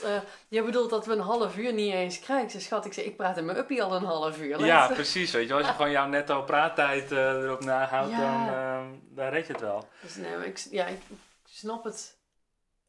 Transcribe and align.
bedoelt, 0.00 0.22
uh, 0.22 0.28
je 0.48 0.62
bedoelt 0.62 0.90
dat 0.90 1.06
we 1.06 1.12
een 1.12 1.20
half 1.20 1.56
uur 1.56 1.72
niet 1.72 1.92
eens 1.92 2.20
krijgen. 2.20 2.50
Ze 2.50 2.60
schat, 2.60 2.84
ik 2.84 2.92
zeg, 2.92 3.04
ik 3.04 3.16
praat 3.16 3.36
in 3.36 3.44
mijn 3.44 3.58
uppie 3.58 3.82
al 3.82 3.94
een 3.94 4.04
half 4.04 4.38
uur. 4.38 4.64
Ja, 4.64 4.86
precies. 4.86 5.30
Weet 5.30 5.48
je, 5.48 5.54
als 5.54 5.66
je 5.66 5.72
gewoon 5.72 5.90
jouw 5.90 6.06
netto 6.06 6.42
praattijd 6.42 7.12
uh, 7.12 7.18
erop 7.18 7.64
nahoudt, 7.64 8.10
dan, 8.10 8.46
uh, 8.46 8.80
dan 9.08 9.28
red 9.28 9.46
je 9.46 9.52
het 9.52 9.62
wel. 9.62 9.88
Dus 10.02 10.14
nee, 10.14 10.46
ik, 10.46 10.58
ja, 10.70 10.86
ik 10.86 11.00
snap 11.44 11.84
het 11.84 12.18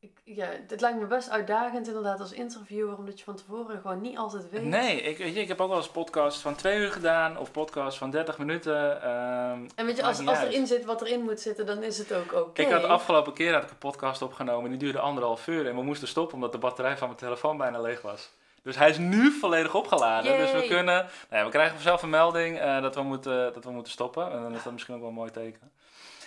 ik, 0.03 0.21
ja, 0.23 0.47
het 0.67 0.81
lijkt 0.81 0.99
me 0.99 1.05
best 1.05 1.29
uitdagend 1.29 1.88
inderdaad 1.88 2.19
als 2.19 2.31
interviewer, 2.31 2.97
omdat 2.97 3.20
je 3.20 3.25
van 3.25 3.36
tevoren 3.36 3.81
gewoon 3.81 4.02
niet 4.02 4.17
altijd 4.17 4.49
weet. 4.49 4.63
Nee, 4.63 5.02
ik, 5.02 5.17
weet 5.17 5.34
je, 5.34 5.41
ik 5.41 5.47
heb 5.47 5.61
ook 5.61 5.70
wel 5.70 5.77
eens 5.77 5.89
podcast 5.89 6.41
van 6.41 6.55
twee 6.55 6.79
uur 6.79 6.91
gedaan 6.91 7.38
of 7.38 7.52
podcast 7.52 7.97
van 7.97 8.11
30 8.11 8.38
minuten. 8.38 9.09
Um, 9.09 9.67
en 9.75 9.85
weet 9.85 9.98
je, 9.98 10.03
als, 10.03 10.25
als 10.25 10.39
erin 10.39 10.67
zit 10.67 10.85
wat 10.85 11.02
erin 11.02 11.21
moet 11.21 11.39
zitten, 11.39 11.66
dan 11.66 11.84
is 11.84 11.98
het 11.98 12.13
ook 12.13 12.34
oké. 12.34 12.61
Ik 12.61 12.70
had 12.70 12.81
de 12.81 12.88
afgelopen 12.88 13.34
keer 13.34 13.53
had 13.53 13.63
ik 13.63 13.70
een 13.70 13.77
podcast 13.77 14.21
opgenomen, 14.21 14.70
die 14.70 14.79
duurde 14.79 14.99
anderhalf 14.99 15.48
uur 15.48 15.67
en 15.67 15.75
we 15.75 15.84
moesten 15.84 16.07
stoppen 16.07 16.36
omdat 16.36 16.52
de 16.52 16.57
batterij 16.57 16.97
van 16.97 17.07
mijn 17.07 17.20
telefoon 17.20 17.57
bijna 17.57 17.81
leeg 17.81 18.02
was. 18.02 18.31
Dus 18.63 18.75
hij 18.75 18.90
is 18.90 18.98
nu 18.98 19.31
volledig 19.31 19.76
opgeladen. 19.76 20.38
Dus 20.38 20.52
we 20.52 20.68
kunnen. 20.68 20.85
Nou 20.95 21.07
ja, 21.29 21.43
we 21.43 21.49
krijgen 21.49 21.73
vanzelf 21.73 22.02
een 22.02 22.09
melding 22.09 22.62
uh, 22.62 22.81
dat, 22.81 22.95
we 22.95 23.04
moeten, 23.04 23.54
dat 23.54 23.63
we 23.63 23.71
moeten 23.71 23.91
stoppen. 23.91 24.31
En 24.31 24.41
dan 24.41 24.55
is 24.55 24.63
dat 24.63 24.71
misschien 24.71 24.93
ook 24.93 24.99
wel 24.99 25.09
een 25.09 25.15
mooi 25.15 25.31
teken. 25.31 25.71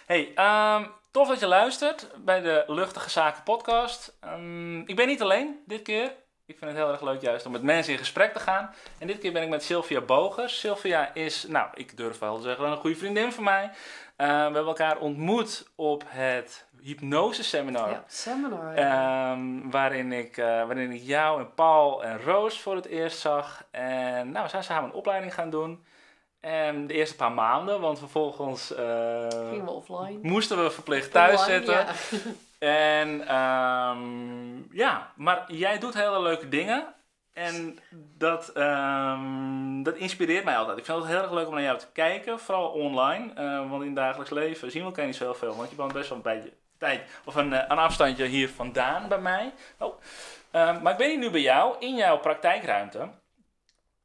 Hey, 0.07 0.33
um, 0.77 0.91
tof 1.15 1.29
dat 1.29 1.41
je 1.41 1.47
luistert 1.47 2.09
bij 2.17 2.41
de 2.41 2.65
Luchtige 2.67 3.11
Zaken 3.11 3.43
podcast. 3.43 4.19
Um, 4.25 4.89
ik 4.89 4.97
ben 4.97 5.07
niet 5.07 5.23
alleen 5.23 5.63
dit 5.67 5.83
keer. 5.83 6.13
Ik 6.47 6.59
vind 6.59 6.71
het 6.71 6.81
heel 6.81 6.91
erg 6.91 7.01
leuk 7.01 7.21
juist 7.21 7.47
om 7.47 7.53
met 7.53 7.63
mensen 7.63 7.93
in 7.93 7.99
gesprek 7.99 8.33
te 8.33 8.39
gaan. 8.39 8.75
En 8.99 9.07
dit 9.07 9.19
keer 9.19 9.33
ben 9.33 9.43
ik 9.43 9.49
met 9.49 9.63
Sylvia 9.63 10.01
Bogers. 10.01 10.59
Sylvia 10.61 11.15
is, 11.15 11.47
nou, 11.49 11.69
ik 11.75 11.97
durf 11.97 12.19
wel 12.19 12.37
te 12.37 12.43
zeggen, 12.43 12.65
een 12.65 12.77
goede 12.77 12.97
vriendin 12.97 13.33
van 13.33 13.45
mij. 13.45 13.65
Uh, 13.65 13.71
we 14.17 14.25
hebben 14.25 14.67
elkaar 14.67 14.99
ontmoet 14.99 15.71
op 15.75 16.05
het 16.07 16.67
hypnose 16.81 17.45
seminar. 17.45 17.91
Ja, 17.91 18.05
seminar. 18.07 18.79
Um, 19.33 19.71
waarin, 19.71 20.13
ik, 20.13 20.37
uh, 20.37 20.47
waarin 20.47 20.91
ik 20.91 21.03
jou 21.03 21.41
en 21.41 21.55
Paul 21.55 22.05
en 22.05 22.23
Roos 22.23 22.61
voor 22.61 22.75
het 22.75 22.87
eerst 22.87 23.19
zag. 23.19 23.65
En 23.71 24.31
nou, 24.31 24.45
we 24.45 24.51
zijn 24.51 24.65
samen 24.65 24.85
een 24.85 24.97
opleiding 24.97 25.35
gaan 25.35 25.51
doen. 25.51 25.85
En 26.45 26.87
de 26.87 26.95
eerste 26.95 27.17
paar 27.17 27.33
maanden, 27.33 27.81
want 27.81 27.99
vervolgens 27.99 28.69
we 28.69 29.63
offline. 29.67 30.19
moesten 30.23 30.63
we 30.63 30.71
verplicht 30.71 31.11
thuis 31.11 31.45
zitten. 31.45 31.75
Ja. 31.75 31.93
En 32.59 33.35
um, 33.35 34.69
ja, 34.73 35.13
maar 35.17 35.45
jij 35.53 35.79
doet 35.79 35.95
hele 35.95 36.23
leuke 36.23 36.49
dingen. 36.49 36.95
En 37.33 37.79
dat, 38.19 38.57
um, 38.57 39.83
dat 39.83 39.97
inspireert 39.97 40.45
mij 40.45 40.57
altijd. 40.57 40.79
Ik 40.79 40.85
vind 40.85 40.99
het 40.99 41.07
heel 41.07 41.23
erg 41.23 41.31
leuk 41.31 41.47
om 41.47 41.55
naar 41.55 41.63
jou 41.63 41.79
te 41.79 41.93
kijken, 41.93 42.39
vooral 42.39 42.69
online. 42.69 43.31
Uh, 43.39 43.71
want 43.71 43.81
in 43.81 43.89
het 43.89 43.97
dagelijks 43.97 44.31
leven 44.31 44.71
zien 44.71 44.81
we 44.81 44.87
elkaar 44.87 45.07
niet 45.07 45.17
zoveel. 45.17 45.57
Want 45.57 45.71
je 45.71 45.77
bent 45.77 45.93
best 45.93 46.09
wel 46.09 46.19
een 46.19 46.25
beetje 46.25 46.53
tijd 46.79 47.03
of 47.25 47.35
een, 47.35 47.53
een 47.53 47.79
afstandje 47.79 48.25
hier 48.25 48.49
vandaan 48.49 49.09
bij 49.09 49.21
mij. 49.21 49.53
Oh. 49.79 49.95
Maar 50.53 50.93
ik 50.93 50.99
ben 50.99 51.09
hier 51.09 51.19
nu 51.19 51.31
bij 51.31 51.41
jou 51.41 51.77
in 51.79 51.95
jouw 51.95 52.19
praktijkruimte. 52.19 53.09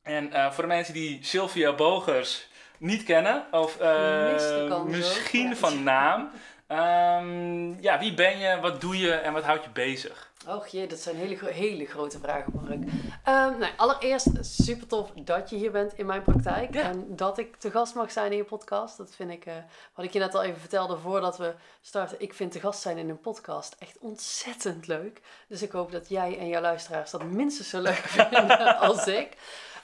En 0.10 0.30
uh, 0.34 0.52
voor 0.52 0.64
de 0.64 0.70
mensen 0.70 0.94
die 0.94 1.20
Sylvia 1.22 1.74
Bogers 1.74 2.48
niet 2.78 3.04
kennen, 3.04 3.46
of 3.52 3.82
uh, 3.82 4.84
misschien 4.84 5.56
van 5.56 5.84
naam. 5.84 6.32
Um, 6.68 7.82
ja, 7.82 8.00
wie 8.00 8.14
ben 8.14 8.40
je, 8.40 8.60
wat 8.62 8.82
doe 8.82 8.98
je 8.98 9.12
en 9.12 9.34
wat 9.34 9.44
houdt 9.44 9.64
je 9.64 9.70
bezig? 9.70 10.32
Och 10.48 10.68
jee, 10.68 10.88
dat 10.88 11.00
zijn 11.00 11.16
hele, 11.16 11.38
hele 11.46 11.86
grote 11.86 12.20
vragen, 12.20 12.54
Mark. 12.54 12.72
Um, 12.72 13.60
nou, 13.60 13.72
allereerst 13.76 14.28
super 14.42 14.88
tof 14.88 15.12
dat 15.16 15.50
je 15.50 15.56
hier 15.56 15.72
bent 15.72 15.94
in 15.98 16.06
mijn 16.06 16.24
praktijk. 16.24 16.74
Ja. 16.74 16.82
En 16.82 17.06
dat 17.16 17.38
ik 17.38 17.56
te 17.56 17.72
gast 17.72 17.96
mag 17.96 18.12
zijn 18.12 18.32
in 18.32 18.38
je 18.38 18.44
podcast. 18.44 18.98
Dat 18.98 19.16
vind 19.16 19.32
ik, 19.32 19.46
uh, 19.46 19.54
wat 19.96 20.06
ik 20.06 20.14
je 20.14 20.20
net 20.20 20.36
al 20.36 20.44
even 20.44 20.60
vertelde 20.60 20.98
voordat 20.98 21.38
we 21.38 21.54
starten. 21.82 22.22
Ik 22.22 22.34
vind 22.34 22.52
te 22.52 22.60
gast 22.60 22.82
zijn 22.82 22.98
in 22.98 23.10
een 23.10 23.20
podcast 23.20 23.76
echt 23.80 23.98
ontzettend 24.00 24.88
leuk. 24.88 25.22
Dus 25.48 25.62
ik 25.62 25.72
hoop 25.72 25.92
dat 25.92 26.10
jij 26.10 26.38
en 26.38 26.48
jouw 26.48 26.62
luisteraars 26.62 27.12
dat 27.12 27.24
minstens 27.24 27.70
zo 27.70 27.82
leuk 27.82 28.04
vinden 28.18 28.78
als 28.78 29.08
ik. 29.08 29.38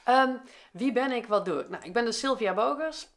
Um, 0.10 0.42
wie 0.72 0.92
ben 0.92 1.12
ik, 1.12 1.28
wat 1.28 1.46
doe 1.46 1.60
ik? 1.60 1.70
Nou, 1.70 1.84
ik 1.84 1.94
ben 1.94 2.06
dus 2.06 2.20
Sylvia 2.20 2.54
Bogers. 2.54 3.08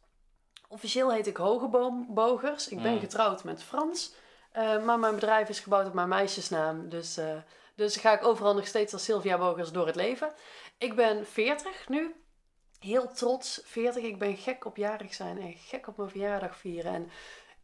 Officieel 0.67 1.11
heet 1.11 1.27
ik 1.27 1.37
Hogeboom 1.37 2.07
Bogers. 2.09 2.67
Ik 2.67 2.81
ben 2.81 2.93
mm. 2.93 2.99
getrouwd 2.99 3.43
met 3.43 3.63
Frans. 3.63 4.13
Uh, 4.57 4.83
maar 4.83 4.99
mijn 4.99 5.15
bedrijf 5.15 5.49
is 5.49 5.59
gebouwd 5.59 5.87
op 5.87 5.93
mijn 5.93 6.09
meisjesnaam. 6.09 6.89
Dus, 6.89 7.17
uh, 7.17 7.37
dus 7.75 7.95
ga 7.95 8.13
ik 8.13 8.25
overal 8.25 8.55
nog 8.55 8.67
steeds 8.67 8.93
als 8.93 9.03
Sylvia 9.03 9.37
Bogers 9.37 9.71
door 9.71 9.85
het 9.85 9.95
leven. 9.95 10.33
Ik 10.77 10.95
ben 10.95 11.27
40 11.27 11.89
nu. 11.89 12.15
Heel 12.79 13.11
trots, 13.11 13.61
40. 13.63 14.03
Ik 14.03 14.19
ben 14.19 14.37
gek 14.37 14.65
op 14.65 14.77
jarig 14.77 15.13
zijn 15.13 15.41
en 15.41 15.53
gek 15.53 15.87
op 15.87 15.97
mijn 15.97 16.09
verjaardag 16.09 16.57
vieren. 16.57 16.93
En 16.93 17.09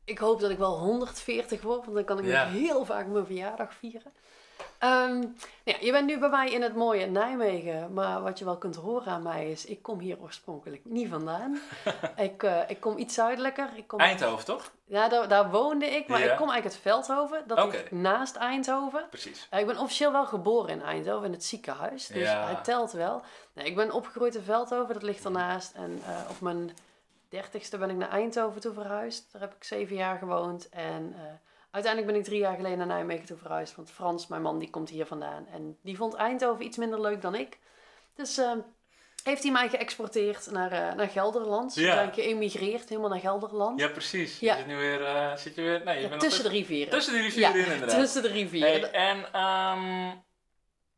ik 0.03 0.17
hoop 0.17 0.39
dat 0.39 0.49
ik 0.49 0.57
wel 0.57 0.79
140 0.79 1.61
word, 1.61 1.83
want 1.83 1.95
dan 1.95 2.05
kan 2.05 2.19
ik 2.19 2.25
nog 2.25 2.51
heel 2.51 2.85
vaak 2.85 3.07
mijn 3.07 3.25
verjaardag 3.25 3.73
vieren. 3.73 4.13
Um, 4.83 5.35
ja, 5.63 5.75
je 5.79 5.91
bent 5.91 6.05
nu 6.05 6.19
bij 6.19 6.29
mij 6.29 6.51
in 6.51 6.61
het 6.61 6.75
mooie 6.75 7.05
Nijmegen, 7.05 7.93
maar 7.93 8.21
wat 8.21 8.39
je 8.39 8.45
wel 8.45 8.57
kunt 8.57 8.75
horen 8.75 9.11
aan 9.11 9.21
mij 9.21 9.51
is, 9.51 9.65
ik 9.65 9.81
kom 9.81 9.99
hier 9.99 10.19
oorspronkelijk 10.21 10.81
niet 10.85 11.09
vandaan. 11.09 11.59
ik, 12.15 12.43
uh, 12.43 12.59
ik 12.67 12.79
kom 12.79 12.97
iets 12.97 13.13
zuidelijker. 13.13 13.69
Ik 13.75 13.87
kom 13.87 13.99
Eindhoven, 13.99 14.45
toch? 14.45 14.71
Ja, 14.85 15.09
daar, 15.09 15.27
daar 15.27 15.49
woonde 15.49 15.85
ik, 15.85 16.07
maar 16.07 16.21
ik 16.21 16.35
kom 16.35 16.49
eigenlijk 16.49 16.65
uit 16.65 16.77
Veldhoven. 16.77 17.43
Dat 17.47 17.57
okay. 17.57 17.69
ligt 17.69 17.91
naast 17.91 18.35
Eindhoven. 18.35 19.05
Precies. 19.09 19.47
Uh, 19.53 19.59
ik 19.59 19.65
ben 19.65 19.77
officieel 19.77 20.11
wel 20.11 20.25
geboren 20.25 20.69
in 20.69 20.81
Eindhoven, 20.81 21.25
in 21.25 21.31
het 21.31 21.45
ziekenhuis, 21.45 22.07
dus 22.07 22.21
ja. 22.21 22.45
hij 22.45 22.63
telt 22.63 22.91
wel. 22.91 23.21
Nee, 23.53 23.65
ik 23.65 23.75
ben 23.75 23.91
opgegroeid 23.91 24.35
in 24.35 24.43
Veldhoven, 24.43 24.93
dat 24.93 25.03
ligt 25.03 25.25
ernaast. 25.25 25.73
En 25.73 26.01
uh, 26.07 26.29
op 26.29 26.41
mijn 26.41 26.77
dertigste 27.29 27.77
ben 27.77 27.89
ik 27.89 27.95
naar 27.95 28.09
Eindhoven 28.09 28.61
toe 28.61 28.73
verhuisd. 28.73 29.31
Daar 29.31 29.41
heb 29.41 29.53
ik 29.55 29.63
zeven 29.63 29.95
jaar 29.95 30.17
gewoond 30.17 30.69
en... 30.69 31.15
Uiteindelijk 31.75 32.13
ben 32.13 32.21
ik 32.21 32.27
drie 32.27 32.39
jaar 32.39 32.55
geleden 32.55 32.77
naar 32.77 32.87
Nijmegen 32.87 33.25
toe 33.25 33.37
verhuisd. 33.37 33.75
Want 33.75 33.91
Frans, 33.91 34.27
mijn 34.27 34.41
man, 34.41 34.59
die 34.59 34.69
komt 34.69 34.89
hier 34.89 35.05
vandaan. 35.05 35.47
En 35.47 35.77
die 35.81 35.97
vond 35.97 36.13
Eindhoven 36.13 36.65
iets 36.65 36.77
minder 36.77 37.01
leuk 37.01 37.21
dan 37.21 37.35
ik. 37.35 37.59
Dus 38.13 38.37
uh, 38.37 38.51
heeft 39.23 39.43
hij 39.43 39.51
mij 39.51 39.69
geëxporteerd 39.69 40.51
naar, 40.51 40.71
uh, 40.71 40.93
naar 40.93 41.07
Gelderland. 41.07 41.75
Ja. 41.75 41.95
Ben 41.95 42.07
ik 42.07 42.13
geëmigreerd, 42.13 42.89
helemaal 42.89 43.09
naar 43.09 43.19
Gelderland. 43.19 43.79
Ja, 43.79 43.87
precies. 43.87 44.39
Ja. 44.39 44.55
Zit, 44.55 44.67
nu 44.67 44.75
weer, 44.75 45.01
uh, 45.01 45.35
zit 45.35 45.55
je 45.55 45.61
weer... 45.61 45.81
Nee, 45.83 45.95
je 45.95 46.01
ja, 46.01 46.09
bent 46.09 46.21
tussen 46.21 46.43
de 46.43 46.49
rivieren. 46.49 46.93
Tussen 46.93 47.13
de 47.13 47.21
rivieren 47.21 47.65
in, 47.65 47.71
inderdaad. 47.71 47.99
tussen 48.03 48.21
de 48.21 48.27
rivieren. 48.27 48.89
Hey, 48.91 48.91
en 48.91 49.41
um, 49.41 50.23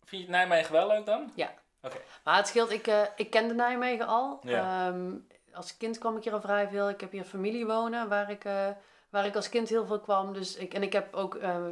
vind 0.05 0.23
je 0.23 0.29
Nijmegen 0.29 0.71
wel 0.71 0.87
leuk 0.87 1.05
dan? 1.05 1.31
Ja. 1.35 1.53
Oké. 1.81 1.95
Okay. 1.95 2.01
Maar 2.23 2.37
het 2.37 2.47
scheelt, 2.47 2.71
ik, 2.71 2.87
uh, 2.87 3.01
ik 3.15 3.29
kende 3.29 3.53
Nijmegen 3.53 4.07
al. 4.07 4.39
Ja. 4.43 4.87
Um, 4.87 5.27
als 5.53 5.77
kind 5.77 5.97
kwam 5.97 6.17
ik 6.17 6.23
hier 6.23 6.33
al 6.33 6.41
vrij 6.41 6.67
veel. 6.67 6.89
Ik 6.89 7.01
heb 7.01 7.11
hier 7.11 7.23
familie 7.23 7.65
wonen 7.65 8.09
waar 8.09 8.29
ik 8.29 8.45
waar 9.09 9.25
ik 9.25 9.35
als 9.35 9.49
kind 9.49 9.69
heel 9.69 9.85
veel 9.85 9.99
kwam. 9.99 10.33
Dus 10.33 10.55
ik, 10.55 10.73
en 10.73 10.83
ik 10.83 10.93
heb 10.93 11.13
ook 11.13 11.35
uh, 11.35 11.65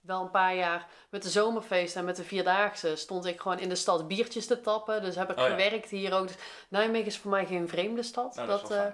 wel 0.00 0.22
een 0.22 0.30
paar 0.30 0.54
jaar 0.54 0.88
met 1.10 1.22
de 1.22 1.28
zomerfeesten 1.28 2.00
en 2.00 2.06
met 2.06 2.16
de 2.16 2.24
vierdaagse 2.24 2.96
stond 2.96 3.24
ik 3.24 3.40
gewoon 3.40 3.58
in 3.58 3.68
de 3.68 3.74
stad 3.74 4.08
biertjes 4.08 4.46
te 4.46 4.60
tappen. 4.60 5.02
Dus 5.02 5.16
heb 5.16 5.30
ik 5.30 5.38
oh, 5.38 5.44
gewerkt 5.44 5.90
hier 5.90 6.14
ook. 6.14 6.26
Dus 6.26 6.36
Nijmegen 6.68 7.06
is 7.06 7.18
voor 7.18 7.30
mij 7.30 7.46
geen 7.46 7.68
vreemde 7.68 8.02
stad. 8.02 8.34
Nou, 8.34 8.48
dat, 8.48 8.60
dat, 8.60 8.70
uh, 8.70 8.84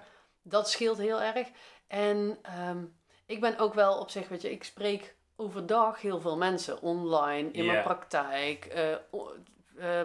dat, 0.42 0.70
scheelt 0.70 0.98
heel 0.98 1.20
erg. 1.20 1.48
En 1.86 2.38
um, 2.68 2.96
ik 3.26 3.40
ben 3.40 3.58
ook 3.58 3.74
wel 3.74 3.98
op 3.98 4.10
zich, 4.10 4.28
weet 4.28 4.42
je, 4.42 4.50
ik 4.50 4.64
spreek 4.64 5.14
overdag 5.36 6.00
heel 6.00 6.20
veel 6.20 6.36
mensen 6.36 6.80
online, 6.80 7.50
in 7.50 7.62
yeah. 7.64 7.66
mijn 7.66 7.82
praktijk. 7.82 8.72
Uh, 9.76 10.00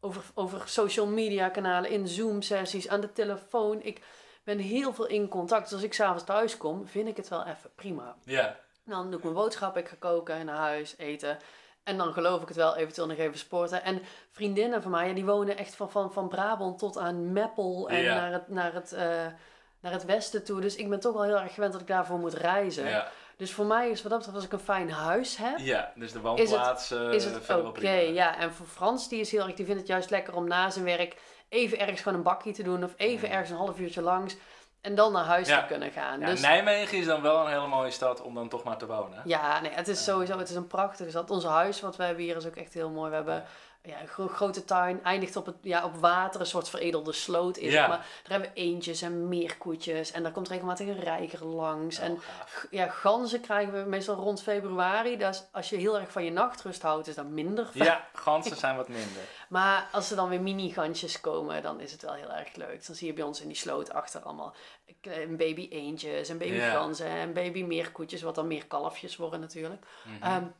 over, 0.00 0.22
over 0.34 0.62
social 0.68 1.06
media 1.06 1.48
kanalen, 1.48 1.90
in 1.90 2.08
Zoom 2.08 2.42
sessies, 2.42 2.88
aan 2.88 3.00
de 3.00 3.12
telefoon. 3.12 3.82
Ik, 3.82 4.00
ben 4.48 4.58
heel 4.58 4.92
veel 4.92 5.06
in 5.06 5.28
contact. 5.28 5.62
Dus 5.62 5.72
als 5.72 5.82
ik 5.82 5.94
s'avonds 5.94 6.24
thuis 6.24 6.56
kom, 6.56 6.86
vind 6.86 7.08
ik 7.08 7.16
het 7.16 7.28
wel 7.28 7.44
even 7.44 7.70
prima. 7.74 8.16
Ja. 8.24 8.56
Dan 8.84 9.06
doe 9.06 9.16
ik 9.16 9.22
mijn 9.22 9.34
boodschap, 9.34 9.76
ik 9.76 9.88
ga 9.88 9.96
koken, 9.98 10.46
naar 10.46 10.56
huis, 10.56 10.94
eten. 10.98 11.38
En 11.82 11.96
dan 11.96 12.12
geloof 12.12 12.42
ik 12.42 12.48
het 12.48 12.56
wel, 12.56 12.76
eventueel 12.76 13.06
nog 13.06 13.16
even 13.16 13.38
sporten. 13.38 13.82
En 13.82 14.02
vriendinnen 14.30 14.82
van 14.82 14.90
mij, 14.90 15.14
die 15.14 15.24
wonen 15.24 15.56
echt 15.56 15.74
van, 15.74 15.90
van, 15.90 16.12
van 16.12 16.28
Brabant 16.28 16.78
tot 16.78 16.98
aan 16.98 17.32
Meppel 17.32 17.88
en 17.88 18.02
ja. 18.02 18.14
naar, 18.14 18.32
het, 18.32 18.48
naar, 18.48 18.72
het, 18.72 18.92
uh, 18.92 19.00
naar 19.80 19.92
het 19.92 20.04
westen 20.04 20.44
toe. 20.44 20.60
Dus 20.60 20.76
ik 20.76 20.88
ben 20.88 21.00
toch 21.00 21.12
wel 21.12 21.24
heel 21.24 21.40
erg 21.40 21.54
gewend 21.54 21.72
dat 21.72 21.80
ik 21.80 21.86
daarvoor 21.86 22.18
moet 22.18 22.34
reizen. 22.34 22.88
Ja. 22.88 23.08
Dus 23.36 23.52
voor 23.52 23.66
mij 23.66 23.90
is 23.90 24.02
wat 24.02 24.10
dat 24.10 24.18
betreft, 24.18 24.36
als 24.36 24.46
ik 24.46 24.52
een 24.52 24.74
fijn 24.74 24.90
huis 24.90 25.36
heb... 25.36 25.58
Ja, 25.58 25.92
dus 25.94 26.12
de 26.12 26.20
woonplaats 26.20 26.90
is 26.90 26.98
het, 26.98 27.14
is 27.14 27.24
het 27.24 27.50
oké. 27.50 27.66
Okay, 27.66 28.12
ja, 28.12 28.38
en 28.38 28.52
voor 28.52 28.66
Frans, 28.66 29.08
die 29.08 29.20
is 29.20 29.30
heel 29.30 29.46
erg, 29.46 29.54
die 29.54 29.64
vindt 29.64 29.80
het 29.80 29.88
juist 29.88 30.10
lekker 30.10 30.34
om 30.34 30.48
na 30.48 30.70
zijn 30.70 30.84
werk 30.84 31.16
even 31.48 31.78
ergens 31.78 32.00
gewoon 32.00 32.18
een 32.18 32.24
bakje 32.24 32.52
te 32.52 32.62
doen 32.62 32.84
of 32.84 32.94
even 32.96 33.30
ergens 33.30 33.50
een 33.50 33.56
half 33.56 33.78
uurtje 33.78 34.02
langs. 34.02 34.36
En 34.80 34.94
dan 34.94 35.12
naar 35.12 35.24
huis 35.24 35.48
ja. 35.48 35.60
te 35.60 35.66
kunnen 35.66 35.90
gaan. 35.90 36.20
Ja, 36.20 36.26
dus, 36.26 36.40
Nijmegen 36.40 36.98
is 36.98 37.06
dan 37.06 37.22
wel 37.22 37.40
een 37.40 37.52
hele 37.52 37.66
mooie 37.66 37.90
stad 37.90 38.22
om 38.22 38.34
dan 38.34 38.48
toch 38.48 38.64
maar 38.64 38.76
te 38.76 38.86
wonen. 38.86 39.22
Ja, 39.24 39.60
nee, 39.60 39.70
het 39.70 39.88
is 39.88 40.04
sowieso 40.04 40.38
het 40.38 40.48
is 40.48 40.54
een 40.54 40.66
prachtige 40.66 41.10
stad. 41.10 41.30
Ons 41.30 41.44
huis 41.44 41.80
wat 41.80 41.96
we 41.96 42.02
hebben 42.02 42.24
hier 42.24 42.36
is 42.36 42.46
ook 42.46 42.56
echt 42.56 42.74
heel 42.74 42.90
mooi. 42.90 43.10
We 43.10 43.16
hebben 43.16 43.44
ja, 43.82 44.00
een 44.00 44.08
gro 44.08 44.26
grote 44.26 44.64
tuin, 44.64 45.04
eindigt 45.04 45.36
op, 45.36 45.46
het, 45.46 45.56
ja, 45.62 45.84
op 45.84 45.94
water, 45.94 46.40
een 46.40 46.46
soort 46.46 46.68
veredelde 46.68 47.12
sloot 47.12 47.56
is 47.56 47.72
ja. 47.72 47.86
Maar 47.86 47.98
daar 47.98 48.30
hebben 48.30 48.48
we 48.48 48.60
eendjes 48.60 49.02
en 49.02 49.28
meerkoetjes 49.28 50.10
en 50.10 50.22
daar 50.22 50.32
komt 50.32 50.48
regelmatig 50.48 50.86
een 50.86 51.00
reiger 51.00 51.46
langs. 51.46 51.98
Oh, 51.98 52.04
en 52.04 52.18
ja, 52.70 52.88
ganzen 52.88 53.40
krijgen 53.40 53.72
we 53.72 53.88
meestal 53.88 54.14
rond 54.14 54.42
februari. 54.42 55.16
Dus 55.16 55.44
als 55.52 55.70
je 55.70 55.76
heel 55.76 55.98
erg 55.98 56.12
van 56.12 56.24
je 56.24 56.30
nachtrust 56.30 56.82
houdt, 56.82 57.06
is 57.06 57.14
dat 57.14 57.26
minder 57.26 57.66
fijn. 57.66 57.84
Ja, 57.84 58.08
ganzen 58.12 58.56
zijn 58.66 58.76
wat 58.76 58.88
minder. 58.88 59.22
Maar 59.48 59.88
als 59.92 60.10
er 60.10 60.16
dan 60.16 60.28
weer 60.28 60.40
mini-gansjes 60.42 61.20
komen, 61.20 61.62
dan 61.62 61.80
is 61.80 61.92
het 61.92 62.02
wel 62.02 62.14
heel 62.14 62.32
erg 62.32 62.54
leuk. 62.54 62.86
Dan 62.86 62.96
zie 62.96 63.06
je 63.06 63.12
bij 63.12 63.24
ons 63.24 63.40
in 63.40 63.48
die 63.48 63.56
sloot 63.56 63.92
achter 63.92 64.20
allemaal 64.20 64.54
een 65.00 65.36
baby 65.36 65.68
eendjes, 65.70 66.28
een 66.28 66.38
baby 66.38 66.58
ganzen 66.58 67.06
en 67.06 67.32
baby 67.32 67.62
meerkoetjes, 67.62 68.22
wat 68.22 68.34
dan 68.34 68.46
meer 68.46 68.66
kalfjes 68.66 69.16
worden 69.16 69.40
natuurlijk. 69.40 69.86
Mhm. 70.04 70.34
Um, 70.34 70.54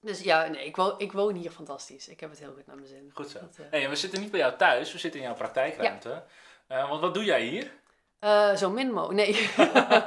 Dus 0.00 0.20
ja, 0.20 0.46
nee, 0.46 0.64
ik 0.64 0.76
woon, 0.76 0.94
ik 0.98 1.12
woon 1.12 1.34
hier 1.34 1.50
fantastisch. 1.50 2.08
Ik 2.08 2.20
heb 2.20 2.30
het 2.30 2.38
heel 2.38 2.52
goed 2.52 2.66
naar 2.66 2.76
mijn 2.76 2.88
zin. 2.88 3.10
Goed 3.14 3.30
zo. 3.30 3.38
Dat, 3.38 3.58
hey, 3.70 3.88
we 3.88 3.96
zitten 3.96 4.20
niet 4.20 4.30
bij 4.30 4.40
jou 4.40 4.56
thuis, 4.56 4.92
we 4.92 4.98
zitten 4.98 5.20
in 5.20 5.26
jouw 5.26 5.36
praktijkruimte. 5.36 6.22
Ja. 6.68 6.88
want 6.88 7.00
wat 7.00 7.14
doe 7.14 7.24
jij 7.24 7.42
hier? 7.42 7.72
Uh, 8.20 8.54
zo 8.54 8.70
min 8.70 8.92
mogelijk. 8.92 9.26
Nee. 9.26 9.50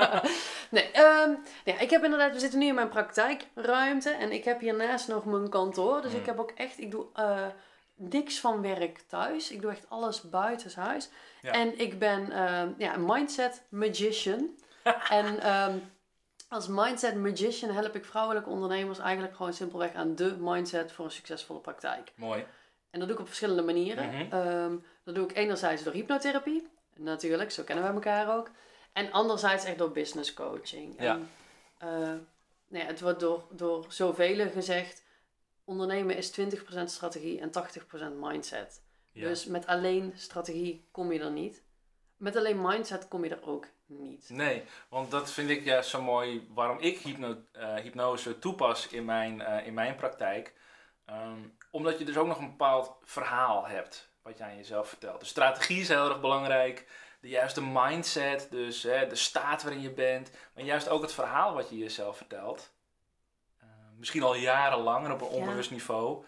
nee, 0.71 0.97
um, 0.97 1.43
nee, 1.65 1.75
ik 1.75 1.89
heb 1.89 2.03
inderdaad, 2.03 2.33
we 2.33 2.39
zitten 2.39 2.59
nu 2.59 2.65
in 2.65 2.75
mijn 2.75 2.89
praktijkruimte 2.89 4.09
en 4.09 4.31
ik 4.31 4.43
heb 4.43 4.59
hiernaast 4.59 5.07
nog 5.07 5.25
mijn 5.25 5.49
kantoor. 5.49 6.01
Dus 6.01 6.11
ik 6.11 6.17
hmm. 6.17 6.27
heb 6.27 6.39
ook 6.39 6.51
echt, 6.51 6.79
ik 6.79 6.91
doe 6.91 7.07
niks 7.99 8.39
van 8.39 8.61
werk 8.61 8.99
thuis. 9.07 9.51
Ik 9.51 9.61
doe 9.61 9.71
echt 9.71 9.89
alles 9.89 10.21
buitenshuis. 10.21 11.09
Ja. 11.41 11.51
En 11.51 11.79
ik 11.79 11.99
ben 11.99 12.29
uh, 12.29 12.61
ja, 12.77 12.93
een 12.93 13.05
mindset 13.05 13.63
magician. 13.69 14.49
en 15.09 15.53
um, 15.53 15.91
als 16.49 16.67
mindset 16.67 17.15
magician 17.15 17.71
help 17.71 17.95
ik 17.95 18.05
vrouwelijke 18.05 18.49
ondernemers 18.49 18.99
eigenlijk 18.99 19.35
gewoon 19.35 19.53
simpelweg 19.53 19.93
aan 19.93 20.15
de 20.15 20.35
mindset 20.39 20.91
voor 20.91 21.05
een 21.05 21.11
succesvolle 21.11 21.59
praktijk. 21.59 22.11
Mooi. 22.15 22.45
En 22.89 22.99
dat 22.99 23.07
doe 23.07 23.17
ik 23.17 23.21
op 23.21 23.27
verschillende 23.27 23.61
manieren. 23.61 24.05
Mm 24.05 24.29
-hmm. 24.29 24.47
um, 24.47 24.83
dat 25.03 25.15
doe 25.15 25.23
ik 25.23 25.35
enerzijds 25.35 25.83
door 25.83 25.93
hypnotherapie. 25.93 26.67
Natuurlijk, 26.95 27.51
zo 27.51 27.63
kennen 27.63 27.85
we 27.85 27.93
elkaar 27.93 28.37
ook. 28.37 28.49
En 28.93 29.11
anderzijds 29.11 29.65
echt 29.65 29.77
door 29.77 29.91
business 29.91 30.33
coaching. 30.33 31.01
Ja. 31.01 31.19
En, 31.77 31.99
uh, 32.01 32.13
nee, 32.67 32.83
het 32.83 33.01
wordt 33.01 33.19
door, 33.19 33.47
door 33.51 33.85
zoveel 33.89 34.49
gezegd, 34.49 35.03
ondernemen 35.63 36.15
is 36.15 36.39
20% 36.39 36.43
strategie 36.83 37.39
en 37.39 37.51
80% 37.51 38.19
mindset. 38.19 38.81
Dus 39.13 39.45
met 39.45 39.67
alleen 39.67 40.13
strategie 40.15 40.87
kom 40.91 41.11
je 41.11 41.19
er 41.19 41.31
niet. 41.31 41.63
Met 42.17 42.35
alleen 42.35 42.61
mindset 42.61 43.07
kom 43.07 43.23
je 43.23 43.29
er 43.29 43.47
ook 43.47 43.67
niet. 43.89 44.29
Nee, 44.29 44.63
want 44.89 45.11
dat 45.11 45.31
vind 45.31 45.49
ik 45.49 45.63
juist 45.63 45.89
zo 45.89 46.01
mooi 46.01 46.47
waarom 46.53 46.79
ik 46.79 46.99
hypno, 46.99 47.43
uh, 47.53 47.75
hypnose 47.75 48.39
toepas 48.39 48.87
in 48.87 49.05
mijn, 49.05 49.39
uh, 49.39 49.67
in 49.67 49.73
mijn 49.73 49.95
praktijk. 49.95 50.53
Um, 51.09 51.57
omdat 51.71 51.99
je 51.99 52.05
dus 52.05 52.17
ook 52.17 52.27
nog 52.27 52.39
een 52.39 52.49
bepaald 52.49 52.97
verhaal 53.03 53.67
hebt 53.67 54.09
wat 54.21 54.37
je 54.37 54.43
aan 54.43 54.55
jezelf 54.55 54.87
vertelt. 54.87 55.19
De 55.19 55.25
strategie 55.25 55.81
is 55.81 55.87
heel 55.87 56.09
erg 56.09 56.21
belangrijk. 56.21 56.87
De 57.21 57.27
juiste 57.27 57.61
mindset, 57.61 58.47
dus 58.51 58.83
hè, 58.83 59.07
de 59.07 59.15
staat 59.15 59.63
waarin 59.63 59.81
je 59.81 59.91
bent. 59.91 60.31
Maar 60.53 60.63
juist 60.63 60.89
ook 60.89 61.01
het 61.01 61.13
verhaal 61.13 61.53
wat 61.53 61.69
je 61.69 61.77
jezelf 61.77 62.17
vertelt. 62.17 62.71
Uh, 63.63 63.69
misschien 63.97 64.23
al 64.23 64.35
jarenlang 64.35 65.05
en 65.05 65.11
op 65.11 65.21
een 65.21 65.27
onbewust 65.27 65.71
niveau. 65.71 66.25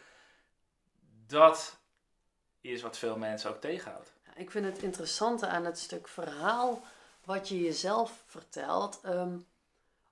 Dat 1.28 1.80
is 2.62 2.82
wat 2.82 2.98
veel 2.98 3.18
mensen 3.18 3.50
ook 3.50 3.62
tegenhoudt. 3.62 4.14
ik 4.36 4.52
vind 4.52 4.66
het 4.66 4.84
interessante 4.84 5.48
aan 5.48 5.66
het 5.66 5.80
stuk 5.80 6.08
verhaal 6.08 6.84
wat 7.26 7.50
je 7.50 7.62
jezelf 7.62 8.24
vertelt. 8.26 9.00
Um, 9.06 9.46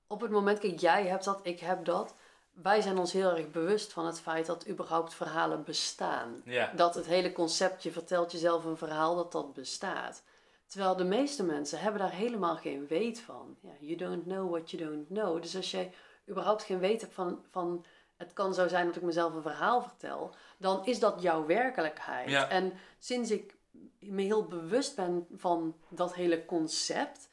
op 0.08 0.22
het 0.22 0.32
moment, 0.32 0.60
kijk, 0.60 0.80
jij 0.80 1.08
hebt 1.08 1.24
dat, 1.24 1.40
ik 1.44 1.60
heb 1.60 1.86
dat 1.86 2.14
wij 2.62 2.82
zijn 2.82 2.98
ons 2.98 3.14
heel 3.14 3.36
erg 3.36 3.52
bewust 3.52 3.94
van 3.94 4.06
het 4.06 4.20
feit 4.20 4.46
dat 4.46 4.68
überhaupt 4.68 5.14
verhalen 5.14 5.64
bestaan. 5.64 6.44
Dat 6.76 6.96
het 6.96 7.06
hele 7.06 7.32
concept, 7.32 7.84
je 7.84 7.92
vertelt 7.92 8.32
jezelf 8.32 8.66
een 8.66 8.78
verhaal, 8.78 9.16
dat 9.16 9.32
dat 9.32 9.54
bestaat. 9.54 10.24
Terwijl 10.68 10.96
de 10.96 11.04
meeste 11.04 11.44
mensen 11.44 11.80
hebben 11.80 12.02
daar 12.02 12.12
helemaal 12.12 12.56
geen 12.56 12.88
weet 12.88 13.20
van. 13.20 13.58
Ja, 13.62 13.72
you 13.80 13.96
don't 13.96 14.24
know 14.24 14.50
what 14.52 14.72
you 14.72 14.84
don't 14.84 15.08
know. 15.08 15.42
Dus 15.42 15.56
als 15.56 15.72
jij 15.72 15.94
überhaupt 16.30 16.64
geen 16.64 16.80
weet 16.80 17.02
hebt 17.02 17.14
van, 17.14 17.46
van 17.50 17.86
het 18.18 18.34
kan 18.34 18.54
zo 18.54 18.68
zijn 18.68 18.86
dat 18.86 18.96
ik 18.96 19.02
mezelf 19.02 19.34
een 19.34 19.42
verhaal 19.42 19.82
vertel, 19.82 20.34
dan 20.58 20.86
is 20.86 21.00
dat 21.00 21.22
jouw 21.22 21.46
werkelijkheid. 21.46 22.50
En 22.50 22.74
sinds 23.00 23.32
ik 23.32 23.56
me 24.00 24.22
heel 24.22 24.48
bewust 24.48 24.96
ben 24.96 25.28
van 25.32 25.76
dat 25.90 26.16
hele 26.16 26.46
concept, 26.46 27.30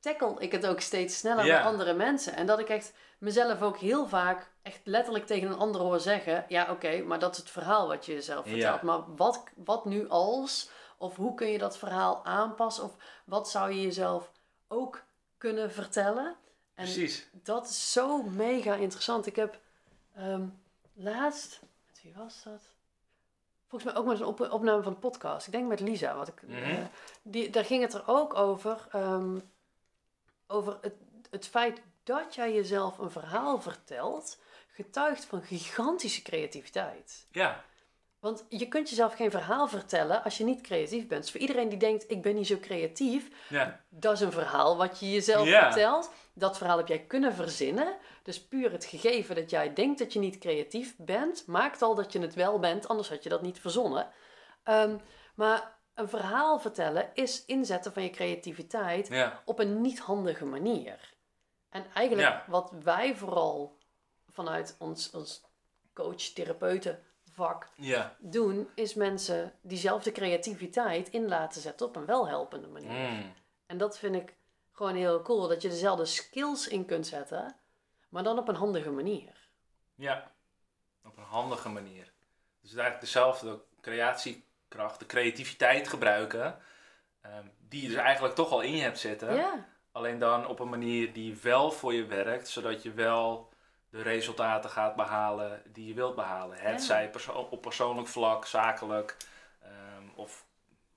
tackle 0.00 0.34
ik 0.38 0.52
het 0.52 0.66
ook 0.66 0.80
steeds 0.80 1.18
sneller 1.18 1.44
yeah. 1.44 1.56
met 1.58 1.72
andere 1.72 1.94
mensen. 1.94 2.34
En 2.34 2.46
dat 2.46 2.58
ik 2.58 2.68
echt 2.68 2.92
mezelf 3.18 3.62
ook 3.62 3.78
heel 3.78 4.08
vaak 4.08 4.50
echt 4.62 4.80
letterlijk 4.84 5.26
tegen 5.26 5.48
een 5.48 5.58
ander 5.58 5.80
hoor 5.80 6.00
zeggen: 6.00 6.44
Ja, 6.48 6.70
oké, 6.70 7.02
maar 7.02 7.18
dat 7.18 7.32
is 7.32 7.38
het 7.38 7.50
verhaal 7.50 7.88
wat 7.88 8.06
je 8.06 8.12
jezelf 8.12 8.46
vertelt. 8.46 8.82
Maar 8.82 9.14
wat, 9.14 9.42
wat 9.54 9.84
nu 9.84 10.08
als? 10.08 10.70
Of 10.98 11.16
hoe 11.16 11.34
kun 11.34 11.48
je 11.48 11.58
dat 11.58 11.78
verhaal 11.78 12.24
aanpassen? 12.24 12.84
Of 12.84 12.96
wat 13.24 13.50
zou 13.50 13.72
je 13.72 13.82
jezelf 13.82 14.32
ook 14.68 15.02
kunnen 15.38 15.72
vertellen? 15.72 16.36
En 16.74 16.84
Precies. 16.84 17.28
Dat 17.32 17.68
is 17.68 17.92
zo 17.92 18.22
mega 18.22 18.74
interessant. 18.74 19.26
Ik 19.26 19.36
heb 19.36 19.60
um, 20.18 20.62
laatst, 20.92 21.60
met 21.86 22.02
wie 22.02 22.14
was 22.16 22.42
dat? 22.42 22.73
Volgens 23.74 23.92
mij 23.94 24.02
ook 24.02 24.08
met 24.08 24.20
een 24.20 24.26
op 24.26 24.52
opname 24.52 24.82
van 24.82 24.92
de 24.92 24.98
podcast. 24.98 25.46
Ik 25.46 25.52
denk 25.52 25.68
met 25.68 25.80
Lisa. 25.80 26.16
Wat 26.16 26.28
ik, 26.28 26.42
mm 26.42 26.54
-hmm. 26.54 26.70
uh, 26.70 26.78
die, 27.22 27.50
daar 27.50 27.64
ging 27.64 27.82
het 27.82 27.94
er 27.94 28.02
ook 28.06 28.34
over. 28.34 28.86
Um, 28.94 29.52
over 30.46 30.78
het, 30.80 30.94
het 31.30 31.46
feit 31.46 31.82
dat 32.02 32.34
jij 32.34 32.54
jezelf 32.54 32.98
een 32.98 33.10
verhaal 33.10 33.60
vertelt, 33.60 34.40
getuigt 34.72 35.24
van 35.24 35.42
gigantische 35.42 36.22
creativiteit. 36.22 37.26
Ja. 37.30 37.64
Want 38.18 38.44
je 38.48 38.68
kunt 38.68 38.88
jezelf 38.88 39.14
geen 39.14 39.30
verhaal 39.30 39.68
vertellen 39.68 40.24
als 40.24 40.38
je 40.38 40.44
niet 40.44 40.60
creatief 40.60 41.06
bent. 41.06 41.22
Dus 41.22 41.30
voor 41.30 41.40
iedereen 41.40 41.68
die 41.68 41.78
denkt, 41.78 42.10
ik 42.10 42.22
ben 42.22 42.34
niet 42.34 42.46
zo 42.46 42.58
creatief, 42.60 43.28
ja. 43.48 43.80
dat 43.88 44.12
is 44.12 44.20
een 44.20 44.32
verhaal 44.32 44.76
wat 44.76 45.00
je 45.00 45.10
jezelf 45.10 45.48
vertelt. 45.48 46.10
Dat 46.34 46.56
verhaal 46.56 46.76
heb 46.76 46.88
jij 46.88 47.04
kunnen 47.04 47.34
verzinnen. 47.34 47.96
Dus 48.22 48.46
puur 48.46 48.72
het 48.72 48.84
gegeven 48.84 49.34
dat 49.34 49.50
jij 49.50 49.72
denkt 49.72 49.98
dat 49.98 50.12
je 50.12 50.18
niet 50.18 50.38
creatief 50.38 50.96
bent, 50.96 51.46
maakt 51.46 51.82
al 51.82 51.94
dat 51.94 52.12
je 52.12 52.20
het 52.20 52.34
wel 52.34 52.58
bent, 52.58 52.88
anders 52.88 53.08
had 53.08 53.22
je 53.22 53.28
dat 53.28 53.42
niet 53.42 53.60
verzonnen. 53.60 54.08
Um, 54.64 55.00
maar 55.34 55.78
een 55.94 56.08
verhaal 56.08 56.58
vertellen 56.58 57.10
is 57.14 57.44
inzetten 57.44 57.92
van 57.92 58.02
je 58.02 58.10
creativiteit 58.10 59.10
op 59.44 59.58
een 59.58 59.80
niet 59.80 60.00
handige 60.00 60.44
manier. 60.44 61.14
En 61.68 61.86
eigenlijk 61.94 62.44
wat 62.46 62.72
wij 62.82 63.16
vooral 63.16 63.78
vanuit 64.28 64.76
ons, 64.78 65.10
ons 65.10 65.44
coach-therapeuten 65.92 67.02
vak 67.30 67.68
ja. 67.76 68.16
doen, 68.18 68.68
is 68.74 68.94
mensen 68.94 69.52
diezelfde 69.60 70.12
creativiteit 70.12 71.08
in 71.08 71.28
laten 71.28 71.60
zetten 71.60 71.86
op 71.86 71.96
een 71.96 72.06
welhelpende 72.06 72.68
manier. 72.68 73.10
Mm. 73.10 73.32
En 73.66 73.78
dat 73.78 73.98
vind 73.98 74.14
ik 74.14 74.34
gewoon 74.74 74.94
heel 74.94 75.22
cool, 75.22 75.48
dat 75.48 75.62
je 75.62 75.68
dezelfde 75.68 76.04
skills 76.04 76.68
in 76.68 76.84
kunt 76.84 77.06
zetten, 77.06 77.56
maar 78.08 78.22
dan 78.22 78.38
op 78.38 78.48
een 78.48 78.54
handige 78.54 78.90
manier. 78.90 79.48
Ja, 79.94 80.32
op 81.04 81.16
een 81.16 81.24
handige 81.24 81.68
manier. 81.68 82.12
Dus 82.60 82.70
eigenlijk 82.70 83.00
dezelfde 83.00 83.62
creatiekracht, 83.80 84.98
de 84.98 85.06
creativiteit 85.06 85.88
gebruiken, 85.88 86.58
um, 87.26 87.52
die 87.58 87.82
je 87.82 87.88
dus 87.88 87.96
eigenlijk 87.96 88.34
toch 88.34 88.50
al 88.50 88.60
in 88.60 88.76
je 88.76 88.82
hebt 88.82 88.98
zitten. 88.98 89.34
Ja. 89.34 89.66
Alleen 89.92 90.18
dan 90.18 90.46
op 90.46 90.58
een 90.58 90.68
manier 90.68 91.12
die 91.12 91.36
wel 91.36 91.70
voor 91.70 91.94
je 91.94 92.06
werkt, 92.06 92.48
zodat 92.48 92.82
je 92.82 92.92
wel 92.92 93.52
de 93.90 94.02
resultaten 94.02 94.70
gaat 94.70 94.96
behalen 94.96 95.62
die 95.66 95.86
je 95.86 95.94
wilt 95.94 96.14
behalen. 96.14 96.58
Het 96.58 96.82
zij 96.82 97.10
perso 97.10 97.32
op 97.32 97.60
persoonlijk 97.60 98.08
vlak, 98.08 98.46
zakelijk 98.46 99.16
um, 99.64 100.12
of 100.14 100.46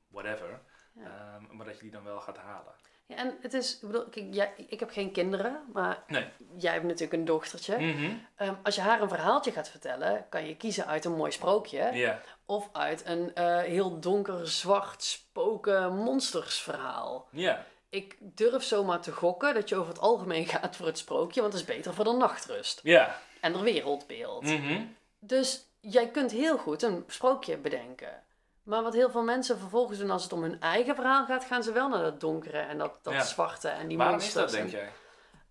whatever. 0.07 0.61
Ja. 0.93 1.35
Um, 1.35 1.55
maar 1.55 1.65
dat 1.65 1.75
je 1.75 1.81
die 1.81 1.91
dan 1.91 2.03
wel 2.03 2.19
gaat 2.19 2.37
halen. 2.37 2.73
Ja, 3.07 3.15
en 3.15 3.37
het 3.41 3.53
is, 3.53 3.73
ik 3.73 3.87
bedoel, 3.87 4.05
kijk, 4.09 4.33
jij, 4.33 4.53
ik 4.67 4.79
heb 4.79 4.89
geen 4.89 5.11
kinderen, 5.11 5.61
maar 5.73 6.03
nee. 6.07 6.27
jij 6.57 6.73
hebt 6.73 6.85
natuurlijk 6.85 7.13
een 7.13 7.25
dochtertje. 7.25 7.77
Mm 7.77 7.91
-hmm. 7.91 8.27
um, 8.47 8.57
als 8.63 8.75
je 8.75 8.81
haar 8.81 9.01
een 9.01 9.09
verhaaltje 9.09 9.51
gaat 9.51 9.69
vertellen, 9.69 10.25
kan 10.29 10.47
je 10.47 10.55
kiezen 10.55 10.87
uit 10.87 11.05
een 11.05 11.15
mooi 11.15 11.31
sprookje. 11.31 11.89
Yeah. 11.93 12.17
Of 12.45 12.69
uit 12.71 13.05
een 13.05 13.31
uh, 13.35 13.59
heel 13.59 13.99
donker, 13.99 14.47
zwart, 14.47 15.03
spoken 15.03 15.95
monstersverhaal. 15.95 17.27
Ja 17.31 17.65
ik 17.89 18.17
durf 18.19 18.63
zomaar 18.63 19.01
te 19.01 19.11
gokken 19.11 19.53
dat 19.53 19.69
je 19.69 19.75
over 19.75 19.93
het 19.93 20.01
algemeen 20.01 20.45
gaat 20.55 20.75
voor 20.75 20.85
het 20.85 20.97
sprookje, 20.97 21.41
want 21.41 21.53
het 21.53 21.61
is 21.61 21.75
beter 21.75 21.93
voor 21.93 22.03
de 22.03 22.11
nachtrust. 22.11 22.79
Ja. 22.83 23.19
En 23.41 23.53
de 23.53 23.61
wereldbeeld. 23.61 24.43
Mm 24.43 24.95
Dus 25.19 25.65
jij 25.79 26.09
kunt 26.09 26.31
heel 26.31 26.57
goed 26.57 26.81
een 26.81 27.03
sprookje 27.07 27.57
bedenken. 27.57 28.23
Maar 28.67 28.83
wat 28.83 28.93
heel 28.93 29.09
veel 29.09 29.23
mensen 29.23 29.59
vervolgens 29.59 29.99
doen 29.99 30.09
als 30.09 30.23
het 30.23 30.33
om 30.33 30.41
hun 30.41 30.59
eigen 30.59 30.95
verhaal 30.95 31.25
gaat, 31.25 31.43
gaan 31.43 31.63
ze 31.63 31.71
wel 31.71 31.89
naar 31.89 32.03
dat 32.03 32.19
donkere 32.19 32.57
en 32.57 32.77
dat, 32.77 33.03
dat 33.03 33.25
zwarte 33.25 33.67
en 33.67 33.87
die 33.87 33.97
Waarom 33.97 34.15
monsters. 34.15 34.51
Waarom 34.51 34.65
is 34.65 34.71
dat, 34.71 34.81
denk 34.81 34.91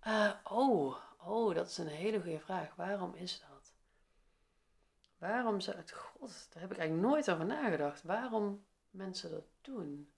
jij? 0.03 0.33
Uh, 0.47 0.57
oh, 0.57 0.95
oh, 1.17 1.55
dat 1.55 1.67
is 1.67 1.77
een 1.77 1.87
hele 1.87 2.21
goede 2.21 2.39
vraag. 2.39 2.75
Waarom 2.75 3.13
is 3.15 3.39
dat? 3.39 3.73
Waarom 5.17 5.59
ze 5.59 5.71
het... 5.71 5.91
God, 5.91 6.47
daar 6.53 6.61
heb 6.61 6.71
ik 6.71 6.77
eigenlijk 6.77 7.09
nooit 7.09 7.31
over 7.31 7.45
nagedacht. 7.45 8.03
Waarom 8.03 8.65
mensen 8.89 9.31
dat 9.31 9.45
doen? 9.61 10.11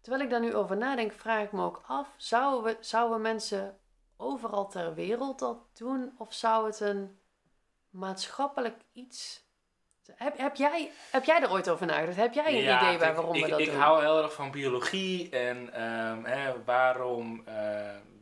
Terwijl 0.00 0.22
ik 0.22 0.30
daar 0.30 0.40
nu 0.40 0.54
over 0.54 0.76
nadenk, 0.76 1.12
vraag 1.12 1.44
ik 1.44 1.52
me 1.52 1.62
ook 1.62 1.82
af: 1.86 2.14
zouden, 2.16 2.64
we, 2.64 2.84
zouden 2.84 3.20
mensen 3.20 3.78
overal 4.16 4.68
ter 4.68 4.94
wereld 4.94 5.38
dat 5.38 5.76
doen? 5.76 6.14
Of 6.18 6.32
zou 6.32 6.66
het 6.66 6.80
een 6.80 7.20
maatschappelijk 7.90 8.84
iets. 8.92 9.50
Heb, 10.14 10.38
heb, 10.38 10.56
jij, 10.56 10.90
heb 11.10 11.24
jij 11.24 11.42
er 11.42 11.50
ooit 11.50 11.68
over 11.68 11.86
nagedacht? 11.86 12.16
Heb 12.16 12.34
jij 12.34 12.46
een 12.46 12.76
idee 12.76 12.98
bij 12.98 13.14
waarom 13.14 13.34
ik, 13.34 13.44
we 13.44 13.50
dat 13.50 13.60
ik 13.60 13.66
doen? 13.66 13.74
Ik 13.74 13.80
hou 13.80 14.00
heel 14.00 14.22
erg 14.22 14.32
van 14.32 14.50
biologie 14.50 15.30
en 15.30 15.82
um, 15.82 16.24
hè, 16.24 16.64
waarom 16.64 17.44
uh, 17.48 17.54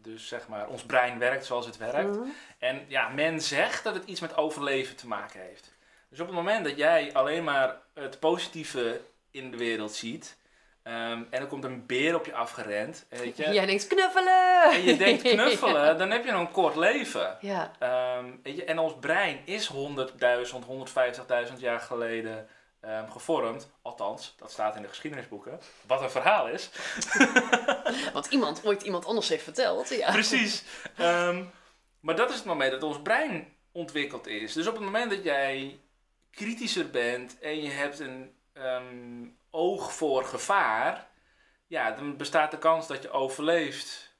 dus 0.02 0.28
zeg 0.28 0.48
maar 0.48 0.68
ons 0.68 0.82
brein 0.82 1.18
werkt 1.18 1.44
zoals 1.46 1.66
het 1.66 1.76
werkt. 1.76 2.16
Mhm. 2.16 2.28
En 2.58 2.84
ja, 2.88 3.08
men 3.08 3.40
zegt 3.40 3.84
dat 3.84 3.94
het 3.94 4.04
iets 4.04 4.20
met 4.20 4.36
overleven 4.36 4.96
te 4.96 5.06
maken 5.06 5.40
heeft. 5.40 5.72
Dus 6.08 6.20
op 6.20 6.26
het 6.26 6.36
moment 6.36 6.64
dat 6.64 6.76
jij 6.76 7.12
alleen 7.12 7.44
maar 7.44 7.76
het 7.94 8.20
positieve 8.20 9.00
in 9.30 9.50
de 9.50 9.56
wereld 9.56 9.94
ziet, 9.94 10.36
Ehm, 10.90 11.22
en 11.30 11.40
er 11.40 11.46
komt 11.46 11.64
een 11.64 11.86
beer 11.86 12.14
op 12.14 12.26
je 12.26 12.34
afgerend. 12.34 13.06
Weet 13.08 13.36
je? 13.36 13.50
Jij 13.50 13.66
denkt 13.66 13.86
knuffelen! 13.86 14.62
En 14.72 14.82
je 14.82 14.96
denkt 14.96 15.22
knuffelen, 15.22 15.96
dan 15.98 16.10
heb 16.10 16.24
je 16.24 16.30
een 16.30 16.50
kort 16.50 16.76
leven. 16.76 17.36
Ja. 17.40 17.72
Ehm, 17.78 18.24
weet 18.42 18.56
je? 18.56 18.64
En 18.64 18.78
ons 18.78 18.94
brein 19.00 19.40
is 19.44 19.72
100.000, 19.72 19.76
150.000 21.52 21.58
jaar 21.58 21.80
geleden 21.80 22.48
um, 22.84 23.10
gevormd. 23.10 23.70
Althans, 23.82 24.34
dat 24.38 24.50
staat 24.50 24.76
in 24.76 24.82
de 24.82 24.88
geschiedenisboeken. 24.88 25.60
Wat 25.86 26.02
een 26.02 26.10
verhaal 26.10 26.48
is. 26.48 26.70
Wat 28.12 28.26
iemand 28.26 28.64
ooit 28.64 28.82
iemand 28.82 29.06
anders 29.06 29.28
heeft 29.28 29.44
verteld. 29.44 29.88
Ja. 29.88 30.10
Precies. 30.10 30.64
maar 32.00 32.16
dat 32.16 32.30
is 32.30 32.36
het 32.36 32.44
moment 32.44 32.70
dat 32.70 32.82
ons 32.82 33.02
brein 33.02 33.48
ontwikkeld 33.72 34.26
is. 34.26 34.52
Dus 34.52 34.66
op 34.66 34.74
het 34.74 34.84
moment 34.84 35.10
dat 35.10 35.24
jij 35.24 35.78
kritischer 36.30 36.90
bent 36.90 37.38
en 37.38 37.62
je 37.62 37.70
hebt 37.70 37.98
een 37.98 38.34
oog 39.50 39.92
voor 39.92 40.24
gevaar, 40.24 41.08
ja, 41.66 41.90
dan 41.90 42.16
bestaat 42.16 42.50
de 42.50 42.58
kans 42.58 42.86
dat 42.86 43.02
je 43.02 43.10
overleeft, 43.10 44.14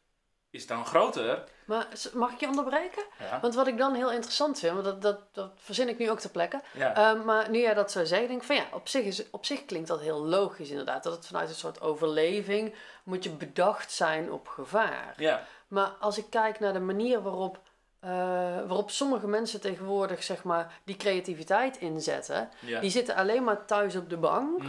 is 0.50 0.66
dan 0.66 0.86
groter. 0.86 1.44
Maar 1.64 1.86
mag 2.12 2.32
ik 2.32 2.40
je 2.40 2.46
onderbreken? 2.46 3.02
Want 3.40 3.54
wat 3.54 3.66
ik 3.66 3.78
dan 3.78 3.94
heel 3.94 4.12
interessant 4.12 4.58
vind, 4.58 4.72
want 4.72 4.84
dat, 4.84 5.02
dat, 5.02 5.34
dat 5.34 5.52
verzin 5.56 5.88
ik 5.88 5.98
nu 5.98 6.10
ook 6.10 6.20
ter 6.20 6.30
plekke. 6.30 6.60
Ehm, 6.78 7.24
maar 7.24 7.50
nu 7.50 7.58
jij 7.58 7.74
dat 7.74 7.90
zo 7.90 8.04
zegt, 8.04 8.28
denk 8.28 8.40
ik 8.40 8.46
van 8.46 8.56
ja, 8.56 8.64
op 8.72 8.88
zich, 8.88 9.04
is, 9.04 9.30
op 9.30 9.44
zich 9.44 9.64
klinkt 9.64 9.88
dat 9.88 10.00
heel 10.00 10.24
logisch 10.24 10.70
inderdaad. 10.70 11.02
Dat 11.02 11.12
het 11.12 11.26
vanuit 11.26 11.48
een 11.48 11.54
soort 11.54 11.80
overleving 11.80 12.74
moet 13.04 13.24
je 13.24 13.30
bedacht 13.30 13.92
zijn 13.92 14.32
op 14.32 14.48
gevaar. 14.48 15.14
Ja. 15.16 15.46
Maar 15.68 15.88
als 16.00 16.18
ik 16.18 16.30
kijk 16.30 16.60
naar 16.60 16.72
de 16.72 16.80
manier 16.80 17.22
waarop 17.22 17.60
uh, 18.04 18.10
waarop 18.66 18.90
sommige 18.90 19.26
mensen 19.26 19.60
tegenwoordig 19.60 20.22
zeg 20.22 20.42
maar, 20.44 20.80
die 20.84 20.96
creativiteit 20.96 21.76
inzetten. 21.76 22.48
Die 22.80 22.90
zitten 22.90 23.14
alleen 23.14 23.44
maar 23.44 23.64
thuis 23.66 23.96
op 23.96 24.10
de 24.10 24.16
bank. 24.16 24.62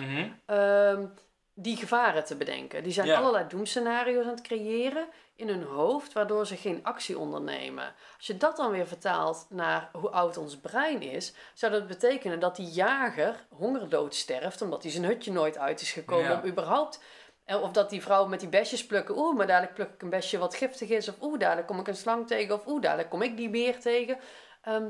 Ehm, 0.45 1.05
die 1.53 1.77
gevaren 1.77 2.25
te 2.25 2.35
bedenken. 2.35 2.83
Die 2.83 2.91
zijn 2.91 3.11
allerlei 3.11 3.47
doemscenario's 3.47 4.25
aan 4.25 4.31
het 4.31 4.41
creëren 4.41 5.07
in 5.35 5.47
hun 5.47 5.63
hoofd, 5.63 6.13
waardoor 6.13 6.47
ze 6.47 6.55
geen 6.55 6.79
actie 6.83 7.17
ondernemen. 7.17 7.93
Als 8.17 8.27
je 8.27 8.37
dat 8.37 8.57
dan 8.57 8.71
weer 8.71 8.87
vertaalt 8.87 9.45
naar 9.49 9.89
hoe 9.91 10.09
oud 10.09 10.37
ons 10.37 10.57
brein 10.57 11.01
is, 11.01 11.33
zou 11.53 11.71
dat 11.71 11.87
betekenen 11.87 12.39
dat 12.39 12.55
die 12.55 12.69
jager 12.69 13.45
hongerdood 13.49 14.15
sterft, 14.15 14.61
omdat 14.61 14.83
hij 14.83 14.91
zijn 14.91 15.05
hutje 15.05 15.31
nooit 15.31 15.57
uit 15.57 15.81
is 15.81 15.91
gekomen 15.91 16.41
om 16.41 16.49
überhaupt 16.49 17.03
of 17.45 17.71
dat 17.71 17.89
die 17.89 18.01
vrouw 18.01 18.25
met 18.25 18.39
die 18.39 18.49
besjes 18.49 18.85
plukken. 18.85 19.17
Oeh, 19.17 19.37
maar 19.37 19.47
dadelijk 19.47 19.73
pluk 19.73 19.93
ik 19.93 20.01
een 20.01 20.09
besje 20.09 20.37
wat 20.37 20.55
giftig 20.55 20.89
is. 20.89 21.09
Of 21.09 21.15
oeh, 21.21 21.39
dadelijk 21.39 21.67
kom 21.67 21.79
ik 21.79 21.87
een 21.87 21.95
slang 21.95 22.27
tegen. 22.27 22.55
Of 22.55 22.67
oeh, 22.67 22.81
dadelijk 22.81 23.09
kom 23.09 23.21
ik 23.21 23.37
die 23.37 23.49
beer 23.49 23.79
tegen. 23.79 24.19
Ehm, 24.61 24.89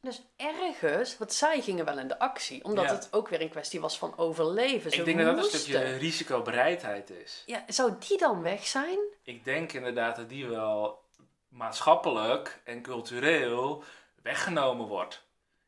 dus 0.00 0.22
ergens, 0.36 1.18
want 1.18 1.32
zij 1.32 1.60
gingen 1.60 1.84
wel 1.84 1.98
in 1.98 2.08
de 2.08 2.18
actie. 2.18 2.64
Omdat 2.64 2.90
het 2.90 3.08
ook 3.10 3.28
weer 3.28 3.40
een 3.40 3.50
kwestie 3.50 3.80
was 3.80 3.98
van 3.98 4.18
overleven. 4.18 4.92
ik 4.92 5.04
denk 5.04 5.18
dat 5.18 5.36
dat 5.36 5.52
een 5.52 5.58
stukje 5.58 5.96
risicobereidheid 5.96 7.10
is. 7.10 7.42
Ja, 7.46 7.64
zou 7.66 7.92
die 8.08 8.18
dan 8.18 8.42
weg 8.42 8.66
zijn? 8.66 8.98
Ik 9.22 9.44
denk 9.44 9.72
inderdaad 9.72 10.16
dat 10.16 10.28
die 10.28 10.46
wel 10.46 11.02
maatschappelijk 11.48 12.60
en 12.64 12.82
cultureel 12.82 13.84
weggenomen 14.22 14.86
wordt. 14.86 15.22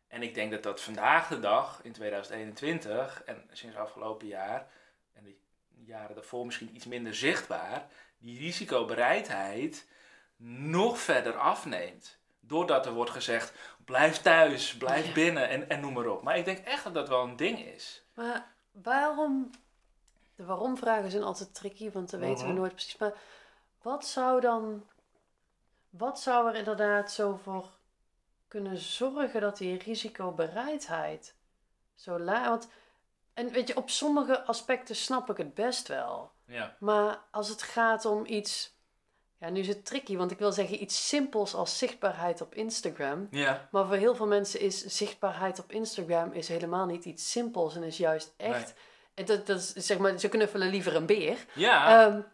En 0.09 0.23
ik 0.23 0.35
denk 0.35 0.51
dat 0.51 0.63
dat 0.63 0.81
vandaag 0.81 1.29
de 1.29 1.41
dag, 1.41 1.81
in 1.83 1.93
2021 1.93 3.23
en 3.25 3.49
sinds 3.53 3.77
afgelopen 3.77 4.27
jaar, 4.27 4.69
jaren 5.87 6.15
daarvoor 6.15 6.47
misschien 6.47 6.75
iets 6.75 6.87
minder 6.87 7.15
zichtbaar, 7.15 7.87
die 8.19 8.39
risicobereidheid 8.39 9.87
nog 10.37 10.99
verder 10.99 11.37
afneemt. 11.37 12.19
Doordat 12.41 12.87
er 12.87 12.93
wordt 12.93 13.11
gezegd, 13.11 13.53
blijf 13.85 14.23
thuis, 14.23 14.77
blijf 14.77 15.13
binnen 15.13 15.49
en, 15.49 15.69
en 15.69 15.81
noem 15.81 15.93
maar 15.93 16.07
op. 16.07 16.23
Maar 16.23 16.39
ik 16.39 16.45
denk 16.45 16.59
echt 16.59 16.85
dat 16.85 16.95
dat 16.95 17.09
wel 17.09 17.23
een 17.23 17.37
ding 17.37 17.59
is. 17.59 18.03
Maar 18.15 18.53
waarom, 18.71 19.51
de 20.37 20.45
waarom 20.45 20.77
vragen 20.77 21.11
zijn 21.11 21.23
altijd 21.23 21.55
tricky, 21.55 21.91
want 21.91 22.11
dan 22.11 22.21
weten 22.21 22.47
we 22.47 22.53
mhm. 22.53 22.61
nooit 22.61 22.73
precies. 22.73 22.97
Maar 22.97 23.13
wat 23.83 24.07
zou 24.07 24.41
dan, 24.41 24.87
wat 25.91 26.21
zou 26.21 26.49
er 26.49 26.55
inderdaad 26.55 27.13
zo 27.13 27.41
voor 27.43 27.69
kunnen 28.49 28.77
zorgen 28.77 29.41
dat 29.41 29.57
die 29.57 29.79
risicobereidheid 29.79 31.35
zo 31.95 32.19
laag... 32.19 32.49
Want 32.49 32.69
en 33.35 33.51
weet 33.51 33.69
je, 33.69 33.77
op 33.77 33.91
sommige 33.91 34.45
aspecten 34.45 34.97
snap 34.97 35.31
ik 35.31 35.37
het 35.37 35.55
best 35.55 35.89
wel. 35.89 36.33
Ja. 36.47 36.77
Maar 36.81 37.19
als 37.31 37.49
het 37.49 37.63
gaat 37.63 38.05
om 38.05 38.27
iets. 38.27 38.81
Ja, 39.39 39.49
nu 39.49 39.61
is 39.61 39.69
het 39.69 39.85
tricky, 39.85 40.17
want 40.17 40.31
ik 40.31 40.39
wil 40.39 40.53
zeggen 40.53 40.83
iets 40.83 41.09
simpels 41.09 41.55
als 41.55 41.79
zichtbaarheid 41.79 42.41
op 42.41 42.55
Instagram. 42.55 43.29
Ja. 43.31 43.69
Maar 43.71 43.87
voor 43.87 43.97
heel 43.97 44.15
veel 44.15 44.27
mensen 44.27 44.61
is 44.61 44.85
zichtbaarheid 44.85 45.59
op 45.59 45.73
Instagram 45.73 46.33
is 46.33 46.49
helemaal 46.49 46.87
niet 46.87 47.05
iets 47.05 47.31
simpels 47.31 47.77
en 47.77 47.83
is 47.83 47.97
juist 47.97 48.35
echt. 48.37 48.75
En 49.15 49.25
dat, 49.25 49.47
dat 49.47 49.59
is, 49.59 49.73
zeg 49.73 49.99
maar, 49.99 50.19
ze 50.19 50.29
knuffelen 50.29 50.69
liever 50.69 50.97
een 50.97 51.07
beer. 51.07 51.47
Ja. 51.55 52.07
Um, 52.07 52.25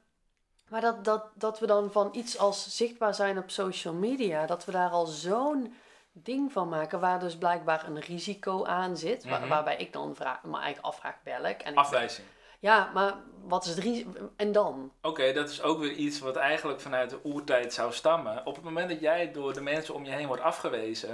maar 0.68 0.80
dat, 0.80 1.04
dat, 1.04 1.24
dat 1.34 1.58
we 1.58 1.66
dan 1.66 1.92
van 1.92 2.08
iets 2.12 2.38
als 2.38 2.76
zichtbaar 2.76 3.14
zijn 3.14 3.38
op 3.38 3.50
social 3.50 3.94
media, 3.94 4.46
dat 4.46 4.64
we 4.64 4.72
daar 4.72 4.90
al 4.90 5.06
zo'n 5.06 5.74
ding 6.22 6.52
van 6.52 6.68
maken 6.68 7.00
waar 7.00 7.20
dus 7.20 7.36
blijkbaar 7.36 7.86
een 7.86 8.00
risico 8.00 8.64
aan 8.64 8.96
zit. 8.96 9.24
Mhm. 9.24 9.48
waarbij 9.48 9.76
ik 9.76 9.92
dan 9.92 10.14
vraag, 10.16 10.42
me 10.42 10.56
eigenlijk 10.56 10.86
afvraag 10.86 11.14
welk. 11.22 11.60
En 11.60 11.74
Afwijzing. 11.74 12.26
ja, 12.58 12.90
maar 12.94 13.14
wat 13.44 13.64
is 13.64 13.70
het 13.70 13.78
risico? 13.78 14.30
En 14.36 14.52
dan? 14.52 14.92
Oké, 15.02 15.32
dat 15.32 15.50
is 15.50 15.62
ook 15.62 15.78
weer 15.78 15.92
iets 15.92 16.18
wat 16.18 16.36
eigenlijk 16.36 16.80
vanuit 16.80 17.10
de 17.10 17.20
oertijd 17.24 17.72
zou 17.72 17.92
stammen. 17.92 18.46
Op 18.46 18.54
het 18.54 18.64
moment 18.64 18.88
dat 18.88 19.00
jij 19.00 19.32
door 19.32 19.52
de 19.52 19.60
mensen 19.60 19.94
om 19.94 20.04
je 20.04 20.10
heen 20.10 20.26
wordt 20.26 20.42
afgewezen, 20.42 21.10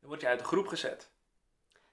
dan 0.00 0.08
word 0.08 0.20
je 0.20 0.26
uit 0.26 0.38
de 0.38 0.44
groep 0.44 0.66
gezet. 0.66 1.10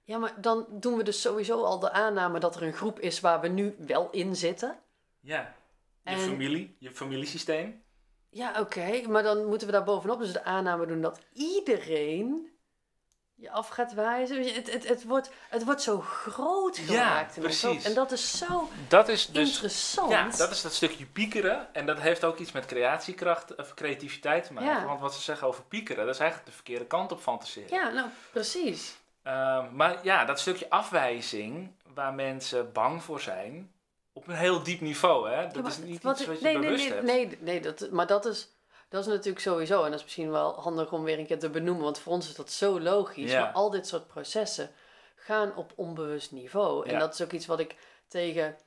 Ja, 0.04 0.18
maar 0.18 0.34
dan 0.42 0.66
doen 0.70 0.98
we 0.98 1.04
dus 1.04 1.22
sowieso 1.22 1.64
al 1.64 1.80
de 1.80 1.92
aanname 1.92 2.40
dat 2.40 2.56
er 2.56 2.64
een 2.64 2.74
groep 2.74 3.00
is 3.00 3.20
waar 3.20 3.42
we 3.42 3.48
nu 3.48 3.76
wel 3.78 4.10
in 4.12 4.36
zitten. 4.36 4.80
Ja, 5.20 5.56
je 6.04 6.18
familie, 6.18 6.76
je 6.80 6.92
familiesysteem. 6.92 7.84
Ja, 8.36 8.60
oké, 8.60 9.02
maar 9.08 9.24
dan 9.24 9.46
moeten 9.46 9.68
we 9.68 9.74
daar 9.74 9.84
bovenop 9.84 10.20
dus 10.20 10.34
de 10.34 10.44
aanname 10.44 10.86
doen 10.86 11.02
dat 11.02 11.20
iedereen 11.34 12.50
je 13.36 13.52
af 13.52 13.68
gaat 13.68 13.94
wijzen. 13.94 14.54
Het, 14.54 14.72
het, 14.72 14.88
het, 14.88 15.04
wordt, 15.04 15.32
het 15.50 15.64
wordt 15.64 15.82
zo 15.82 16.00
groot 16.00 16.78
gemaakt. 16.78 17.36
Ja, 17.36 17.42
precies. 17.42 17.86
En 17.86 17.94
dat 17.94 18.12
is 18.12 18.38
zo 18.38 18.70
dat 18.88 19.10
is 19.10 19.26
dus, 19.26 19.54
interessant. 19.54 20.12
Ja, 20.12 20.30
dat 20.30 20.52
is 20.52 20.62
dat 20.62 20.74
stukje 20.74 21.06
piekeren. 21.06 21.74
En 21.74 21.86
dat 21.86 22.00
heeft 22.00 22.24
ook 22.24 22.38
iets 22.38 22.52
met 22.52 22.66
creatiekracht 22.66 23.56
of 23.56 23.74
creativiteit 23.74 24.44
te 24.44 24.54
maken. 24.54 24.88
Want 24.88 25.00
wat 25.00 25.14
ze 25.14 25.22
zeggen 25.22 25.48
over 25.48 25.64
piekeren, 25.64 26.06
dat 26.06 26.14
is 26.14 26.20
eigenlijk 26.20 26.50
de 26.50 26.56
verkeerde 26.56 26.86
kant 26.86 27.12
op 27.12 27.20
fantaseren. 27.20 27.76
Ja, 27.76 27.90
nou, 27.90 28.08
precies. 28.32 28.98
Ehm, 29.24 29.76
maar 29.76 30.00
ja, 30.04 30.26
dat 30.26 30.40
stukje 30.40 30.70
afwijzing, 30.70 31.72
waar 31.94 32.14
mensen 32.14 32.72
bang 32.72 33.04
voor 33.04 33.22
zijn, 33.22 33.75
op 34.16 34.28
een 34.28 34.36
heel 34.36 34.64
diep 34.64 34.82
niveau, 34.82 35.30
hè? 35.30 35.48
Dat 35.48 35.68
is 35.68 35.78
niet 35.78 36.04
wat, 36.04 36.20
iets 36.20 36.28
wat 36.28 36.40
je 36.40 36.44
nee, 36.44 36.60
bewust 36.60 36.84
nee, 36.84 36.94
hebt. 36.94 37.06
Nee, 37.06 37.38
nee, 37.42 37.60
dat, 37.60 37.90
maar 37.92 38.08
dat 38.08 38.26
is, 38.26 38.50
dat 38.90 39.02
is 39.02 39.08
natuurlijk 39.08 39.40
sowieso, 39.40 39.84
en 39.84 39.90
dat 39.90 40.00
is 40.00 40.04
misschien 40.04 40.32
wel 40.32 40.62
handig 40.62 40.92
om 40.92 41.04
weer 41.04 41.20
een 41.20 41.26
keer 41.26 41.40
te 41.40 41.50
benoemen, 41.50 41.84
want 41.84 42.00
voor 42.00 42.14
ons 42.14 42.28
is 42.30 42.36
dat 42.36 42.52
zo 42.52 42.80
logisch. 42.80 43.34
Maar 43.34 43.52
al 43.52 43.70
dit 43.70 43.88
soort 43.88 44.08
processen 44.08 44.70
gaan 45.16 45.56
op 45.56 45.72
onbewust 45.76 46.32
niveau. 46.32 46.90
En 46.90 47.00
dat 47.00 47.14
is 47.14 47.22
ook 47.22 47.32
iets 47.32 47.46
wat 47.46 47.60
ik 47.60 47.76
tegen 48.08 48.58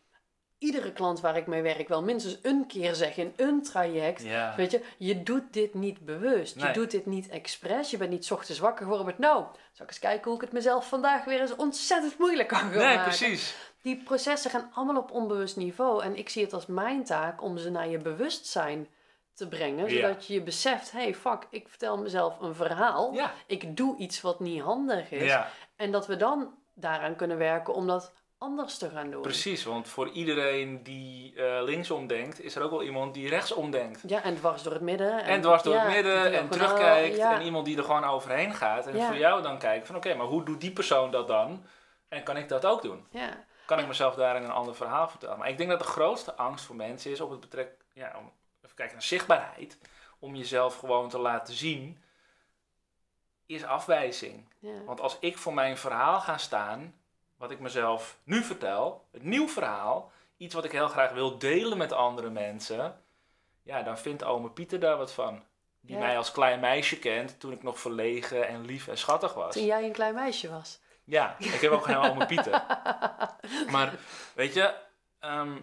iedere 0.59 0.93
klant 0.93 1.21
waar 1.21 1.37
ik 1.37 1.47
mee 1.47 1.63
werk 1.63 1.89
wel 1.89 2.03
minstens 2.03 2.39
een 2.43 2.67
keer 2.67 2.95
zeg 2.95 3.17
in 3.17 3.33
een 3.37 3.63
traject. 3.63 4.23
Weet 4.57 4.71
je, 4.71 4.83
je 4.97 5.23
doet 5.23 5.53
dit 5.53 5.75
niet 5.75 6.05
bewust. 6.05 6.61
Je 6.61 6.71
doet 6.71 6.91
dit 6.91 7.07
niet 7.07 7.29
expres. 7.29 7.91
Je 7.91 7.97
bent 7.97 8.11
niet 8.11 8.31
ochtends 8.31 8.61
wakker 8.61 8.83
geworden 8.83 9.07
met 9.07 9.19
nou, 9.19 9.45
zal 9.73 9.85
ik 9.85 9.91
eens 9.91 9.99
kijken 9.99 10.25
hoe 10.25 10.35
ik 10.35 10.41
het 10.41 10.53
mezelf 10.53 10.89
vandaag 10.89 11.25
weer 11.25 11.41
eens 11.41 11.57
ontzettend 11.57 12.19
moeilijk 12.19 12.49
kan 12.49 12.59
gaan 12.59 12.71
nee, 12.71 12.97
maken. 12.97 13.03
precies 13.03 13.55
die 13.89 14.03
processen 14.05 14.51
gaan 14.51 14.71
allemaal 14.75 15.03
op 15.03 15.11
onbewust 15.11 15.57
niveau. 15.57 16.03
En 16.03 16.17
ik 16.17 16.29
zie 16.29 16.45
het 16.45 16.53
als 16.53 16.67
mijn 16.67 17.05
taak 17.05 17.43
om 17.43 17.59
ze 17.59 17.71
naar 17.71 17.89
je 17.89 17.99
bewustzijn 17.99 18.89
te 19.35 19.49
brengen. 19.49 19.91
Zodat 19.91 20.27
je 20.27 20.35
je 20.35 20.43
beseft, 20.43 20.93
hey 20.93 21.15
fuck, 21.15 21.47
ik 21.51 21.69
vertel 21.69 21.99
mezelf 21.99 22.41
een 22.41 22.55
verhaal. 22.55 23.15
Ik 23.47 23.77
doe 23.77 23.97
iets 23.97 24.21
wat 24.21 24.41
niet 24.41 24.63
handig 24.63 25.11
is. 25.11 25.37
En 25.77 25.93
dat 25.93 26.07
we 26.07 26.17
dan 26.17 26.55
daaraan 26.75 27.17
kunnen 27.17 27.39
werken 27.39 27.75
om 27.75 27.87
dat 27.87 28.13
anders 28.39 28.79
te 28.79 28.91
gaan 28.91 29.11
doen. 29.11 29.23
Precies, 29.23 29.65
want 29.65 29.89
voor 29.89 30.09
iedereen 30.09 30.83
die 30.83 31.35
uh, 31.35 31.63
linksom 31.63 32.07
denkt, 32.07 32.41
is 32.41 32.55
er 32.55 32.63
ook 32.63 32.71
wel 32.71 32.83
iemand 32.83 33.15
die 33.15 33.29
rechtsom 33.29 33.71
denkt. 33.71 34.03
Ja, 34.07 34.23
en 34.23 34.35
dwars 34.35 34.63
door 34.63 34.73
het 34.73 34.83
midden. 34.83 35.23
En, 35.23 35.25
en 35.25 35.41
dwars 35.41 35.63
door 35.63 35.75
het 35.75 35.93
midden 35.93 36.33
en 36.33 36.49
terugkijkt. 36.49 37.19
En 37.19 37.43
iemand 37.43 37.65
die 37.65 37.77
er 37.77 37.85
gewoon 37.85 38.05
overheen 38.05 38.55
gaat. 38.55 38.87
En 38.87 39.01
voor 39.01 39.17
jou 39.17 39.43
dan 39.43 39.59
kijken 39.59 39.87
van 39.87 39.97
oké, 39.97 40.15
maar 40.15 40.27
hoe 40.27 40.45
doet 40.45 40.61
die 40.61 40.73
persoon 40.73 41.11
dat 41.11 41.29
dan? 41.29 41.65
En 42.09 42.23
kan 42.23 42.37
ik 42.37 42.49
dat 42.49 42.67
ook 42.67 42.83
doen? 42.83 43.07
Ja 43.11 43.47
kan 43.69 43.79
ik 43.79 43.87
mezelf 43.87 44.15
daarin 44.15 44.43
een 44.43 44.51
ander 44.51 44.75
verhaal 44.75 45.09
vertellen. 45.09 45.39
Maar 45.39 45.49
ik 45.49 45.59
denk 45.59 45.71
dat 45.71 45.79
de 45.79 45.85
grootste 45.85 46.35
angst 46.35 46.65
voor 46.65 46.77
mensen 46.77 47.11
is 47.11 47.21
op 47.21 47.31
het 47.31 47.41
betrek, 47.41 47.85
ja, 47.93 48.15
om 48.19 48.33
even 48.63 48.77
kijken 48.77 48.95
naar 48.95 49.05
zichtbaarheid, 49.05 49.79
om 50.19 50.35
jezelf 50.35 50.77
gewoon 50.77 51.09
te 51.09 51.19
laten 51.19 51.55
zien, 51.55 52.03
is 53.47 53.65
afwijzing. 53.65 54.49
Ja. 54.59 54.85
Want 54.85 55.01
als 55.01 55.17
ik 55.21 55.39
voor 55.39 55.55
mijn 55.55 55.79
verhaal 55.79 56.21
ga 56.21 56.39
staan, 56.39 56.95
wat 57.37 57.51
ik 57.51 57.61
mezelf 57.61 58.19
nu 58.25 58.43
vertel, 58.43 59.07
het 59.11 59.23
nieuw 59.23 59.49
verhaal, 59.49 60.13
iets 60.37 60.55
wat 60.55 60.65
ik 60.65 60.73
heel 60.73 60.89
graag 60.89 61.13
wil 61.13 61.39
delen 61.39 61.79
met 61.79 61.93
andere 61.93 62.31
mensen, 62.31 63.03
ja, 63.63 63.83
dan 63.83 63.99
vindt 63.99 64.25
ome 64.25 64.51
Pieter 64.51 64.81
daar 64.81 64.97
wat 64.97 65.13
van. 65.13 65.43
Die 65.81 65.97
mij 65.97 66.17
als 66.17 66.33
klein 66.33 66.61
meisje 66.61 66.99
kent 66.99 67.41
toen 67.41 67.53
ik 67.53 67.63
nog 67.63 67.81
verlegen 67.81 68.49
en 68.49 68.65
lief 68.65 68.89
en 68.89 68.99
schattig 68.99 69.35
was. 69.35 69.55
Toen 69.55 69.65
jij 69.65 69.85
een 69.85 69.93
klein 69.93 70.15
meisje 70.15 70.51
was. 70.51 70.81
Ja, 71.09 71.35
ik 71.39 71.61
heb 71.61 71.71
ook 71.71 71.85
geen 71.85 71.97
allemaal 71.97 72.27
Pieten. 72.27 72.63
Maar 73.73 73.93
weet 74.35 74.55
je, 74.55 74.75
ehm, 75.19 75.57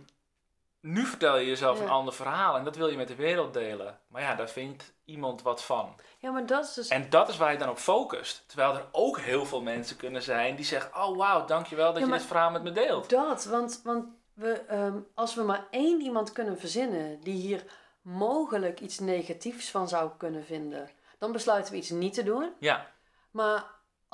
nu 0.79 1.05
vertel 1.05 1.37
je 1.37 1.45
jezelf 1.45 1.79
een 1.79 1.89
ander 1.89 2.13
verhaal 2.13 2.57
en 2.57 2.63
dat 2.63 2.75
wil 2.75 2.87
je 2.87 2.97
met 2.97 3.07
de 3.07 3.15
wereld 3.15 3.53
delen. 3.53 3.99
Maar 4.07 4.21
ja, 4.21 4.35
daar 4.35 4.49
vindt 4.49 4.93
iemand 5.05 5.41
wat 5.41 5.63
van. 5.63 5.95
Ja, 6.17 6.31
maar 6.31 6.45
dat 6.45 6.63
is 6.63 6.73
dus... 6.73 6.87
En 6.87 7.09
dat 7.09 7.29
is 7.29 7.37
waar 7.37 7.51
je 7.51 7.57
dan 7.57 7.69
op 7.69 7.77
focust. 7.77 8.43
Terwijl 8.47 8.73
er 8.73 8.85
ook 8.91 9.19
heel 9.19 9.45
veel 9.45 9.61
mensen 9.61 9.97
kunnen 9.97 10.21
zijn 10.21 10.55
die 10.55 10.65
zeggen: 10.65 11.03
Oh 11.03 11.17
wauw, 11.17 11.45
dankjewel 11.45 11.93
dat 11.93 12.05
je 12.05 12.11
dit 12.11 12.25
verhaal 12.25 12.51
met 12.51 12.63
me 12.63 12.71
deelt. 12.71 13.09
Dat, 13.09 13.45
want, 13.45 13.81
want 13.83 14.05
we, 14.33 14.51
ehm, 14.51 14.97
als 15.13 15.35
we 15.35 15.43
maar 15.43 15.67
één 15.71 16.01
iemand 16.01 16.31
kunnen 16.31 16.57
verzinnen 16.57 17.19
die 17.21 17.41
hier 17.41 17.63
mogelijk 18.01 18.79
iets 18.79 18.99
negatiefs 18.99 19.71
van 19.71 19.87
zou 19.87 20.11
kunnen 20.17 20.45
vinden, 20.45 20.89
dan 21.17 21.31
besluiten 21.31 21.71
we 21.71 21.77
iets 21.77 21.89
niet 21.89 22.13
te 22.13 22.23
doen. 22.23 22.53
Ja. 22.59 22.91
Maar 23.31 23.63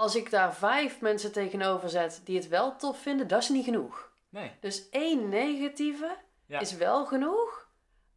als 0.01 0.15
ik 0.15 0.29
daar 0.29 0.53
vijf 0.53 1.01
mensen 1.01 1.31
tegenover 1.31 1.89
zet 1.89 2.21
die 2.23 2.37
het 2.37 2.47
wel 2.47 2.75
tof 2.75 3.01
vinden, 3.01 3.27
dat 3.27 3.41
is 3.41 3.49
niet 3.49 3.65
genoeg. 3.65 4.11
Nee. 4.29 4.51
Dus 4.59 4.89
één 4.89 5.29
negatieve 5.29 6.17
is 6.47 6.73
wel 6.73 7.05
genoeg, 7.05 7.69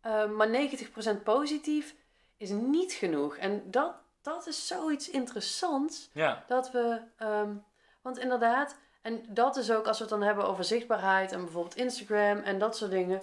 uh, 0.07 0.31
maar 0.31 0.49
90% 0.49 1.23
positief 1.23 1.95
is 2.37 2.51
niet 2.51 2.93
genoeg. 2.93 3.37
En 3.37 3.71
dat, 3.71 3.95
dat 4.23 4.47
is 4.47 4.67
zoiets 4.67 5.11
interessants. 5.11 6.11
Ja. 6.13 6.45
Dat 6.47 6.71
we, 6.71 7.01
um, 7.19 7.65
want 8.03 8.19
inderdaad, 8.19 8.77
en 9.03 9.25
dat 9.29 9.57
is 9.57 9.71
ook 9.71 9.87
als 9.87 9.99
we 9.99 10.05
het 10.05 10.13
dan 10.13 10.23
hebben 10.23 10.47
over 10.47 10.65
zichtbaarheid 10.65 11.33
en 11.33 11.43
bijvoorbeeld 11.45 11.77
Instagram 11.77 12.39
en 12.39 12.59
dat 12.59 12.77
soort 12.77 12.91
dingen. 12.91 13.23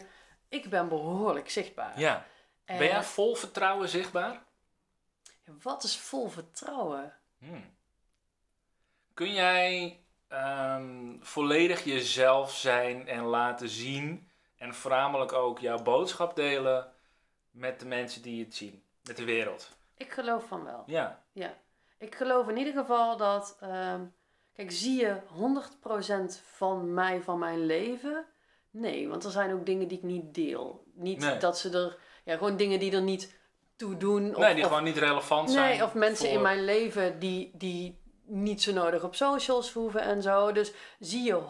Ik 0.49 0.69
ben 0.69 0.87
behoorlijk 0.87 1.49
zichtbaar. 1.49 1.99
Ja. 1.99 2.25
ben 2.65 2.85
jij 2.85 3.03
vol 3.03 3.35
vertrouwen 3.35 3.89
zichtbaar? 3.89 4.43
Wat 5.61 5.83
is 5.83 5.97
vol 5.97 6.27
vertrouwen? 6.27 7.13
Hmm. 7.37 7.79
Kun 9.21 9.33
jij 9.33 9.99
um, 10.29 11.19
volledig 11.21 11.83
jezelf 11.83 12.55
zijn 12.55 13.07
en 13.07 13.23
laten 13.23 13.69
zien 13.69 14.29
en 14.57 14.73
voornamelijk 14.73 15.33
ook 15.33 15.59
jouw 15.59 15.81
boodschap 15.81 16.35
delen 16.35 16.91
met 17.51 17.79
de 17.79 17.85
mensen 17.85 18.21
die 18.21 18.43
het 18.43 18.55
zien, 18.55 18.83
met 19.03 19.17
de 19.17 19.23
wereld? 19.23 19.69
Ik 19.97 20.11
geloof 20.11 20.45
van 20.47 20.63
wel. 20.63 20.83
Ja. 20.85 21.23
Ja. 21.31 21.53
Ik 21.97 22.15
geloof 22.15 22.47
in 22.47 22.57
ieder 22.57 22.73
geval 22.73 23.17
dat, 23.17 23.57
um, 23.63 24.13
kijk, 24.53 24.71
zie 24.71 24.99
je 24.99 25.17
100% 26.33 26.41
van 26.55 26.93
mij, 26.93 27.21
van 27.21 27.39
mijn 27.39 27.65
leven? 27.65 28.25
Nee, 28.71 29.07
want 29.07 29.23
er 29.23 29.31
zijn 29.31 29.53
ook 29.53 29.65
dingen 29.65 29.87
die 29.87 29.97
ik 29.97 30.03
niet 30.03 30.33
deel. 30.33 30.83
Niet 30.93 31.41
dat 31.41 31.57
ze 31.57 31.69
er, 31.69 31.97
ja, 32.23 32.37
gewoon 32.37 32.57
dingen 32.57 32.79
die 32.79 32.91
er 32.91 33.01
niet 33.01 33.39
toe 33.75 33.97
doen. 33.97 34.35
Of, 34.35 34.41
nee, 34.41 34.55
die 34.55 34.63
gewoon 34.63 34.83
niet 34.83 34.97
relevant 34.97 35.51
zijn. 35.51 35.69
Nee, 35.69 35.83
of 35.83 35.93
mensen 35.93 36.29
in 36.29 36.41
mijn 36.41 36.63
leven 36.63 37.19
die, 37.19 37.51
die 37.53 38.00
niet 38.31 38.61
zo 38.61 38.73
nodig 38.73 39.03
op 39.03 39.15
socials 39.15 39.73
hoeven 39.73 40.01
en 40.01 40.21
zo. 40.21 40.51
Dus 40.51 40.73
zie 40.99 41.23
je 41.23 41.41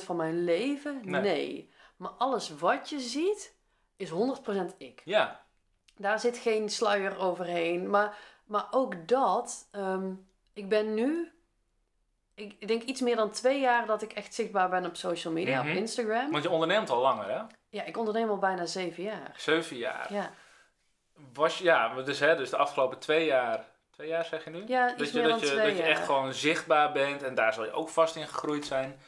100% 0.00 0.04
van 0.04 0.16
mijn 0.16 0.44
leven? 0.44 1.00
Nee. 1.04 1.70
Maar 1.96 2.10
alles 2.10 2.56
wat 2.58 2.88
je 2.88 3.00
ziet, 3.00 3.54
is 3.96 4.10
100% 4.10 4.14
ik. 4.78 5.02
Ja. 5.04 5.44
Daar 5.96 6.20
zit 6.20 6.38
geen 6.38 6.68
sluier 6.68 7.18
overheen. 7.18 7.90
Maar, 7.90 8.18
maar 8.44 8.66
ook 8.70 9.08
dat, 9.08 9.68
ehm, 9.70 10.12
ik 10.52 10.68
ben 10.68 10.94
nu, 10.94 11.32
ik 12.34 12.68
denk 12.68 12.82
iets 12.82 13.00
meer 13.00 13.16
dan 13.16 13.30
twee 13.30 13.60
jaar 13.60 13.86
dat 13.86 14.02
ik 14.02 14.12
echt 14.12 14.34
zichtbaar 14.34 14.68
ben 14.68 14.86
op 14.86 14.96
social 14.96 15.32
media, 15.32 15.60
op 15.60 15.66
mhm. 15.66 15.76
Instagram. 15.76 16.30
Want 16.30 16.42
je 16.42 16.50
onderneemt 16.50 16.90
al 16.90 17.00
langer, 17.00 17.30
hè? 17.30 17.42
Ja, 17.68 17.84
ik 17.84 17.96
onderneem 17.96 18.28
al 18.28 18.38
bijna 18.38 18.66
zeven 18.66 19.02
jaar. 19.02 19.34
Zeven 19.36 19.76
jaar? 19.76 20.12
Ja. 20.12 20.30
Was, 21.32 21.58
ja, 21.58 22.02
dus, 22.02 22.20
hè, 22.20 22.36
dus 22.36 22.50
de 22.50 22.56
afgelopen 22.56 22.98
twee 22.98 23.24
jaar 23.24 23.74
Twee 23.96 24.08
jaar 24.08 24.24
zeg 24.24 24.44
je 24.44 24.50
nu? 24.50 24.62
Ja, 24.66 24.90
iets 24.90 24.98
dat 24.98 25.22
je, 25.22 25.28
dat 25.28 25.40
je, 25.40 25.54
dat 25.54 25.76
je 25.76 25.82
echt 25.82 26.04
gewoon 26.04 26.32
zichtbaar 26.32 26.92
bent 26.92 27.22
en 27.22 27.34
daar 27.34 27.52
zal 27.52 27.64
je 27.64 27.72
ook 27.72 27.88
vast 27.88 28.16
in 28.16 28.26
gegroeid 28.26 28.66
zijn. 28.66 28.98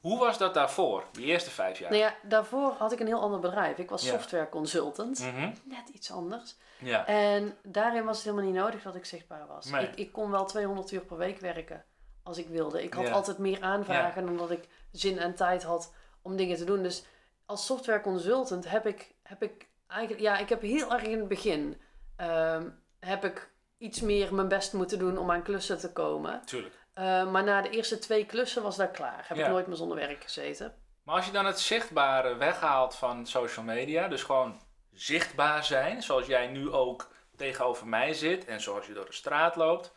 Hoe 0.00 0.18
was 0.18 0.38
dat 0.38 0.54
daarvoor, 0.54 1.04
die 1.12 1.24
eerste 1.24 1.50
vijf 1.50 1.78
jaar? 1.78 1.90
Nou 1.90 2.02
ja, 2.02 2.14
daarvoor 2.22 2.72
had 2.72 2.92
ik 2.92 3.00
een 3.00 3.06
heel 3.06 3.20
ander 3.20 3.40
bedrijf. 3.40 3.78
Ik 3.78 3.90
was 3.90 4.06
software 4.06 4.48
consultant. 4.48 5.18
Mhm. 5.18 5.50
Net 5.64 5.88
iets 5.92 6.12
anders. 6.12 6.56
Ja. 6.78 7.06
En 7.06 7.56
daarin 7.62 8.04
was 8.04 8.16
het 8.16 8.24
helemaal 8.24 8.50
niet 8.50 8.60
nodig 8.60 8.82
dat 8.82 8.94
ik 8.94 9.04
zichtbaar 9.04 9.46
was. 9.46 9.70
Ik, 9.70 9.94
ik 9.94 10.12
kon 10.12 10.30
wel 10.30 10.44
200 10.44 10.90
uur 10.90 11.00
per 11.00 11.16
week 11.16 11.38
werken 11.38 11.84
als 12.22 12.38
ik 12.38 12.48
wilde. 12.48 12.82
Ik 12.82 12.94
had 12.94 13.10
altijd 13.10 13.38
meer 13.38 13.62
aanvragen 13.62 14.26
dan 14.26 14.36
dat 14.36 14.50
ik 14.50 14.68
zin 14.92 15.18
en 15.18 15.34
tijd 15.34 15.62
had 15.62 15.92
om 16.22 16.36
dingen 16.36 16.56
te 16.56 16.64
doen. 16.64 16.82
Dus 16.82 17.04
als 17.46 17.66
software 17.66 18.00
consultant 18.00 18.70
heb 18.70 18.86
ik, 18.86 19.14
heb 19.22 19.42
ik 19.42 19.68
eigenlijk... 19.86 20.20
Ja, 20.20 20.38
ik 20.38 20.48
heb 20.48 20.62
heel 20.62 20.92
erg 20.92 21.02
in 21.02 21.18
het 21.18 21.28
begin... 21.28 21.80
Um, 22.20 22.82
heb 23.00 23.24
ik 23.24 23.50
iets 23.78 24.00
meer 24.00 24.34
mijn 24.34 24.48
best 24.48 24.72
moeten 24.72 24.98
doen 24.98 25.18
om 25.18 25.30
aan 25.30 25.42
klussen 25.42 25.78
te 25.78 25.92
komen. 25.92 26.42
Tuurlijk. 26.44 26.74
Uh, 26.94 27.30
maar 27.30 27.44
na 27.44 27.62
de 27.62 27.70
eerste 27.70 27.98
twee 27.98 28.26
klussen 28.26 28.62
was 28.62 28.76
dat 28.76 28.90
klaar. 28.90 29.24
Heb 29.28 29.38
ik 29.38 29.48
nooit 29.48 29.66
meer 29.66 29.76
zonder 29.76 29.96
werk 29.96 30.22
gezeten. 30.22 30.74
Maar 31.02 31.16
als 31.16 31.26
je 31.26 31.32
dan 31.32 31.46
het 31.46 31.60
zichtbare 31.60 32.36
weghaalt 32.36 32.94
van 32.94 33.26
social 33.26 33.64
media, 33.64 34.08
dus 34.08 34.22
gewoon 34.22 34.60
zichtbaar 34.92 35.64
zijn, 35.64 36.02
zoals 36.02 36.26
jij 36.26 36.46
nu 36.46 36.70
ook 36.70 37.10
tegenover 37.36 37.86
mij 37.86 38.14
zit 38.14 38.44
en 38.44 38.60
zoals 38.60 38.86
je 38.86 38.92
door 38.92 39.06
de 39.06 39.12
straat 39.12 39.56
loopt, 39.56 39.92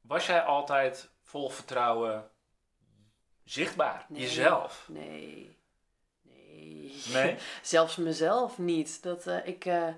was 0.00 0.26
jij 0.26 0.42
altijd 0.42 1.10
vol 1.22 1.48
vertrouwen 1.48 2.30
zichtbaar? 3.44 4.06
Jezelf? 4.08 4.84
Nee. 4.88 5.58
Nee. 6.22 7.02
Nee? 7.12 7.36
Zelfs 7.62 7.96
mezelf 7.96 8.58
niet. 8.58 9.02
Dat, 9.02 9.26
uh, 9.26 9.46
ik, 9.46 9.64
uh, 9.64 9.88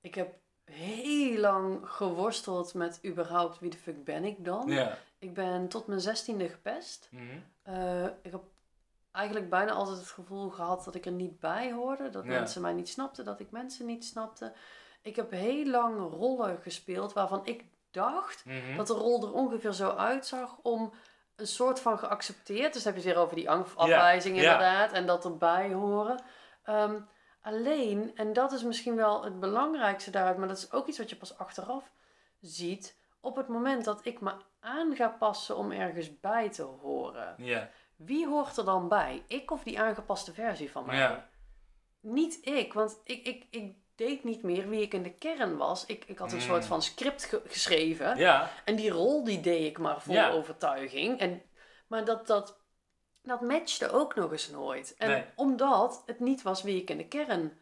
ik 0.00 0.14
heb 0.14 0.34
heel 0.70 1.38
lang 1.38 1.78
geworsteld 1.82 2.74
met 2.74 3.00
überhaupt 3.04 3.58
wie 3.58 3.70
de 3.70 3.76
fuck 3.76 4.04
ben 4.04 4.24
ik 4.24 4.44
dan. 4.44 4.68
Ja. 4.68 4.98
Ik 5.18 5.34
ben 5.34 5.68
tot 5.68 5.86
mijn 5.86 6.00
zestiende 6.00 6.48
gepest. 6.48 7.08
Mhm. 7.10 7.22
Eh, 7.62 8.04
ik 8.04 8.30
heb 8.30 8.42
eigenlijk 9.12 9.50
bijna 9.50 9.72
altijd 9.72 9.98
het 9.98 10.08
gevoel 10.08 10.50
gehad 10.50 10.84
dat 10.84 10.94
ik 10.94 11.06
er 11.06 11.12
niet 11.12 11.40
bij 11.40 11.72
hoorde. 11.72 12.10
Dat 12.10 12.24
mensen 12.24 12.62
mij 12.62 12.72
niet 12.72 12.88
snapten, 12.88 13.24
dat 13.24 13.40
ik 13.40 13.50
mensen 13.50 13.86
niet 13.86 14.04
snapte. 14.04 14.52
Ik 15.02 15.16
heb 15.16 15.30
heel 15.30 15.66
lang 15.66 16.10
rollen 16.10 16.58
gespeeld 16.62 17.12
waarvan 17.12 17.46
ik 17.46 17.64
dacht 17.90 18.44
mhm. 18.44 18.76
dat 18.76 18.86
de 18.86 18.92
rol 18.92 19.22
er 19.22 19.32
ongeveer 19.32 19.72
zo 19.72 19.90
uitzag 19.90 20.56
om 20.62 20.92
een 21.36 21.46
soort 21.46 21.80
van 21.80 21.98
geaccepteerd. 21.98 22.72
Dus 22.72 22.84
heb 22.84 22.94
je 22.94 23.00
het 23.00 23.08
weer 23.08 23.22
over 23.22 23.36
die 23.36 23.50
afwijzing 23.50 24.36
inderdaad 24.36 24.92
en 24.92 25.06
dat 25.06 25.24
erbij 25.24 25.72
horen. 25.72 26.22
Ehm, 26.62 27.00
Alleen, 27.46 28.12
en 28.14 28.32
dat 28.32 28.52
is 28.52 28.62
misschien 28.62 28.96
wel 28.96 29.24
het 29.24 29.40
belangrijkste 29.40 30.10
daaruit, 30.10 30.36
maar 30.36 30.48
dat 30.48 30.56
is 30.56 30.72
ook 30.72 30.86
iets 30.86 30.98
wat 30.98 31.10
je 31.10 31.16
pas 31.16 31.38
achteraf 31.38 31.90
ziet. 32.40 32.96
Op 33.20 33.36
het 33.36 33.48
moment 33.48 33.84
dat 33.84 34.00
ik 34.06 34.20
me 34.20 34.32
aan 34.60 34.96
ga 34.96 35.08
passen 35.08 35.56
om 35.56 35.70
ergens 35.70 36.20
bij 36.20 36.50
te 36.50 36.62
horen. 36.62 37.34
Ja. 37.38 37.70
Wie 37.96 38.26
hoort 38.26 38.56
er 38.56 38.64
dan 38.64 38.88
bij? 38.88 39.22
Ik 39.26 39.50
of 39.50 39.62
die 39.62 39.80
aangepaste 39.80 40.32
versie 40.32 40.70
van 40.70 40.86
mij? 40.86 40.96
Ja. 40.96 41.28
Niet 42.00 42.38
ik, 42.46 42.72
want 42.72 43.00
ik, 43.04 43.26
ik, 43.26 43.46
ik 43.50 43.74
deed 43.94 44.24
niet 44.24 44.42
meer 44.42 44.68
wie 44.68 44.82
ik 44.82 44.94
in 44.94 45.02
de 45.02 45.14
kern 45.14 45.56
was. 45.56 45.86
Ik, 45.86 46.04
ik 46.04 46.18
had 46.18 46.32
een 46.32 46.40
soort 46.40 46.62
mm. 46.62 46.68
van 46.68 46.82
script 46.82 47.40
geschreven. 47.46 48.18
Ja. 48.18 48.50
En 48.64 48.76
die 48.76 48.90
rol 48.90 49.24
die 49.24 49.40
deed 49.40 49.66
ik 49.66 49.78
maar 49.78 50.00
vol 50.00 50.24
overtuiging. 50.24 51.18
En, 51.18 51.42
maar 51.86 52.04
dat, 52.04 52.26
dat 52.26 52.58
dat 53.26 53.40
matchte 53.40 53.90
ook 53.90 54.14
nog 54.14 54.32
eens 54.32 54.50
nooit. 54.50 54.94
En 54.98 55.26
omdat 55.34 56.02
het 56.06 56.20
niet 56.20 56.42
was 56.42 56.62
wie 56.62 56.80
ik 56.80 56.90
in 56.90 56.96
de 56.96 57.08
kern 57.08 57.58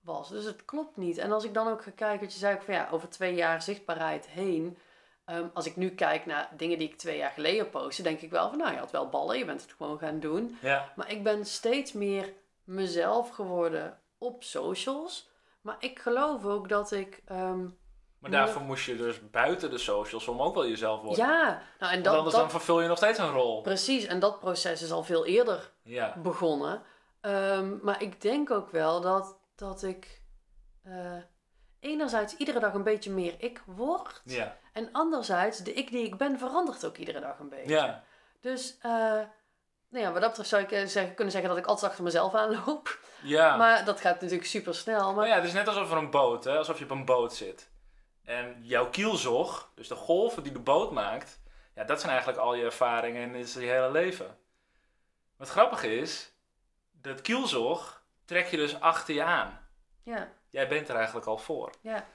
was. 0.00 0.28
Dus 0.28 0.44
het 0.44 0.64
klopt 0.64 0.96
niet. 0.96 1.18
En 1.18 1.32
als 1.32 1.44
ik 1.44 1.54
dan 1.54 1.68
ook 1.68 1.82
ga 1.82 1.90
kijken, 1.90 2.26
je 2.26 2.32
zei 2.32 2.58
van 2.64 2.74
ja, 2.74 2.88
over 2.90 3.08
twee 3.08 3.34
jaar 3.34 3.62
zichtbaarheid 3.62 4.26
heen. 4.26 4.78
Ehm, 5.24 5.46
als 5.54 5.66
ik 5.66 5.76
nu 5.76 5.90
kijk 5.90 6.26
naar 6.26 6.50
dingen 6.56 6.78
die 6.78 6.88
ik 6.88 6.98
twee 6.98 7.16
jaar 7.16 7.30
geleden 7.30 7.70
postte, 7.70 8.02
denk 8.02 8.20
ik 8.20 8.30
wel 8.30 8.48
van 8.48 8.58
nou, 8.58 8.72
je 8.72 8.78
had 8.78 8.90
wel 8.90 9.08
ballen, 9.08 9.38
je 9.38 9.44
bent 9.44 9.62
het 9.62 9.72
gewoon 9.72 9.98
gaan 9.98 10.20
doen. 10.20 10.58
Ja. 10.60 10.92
Maar 10.96 11.10
ik 11.10 11.22
ben 11.22 11.46
steeds 11.46 11.92
meer 11.92 12.32
mezelf 12.64 13.28
geworden 13.28 13.98
op 14.18 14.44
socials. 14.44 15.30
Maar 15.60 15.76
ik 15.78 15.98
geloof 15.98 16.44
ook 16.44 16.68
dat 16.68 16.92
ik 16.92 17.22
ehm, 17.24 17.66
maar 18.18 18.30
daarvoor 18.30 18.62
moest 18.62 18.86
je 18.86 18.96
dus 18.96 19.30
buiten 19.30 19.70
de 19.70 19.78
socials 19.78 20.28
om 20.28 20.42
ook 20.42 20.54
wel 20.54 20.68
jezelf 20.68 21.00
worden. 21.00 21.26
Ja, 21.26 21.62
nou 21.78 21.92
en 21.92 22.02
dat, 22.02 22.16
anders 22.16 22.34
dan 22.34 22.50
vervul 22.50 22.80
je 22.80 22.88
nog 22.88 22.96
steeds 22.96 23.18
een 23.18 23.32
rol. 23.32 23.62
Precies, 23.62 24.04
en 24.04 24.18
dat 24.18 24.40
proces 24.40 24.82
is 24.82 24.90
al 24.90 25.04
veel 25.04 25.26
eerder 25.26 25.72
ja. 25.82 26.14
begonnen. 26.22 26.82
Ehm, 27.20 27.76
maar 27.82 28.02
ik 28.02 28.20
denk 28.20 28.50
ook 28.50 28.70
wel 28.70 29.00
dat, 29.00 29.36
dat 29.56 29.82
ik 29.82 30.20
uh, 30.86 31.16
enerzijds 31.80 32.36
iedere 32.36 32.60
dag 32.60 32.74
een 32.74 32.82
beetje 32.82 33.10
meer 33.10 33.34
ik 33.38 33.62
word. 33.66 34.22
Ja. 34.24 34.56
En 34.72 34.88
anderzijds, 34.92 35.58
de 35.58 35.72
ik 35.72 35.90
die 35.90 36.04
ik 36.04 36.16
ben 36.16 36.38
verandert 36.38 36.86
ook 36.86 36.96
iedere 36.96 37.20
dag 37.20 37.38
een 37.38 37.48
beetje. 37.48 37.74
Ja. 37.74 38.04
Dus 38.40 38.78
uh, 38.82 38.90
nou 39.88 40.04
ja, 40.04 40.12
wat 40.12 40.20
dat 40.20 40.28
betreft 40.28 40.48
zou 40.48 40.62
ik 40.62 40.72
eh, 40.72 40.86
zeggen, 40.86 41.14
kunnen 41.14 41.32
zeggen 41.32 41.50
dat 41.50 41.58
ik 41.58 41.66
altijd 41.66 41.90
achter 41.90 42.04
mezelf 42.04 42.34
aanloop. 42.34 42.98
Ja. 43.22 43.56
Maar 43.56 43.84
dat 43.84 44.00
gaat 44.00 44.20
natuurlijk 44.20 44.48
super 44.48 44.74
snel. 44.74 45.14
Maar... 45.14 45.26
ja, 45.26 45.34
het 45.34 45.44
is 45.44 45.52
net 45.52 45.68
alsof 45.68 45.90
er 45.90 45.96
een 45.96 46.10
boot, 46.10 46.44
hè? 46.44 46.56
alsof 46.58 46.78
je 46.78 46.84
op 46.84 46.90
een 46.90 47.04
boot 47.04 47.34
zit. 47.34 47.68
En 48.26 48.56
jouw 48.62 48.90
kielzog, 48.90 49.70
dus 49.74 49.88
de 49.88 49.94
golven 49.94 50.42
die 50.42 50.52
de 50.52 50.58
boot 50.58 50.90
maakt, 50.90 51.40
ja, 51.74 51.84
dat 51.84 52.00
zijn 52.00 52.12
eigenlijk 52.12 52.42
al 52.42 52.54
je 52.54 52.64
ervaringen 52.64 53.22
en 53.22 53.34
is 53.34 53.54
je 53.54 53.60
hele 53.60 53.90
leven. 53.90 54.38
Wat 55.36 55.48
grappig 55.48 55.82
is, 55.82 56.32
dat 56.92 57.20
kielzog 57.20 58.02
trek 58.24 58.46
je 58.46 58.56
dus 58.56 58.80
achter 58.80 59.14
je 59.14 59.22
aan. 59.22 59.68
Ja. 60.02 60.28
Jij 60.50 60.68
bent 60.68 60.88
er 60.88 60.96
eigenlijk 60.96 61.26
al 61.26 61.38
voor. 61.38 61.70
Ja. 61.80 62.06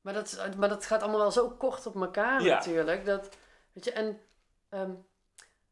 Maar 0.00 0.14
dat, 0.14 0.48
maar 0.56 0.68
dat 0.68 0.86
gaat 0.86 1.02
allemaal 1.02 1.20
wel 1.20 1.30
zo 1.30 1.50
kort 1.50 1.86
op 1.86 1.94
elkaar 1.94 2.42
natuurlijk. 2.42 3.04
Dat, 3.04 3.36
weet 3.72 3.84
je, 3.84 3.92
en 3.92 4.20
um, 4.70 5.06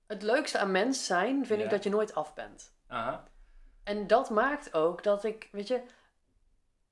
het 0.07 0.23
leukste 0.23 0.59
aan 0.59 0.71
mens 0.71 1.07
zijn 1.07 1.47
vind 1.47 1.63
ik 1.63 1.71
dat 1.71 1.85
je 1.85 1.91
nooit 1.91 2.15
af 2.15 2.35
bent. 2.35 2.73
Aha. 2.87 3.25
En 3.85 4.07
dat 4.07 4.31
maakt 4.31 4.75
ook 4.75 5.03
dat 5.03 5.25
ik, 5.25 5.49
weet 5.53 5.69
je, 5.69 5.83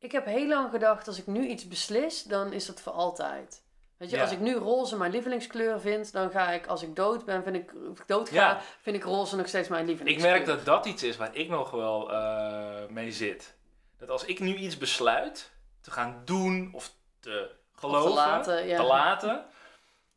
ik 0.05 0.13
heb 0.13 0.25
heel 0.25 0.47
lang 0.47 0.71
gedacht, 0.71 1.07
als 1.07 1.19
ik 1.19 1.27
nu 1.27 1.47
iets 1.47 1.69
beslis, 1.69 2.23
dan 2.23 2.53
is 2.53 2.67
dat 2.67 2.81
voor 2.81 2.93
altijd. 2.93 3.63
Weet 3.97 4.11
je, 4.11 4.21
als 4.21 4.33
ik 4.33 4.41
nu 4.41 4.55
roze 4.55 4.97
mijn 4.97 5.11
lievelingskleur 5.11 5.81
vind, 5.81 6.13
dan 6.13 6.31
ga 6.31 6.51
ik, 6.51 6.67
als 6.67 6.83
ik 6.83 6.97
dood 6.97 7.25
ben, 7.25 7.43
vind 7.43 7.57
ik, 7.57 7.73
of 7.91 8.01
ik 8.01 8.07
dood 8.07 8.29
ga, 8.29 8.61
vind 8.81 8.97
ik 8.97 9.05
roze 9.05 9.37
nog 9.37 9.49
steeds 9.49 9.69
mijn 9.69 9.87
lievelingskleur. 9.87 10.37
Ik 10.37 10.47
merk 10.47 10.57
dat 10.57 10.67
dat 10.67 10.87
iets 10.87 11.03
is 11.03 11.17
waar 11.17 11.35
ik 11.35 11.49
nog 11.49 11.71
wel 11.71 12.13
uh, 12.13 12.87
mee 12.89 13.13
zit. 13.13 13.57
Dat 13.99 14.11
als 14.11 14.25
ik 14.25 14.41
nu 14.41 14.55
iets 14.55 14.79
besluit 14.79 15.51
te 15.81 15.91
gaan 15.91 16.23
doen 16.25 16.71
of 16.73 16.93
te 17.21 17.51
geloven, 17.75 18.11
te 18.11 18.17
laten, 18.17 18.67
ja. 18.67 18.77
te 18.77 18.83
laten, 18.83 19.45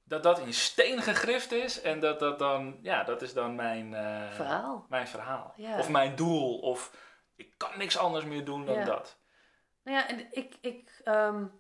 dat 0.03 0.23
dat 0.23 0.39
in 0.39 0.53
steen 0.53 1.01
gegrift 1.01 1.51
is 1.51 1.81
en 1.81 1.99
dat 1.99 2.19
dat 2.19 2.39
dan, 2.39 2.77
ja, 2.81 3.03
dat 3.03 3.21
is 3.21 3.33
dan 3.33 3.55
mijn 3.55 3.91
uh, 3.91 4.31
verhaal. 4.31 4.85
Mijn 4.89 5.07
verhaal. 5.07 5.55
Of 5.77 5.89
mijn 5.89 6.15
doel, 6.15 6.59
of 6.59 6.91
ik 7.35 7.53
kan 7.57 7.77
niks 7.77 7.97
anders 7.97 8.25
meer 8.25 8.45
doen 8.45 8.65
dan 8.65 8.85
dat. 8.85 9.17
Nou 9.87 9.99
ja, 9.99 10.07
en 10.07 10.27
ik, 10.31 10.53
ik 10.61 11.01
um, 11.05 11.51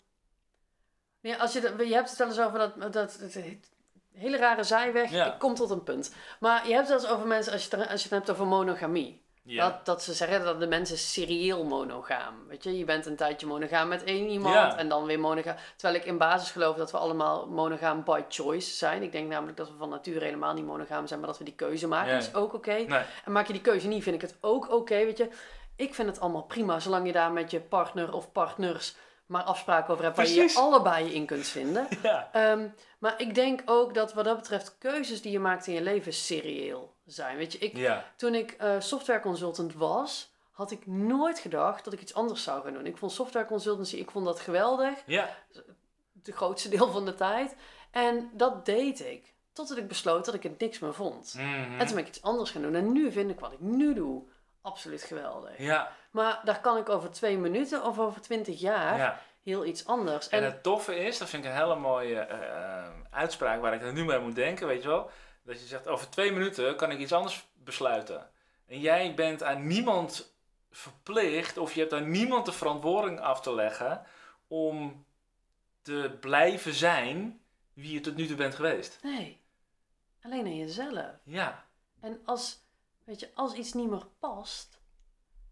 ja, 1.19 1.35
als 1.37 1.53
je, 1.53 1.73
je 1.77 1.93
hebt 1.93 2.09
het 2.09 2.17
wel 2.17 2.27
eens 2.27 2.39
over 2.39 2.59
dat, 2.59 2.93
dat, 2.93 2.93
dat 2.93 3.37
hele 4.13 4.37
rare 4.37 4.63
zijweg. 4.63 5.11
Ja. 5.11 5.33
Ik 5.33 5.39
kom 5.39 5.55
tot 5.55 5.69
een 5.69 5.83
punt. 5.83 6.13
Maar 6.39 6.67
je 6.67 6.73
hebt 6.73 6.89
het 6.89 7.01
wel 7.01 7.09
eens 7.09 7.17
over 7.17 7.27
mensen, 7.27 7.53
als 7.53 7.65
je, 7.65 7.77
als 7.77 8.03
je 8.03 8.09
het 8.09 8.17
hebt 8.17 8.29
over 8.29 8.47
monogamie. 8.47 9.25
Dat, 9.43 9.85
dat 9.85 10.03
ze 10.03 10.13
zeggen 10.13 10.43
dat 10.43 10.59
de 10.59 10.67
mensen 10.67 10.97
serieel 10.97 11.63
monogaam. 11.63 12.47
Weet 12.47 12.63
je, 12.63 12.77
je 12.77 12.85
bent 12.85 13.05
een 13.05 13.15
tijdje 13.15 13.47
monogaam 13.47 13.87
met 13.87 14.03
één 14.03 14.29
iemand 14.29 14.75
en 14.75 14.89
dan 14.89 15.05
weer 15.05 15.19
monogaam. 15.19 15.55
Terwijl 15.75 15.99
ik 15.99 16.05
in 16.05 16.17
basis 16.17 16.51
geloof 16.51 16.77
dat 16.77 16.91
we 16.91 16.97
allemaal 16.97 17.47
monogaam 17.47 18.03
by 18.03 18.21
choice 18.29 18.75
zijn. 18.75 19.03
Ik 19.03 19.11
denk 19.11 19.29
namelijk 19.29 19.57
dat 19.57 19.69
we 19.69 19.75
van 19.77 19.89
nature 19.89 20.25
helemaal 20.25 20.53
niet 20.53 20.65
monogaam 20.65 21.07
zijn, 21.07 21.19
maar 21.19 21.29
dat 21.29 21.37
we 21.37 21.43
die 21.43 21.55
keuze 21.55 21.87
maken. 21.87 22.13
Dat 22.13 22.21
is 22.21 22.33
ook 22.33 22.53
oké. 22.53 22.85
En 23.25 23.31
maak 23.31 23.47
je 23.47 23.53
die 23.53 23.61
keuze 23.61 23.87
niet, 23.87 24.03
vind 24.03 24.15
ik 24.15 24.21
het 24.21 24.37
ook 24.41 24.71
oké. 24.71 24.95
weet 24.95 25.17
je, 25.17 25.29
ik 25.77 25.93
vind 25.93 26.07
het 26.07 26.19
allemaal 26.19 26.43
prima, 26.43 26.79
zolang 26.79 27.05
je 27.05 27.11
daar 27.11 27.31
met 27.31 27.51
je 27.51 27.59
partner 27.59 28.13
of 28.13 28.31
partners 28.31 28.95
maar 29.25 29.43
afspraken 29.43 29.93
over 29.93 30.03
hebt 30.03 30.17
waar 30.17 30.27
je 30.27 30.33
je 30.33 30.53
allebei 30.55 31.13
in 31.13 31.25
kunt 31.25 31.47
vinden. 31.47 31.87
Ja. 32.03 32.29
Ehm, 32.31 32.67
maar 32.99 33.21
ik 33.21 33.35
denk 33.35 33.61
ook 33.65 33.93
dat 33.93 34.13
wat 34.13 34.25
dat 34.25 34.37
betreft 34.37 34.77
keuzes 34.77 35.21
die 35.21 35.31
je 35.31 35.39
maakt 35.39 35.67
in 35.67 35.73
je 35.73 35.81
leven 35.81 36.13
serieel 36.13 36.95
zijn. 37.05 37.37
Weet 37.37 37.51
je, 37.51 37.57
ik, 37.57 37.91
toen 38.15 38.35
ik 38.35 38.55
uh, 38.61 38.75
software 38.79 39.19
consultant 39.19 39.73
was, 39.73 40.31
had 40.51 40.71
ik 40.71 40.87
nooit 40.87 41.39
gedacht 41.39 41.83
dat 41.83 41.93
ik 41.93 42.01
iets 42.01 42.13
anders 42.13 42.43
zou 42.43 42.63
gaan 42.63 42.73
doen. 42.73 42.85
Ik 42.85 42.97
vond 42.97 43.11
software 43.11 43.45
consultancy, 43.45 43.95
ik 43.95 44.11
vond 44.11 44.25
dat 44.25 44.39
geweldig. 44.39 45.03
Ja. 45.05 45.37
De 46.11 46.31
grootste 46.31 46.69
deel 46.69 46.91
van 46.91 47.05
de 47.05 47.15
tijd. 47.15 47.55
En 47.91 48.29
dat 48.33 48.65
deed 48.65 48.99
ik. 48.99 49.33
Totdat 49.53 49.77
ik 49.77 49.87
besloot 49.87 50.25
dat 50.25 50.33
ik 50.33 50.43
het 50.43 50.59
niks 50.59 50.79
meer 50.79 50.93
vond. 50.93 51.33
Mhm. 51.37 51.79
En 51.79 51.85
toen 51.85 51.95
ben 51.95 52.03
ik 52.03 52.07
iets 52.07 52.21
anders 52.21 52.51
gaan 52.51 52.61
doen. 52.61 52.75
En 52.75 52.91
nu 52.91 53.11
vind 53.11 53.29
ik 53.31 53.39
wat 53.39 53.51
ik 53.51 53.59
nu 53.59 53.93
doe 53.93 54.23
absoluut 54.67 55.03
geweldig. 55.03 55.57
Ja. 55.57 55.91
Maar 56.11 56.41
daar 56.43 56.61
kan 56.61 56.77
ik 56.77 56.89
over 56.89 57.11
twee 57.11 57.37
minuten 57.37 57.83
of 57.83 57.99
over 57.99 58.21
twintig 58.21 58.59
jaar 58.59 59.21
heel 59.43 59.65
iets 59.65 59.85
anders. 59.85 60.29
En, 60.29 60.43
het 60.43 60.63
toffe 60.63 60.95
is, 60.95 61.17
dat 61.17 61.29
vind 61.29 61.43
ik 61.43 61.49
een 61.49 61.57
hele 61.57 61.75
mooie 61.75 62.27
uh, 62.31 62.87
uitspraak 63.09 63.61
waar 63.61 63.73
ik 63.73 63.81
er 63.81 63.93
nu 63.93 64.05
mee 64.05 64.19
moet 64.19 64.35
denken, 64.35 64.67
weet 64.67 64.81
je 64.81 64.87
wel. 64.87 65.09
Dat 65.43 65.59
je 65.59 65.65
zegt, 65.65 65.87
over 65.87 66.09
twee 66.09 66.31
minuten 66.31 66.75
kan 66.75 66.91
ik 66.91 66.99
iets 66.99 67.13
anders 67.13 67.47
besluiten. 67.53 68.29
En 68.67 68.79
jij 68.79 69.13
bent 69.13 69.43
aan 69.43 69.67
niemand 69.67 70.35
verplicht, 70.71 71.57
of 71.57 71.73
je 71.73 71.79
hebt 71.79 71.93
aan 71.93 72.11
niemand 72.11 72.45
de 72.45 72.51
verantwoording 72.51 73.19
af 73.19 73.41
te 73.41 73.53
leggen 73.53 74.05
om 74.47 75.05
te 75.81 76.17
blijven 76.19 76.73
zijn 76.73 77.41
wie 77.73 77.93
je 77.93 77.99
tot 77.99 78.15
nu 78.15 78.27
toe 78.27 78.35
bent 78.35 78.55
geweest. 78.55 78.99
Nee, 79.03 79.41
alleen 80.21 80.45
aan 80.45 80.57
jezelf. 80.57 81.11
Ja. 81.23 81.65
En 81.99 82.21
als 82.25 82.59
Weet 83.07 83.19
je, 83.19 83.29
als 83.33 83.53
iets 83.53 83.73
niet 83.73 83.89
meer 83.89 84.05
past, 84.19 84.81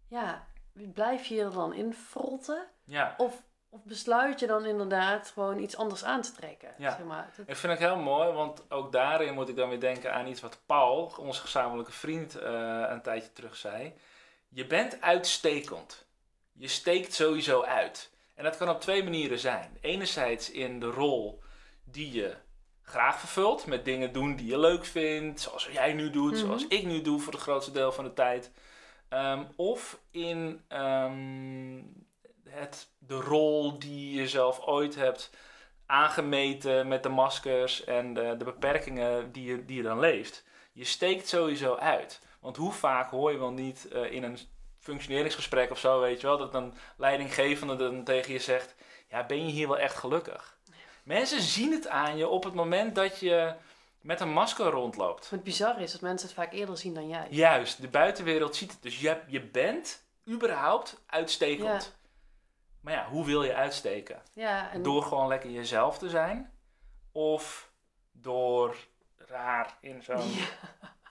ja, 0.08 0.48
blijf 0.72 1.26
je 1.26 1.40
er 1.40 1.52
dan 1.52 1.74
in 1.74 1.94
frotten? 1.94 2.66
Ja. 2.84 3.14
Of, 3.16 3.42
of 3.68 3.84
besluit 3.84 4.40
je 4.40 4.46
dan 4.46 4.64
inderdaad 4.64 5.28
gewoon 5.28 5.58
iets 5.58 5.76
anders 5.76 6.04
aan 6.04 6.22
te 6.22 6.32
trekken? 6.32 6.74
Ja. 6.78 6.96
Zeg 6.96 7.06
maar. 7.06 7.34
Ik 7.46 7.56
vind 7.56 7.72
het 7.72 7.82
heel 7.82 7.98
mooi, 7.98 8.32
want 8.32 8.70
ook 8.70 8.92
daarin 8.92 9.34
moet 9.34 9.48
ik 9.48 9.56
dan 9.56 9.68
weer 9.68 9.80
denken 9.80 10.14
aan 10.14 10.26
iets 10.26 10.40
wat 10.40 10.62
Paul, 10.66 11.12
onze 11.18 11.40
gezamenlijke 11.40 11.92
vriend, 11.92 12.36
uh, 12.36 12.42
een 12.88 13.02
tijdje 13.02 13.32
terug 13.32 13.56
zei. 13.56 13.94
Je 14.48 14.66
bent 14.66 15.00
uitstekend. 15.00 16.06
Je 16.52 16.68
steekt 16.68 17.14
sowieso 17.14 17.62
uit. 17.62 18.12
En 18.34 18.44
dat 18.44 18.56
kan 18.56 18.68
op 18.68 18.80
twee 18.80 19.02
manieren 19.02 19.38
zijn. 19.38 19.78
Enerzijds 19.80 20.50
in 20.50 20.80
de 20.80 20.90
rol 20.90 21.42
die 21.84 22.12
je 22.12 22.36
graag 22.86 23.18
vervult. 23.18 23.66
Met 23.66 23.84
dingen 23.84 24.12
doen 24.12 24.36
die 24.36 24.46
je 24.46 24.58
leuk 24.58 24.84
vindt. 24.84 25.40
Zoals 25.40 25.68
jij 25.72 25.92
nu 25.92 26.10
doet. 26.10 26.32
Mhm. 26.32 26.40
Zoals 26.40 26.66
ik 26.66 26.84
nu 26.84 27.02
doe 27.02 27.20
voor 27.20 27.32
het 27.32 27.42
grootste 27.42 27.72
deel 27.72 27.92
van 27.92 28.04
de 28.04 28.12
tijd. 28.12 28.50
Ehm, 29.08 29.44
of 29.56 30.00
in 30.10 30.60
ehm, 30.68 31.82
het, 32.48 32.88
de 32.98 33.14
rol 33.14 33.78
die 33.78 34.20
je 34.20 34.28
zelf 34.28 34.60
ooit 34.60 34.94
hebt 34.94 35.30
aangemeten 35.86 36.88
met 36.88 37.02
de 37.02 37.08
maskers 37.08 37.84
en 37.84 38.14
de, 38.14 38.34
de 38.38 38.44
beperkingen 38.44 39.32
die 39.32 39.44
je, 39.44 39.64
die 39.64 39.76
je 39.76 39.82
dan 39.82 39.98
leeft. 39.98 40.44
Je 40.72 40.84
steekt 40.84 41.28
sowieso 41.28 41.74
uit. 41.74 42.20
Want 42.40 42.56
hoe 42.56 42.72
vaak 42.72 43.10
hoor 43.10 43.32
je 43.32 43.38
wel 43.38 43.50
niet 43.50 43.88
uh, 43.92 44.12
in 44.12 44.22
een 44.22 44.38
functioneringsgesprek 44.78 45.70
of 45.70 45.78
zo, 45.78 46.00
weet 46.00 46.20
je 46.20 46.26
wel, 46.26 46.38
dat 46.38 46.54
een 46.54 46.74
leidinggevende 46.96 47.76
dan 47.76 48.04
tegen 48.04 48.32
je 48.32 48.38
zegt: 48.38 48.74
Ja, 49.08 49.26
ben 49.26 49.46
je 49.46 49.52
hier 49.52 49.68
wel 49.68 49.78
echt 49.78 49.96
gelukkig? 49.96 50.55
Mensen 51.06 51.40
zien 51.40 51.72
het 51.72 51.88
aan 51.88 52.16
je 52.16 52.28
op 52.28 52.44
het 52.44 52.54
moment 52.54 52.94
dat 52.94 53.18
je 53.18 53.54
met 54.00 54.20
een 54.20 54.32
masker 54.32 54.66
rondloopt. 54.66 55.30
Wat 55.30 55.42
bizar 55.42 55.80
is 55.80 55.92
dat 55.92 56.00
mensen 56.00 56.28
het 56.28 56.36
vaak 56.36 56.52
eerder 56.52 56.78
zien 56.78 56.94
dan 56.94 57.08
jij. 57.08 57.26
Juist, 57.30 57.80
de 57.80 57.88
buitenwereld 57.88 58.56
ziet 58.56 58.70
het. 58.70 58.82
Dus 58.82 59.00
je, 59.00 59.20
je 59.26 59.42
bent 59.42 60.04
überhaupt 60.28 61.02
uitstekend. 61.06 61.96
Maar 62.80 62.92
ja, 62.92 63.06
hoe 63.08 63.24
wil 63.24 63.42
je 63.42 63.54
uitsteken? 63.54 64.22
Ja, 64.32 64.72
en... 64.72 64.82
Door 64.82 65.02
gewoon 65.02 65.28
lekker 65.28 65.50
jezelf 65.50 65.98
te 65.98 66.08
zijn? 66.08 66.52
Of 67.12 67.70
door 68.12 68.76
raar 69.16 69.76
in 69.80 70.02
zo'n 70.02 70.32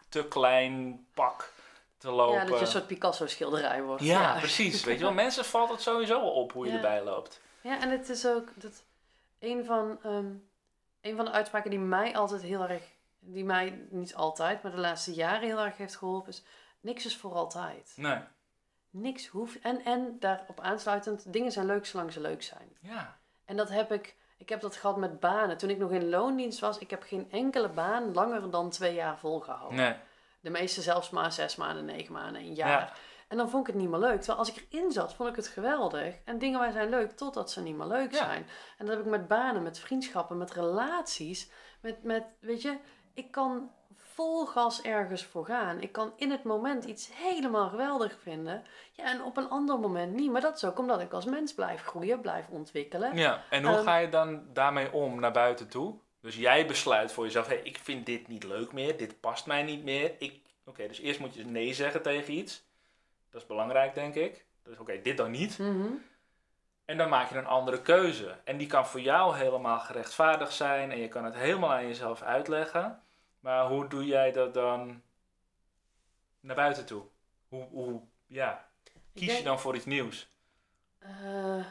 te 0.10 0.28
klein 0.28 1.06
pak 1.14 1.54
te 1.98 2.12
lopen? 2.12 2.36
Ja, 2.36 2.46
dat 2.46 2.60
je 2.60 2.66
een 2.66 2.72
soort 2.72 2.88
Picasso-schilderij 2.88 3.84
wordt. 3.84 4.04
Ja, 4.04 4.38
precies. 4.38 4.84
Weet 4.84 4.98
je 4.98 5.04
wel, 5.04 5.14
mensen 5.26 5.46
valt 5.46 5.70
het 5.70 5.82
sowieso 5.82 6.20
op 6.20 6.52
hoe 6.52 6.66
je 6.66 6.72
erbij 6.72 7.04
loopt. 7.04 7.42
Ja, 7.62 7.82
en 7.82 7.90
het 7.90 8.10
is 8.10 8.28
ook... 8.28 8.48
Dat 8.56 8.84
een 9.46 9.66
van, 9.66 10.00
um, 10.06 10.50
een 11.02 11.16
van 11.16 11.26
de 11.26 11.32
uitspraken 11.32 11.70
die 11.70 11.80
mij 11.80 12.16
altijd 12.16 12.42
heel 12.42 12.68
erg, 12.68 12.84
die 13.20 13.46
mij 13.46 13.88
niet 13.90 14.16
altijd, 14.16 14.64
maar 14.64 14.72
de 14.72 14.78
laatste 14.78 15.14
jaren 15.14 15.48
heel 15.48 15.60
erg 15.60 15.78
heeft 15.78 15.96
geholpen, 15.96 16.32
is: 16.32 16.44
niks 16.80 17.06
is 17.06 17.18
voor 17.18 17.34
altijd. 17.34 17.94
Nee. 17.96 18.20
Niks 18.90 19.28
hoeft. 19.28 19.60
En, 19.60 19.84
en 19.84 20.18
daarop 20.20 20.60
aansluitend, 20.60 21.34
dingen 21.34 21.52
zijn 21.52 21.66
leuk 21.66 21.86
zolang 21.86 22.14
ze 22.14 22.22
leuk 22.22 22.44
zijn. 22.44 22.78
Ja. 22.80 23.18
En 23.46 23.58
dat 23.58 23.70
heb 23.70 23.92
ik, 23.92 24.16
ik 24.38 24.50
heb 24.50 24.62
dat 24.62 24.76
gehad 24.76 24.98
met 24.98 25.20
banen. 25.20 25.58
Toen 25.58 25.70
ik 25.70 25.78
nog 25.78 25.92
in 25.92 26.10
loondienst 26.10 26.60
was, 26.60 26.78
ik 26.78 26.90
heb 26.90 27.04
geen 27.04 27.32
enkele 27.32 27.70
baan 27.70 28.14
langer 28.14 28.50
dan 28.50 28.70
twee 28.70 28.94
jaar 28.94 29.18
volgehouden. 29.18 29.78
Nee. 29.78 29.96
De 30.40 30.50
meeste 30.50 30.82
zelfs 30.82 31.10
maar 31.10 31.32
zes 31.32 31.56
maanden, 31.56 31.86
negen 31.86 32.14
maanden, 32.14 32.42
een 32.42 32.54
jaar. 32.54 32.70
Ja. 32.70 32.94
En 33.36 33.42
dan 33.42 33.50
vond 33.50 33.68
ik 33.68 33.74
het 33.74 33.82
niet 33.82 33.92
meer 33.92 34.00
leuk. 34.00 34.18
Terwijl 34.18 34.38
als 34.38 34.54
ik 34.54 34.68
erin 34.70 34.92
zat, 34.92 35.14
vond 35.14 35.30
ik 35.30 35.36
het 35.36 35.48
geweldig. 35.48 36.16
En 36.26 36.38
dingen 36.38 36.60
wij 36.60 36.72
zijn 36.72 36.90
leuk 36.90 37.12
totdat 37.12 37.52
ze 37.52 37.62
niet 37.62 37.76
meer 37.76 37.88
leuk 37.88 38.16
zijn. 38.16 38.48
En 38.78 38.86
dat 38.86 38.96
heb 38.96 39.06
ik 39.06 39.12
met 39.12 39.28
banen, 39.28 39.64
met 39.64 39.80
vriendschappen, 39.80 40.38
met 40.38 40.52
relaties. 40.52 41.50
Met, 41.82 42.04
met, 42.04 42.24
weet 42.40 42.62
je, 42.62 42.78
ik 43.14 43.32
kan 43.32 43.72
vol 43.96 44.46
gas 44.46 44.82
ergens 44.82 45.24
voor 45.24 45.46
gaan. 45.46 45.82
Ik 45.82 45.92
kan 45.92 46.14
in 46.16 46.32
het 46.32 46.44
moment 46.44 46.84
iets 46.84 47.10
helemaal 47.14 47.70
geweldig 47.70 48.18
vinden. 48.22 48.64
Ja, 48.92 49.04
en 49.04 49.24
op 49.24 49.38
een 49.38 49.50
ander 49.50 49.80
moment 49.80 50.14
niet. 50.14 50.32
Maar 50.32 50.42
dat 50.42 50.56
is 50.56 50.66
ook 50.66 50.80
omdat 50.80 51.02
ik 51.02 51.14
als 51.14 51.26
mens 51.26 51.54
blijf 51.54 51.82
groeien, 51.82 52.22
blijf 52.22 52.48
ontwikkelen. 52.50 53.18
Ja, 53.18 53.44
en 53.50 53.64
hoe 53.64 53.76
ehm, 53.76 53.84
ga 53.84 53.98
je 53.98 54.10
dan 54.10 54.44
daarmee 54.54 54.94
om 54.94 55.20
naar 55.20 55.34
buiten 55.34 55.68
toe? 55.68 55.96
Dus 56.22 56.36
jij 56.36 56.68
besluit 56.68 57.12
voor 57.12 57.24
jezelf, 57.24 57.48
hey, 57.48 57.62
ik 57.64 57.78
vind 57.78 58.06
dit 58.06 58.28
niet 58.28 58.44
leuk 58.44 58.74
meer, 58.74 58.98
dit 58.98 59.20
past 59.20 59.46
mij 59.46 59.64
niet 59.64 59.84
meer. 59.84 60.12
Ik, 60.20 60.44
Oké, 60.66 60.88
dus 60.88 61.00
eerst 61.00 61.20
moet 61.20 61.36
je 61.36 61.46
nee 61.46 61.74
zeggen 61.74 62.02
tegen 62.02 62.34
iets. 62.34 62.64
Dat 63.36 63.44
is 63.44 63.50
belangrijk, 63.50 63.94
denk 63.94 64.16
ik. 64.16 64.46
Dus 64.64 64.78
oké, 64.78 65.02
dit 65.02 65.18
dan 65.18 65.32
niet. 65.32 65.58
Mhm. 65.60 65.88
En 66.86 66.98
dan 66.98 67.10
maak 67.10 67.30
je 67.30 67.38
een 67.38 67.46
andere 67.46 67.82
keuze. 67.82 68.38
En 68.44 68.58
die 68.58 68.68
kan 68.68 68.88
voor 68.88 69.00
jou 69.00 69.38
helemaal 69.38 69.80
gerechtvaardigd 69.80 70.54
zijn. 70.54 70.92
En 70.92 70.98
je 70.98 71.08
kan 71.08 71.26
het 71.26 71.36
helemaal 71.36 71.72
aan 71.72 71.88
jezelf 71.88 72.22
uitleggen. 72.22 73.02
Maar 73.40 73.68
hoe 73.68 73.88
doe 73.88 74.06
jij 74.06 74.32
dat 74.32 74.54
dan 74.54 75.02
naar 76.40 76.56
buiten 76.56 76.86
toe? 76.86 77.04
Hoe, 77.48 77.68
hoe 77.68 78.02
ja, 78.26 78.70
kies 79.14 79.38
je 79.38 79.44
dan 79.44 79.60
voor 79.60 79.76
iets 79.76 79.86
nieuws? 79.86 80.28
Uh, 81.04 81.66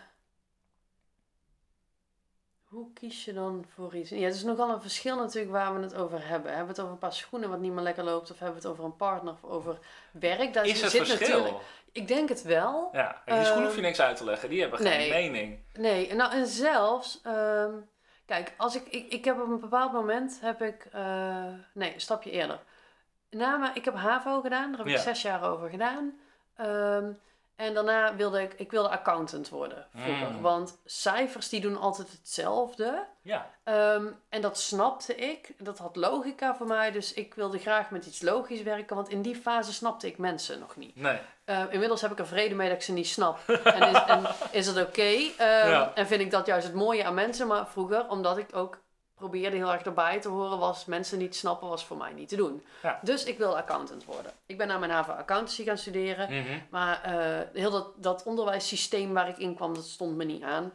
hoe 2.75 2.93
kies 2.93 3.25
je 3.25 3.33
dan 3.33 3.65
voor 3.75 3.95
iets? 3.95 4.11
Ja, 4.11 4.25
het 4.25 4.35
is 4.35 4.43
nogal 4.43 4.71
een 4.71 4.81
verschil 4.81 5.17
natuurlijk 5.17 5.53
waar 5.53 5.75
we 5.75 5.83
het 5.83 5.95
over 5.95 6.27
hebben. 6.27 6.51
Hebben 6.51 6.67
we 6.67 6.73
het 6.73 6.81
over 6.81 6.93
een 6.93 6.99
paar 6.99 7.13
schoenen 7.13 7.51
wat 7.51 7.61
niet 7.61 7.73
meer 7.73 7.83
lekker 7.83 8.05
loopt? 8.05 8.31
Of 8.31 8.39
hebben 8.39 8.57
we 8.57 8.63
het 8.63 8.73
over 8.73 8.85
een 8.85 8.97
partner 8.97 9.33
of 9.33 9.45
over 9.45 9.79
werk? 10.13 10.53
Daar 10.53 10.65
is 10.67 10.81
het 10.81 10.91
zit 10.91 11.07
verschil? 11.07 11.39
Natuurlijk, 11.39 11.65
ik 11.93 12.09
denk 12.09 12.29
het 12.29 12.43
wel. 12.43 12.89
Ja, 12.93 13.23
en 13.25 13.37
die 13.37 13.45
schoenen 13.45 13.65
hoef 13.65 13.75
je 13.75 13.81
ehm, 13.81 13.87
niks 13.87 14.01
uit 14.01 14.17
te 14.17 14.25
leggen. 14.25 14.49
Die 14.49 14.61
hebben 14.61 14.79
geen 14.79 15.11
mening. 15.11 15.59
Nee, 15.73 16.15
nou 16.15 16.33
en 16.33 16.47
zelfs... 16.47 17.21
Ehm, 17.23 17.73
kijk, 18.27 18.55
als 18.57 18.77
ik, 18.77 18.87
ik... 18.89 19.13
Ik 19.13 19.25
heb 19.25 19.41
op 19.41 19.49
een 19.49 19.61
bepaald 19.61 19.93
moment 19.93 20.39
heb 20.41 20.63
ik... 20.63 20.89
Uh, 20.95 21.45
nee, 21.75 21.95
een 21.95 22.01
stapje 22.01 22.31
eerder. 22.31 22.61
Na, 23.31 23.75
ik 23.75 23.85
heb 23.85 23.95
HAVO 23.95 24.41
gedaan. 24.41 24.71
Daar 24.71 24.79
heb 24.79 24.89
ik 24.89 24.99
zes 24.99 25.23
jaar 25.23 25.43
over 25.43 25.71
gedaan. 25.71 26.19
Ehm, 26.57 27.13
en 27.57 27.75
daarna 27.75 28.17
wilde 28.17 28.43
ik, 28.43 28.55
ik 28.55 28.71
wilde 28.71 28.89
accountant 28.89 29.49
worden 29.49 29.87
vroeger. 29.95 30.31
Mm. 30.31 30.41
Want 30.41 30.79
cijfers 30.85 31.49
die 31.49 31.61
doen 31.61 31.77
altijd 31.77 32.11
hetzelfde. 32.11 33.07
Ja. 33.23 33.51
Ehm, 33.65 34.07
en 34.29 34.41
dat 34.41 34.59
snapte 34.59 35.15
ik. 35.15 35.55
Dat 35.59 35.79
had 35.79 35.97
logica 35.97 36.57
voor 36.57 36.67
mij. 36.67 36.91
Dus 36.91 37.15
ik 37.15 37.35
wilde 37.35 37.59
graag 37.59 37.91
met 37.91 38.07
iets 38.07 38.23
logisch 38.23 38.63
werken. 38.63 38.97
Want 38.97 39.09
in 39.09 39.23
die 39.23 39.37
fase 39.37 39.73
snapte 39.73 40.07
ik 40.07 40.19
mensen 40.19 40.59
nog 40.59 40.77
niet. 40.77 40.97
Nee. 40.97 41.19
Ehm, 41.45 41.67
inmiddels 41.71 42.01
heb 42.01 42.11
ik 42.11 42.19
er 42.19 42.27
vrede 42.27 42.55
mee 42.55 42.69
dat 42.69 42.77
ik 42.77 42.83
ze 42.83 42.93
niet 42.93 43.09
snap. 43.09 43.39
en, 43.49 43.89
is, 43.89 44.03
en 44.07 44.23
is 44.51 44.67
het 44.67 44.77
oké. 44.87 45.03
Ehm, 45.03 45.69
Ja. 45.71 45.93
En 45.95 46.07
vind 46.07 46.21
ik 46.21 46.31
dat 46.31 46.47
juist 46.47 46.67
het 46.67 46.75
mooie 46.75 47.05
aan 47.05 47.15
mensen. 47.15 47.47
Maar 47.47 47.67
vroeger, 47.69 48.09
omdat 48.09 48.39
ik 48.39 48.57
ook 48.57 48.79
probeerde 49.29 49.57
heel 49.57 49.73
erg 49.73 49.83
erbij 49.83 50.21
te 50.21 50.29
horen, 50.29 50.59
was 50.59 50.85
mensen 50.85 51.19
niet 51.19 51.37
snappen, 51.37 51.69
was 51.69 51.85
voor 51.85 51.97
mij 51.97 52.13
niet 52.13 52.29
te 52.29 52.37
doen. 52.37 52.65
Ja. 52.83 52.99
Dus 53.03 53.25
ik 53.25 53.39
wil 53.39 53.57
accountant 53.57 54.05
worden. 54.05 54.33
Ik 54.47 54.59
ben 54.59 54.69
naar 54.69 54.79
mijn 54.79 54.91
HAVO 54.91 55.13
accountancy 55.13 55.65
gaan 55.65 55.79
studeren. 55.79 56.33
Mhm. 56.33 56.59
Maar 56.71 57.03
eh, 57.03 57.47
heel 57.53 57.71
dat, 57.71 57.89
dat 57.97 58.23
onderwijssysteem 58.23 59.13
waar 59.13 59.29
ik 59.29 59.39
in 59.39 59.55
kwam, 59.55 59.75
dat 59.75 59.85
stond 59.85 60.17
me 60.17 60.25
niet 60.25 60.43
aan. 60.43 60.73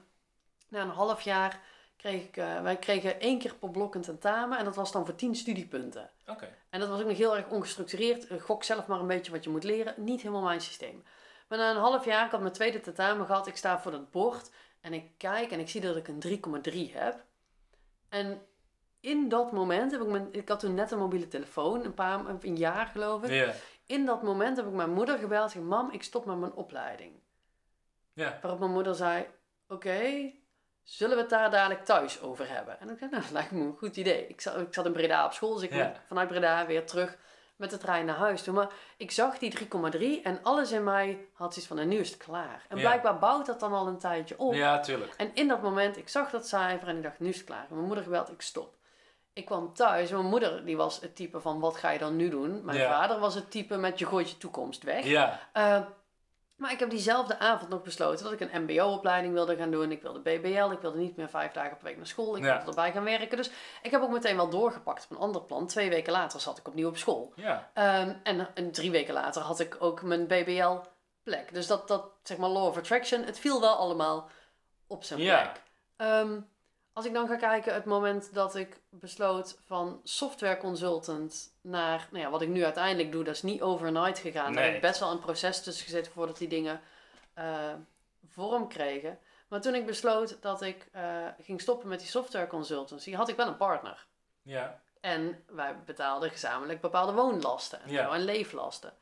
Na 0.67 0.81
een 0.81 0.89
half 0.89 1.21
jaar 1.21 1.59
kreeg 1.97 2.23
ik, 2.23 2.38
eh, 2.38 2.62
wij 2.62 2.77
kregen 2.77 3.19
één 3.19 3.39
keer 3.39 3.55
per 3.55 3.69
blok 3.69 3.95
een 3.95 4.01
tentamen 4.01 4.57
en 4.57 4.65
dat 4.65 4.75
was 4.75 4.91
dan 4.91 5.05
voor 5.05 5.15
tien 5.15 5.35
studiepunten. 5.35 6.09
Oké. 6.27 6.47
En 6.69 6.79
dat 6.79 6.89
was 6.89 6.99
ook 6.99 7.07
nog 7.07 7.17
heel 7.17 7.38
erg 7.38 7.47
ongestructureerd. 7.47 8.27
Eh, 8.27 8.41
Gok 8.41 8.63
zelf 8.63 8.88
maar 8.88 8.99
een 8.99 9.07
beetje 9.07 9.31
wat 9.31 9.43
je 9.43 9.49
moet 9.49 9.63
leren. 9.63 9.93
Niet 9.97 10.21
helemaal 10.21 10.43
mijn 10.43 10.62
systeem. 10.62 11.03
Maar 11.47 11.57
na 11.57 11.69
een 11.69 11.77
half 11.77 12.05
jaar, 12.05 12.25
ik 12.25 12.31
had 12.31 12.41
mijn 12.41 12.53
tweede 12.53 12.79
tentamen 12.79 13.25
gehad. 13.25 13.47
Ik 13.47 13.57
sta 13.57 13.79
voor 13.79 13.91
dat 13.91 14.12
bord 14.12 14.49
en 14.81 14.93
ik 14.93 15.03
kijk 15.17 15.51
en 15.51 15.59
ik 15.59 15.69
zie 15.69 15.81
dat 15.81 15.95
ik 15.95 16.07
een 16.07 16.19
3,3 16.19 16.93
heb. 16.93 17.27
En 18.09 18.41
in 18.99 19.29
dat 19.29 19.51
moment 19.51 19.91
heb 19.91 20.01
ik 20.01 20.07
mijn... 20.07 20.27
Ik 20.31 20.49
had 20.49 20.59
toen 20.59 20.73
net 20.73 20.91
een 20.91 20.99
mobiele 20.99 21.27
telefoon, 21.27 21.85
een 21.85 21.93
paar 21.93 22.25
een 22.41 22.57
jaar 22.57 22.85
geloof 22.87 23.23
ik. 23.23 23.53
In 23.85 24.05
dat 24.05 24.23
moment 24.23 24.57
heb 24.57 24.65
ik 24.65 24.73
mijn 24.73 24.93
moeder 24.93 25.17
gebeld 25.17 25.43
en 25.43 25.49
gezegd... 25.49 25.65
Mam, 25.65 25.91
ik 25.91 26.03
stop 26.03 26.25
met 26.25 26.37
mijn 26.37 26.53
opleiding. 26.53 27.13
Waarop 28.41 28.59
mijn 28.59 28.71
moeder 28.71 28.95
zei... 28.95 29.27
Oké, 29.67 30.31
zullen 30.83 31.15
we 31.15 31.21
het 31.21 31.29
daar 31.29 31.51
dadelijk 31.51 31.85
thuis 31.85 32.21
over 32.21 32.49
hebben? 32.49 32.79
En 32.79 32.89
ik 32.89 32.97
zei, 32.97 33.09
nou, 33.09 33.23
dat 33.23 33.31
lijkt 33.31 33.51
me 33.51 33.61
een 33.63 33.77
goed 33.77 33.97
idee. 33.97 34.27
Ik 34.27 34.41
zat, 34.41 34.57
ik 34.57 34.73
zat 34.73 34.85
in 34.85 34.91
Breda 34.91 35.25
op 35.25 35.33
school, 35.33 35.53
dus 35.53 35.63
ik 35.63 35.71
moet 35.71 35.99
vanuit 36.07 36.27
Breda 36.27 36.65
weer 36.65 36.85
terug 36.85 37.17
met 37.59 37.69
de 37.69 37.77
trein 37.77 38.05
naar 38.05 38.15
huis 38.15 38.43
toe. 38.43 38.53
Maar 38.53 38.67
ik 38.97 39.11
zag 39.11 39.37
die 39.37 39.57
3,3 40.19 40.23
en 40.23 40.39
alles 40.43 40.71
in 40.71 40.83
mij 40.83 41.27
had 41.33 41.57
iets 41.57 41.67
van, 41.67 41.79
en 41.79 41.87
nu 41.87 41.97
is 41.97 42.09
het 42.09 42.17
klaar. 42.17 42.65
En 42.69 42.77
Ja. 42.77 42.81
blijkbaar 42.83 43.19
bouwt 43.19 43.45
dat 43.45 43.59
dan 43.59 43.73
al 43.73 43.87
een 43.87 43.97
tijdje 43.97 44.39
op. 44.39 44.53
Ja, 44.53 44.79
tuurlijk. 44.79 45.13
En 45.17 45.31
in 45.33 45.47
dat 45.47 45.61
moment, 45.61 45.97
ik 45.97 46.09
zag 46.09 46.29
dat 46.29 46.47
cijfer 46.47 46.87
en 46.87 46.97
ik 46.97 47.03
dacht, 47.03 47.19
nu 47.19 47.29
is 47.29 47.37
het 47.37 47.45
klaar. 47.45 47.65
Mijn 47.69 47.85
moeder 47.85 48.03
gebeld, 48.03 48.31
ik 48.31 48.41
stop. 48.41 48.77
Ik 49.33 49.45
kwam 49.45 49.73
thuis 49.73 50.11
mijn 50.11 50.25
moeder 50.25 50.65
die 50.65 50.77
was 50.77 50.99
het 51.01 51.15
type 51.15 51.39
van, 51.39 51.59
wat 51.59 51.75
ga 51.75 51.89
je 51.89 51.99
dan 51.99 52.15
nu 52.15 52.29
doen? 52.29 52.65
Mijn 52.65 52.77
Ja. 52.77 52.89
vader 52.89 53.19
was 53.19 53.35
het 53.35 53.51
type 53.51 53.77
met, 53.77 53.99
je 53.99 54.05
gooit 54.05 54.29
je 54.29 54.37
toekomst 54.37 54.83
weg. 54.83 55.05
Ja. 55.05 55.39
Uh, 55.57 55.79
maar 56.59 56.71
ik 56.71 56.79
heb 56.79 56.89
diezelfde 56.89 57.39
avond 57.39 57.69
nog 57.69 57.81
besloten 57.81 58.23
dat 58.23 58.33
ik 58.33 58.39
een 58.39 58.63
mbo-opleiding 58.63 59.33
wilde 59.33 59.55
gaan 59.55 59.71
doen. 59.71 59.91
Ik 59.91 60.01
wilde 60.01 60.19
BBL, 60.19 60.71
ik 60.71 60.79
wilde 60.79 60.97
niet 60.97 61.15
meer 61.15 61.29
vijf 61.29 61.51
dagen 61.51 61.77
per 61.77 61.85
week 61.85 61.97
naar 61.97 62.07
school. 62.07 62.35
Ik 62.37 62.43
Ja. 62.43 62.53
wilde 62.55 62.69
erbij 62.69 62.91
gaan 62.91 63.03
werken. 63.03 63.37
Dus 63.37 63.49
ik 63.81 63.91
heb 63.91 64.01
ook 64.01 64.09
meteen 64.11 64.35
wel 64.35 64.49
doorgepakt 64.49 65.03
op 65.03 65.11
een 65.11 65.23
ander 65.23 65.41
plan. 65.41 65.67
Twee 65.67 65.89
weken 65.89 66.11
later 66.13 66.39
zat 66.39 66.57
ik 66.57 66.67
opnieuw 66.67 66.87
op 66.87 66.97
school. 66.97 67.33
Ja. 67.35 67.69
Um, 68.01 68.19
en, 68.23 68.47
en 68.55 68.71
drie 68.71 68.91
weken 68.91 69.13
later 69.13 69.41
had 69.41 69.59
ik 69.59 69.75
ook 69.79 70.01
mijn 70.01 70.27
BBL-plek. 70.27 71.53
Dus 71.53 71.67
dat, 71.67 71.87
dat, 71.87 72.05
zeg 72.23 72.37
maar, 72.37 72.49
law 72.49 72.65
of 72.67 72.77
attraction, 72.77 73.23
het 73.23 73.39
viel 73.39 73.61
wel 73.61 73.75
allemaal 73.75 74.29
op 74.87 75.03
zijn 75.03 75.19
Ja. 75.19 75.41
plek. 75.41 75.61
Um, 76.09 76.49
als 76.99 77.07
ik 77.07 77.13
dan 77.13 77.27
ga 77.27 77.35
kijken, 77.35 77.73
het 77.73 77.85
moment 77.85 78.33
dat 78.33 78.55
ik 78.55 78.79
besloot 78.89 79.57
van 79.65 80.01
software 80.03 80.57
consultant 80.57 81.53
naar, 81.62 82.07
nou 82.12 82.23
ja, 82.23 82.29
wat 82.29 82.41
ik 82.41 82.47
nu 82.47 82.63
uiteindelijk 82.63 83.12
doe, 83.12 83.23
dat 83.23 83.35
is 83.35 83.41
niet 83.41 83.62
overnight 83.62 84.19
gegaan. 84.19 84.53
Nee. 84.53 84.69
heeft 84.69 84.81
best 84.81 84.99
wel 84.99 85.12
een 85.12 85.19
proces 85.19 85.63
tussen 85.63 85.85
gezeten 85.85 86.12
voordat 86.12 86.38
die 86.38 86.47
dingen 86.47 86.81
uh, 87.38 87.73
vorm 88.27 88.67
kregen. 88.67 89.19
Maar 89.47 89.62
toen 89.62 89.75
ik 89.75 89.85
besloot 89.85 90.38
dat 90.41 90.62
ik 90.62 90.89
uh, 90.95 91.27
ging 91.41 91.62
stoppen 91.62 91.88
met 91.89 91.99
die 91.99 92.07
software 92.07 92.47
consultancy, 92.47 93.13
had 93.13 93.29
ik 93.29 93.35
wel 93.35 93.47
een 93.47 93.57
partner. 93.57 94.05
Ja. 94.41 94.81
En 95.01 95.43
wij 95.47 95.75
betaalden 95.85 96.29
gezamenlijk 96.29 96.81
bepaalde 96.81 97.13
woonlasten 97.13 97.81
en, 97.81 97.91
Ja. 97.91 98.03
zo, 98.05 98.12
en 98.12 98.23
leeflasten. 98.23 98.93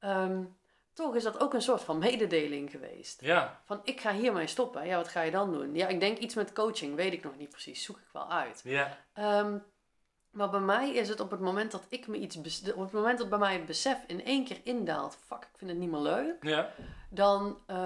Um, 0.00 0.56
toch 0.94 1.14
is 1.14 1.22
dat 1.22 1.40
ook 1.40 1.54
een 1.54 1.62
soort 1.62 1.82
van 1.82 1.98
mededeling 1.98 2.70
geweest. 2.70 3.20
Ja. 3.20 3.60
Van 3.64 3.80
ik 3.84 4.00
ga 4.00 4.12
hiermee 4.12 4.46
stoppen. 4.46 4.86
Ja, 4.86 4.96
wat 4.96 5.08
ga 5.08 5.20
je 5.20 5.30
dan 5.30 5.52
doen? 5.52 5.74
Ja, 5.74 5.88
ik 5.88 6.00
denk 6.00 6.18
iets 6.18 6.34
met 6.34 6.52
coaching, 6.52 6.94
weet 6.94 7.12
ik 7.12 7.24
nog 7.24 7.36
niet 7.36 7.50
precies. 7.50 7.84
Zoek 7.84 7.96
ik 7.96 8.08
wel 8.12 8.30
uit. 8.30 8.60
Ja. 8.64 8.98
Um, 9.14 9.64
maar 10.30 10.50
bij 10.50 10.60
mij 10.60 10.90
is 10.90 11.08
het 11.08 11.20
op 11.20 11.30
het 11.30 11.40
moment 11.40 11.70
dat 11.70 11.86
ik 11.88 12.06
me 12.06 12.16
iets... 12.16 12.36
Op 12.74 12.80
het 12.80 12.92
moment 12.92 13.18
dat 13.18 13.28
bij 13.28 13.38
mij 13.38 13.52
het 13.52 13.66
besef 13.66 13.98
in 14.06 14.24
één 14.24 14.44
keer 14.44 14.60
indaalt... 14.64 15.18
Fuck, 15.26 15.42
ik 15.42 15.58
vind 15.58 15.70
het 15.70 15.78
niet 15.78 15.90
meer 15.90 16.00
leuk. 16.00 16.36
Ja. 16.40 16.70
Dan 17.10 17.58
uh, 17.66 17.76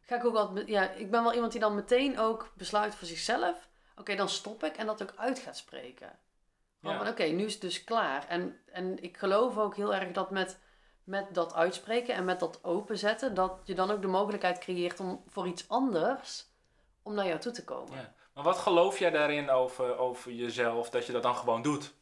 ga 0.00 0.16
ik 0.16 0.24
ook 0.24 0.32
wat... 0.32 0.62
Ja, 0.66 0.90
ik 0.90 1.10
ben 1.10 1.22
wel 1.22 1.34
iemand 1.34 1.52
die 1.52 1.60
dan 1.60 1.74
meteen 1.74 2.18
ook 2.18 2.52
besluit 2.56 2.94
voor 2.94 3.06
zichzelf. 3.06 3.68
Oké, 3.96 4.14
dan 4.14 4.28
stop 4.28 4.64
ik 4.64 4.76
en 4.76 4.86
dat 4.86 5.02
ook 5.02 5.12
uit 5.16 5.38
gaat 5.38 5.56
spreken. 5.56 6.18
Gewoon 6.80 6.96
Ja. 6.96 7.02
van 7.02 7.12
oké, 7.12 7.22
nu 7.22 7.44
is 7.44 7.52
het 7.52 7.62
dus 7.62 7.84
klaar. 7.84 8.26
En, 8.28 8.60
en 8.72 9.02
ik 9.02 9.16
geloof 9.16 9.58
ook 9.58 9.76
heel 9.76 9.94
erg 9.94 10.12
dat 10.12 10.30
met, 10.30 10.58
met 11.08 11.34
dat 11.34 11.54
uitspreken 11.54 12.14
en 12.14 12.24
met 12.24 12.40
dat 12.40 12.64
openzetten... 12.64 13.34
dat 13.34 13.60
je 13.64 13.74
dan 13.74 13.90
ook 13.90 14.02
de 14.02 14.08
mogelijkheid 14.08 14.58
creëert 14.58 15.00
om 15.00 15.22
voor 15.26 15.46
iets 15.46 15.68
anders... 15.68 16.46
om 17.02 17.14
naar 17.14 17.26
jou 17.26 17.38
toe 17.38 17.52
te 17.52 17.64
komen. 17.64 17.96
Ja. 17.96 18.14
Maar 18.34 18.44
wat 18.44 18.58
geloof 18.58 18.98
jij 18.98 19.10
daarin 19.10 19.50
over, 19.50 19.98
over 19.98 20.32
jezelf 20.32 20.90
dat 20.90 21.06
je 21.06 21.12
dat 21.12 21.22
dan 21.22 21.36
gewoon 21.36 21.62
doet? 21.62 21.94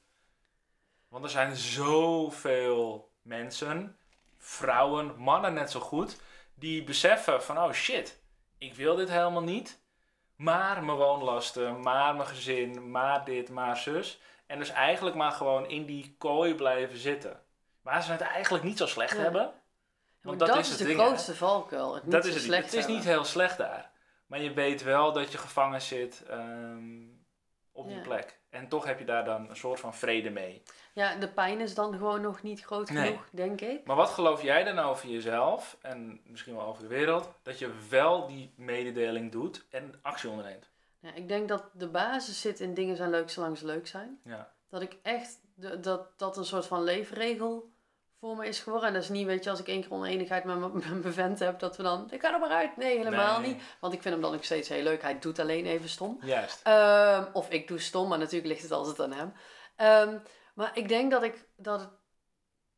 Want 1.09 1.25
er 1.25 1.31
zijn 1.31 1.57
zoveel 1.57 3.13
mensen, 3.23 3.99
vrouwen, 4.39 5.15
mannen 5.17 5.55
net 5.55 5.71
zo 5.71 5.81
goed, 5.81 6.21
die 6.55 6.85
beseffen 6.85 7.43
van 7.43 7.59
oh 7.59 7.73
shit, 7.73 8.23
ik 8.59 8.75
wil 8.75 8.97
dit 8.97 9.11
helemaal 9.11 9.43
niet. 9.43 9.85
Maar 10.37 10.85
mijn 10.85 10.99
woonlasten, 10.99 11.81
maar 11.81 12.15
mijn 12.15 12.29
gezin, 12.29 12.91
maar 12.91 13.25
dit, 13.25 13.49
maar 13.49 13.77
zus. 13.77 14.21
En 14.47 14.59
dus 14.59 14.71
eigenlijk 14.71 15.17
maar 15.17 15.33
gewoon 15.33 15.69
in 15.69 15.87
die 15.87 16.15
kooi 16.19 16.55
blijven 16.55 16.99
zitten. 16.99 17.46
Maar 17.87 18.03
ze 18.03 18.11
het 18.13 18.21
eigenlijk 18.21 18.65
niet 18.65 18.79
zo 18.79 18.87
slecht 18.87 19.17
Ja. 19.17 19.23
hebben. 19.23 19.53
Want 20.23 20.39
dat, 20.39 20.49
dat 20.49 20.59
is, 20.59 20.77
de 20.77 20.85
ding, 20.85 20.99
hè? 20.99 21.05
grootste 21.07 21.35
valkuil. 21.35 21.95
Het 21.95 22.11
dat 22.11 22.25
is 22.25 22.35
het 22.35 22.43
slecht 22.43 22.65
Het 22.65 22.75
is 22.75 22.87
niet 22.87 23.05
heel 23.05 23.25
slecht 23.25 23.57
daar. 23.59 23.91
Maar 24.27 24.41
je 24.41 24.53
weet 24.53 24.83
wel 24.83 25.13
dat 25.13 25.33
je 25.33 25.39
gevangen 25.39 25.83
zit 25.83 26.23
ehm, 26.29 27.03
op 27.73 27.87
die 27.87 27.97
Ja. 27.97 28.03
plek. 28.03 28.39
En 28.51 28.69
toch 28.69 28.85
heb 28.85 28.99
je 28.99 29.05
daar 29.05 29.25
dan 29.25 29.49
een 29.49 29.57
soort 29.57 29.81
van 29.81 29.95
vrede 29.95 30.31
mee. 30.31 30.63
Ja, 30.93 31.15
de 31.15 31.29
pijn 31.29 31.61
is 31.61 31.75
dan 31.75 31.93
gewoon 31.93 32.21
nog 32.21 32.43
niet 32.43 32.61
groot 32.65 32.91
Nee. 32.91 33.07
genoeg, 33.07 33.29
denk 33.33 33.61
ik. 33.61 33.85
Maar 33.87 33.97
wat 33.97 34.09
geloof 34.11 34.43
jij 34.43 34.65
dan 34.65 34.79
over 34.79 35.09
jezelf 35.09 35.77
en 35.83 36.21
misschien 36.25 36.57
wel 36.57 36.67
over 36.67 36.83
de 36.83 36.89
wereld? 36.89 37.29
Dat 37.43 37.59
je 37.59 37.71
wel 37.89 38.27
die 38.27 38.53
mededeling 38.57 39.33
doet 39.33 39.67
en 39.71 39.99
actie 40.03 40.29
onderneemt. 40.31 40.71
Ja, 41.01 41.15
ik 41.15 41.29
denk 41.29 41.49
dat 41.49 41.65
de 41.73 41.89
basis 41.89 42.41
zit 42.41 42.61
in 42.61 42.75
dingen 42.75 42.97
zijn 42.97 43.11
leuk 43.11 43.31
zolang 43.31 43.59
ze 43.59 43.67
leuk 43.67 43.87
zijn. 43.87 44.21
Ja. 44.25 44.51
Dat 44.69 44.83
ik 44.83 44.97
echt, 45.03 45.39
de- 45.55 45.81
dat 45.81 46.19
dat 46.19 46.37
een 46.37 46.45
soort 46.45 46.67
van 46.67 46.83
leefregel 46.83 47.75
voor 48.27 48.37
me 48.37 48.47
is 48.47 48.59
geworden. 48.61 48.89
En 48.89 48.95
dat 48.95 49.03
is 49.03 49.09
niet, 49.09 49.27
weet 49.27 49.45
je, 49.45 49.51
als 49.51 49.61
ik 49.61 49.69
één 49.69 49.81
keer 49.81 49.93
oneenigheid 49.93 50.45
met 50.45 50.73
mijn- 50.73 51.13
vent 51.13 51.39
heb, 51.39 51.59
dat 51.59 51.77
we 51.77 51.83
dan, 51.83 52.11
ik 52.11 52.21
ga 52.21 52.33
er 52.33 52.41
maar 52.41 52.51
uit. 52.51 52.77
Nee, 52.77 52.97
helemaal 52.97 53.41
Nee. 53.41 53.53
niet. 53.55 53.63
Want 53.81 53.93
ik 53.93 54.03
vind 54.03 54.15
hem 54.15 54.23
dan 54.23 54.33
nog 54.33 54.45
steeds 54.45 54.69
heel 54.69 54.83
leuk. 54.83 55.03
Hij 55.03 55.19
doet 55.19 55.39
alleen 55.39 55.67
even 55.67 55.89
stom. 55.89 56.19
Juist. 56.23 56.61
Ehm, 56.63 57.25
of 57.33 57.51
ik 57.51 57.69
doe 57.69 57.79
stom, 57.79 58.09
maar 58.09 58.19
natuurlijk 58.19 58.47
ligt 58.47 58.63
het 58.63 58.73
altijd 58.73 59.01
aan 59.01 59.13
hem. 59.13 59.33
Ehm, 59.77 60.19
maar 60.55 60.71
ik 60.79 60.89
denk 60.89 61.11
dat, 61.11 61.23
ik, 61.23 61.49
dat, 61.57 61.91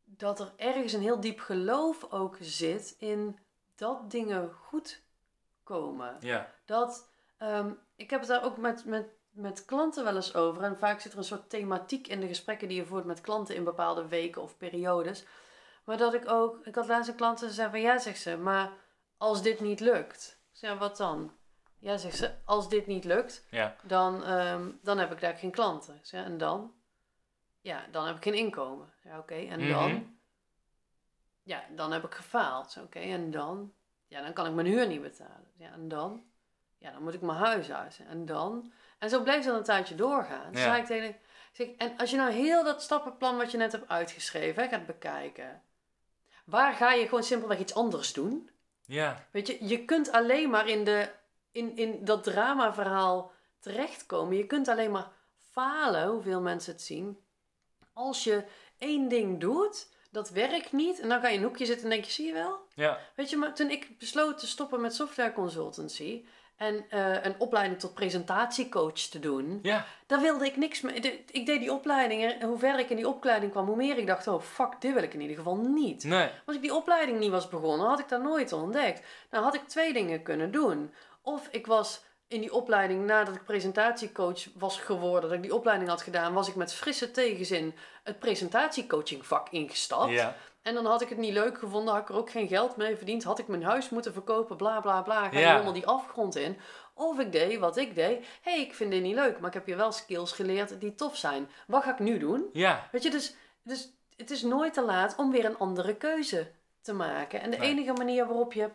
dat 0.05 0.41
er 0.41 0.53
ergens 0.57 0.93
een 0.93 1.01
heel 1.03 1.21
diep 1.21 1.41
geloof 1.41 2.07
ook 2.11 2.37
zit 2.41 2.95
in 2.99 3.39
dat 3.77 4.11
dingen 4.11 4.53
goed 4.53 5.03
komen. 5.65 6.17
Ja. 6.21 6.53
Dat, 6.65 7.11
ehm, 7.39 7.71
ik 7.97 8.11
heb 8.11 8.21
het 8.21 8.29
daar 8.29 8.45
ook 8.45 8.57
met, 8.57 8.85
met, 8.85 9.07
met 9.39 9.65
klanten 9.65 10.05
wel 10.05 10.17
eens 10.17 10.35
over. 10.35 10.63
En 10.63 10.79
vaak 10.79 11.01
zit 11.01 11.13
er 11.13 11.19
een 11.19 11.25
soort 11.25 11.51
thematiek 11.51 12.07
in 12.07 12.21
de 12.21 12.27
gesprekken 12.27 12.69
die 12.69 12.77
je 12.77 12.87
voert 12.87 13.05
met 13.05 13.21
klanten 13.21 13.55
in 13.55 13.65
bepaalde 13.65 14.09
weken 14.09 14.43
of 14.43 14.57
periodes. 14.57 15.25
Maar 15.85 15.97
dat 15.97 16.15
ik 16.15 16.29
ook, 16.31 16.67
ik 16.67 16.75
had 16.75 16.87
laatst 16.89 17.11
een 17.11 17.17
klant 17.17 17.43
en 17.43 17.49
ze 17.49 17.55
zei 17.55 17.71
van 17.71 17.81
ja, 17.81 17.99
zegt 17.99 18.21
ze, 18.21 18.37
maar 18.37 18.73
als 19.17 19.43
dit 19.43 19.61
niet 19.61 19.81
lukt. 19.81 20.39
Ik 20.53 20.57
zei, 20.59 20.73
ja, 20.73 20.79
wat 20.79 20.97
dan? 20.97 21.33
Ja, 21.79 21.97
zegt 21.97 22.17
ze, 22.17 22.35
als 22.45 22.69
dit 22.69 22.87
niet 22.87 23.05
lukt, 23.05 23.47
Ja. 23.51 23.77
dan, 23.83 24.25
ehm, 24.25 24.71
dan 24.83 24.99
heb 24.99 25.13
ik 25.13 25.21
daar 25.21 25.35
geen 25.35 25.51
klanten. 25.51 25.95
Ik 25.97 26.07
zei, 26.07 26.25
en 26.25 26.39
dan? 26.39 26.73
Ja, 27.61 27.87
dan 27.91 28.07
heb 28.07 28.17
ik 28.17 28.23
geen 28.23 28.35
inkomen. 28.35 28.93
Ja, 29.03 29.19
oké, 29.19 29.35
en 29.35 29.61
Mhm. 29.61 29.69
dan? 29.73 30.17
Ja, 31.43 31.65
dan 31.75 31.93
heb 31.93 32.05
ik 32.05 32.15
gefaald. 32.15 32.79
Oké, 32.85 32.99
en 32.99 33.31
dan? 33.31 33.73
Ja, 34.07 34.23
dan 34.23 34.33
kan 34.33 34.47
ik 34.47 34.53
mijn 34.53 34.67
huur 34.67 34.87
niet 34.87 35.03
betalen. 35.03 35.51
Ja, 35.57 35.73
en 35.73 35.89
dan? 35.89 36.25
Ja, 36.79 36.91
dan 36.93 37.03
moet 37.03 37.15
ik 37.15 37.21
mijn 37.21 37.39
huis 37.39 37.73
uit. 37.73 38.01
En 38.09 38.27
dan? 38.27 38.73
En 38.99 39.11
zo 39.11 39.23
bleef 39.23 39.45
dat 39.45 39.57
een 39.57 39.63
tijdje 39.63 39.95
doorgaan. 39.95 40.53
Ja. 40.53 40.59
zei 40.59 40.81
ik 40.81 40.87
tegen 40.87 41.09
ik 41.09 41.17
zeg, 41.53 41.89
en 41.89 41.97
als 41.99 42.11
je 42.11 42.17
nou 42.17 42.31
heel 42.31 42.65
dat 42.65 42.83
stappenplan 42.83 43.37
wat 43.37 43.51
je 43.51 43.57
net 43.57 43.73
hebt 43.73 43.89
uitgeschreven 43.89 44.63
hè, 44.63 44.69
gaat 44.69 44.87
bekijken. 44.87 45.63
Waar 46.45 46.75
ga 46.75 46.93
je 46.93 47.05
gewoon 47.05 47.23
simpelweg 47.23 47.59
iets 47.59 47.75
anders 47.75 48.13
doen? 48.13 48.51
Ja. 48.87 49.27
Weet 49.31 49.47
je, 49.47 49.67
je 49.67 49.85
kunt 49.85 50.13
alleen 50.13 50.51
maar 50.51 50.69
in, 50.69 50.85
de, 50.85 51.11
in, 51.53 51.77
in 51.77 52.05
dat 52.05 52.25
dramaverhaal 52.25 53.33
terechtkomen. 53.59 54.37
Je 54.37 54.47
kunt 54.47 54.69
alleen 54.69 54.91
maar 54.91 55.11
falen, 55.51 56.09
hoeveel 56.09 56.41
mensen 56.41 56.73
het 56.73 56.83
zien. 56.83 57.19
Als 57.93 58.25
je 58.25 58.45
één 58.79 59.09
ding 59.09 59.41
doet, 59.41 59.89
dat 60.11 60.31
werkt 60.31 60.73
niet. 60.73 61.01
En 61.01 61.09
dan 61.09 61.21
ga 61.21 61.29
je 61.29 61.35
in 61.35 61.41
een 61.41 61.47
hoekje 61.47 61.67
zitten 61.67 61.85
en 61.85 61.91
denk 61.91 62.05
je, 62.05 62.11
zie 62.11 62.27
je 62.27 62.33
wel? 62.33 62.59
Ja. 62.75 62.99
Weet 63.15 63.31
je, 63.31 63.37
maar 63.37 63.55
toen 63.55 63.71
ik 63.71 63.99
besloot 63.99 64.39
te 64.39 64.47
stoppen 64.47 64.81
met 64.81 64.95
software 64.95 65.33
consultancy 65.33 66.25
en 66.59 66.85
eh, 66.89 67.25
een 67.25 67.35
opleiding 67.39 67.81
tot 67.81 67.95
presentatiecoach 67.95 68.93
te 68.93 69.19
doen, 69.19 69.59
Ja. 69.63 69.85
daar 70.07 70.21
wilde 70.21 70.47
ik 70.47 70.57
niks 70.57 70.81
mee. 70.81 71.01
De- 71.01 71.21
Ik 71.31 71.47
deed 71.47 71.61
die 71.61 71.73
opleiding 71.73 72.23
en 72.33 72.49
hoe 72.49 72.59
verder 72.59 72.81
ik 72.81 72.91
in 72.91 72.97
die 72.97 73.09
opleiding 73.09 73.53
kwam, 73.53 73.67
hoe 73.67 73.77
meer 73.77 73.99
ik 73.99 74.07
dacht, 74.07 74.27
oh 74.27 74.43
fuck, 74.43 74.81
dit 74.81 74.95
wil 74.95 75.03
ik 75.03 75.15
in 75.15 75.21
ieder 75.21 75.37
geval 75.37 75.57
niet. 75.57 76.05
Nee. 76.05 76.29
Als 76.47 76.57
ik 76.57 76.63
die 76.63 76.75
opleiding 76.75 77.19
niet 77.19 77.31
was 77.31 77.49
begonnen, 77.49 77.87
had 77.89 77.99
ik 77.99 78.09
dat 78.09 78.23
nooit 78.23 78.53
ontdekt. 78.53 79.07
Nou 79.31 79.45
had 79.45 79.55
ik 79.55 79.69
twee 79.69 79.93
dingen 79.93 80.23
kunnen 80.23 80.51
doen. 80.51 80.93
Of 81.23 81.49
ik 81.51 81.67
was 81.67 82.01
in 82.29 82.41
die 82.41 82.53
opleiding, 82.53 83.07
nadat 83.07 83.35
ik 83.35 83.45
presentatiecoach 83.45 84.45
was 84.55 84.79
geworden, 84.81 85.23
dat 85.29 85.33
ik 85.39 85.43
die 85.43 85.55
opleiding 85.55 85.91
had 85.91 86.03
gedaan, 86.03 86.33
was 86.33 86.49
ik 86.49 86.55
met 86.55 86.75
frisse 86.75 87.11
tegenzin 87.11 87.75
het 88.03 88.19
presentatiecoachingvak 88.19 89.49
ingestapt. 89.51 90.13
Ja. 90.13 90.37
En 90.69 90.75
dan 90.75 90.87
had 90.87 91.01
ik 91.03 91.09
het 91.09 91.19
niet 91.19 91.33
leuk 91.33 91.59
gevonden, 91.59 91.95
had 91.95 92.03
ik 92.03 92.09
er 92.09 92.15
ook 92.17 92.31
geen 92.31 92.49
geld 92.49 92.77
mee 92.77 92.97
verdiend, 92.97 93.25
had 93.25 93.39
ik 93.39 93.49
mijn 93.49 93.63
huis 93.65 93.89
moeten 93.91 94.13
verkopen, 94.13 94.57
bla 94.57 94.81
bla 94.81 95.03
bla. 95.03 95.29
Ga 95.29 95.35
je 95.35 95.39
Ja. 95.39 95.51
helemaal 95.53 95.73
die 95.73 95.87
afgrond 95.87 96.37
in. 96.37 96.59
Of 96.95 97.19
ik 97.19 97.33
deed 97.33 97.59
wat 97.59 97.77
ik 97.77 97.95
deed. 97.95 98.19
Hé, 98.43 98.51
hey, 98.53 98.61
ik 98.61 98.75
vind 98.75 98.91
dit 98.91 99.03
niet 99.03 99.15
leuk, 99.15 99.39
maar 99.39 99.49
ik 99.49 99.55
heb 99.55 99.67
je 99.67 99.77
wel 99.77 99.93
skills 99.93 100.33
geleerd 100.33 100.81
die 100.81 100.95
tof 100.95 101.17
zijn. 101.17 101.49
Wat 101.67 101.83
ga 101.83 101.93
ik 101.93 101.99
nu 101.99 102.19
doen? 102.19 102.49
Ja. 102.53 102.89
Weet 102.93 103.03
je, 103.03 103.11
dus, 103.11 103.35
dus 103.63 103.91
het 104.17 104.31
is 104.31 104.43
nooit 104.43 104.75
te 104.75 104.83
laat 104.85 105.17
om 105.17 105.31
weer 105.31 105.45
een 105.45 105.59
andere 105.59 105.95
keuze 105.97 106.51
te 106.81 106.93
maken. 106.93 107.41
En 107.41 107.51
de 107.51 107.57
Nee. 107.57 107.69
enige 107.71 107.93
manier 107.93 108.27
waarop 108.27 108.53
je 108.53 108.71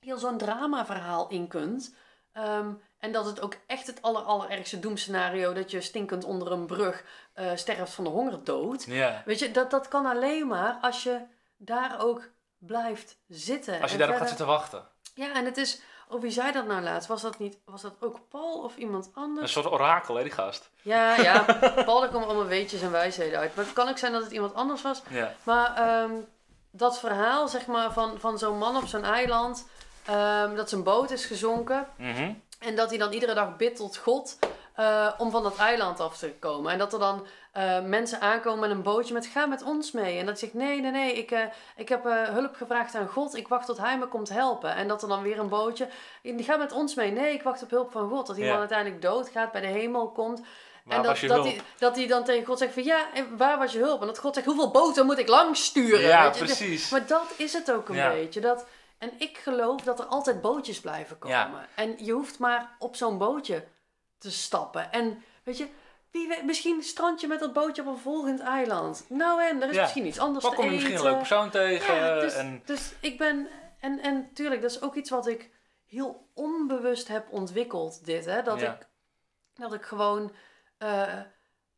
heel 0.00 0.18
zo'n 0.18 0.38
dramaverhaal 0.38 1.28
in 1.28 1.48
kunt. 1.48 1.94
ehm, 2.32 2.72
en 2.98 3.12
dat 3.12 3.24
het 3.24 3.40
ook 3.40 3.56
echt 3.66 3.86
het 3.86 4.02
aller, 4.02 4.22
allerergste 4.22 4.78
doemscenario... 4.78 5.52
dat 5.52 5.70
je 5.70 5.80
stinkend 5.80 6.24
onder 6.24 6.52
een 6.52 6.66
brug 6.66 7.04
eh, 7.32 7.50
sterft 7.54 7.92
van 7.92 8.04
de 8.04 8.10
hongerdood. 8.10 8.84
Ja. 8.84 9.22
Weet 9.24 9.38
je, 9.38 9.50
dat, 9.50 9.70
dat 9.70 9.88
kan 9.88 10.06
alleen 10.06 10.46
maar 10.46 10.78
als 10.80 11.02
je 11.02 11.20
daar 11.56 12.00
ook 12.00 12.28
blijft 12.58 13.18
zitten. 13.28 13.80
Als 13.80 13.92
je 13.92 13.98
daarop 13.98 14.16
gaat 14.16 14.28
zitten 14.28 14.46
wachten. 14.46 14.88
Ja, 15.14 15.34
en 15.34 15.44
het 15.44 15.56
is... 15.56 15.80
Oh, 16.10 16.20
wie 16.20 16.30
zei 16.30 16.52
dat 16.52 16.66
nou 16.66 16.82
laatst? 16.82 17.08
Was 17.08 17.22
dat, 17.22 17.38
niet, 17.38 17.58
was 17.64 17.82
dat 17.82 17.94
ook 18.00 18.20
Paul 18.28 18.62
of 18.62 18.76
iemand 18.76 19.10
anders? 19.14 19.54
Een 19.54 19.62
soort 19.62 19.74
orakel, 19.74 20.14
hè, 20.14 20.22
die 20.22 20.32
gast. 20.32 20.70
Ja, 20.82 21.16
ja. 21.16 21.42
Paul, 21.84 22.00
daar 22.00 22.08
komen 22.08 22.28
allemaal 22.28 22.46
weetjes 22.46 22.82
en 22.82 22.90
wijsheden 22.90 23.38
uit. 23.38 23.54
Maar 23.54 23.64
het 23.64 23.74
kan 23.74 23.88
ook 23.88 23.98
zijn 23.98 24.12
dat 24.12 24.22
het 24.22 24.32
iemand 24.32 24.54
anders 24.54 24.82
was. 24.82 25.02
Ja. 25.08 25.34
Maar 25.42 25.76
ehm, 25.76 26.12
dat 26.70 26.98
verhaal, 26.98 27.48
zeg 27.48 27.66
maar, 27.66 27.92
van, 27.92 28.20
van 28.20 28.38
zo'n 28.38 28.58
man 28.58 28.76
op 28.76 28.86
zo'n 28.86 29.04
eiland... 29.04 29.68
ehm, 30.04 30.54
dat 30.54 30.68
zijn 30.68 30.82
boot 30.82 31.10
is 31.10 31.26
gezonken... 31.26 31.88
Mhm. 31.96 32.32
En 32.58 32.76
dat 32.76 32.88
hij 32.88 32.98
dan 32.98 33.12
iedere 33.12 33.34
dag 33.34 33.56
bidt 33.56 33.76
tot 33.76 33.96
God 33.96 34.38
eh, 34.74 35.08
om 35.18 35.30
van 35.30 35.42
dat 35.42 35.56
eiland 35.56 36.00
af 36.00 36.18
te 36.18 36.32
komen. 36.38 36.72
En 36.72 36.78
dat 36.78 36.92
er 36.92 36.98
dan 36.98 37.26
eh, 37.52 37.80
mensen 37.80 38.20
aankomen 38.20 38.60
met 38.60 38.70
een 38.70 38.82
bootje 38.82 39.14
met 39.14 39.26
ga 39.26 39.46
met 39.46 39.62
ons 39.62 39.92
mee. 39.92 40.18
En 40.18 40.26
dat 40.26 40.38
zegt 40.38 40.54
nee, 40.54 40.80
nee, 40.80 40.90
nee, 40.90 41.12
ik, 41.12 41.30
eh, 41.30 41.40
ik 41.76 41.88
heb 41.88 42.04
hulp 42.04 42.54
gevraagd 42.56 42.94
aan 42.94 43.08
God. 43.08 43.36
Ik 43.36 43.48
wacht 43.48 43.66
tot 43.66 43.78
hij 43.78 43.98
me 43.98 44.06
komt 44.06 44.28
helpen. 44.28 44.74
En 44.74 44.88
dat 44.88 45.02
er 45.02 45.08
dan 45.08 45.22
weer 45.22 45.38
een 45.38 45.48
bootje, 45.48 45.88
die 46.22 46.44
gaat 46.44 46.58
met 46.58 46.72
ons 46.72 46.94
mee. 46.94 47.10
Nee, 47.10 47.32
ik 47.32 47.42
wacht 47.42 47.62
op 47.62 47.70
hulp 47.70 47.92
van 47.92 48.08
God. 48.10 48.26
Dat 48.26 48.36
die 48.36 48.44
Ja. 48.44 48.58
uiteindelijk 48.58 49.02
doodgaat, 49.02 49.52
bij 49.52 49.60
de 49.60 49.66
hemel 49.66 50.08
komt. 50.10 50.40
En 50.88 51.02
dat, 51.02 51.18
dat, 51.20 51.44
hij, 51.44 51.60
dat 51.78 51.96
hij 51.96 52.06
dan 52.06 52.24
tegen 52.24 52.46
God 52.46 52.58
zegt 52.58 52.72
van 52.72 52.84
ja, 52.84 53.06
en 53.14 53.36
waar 53.36 53.58
was 53.58 53.72
je 53.72 53.78
hulp? 53.78 54.00
En 54.00 54.06
dat 54.06 54.18
God 54.18 54.34
zegt 54.34 54.46
hoeveel 54.46 54.70
boten 54.70 55.06
moet 55.06 55.18
ik 55.18 55.28
langs 55.28 55.64
sturen? 55.64 56.00
Ja, 56.00 56.24
Weet 56.24 56.38
je? 56.38 56.44
precies. 56.44 56.90
Maar 56.90 57.06
dat 57.06 57.32
is 57.36 57.52
het 57.52 57.72
ook 57.72 57.88
een 57.88 57.94
Ja. 57.94 58.10
beetje. 58.10 58.40
Dat, 58.40 58.66
en 58.98 59.12
ik 59.18 59.38
geloof 59.38 59.80
dat 59.82 59.98
er 59.98 60.04
altijd 60.06 60.40
bootjes 60.40 60.80
blijven 60.80 61.18
komen. 61.18 61.36
Ja. 61.36 61.66
En 61.74 62.04
je 62.04 62.12
hoeft 62.12 62.38
maar 62.38 62.76
op 62.78 62.96
zo'n 62.96 63.18
bootje 63.18 63.64
te 64.18 64.30
stappen. 64.30 64.92
En 64.92 65.22
weet 65.42 65.58
je, 65.58 65.68
wie 66.10 66.28
weet, 66.28 66.44
misschien 66.44 66.82
strand 66.82 67.20
je 67.20 67.26
met 67.26 67.40
dat 67.40 67.52
bootje 67.52 67.82
op 67.82 67.88
een 67.88 67.98
volgend 67.98 68.40
eiland. 68.40 69.04
Nou 69.08 69.42
en, 69.42 69.62
er 69.62 69.68
is 69.68 69.74
Ja. 69.74 69.80
misschien 69.82 70.06
iets 70.06 70.18
anders 70.18 70.44
Wat 70.44 70.54
te 70.54 70.60
kom 70.60 70.70
je 70.70 70.76
eten. 70.76 70.82
misschien 70.90 71.06
een 71.06 71.12
leuke 71.12 71.28
persoon 71.28 71.50
tegen? 71.50 71.94
Ja, 71.94 72.20
dus, 72.20 72.34
en... 72.34 72.62
dus 72.64 72.92
ik 73.00 73.18
ben... 73.18 73.48
En, 73.80 74.00
en 74.00 74.30
tuurlijk, 74.34 74.62
dat 74.62 74.70
is 74.70 74.82
ook 74.82 74.94
iets 74.94 75.10
wat 75.10 75.26
ik 75.26 75.50
heel 75.86 76.28
onbewust 76.34 77.08
heb 77.08 77.32
ontwikkeld, 77.32 78.04
dit. 78.04 78.24
Hè? 78.24 78.42
Dat, 78.42 78.62
ik, 78.62 78.88
dat 79.54 79.72
ik 79.72 79.82
gewoon... 79.82 80.32
eh, 80.78 81.12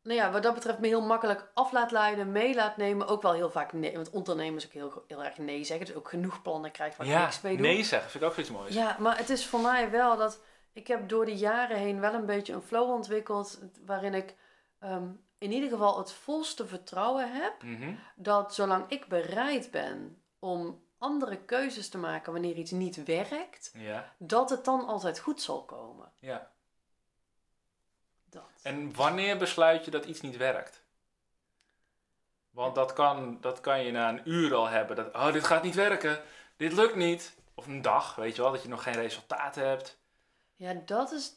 nou 0.03 0.15
ja, 0.19 0.31
wat 0.31 0.43
dat 0.43 0.53
betreft 0.53 0.79
me 0.79 0.87
heel 0.87 1.01
makkelijk 1.01 1.51
af 1.53 1.71
laat 1.71 1.91
leiden, 1.91 2.31
mee 2.31 2.55
laat 2.55 2.77
nemen. 2.77 3.07
Ook 3.07 3.21
wel 3.21 3.33
heel 3.33 3.49
vaak 3.51 3.73
nee. 3.73 3.95
Want 3.95 4.09
ondernemers 4.09 4.65
ook 4.65 4.71
heel, 4.71 5.03
heel 5.07 5.23
erg 5.23 5.37
nee 5.37 5.63
zeggen. 5.63 5.85
Dus 5.85 5.95
ook 5.95 6.09
genoeg 6.09 6.41
plannen 6.41 6.71
krijgt 6.71 6.97
waar 6.97 7.07
ik 7.07 7.13
Ja, 7.13 7.21
niks 7.21 7.41
mee 7.41 7.57
doe. 7.57 7.65
nee 7.65 7.83
zeggen, 7.83 8.09
vind 8.11 8.23
ik 8.23 8.29
ook 8.29 8.35
zoiets 8.35 8.53
moois. 8.53 8.73
Ja, 8.73 8.95
maar 8.99 9.17
het 9.17 9.29
is 9.29 9.45
voor 9.47 9.59
mij 9.59 9.89
wel 9.91 10.17
dat 10.17 10.41
ik 10.73 10.87
heb 10.87 11.09
door 11.09 11.25
de 11.25 11.35
jaren 11.35 11.77
heen 11.77 11.99
wel 11.99 12.13
een 12.13 12.25
beetje 12.25 12.53
een 12.53 12.61
flow 12.61 12.89
ontwikkeld 12.91 13.59
waarin 13.85 14.13
ik 14.13 14.35
ehm, 14.79 15.07
in 15.37 15.51
ieder 15.51 15.69
geval 15.69 15.97
het 15.97 16.11
volste 16.13 16.67
vertrouwen 16.67 17.31
heb 17.33 17.63
Mhm. 17.63 17.93
dat 18.15 18.53
zolang 18.53 18.85
ik 18.87 19.07
bereid 19.07 19.71
ben 19.71 20.21
om 20.39 20.83
andere 20.97 21.37
keuzes 21.37 21.89
te 21.89 21.97
maken 21.97 22.31
wanneer 22.33 22.55
iets 22.55 22.71
niet 22.71 23.03
werkt, 23.03 23.71
Ja, 23.77 24.13
dat 24.17 24.49
het 24.49 24.65
dan 24.65 24.87
altijd 24.87 25.19
goed 25.19 25.41
zal 25.41 25.63
komen. 25.65 26.11
ja. 26.19 26.51
Dat. 28.31 28.43
En 28.63 28.95
wanneer 28.95 29.37
besluit 29.37 29.85
je 29.85 29.91
dat 29.91 30.05
iets 30.05 30.21
niet 30.21 30.37
werkt? 30.37 30.81
Want 32.51 32.75
dat 32.75 32.93
kan, 32.93 33.37
dat 33.41 33.61
kan 33.61 33.83
je 33.83 33.91
na 33.91 34.09
een 34.09 34.21
uur 34.29 34.53
al 34.55 34.67
hebben. 34.67 34.95
Dat, 34.95 35.13
oh, 35.15 35.31
dit 35.33 35.43
gaat 35.47 35.63
niet 35.63 35.75
werken. 35.75 36.21
Dit 36.57 36.73
lukt 36.73 36.95
niet. 36.95 37.33
Of 37.53 37.65
een 37.67 37.81
dag, 37.81 38.15
weet 38.15 38.35
je 38.35 38.41
wel, 38.41 38.51
dat 38.51 38.61
je 38.63 38.69
nog 38.69 38.83
geen 38.83 38.93
resultaat 38.93 39.55
hebt. 39.55 39.97
Ja, 40.55 40.73
dat 40.85 41.11
is 41.11 41.31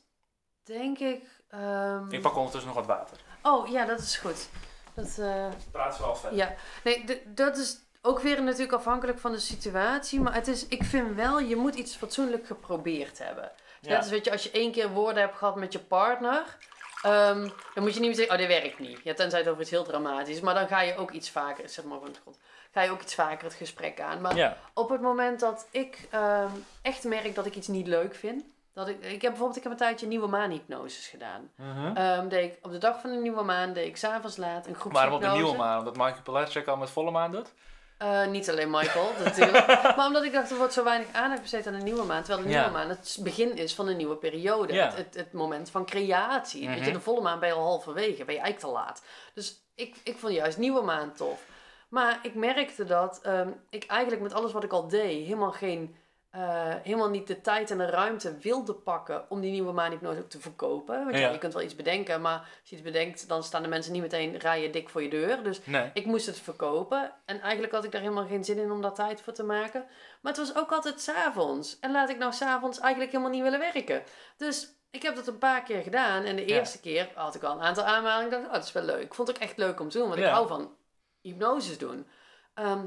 denk 0.62 0.98
ik. 0.98 1.24
ehm, 1.48 2.10
Ik 2.12 2.22
pak 2.22 2.36
ondertussen 2.36 2.68
nog 2.74 2.86
wat 2.86 2.96
water. 2.96 3.16
Oh 3.42 3.68
ja, 3.68 3.84
dat 3.84 3.98
is 4.00 4.16
goed. 4.16 4.48
Dat, 4.94 5.18
eh, 5.18 5.48
Praat 5.70 5.98
wel 5.98 6.16
verder. 6.16 6.38
Ja, 6.38 6.54
nee, 6.84 7.22
dat 7.26 7.56
is 7.56 7.78
ook 8.02 8.20
weer 8.20 8.42
natuurlijk 8.42 8.72
afhankelijk 8.72 9.18
van 9.18 9.32
de 9.32 9.38
situatie. 9.38 10.20
Maar 10.20 10.34
het 10.34 10.48
is, 10.48 10.66
ik 10.68 10.84
vind 10.84 11.14
wel, 11.14 11.40
je 11.40 11.56
moet 11.56 11.74
iets 11.74 11.96
fatsoenlijk 11.96 12.46
geprobeerd 12.46 13.18
hebben. 13.18 13.52
Ja. 13.80 13.88
Net 13.90 13.98
als 13.98 14.08
weet 14.08 14.24
je, 14.24 14.30
als 14.32 14.42
je 14.42 14.50
één 14.50 14.72
keer 14.72 14.90
woorden 14.90 15.22
hebt 15.22 15.36
gehad 15.36 15.56
met 15.56 15.72
je 15.72 15.78
partner. 15.80 16.56
Ehm, 17.04 17.48
dan 17.74 17.82
moet 17.82 17.94
je 17.94 18.00
niet 18.00 18.08
meer 18.08 18.14
zeggen, 18.14 18.34
oh, 18.34 18.38
dit 18.48 18.60
werkt 18.60 18.78
niet. 18.78 19.00
Ja, 19.02 19.14
tenzij 19.14 19.38
het 19.38 19.48
over 19.48 19.60
iets 19.62 19.70
heel 19.70 19.84
dramatisch 19.84 20.34
is. 20.34 20.40
Maar 20.40 20.54
dan 20.54 20.68
ga 20.68 20.80
je 20.80 20.96
ook 20.96 21.10
iets 21.10 21.30
vaker, 21.30 21.68
zeg 21.68 21.84
maar 21.84 21.98
van 21.98 22.14
grond, 22.22 22.38
ga 22.72 22.82
je 22.82 22.90
ook 22.90 23.02
iets 23.02 23.14
vaker 23.14 23.44
het 23.44 23.54
gesprek 23.54 24.00
aan. 24.00 24.20
Maar 24.20 24.36
Ja. 24.36 24.56
op 24.74 24.88
het 24.90 25.00
moment 25.00 25.40
dat 25.40 25.66
ik 25.70 26.08
ehm, 26.10 26.48
echt 26.82 27.04
merk 27.04 27.34
dat 27.34 27.46
ik 27.46 27.54
iets 27.56 27.68
niet 27.68 27.86
leuk 27.86 28.14
vind. 28.14 28.44
Dat 28.72 28.88
ik, 28.88 28.96
ik 29.04 29.10
heb 29.10 29.20
bijvoorbeeld, 29.20 29.56
ik 29.56 29.62
heb 29.62 29.72
een 29.72 29.78
tijdje 29.78 30.06
nieuwe 30.06 30.26
maanhypnoses 30.26 31.06
gedaan. 31.06 31.50
Mhm. 31.56 31.96
Ehm, 31.96 32.28
deed 32.28 32.52
ik 32.52 32.58
op 32.62 32.70
de 32.70 32.78
dag 32.78 33.00
van 33.00 33.10
de 33.10 33.16
nieuwe 33.16 33.42
maan, 33.42 33.72
deed 33.72 33.86
ik 33.86 33.96
s'avonds 33.96 34.36
laat 34.36 34.66
een 34.66 34.74
groepshypnose. 34.74 35.18
Maar 35.20 35.30
op 35.30 35.36
de 35.36 35.42
nieuwe 35.42 35.56
maan, 35.56 35.78
omdat 35.78 35.96
Michael 35.96 36.22
Palachek 36.22 36.66
al 36.66 36.76
met 36.76 36.90
volle 36.90 37.10
maan 37.10 37.32
doet. 37.32 37.52
Eh, 37.98 38.26
niet 38.26 38.50
alleen 38.50 38.70
Michael, 38.70 39.10
natuurlijk. 39.24 39.66
maar 39.66 40.06
omdat 40.06 40.24
ik 40.24 40.32
dacht, 40.32 40.50
er 40.50 40.56
wordt 40.56 40.72
zo 40.72 40.84
weinig 40.84 41.06
aandacht 41.12 41.40
besteed 41.40 41.66
aan 41.66 41.72
de 41.78 41.82
nieuwe 41.84 42.04
maan. 42.04 42.22
Terwijl 42.22 42.46
de 42.46 42.52
Ja. 42.52 42.58
nieuwe 42.60 42.78
maan 42.78 42.88
het 42.88 43.16
begin 43.20 43.56
is 43.56 43.74
van 43.74 43.88
een 43.88 43.96
nieuwe 43.96 44.16
periode. 44.16 44.72
Ja. 44.72 44.84
Het, 44.86 44.96
het, 44.96 45.14
het 45.14 45.32
moment 45.32 45.70
van 45.70 45.86
creatie. 45.86 46.66
Weet 46.68 46.76
je, 46.78 46.82
Mhm. 46.84 46.92
de 46.92 47.00
volle 47.00 47.20
maan 47.20 47.38
ben 47.38 47.48
je 47.48 47.54
al 47.54 47.62
halverwege. 47.62 48.24
Ben 48.24 48.34
je 48.34 48.40
eigenlijk 48.40 48.58
te 48.58 48.80
laat. 48.82 49.02
Dus 49.34 49.62
ik, 49.74 49.96
ik 50.04 50.16
vond 50.18 50.32
juist 50.32 50.58
nieuwe 50.58 50.82
maan 50.82 51.12
tof. 51.12 51.44
Maar 51.88 52.18
ik 52.22 52.34
merkte 52.34 52.84
dat 52.84 53.20
ehm, 53.22 53.48
ik 53.70 53.84
eigenlijk 53.86 54.22
met 54.22 54.32
alles 54.34 54.52
wat 54.52 54.64
ik 54.64 54.72
al 54.72 54.88
deed... 54.88 55.24
helemaal, 55.24 55.52
geen, 55.52 55.96
eh, 56.34 56.74
helemaal 56.82 57.10
niet 57.10 57.26
de 57.26 57.40
tijd 57.40 57.70
en 57.70 57.78
de 57.78 57.86
ruimte 57.86 58.38
wilde 58.38 58.74
pakken... 58.74 59.24
om 59.28 59.40
die 59.40 59.50
nieuwe 59.50 59.72
maanhypnose 59.72 60.18
ook 60.18 60.28
te 60.28 60.40
verkopen. 60.40 60.98
Want 61.04 61.14
ja. 61.14 61.20
Ja. 61.20 61.30
je 61.30 61.38
kunt 61.38 61.52
wel 61.52 61.62
iets 61.62 61.76
bedenken, 61.76 62.20
maar 62.20 62.38
als 62.38 62.70
je 62.70 62.74
iets 62.76 62.84
bedenkt... 62.84 63.28
dan 63.28 63.42
staan 63.42 63.62
de 63.62 63.68
mensen 63.68 63.92
niet 63.92 64.02
meteen 64.02 64.36
rijen 64.38 64.72
dik 64.72 64.88
voor 64.88 65.02
je 65.02 65.08
deur. 65.08 65.42
Dus 65.42 65.66
Nee. 65.66 65.90
ik 65.94 66.04
moest 66.06 66.26
het 66.26 66.38
verkopen. 66.40 67.12
En 67.24 67.40
eigenlijk 67.40 67.72
had 67.72 67.84
ik 67.84 67.92
daar 67.92 68.00
helemaal 68.00 68.26
geen 68.26 68.44
zin 68.44 68.58
in 68.58 68.70
om 68.70 68.82
daar 68.82 68.94
tijd 68.94 69.20
voor 69.20 69.32
te 69.32 69.42
maken. 69.44 69.84
Maar 70.20 70.32
het 70.32 70.46
was 70.46 70.56
ook 70.56 70.72
altijd 70.72 71.00
s'avonds. 71.00 71.78
En 71.80 71.90
laat 71.92 72.08
ik 72.08 72.18
nou 72.18 72.32
s'avonds 72.32 72.78
eigenlijk 72.80 73.12
helemaal 73.12 73.32
niet 73.32 73.42
willen 73.42 73.58
werken. 73.72 74.02
Dus 74.36 74.68
ik 74.90 75.02
heb 75.02 75.14
dat 75.16 75.26
een 75.26 75.38
paar 75.38 75.62
keer 75.62 75.82
gedaan. 75.82 76.22
En 76.24 76.36
de 76.36 76.46
Ja. 76.48 76.56
eerste 76.58 76.80
keer 76.80 77.08
had 77.14 77.34
ik 77.34 77.42
al 77.42 77.52
een 77.52 77.62
aantal 77.62 77.84
aanmeldingen. 77.84 78.24
Ik 78.24 78.30
dacht, 78.30 78.46
oh, 78.46 78.52
dat 78.52 78.64
is 78.64 78.72
wel 78.72 78.82
leuk. 78.82 79.02
Ik 79.02 79.14
vond 79.14 79.28
het 79.28 79.36
ook 79.36 79.42
echt 79.42 79.56
leuk 79.56 79.80
om 79.80 79.88
te 79.88 79.98
doen. 79.98 80.08
Want 80.08 80.20
ik 80.20 80.26
hou 80.26 80.48
van 80.48 80.76
hypnoses 81.20 81.78
doen. 81.78 82.06
Ehm, 82.54 82.84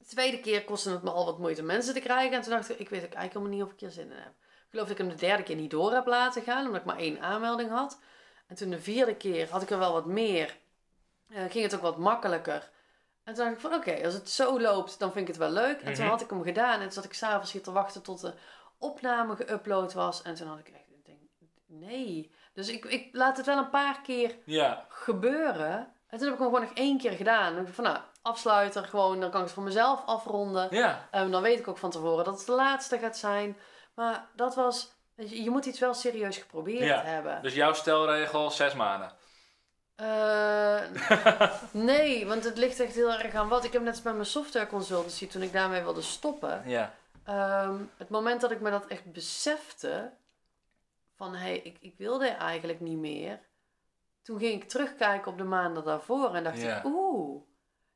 de 0.00 0.06
tweede 0.06 0.40
keer 0.40 0.64
kostte 0.64 0.90
het 0.90 1.02
me 1.02 1.10
al 1.10 1.24
wat 1.24 1.38
moeite 1.38 1.60
om 1.60 1.66
mensen 1.66 1.94
te 1.94 2.00
krijgen. 2.00 2.36
En 2.36 2.42
toen 2.42 2.52
dacht 2.52 2.70
ik, 2.70 2.78
ik 2.78 2.88
weet 2.88 3.04
ook 3.04 3.12
eigenlijk 3.12 3.32
helemaal 3.32 3.54
niet 3.56 3.62
of 3.62 3.72
ik 3.72 3.80
hier 3.80 3.90
zin 3.90 4.10
in 4.10 4.16
heb. 4.18 4.32
Ik 4.40 4.76
geloof 4.76 4.88
dat 4.88 4.98
ik 4.98 5.04
hem 5.04 5.16
de 5.16 5.26
derde 5.26 5.42
keer 5.42 5.56
niet 5.56 5.70
door 5.70 5.92
heb 5.92 6.06
laten 6.06 6.42
gaan. 6.42 6.64
Omdat 6.66 6.80
ik 6.80 6.86
maar 6.86 6.98
één 6.98 7.20
aanmelding 7.20 7.70
had. 7.70 8.00
En 8.46 8.56
toen 8.56 8.70
de 8.70 8.80
vierde 8.80 9.14
keer 9.16 9.50
had 9.50 9.62
ik 9.62 9.70
er 9.70 9.78
wel 9.78 9.92
wat 9.92 10.06
meer. 10.06 10.58
Eh, 11.28 11.44
ging 11.50 11.64
het 11.64 11.74
ook 11.74 11.80
wat 11.80 11.98
makkelijker. 11.98 12.70
En 13.24 13.34
toen 13.34 13.44
dacht 13.44 13.56
ik 13.56 13.60
van 13.60 13.74
oké, 13.74 14.04
als 14.04 14.14
het 14.14 14.30
zo 14.30 14.60
loopt, 14.60 14.98
dan 14.98 15.12
vind 15.12 15.20
ik 15.28 15.34
het 15.34 15.36
wel 15.42 15.50
leuk. 15.50 15.80
En 15.80 15.92
toen 15.94 16.02
Mhm. 16.04 16.12
had 16.12 16.20
ik 16.20 16.30
hem 16.30 16.42
gedaan. 16.42 16.74
En 16.74 16.80
toen 16.82 16.92
zat 16.92 17.04
ik 17.04 17.12
s'avonds 17.12 17.52
hier 17.52 17.62
te 17.62 17.72
wachten 17.72 18.02
tot 18.02 18.20
de 18.20 18.34
opname 18.78 19.36
geüpload 19.36 19.92
was. 19.94 20.22
En 20.22 20.34
toen 20.34 20.46
had 20.48 20.58
ik 20.58 20.68
echt, 20.68 20.88
ik 20.90 21.04
denk, 21.04 21.20
nee. 21.66 22.32
Dus 22.52 22.68
ik, 22.68 22.84
ik 22.84 23.08
laat 23.12 23.36
het 23.36 23.46
wel 23.46 23.58
een 23.58 23.70
paar 23.70 24.00
keer 24.02 24.36
Ja. 24.44 24.86
gebeuren. 24.88 25.92
En 26.10 26.18
toen 26.18 26.26
heb 26.26 26.36
ik 26.36 26.42
hem 26.42 26.48
gewoon 26.48 26.60
nog 26.68 26.76
één 26.76 26.98
keer 26.98 27.12
gedaan. 27.12 27.56
En 27.56 27.66
ik 27.66 27.74
van 27.74 27.84
nou, 27.84 27.98
afsluiter 28.22 28.84
gewoon. 28.84 29.20
Dan 29.20 29.30
kan 29.30 29.40
ik 29.40 29.46
het 29.46 29.54
voor 29.54 29.62
mezelf 29.62 30.02
afronden. 30.06 30.68
Ja. 30.70 31.08
En 31.10 31.30
dan 31.30 31.42
weet 31.42 31.58
ik 31.58 31.68
ook 31.68 31.78
van 31.78 31.90
tevoren 31.90 32.24
dat 32.24 32.36
het 32.38 32.46
de 32.46 32.52
laatste 32.52 32.98
gaat 32.98 33.16
zijn. 33.16 33.56
Maar 33.94 34.26
dat 34.36 34.54
was, 34.54 34.92
je, 35.14 35.50
moet 35.50 35.66
iets 35.66 35.78
wel 35.78 35.94
serieus 35.94 36.36
geprobeerd 36.36 36.84
Ja. 36.84 37.02
hebben. 37.02 37.42
Dus 37.42 37.54
jouw 37.54 37.72
stelregel, 37.72 38.50
zes 38.50 38.74
maanden. 38.74 39.12
Eh, 39.96 40.80
nee, 41.70 42.26
want 42.26 42.44
het 42.44 42.58
ligt 42.58 42.80
echt 42.80 42.94
heel 42.94 43.12
erg 43.12 43.34
aan 43.34 43.48
wat. 43.48 43.64
Ik 43.64 43.72
heb 43.72 43.82
net 43.82 44.02
bij 44.02 44.12
mijn 44.12 44.26
software 44.26 44.66
consultancy, 44.66 45.26
toen 45.26 45.42
ik 45.42 45.52
daarmee 45.52 45.82
wilde 45.82 46.02
stoppen. 46.02 46.62
Ja. 46.66 46.94
Ehm, 47.24 47.74
het 47.96 48.08
moment 48.08 48.40
dat 48.40 48.50
ik 48.50 48.60
me 48.60 48.70
dat 48.70 48.86
echt 48.86 49.12
besefte, 49.12 50.12
van 51.16 51.34
hé, 51.34 51.38
hey, 51.38 51.58
ik, 51.58 51.76
ik 51.80 51.94
wilde 51.98 52.28
eigenlijk 52.28 52.80
niet 52.80 52.98
meer. 52.98 53.40
Toen 54.22 54.38
ging 54.38 54.62
ik 54.62 54.68
terugkijken 54.68 55.32
op 55.32 55.38
de 55.38 55.44
maanden 55.44 55.84
daarvoor 55.84 56.34
en 56.34 56.44
dacht 56.44 56.62
ik, 56.62 56.84
oeh, 56.84 57.42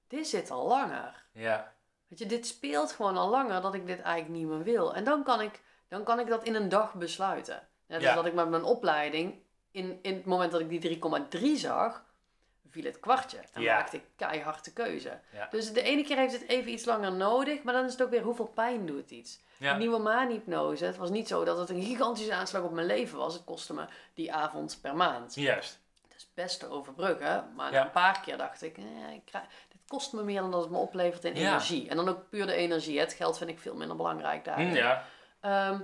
dit 0.08 0.28
zit 0.28 0.50
al 0.50 0.66
langer. 0.66 1.24
Ja. 1.32 1.74
Weet 2.08 2.18
je, 2.18 2.26
dit 2.26 2.46
speelt 2.46 2.92
gewoon 2.92 3.16
al 3.16 3.28
langer 3.28 3.60
dat 3.60 3.74
ik 3.74 3.86
dit 3.86 4.00
eigenlijk 4.00 4.40
niet 4.40 4.48
meer 4.48 4.62
wil. 4.62 4.94
En 4.94 5.04
dan 5.04 5.22
kan 5.22 5.40
ik, 5.40 5.60
dan 5.88 6.04
kan 6.04 6.20
ik 6.20 6.26
dat 6.26 6.44
in 6.44 6.54
een 6.54 6.68
dag 6.68 6.94
besluiten. 6.94 7.68
Net 7.86 8.00
ja. 8.00 8.14
dat 8.14 8.26
ik 8.26 8.34
met 8.34 8.48
mijn 8.48 8.64
opleiding, 8.64 9.42
in, 9.70 9.98
in 10.02 10.14
het 10.14 10.24
moment 10.24 10.52
dat 10.52 10.60
ik 10.60 10.80
die 10.80 11.00
3,3 11.40 11.60
zag, 11.60 12.04
viel 12.74 12.84
het 12.84 13.00
kwartje. 13.00 13.38
En 13.52 13.62
ja. 13.62 13.76
maakte 13.76 13.96
ik 13.96 14.04
keihard 14.16 14.64
de 14.64 14.72
keuze. 14.72 15.20
Dus 15.50 15.72
de 15.72 15.82
ene 15.82 16.04
keer 16.04 16.16
heeft 16.16 16.32
het 16.32 16.48
even 16.48 16.72
iets 16.72 16.84
langer 16.84 17.12
nodig, 17.12 17.62
maar 17.62 17.74
dan 17.74 17.84
is 17.84 17.92
het 17.92 18.02
ook 18.02 18.10
weer 18.10 18.22
hoeveel 18.22 18.46
pijn 18.54 18.86
doet 18.86 19.10
iets. 19.10 19.42
Ja. 19.58 19.76
nieuwe 19.76 19.98
maanhypnose, 19.98 20.84
het 20.84 20.96
was 20.96 21.10
niet 21.10 21.28
zo 21.28 21.44
dat 21.44 21.58
het 21.58 21.70
een 21.70 21.82
gigantische 21.82 22.34
aanslag 22.34 22.62
op 22.62 22.72
mijn 22.72 22.86
leven 22.86 23.18
was. 23.18 23.34
Het 23.34 23.44
kostte 23.44 23.74
me 23.74 23.84
die 24.14 24.32
avond 24.32 24.78
per 24.82 24.96
maand. 24.96 25.34
Juist. 25.34 25.83
Is 26.16 26.28
best 26.34 26.60
te 26.60 26.70
overbruggen, 26.70 27.52
maar 27.54 27.72
een 27.72 27.90
paar 27.90 28.20
keer 28.20 28.36
dacht 28.36 28.62
ik, 28.62 28.78
eh, 28.78 29.12
ik 29.12 29.24
krijg, 29.24 29.44
dit 29.68 29.80
kost 29.86 30.12
me 30.12 30.22
meer 30.22 30.40
dan 30.40 30.50
dat 30.50 30.60
het 30.60 30.70
me 30.70 30.78
oplevert 30.78 31.24
in 31.24 31.32
energie. 31.32 31.88
En 31.88 31.96
dan 31.96 32.08
ook 32.08 32.28
puur 32.28 32.46
de 32.46 32.54
energie. 32.54 32.98
Het 32.98 33.12
geld 33.12 33.38
vind 33.38 33.50
ik 33.50 33.58
veel 33.58 33.74
minder 33.74 33.96
belangrijk 33.96 34.44
daar. 34.44 34.60
Mm, 34.60 34.74
ja. 34.74 35.04
Ehm, 35.40 35.80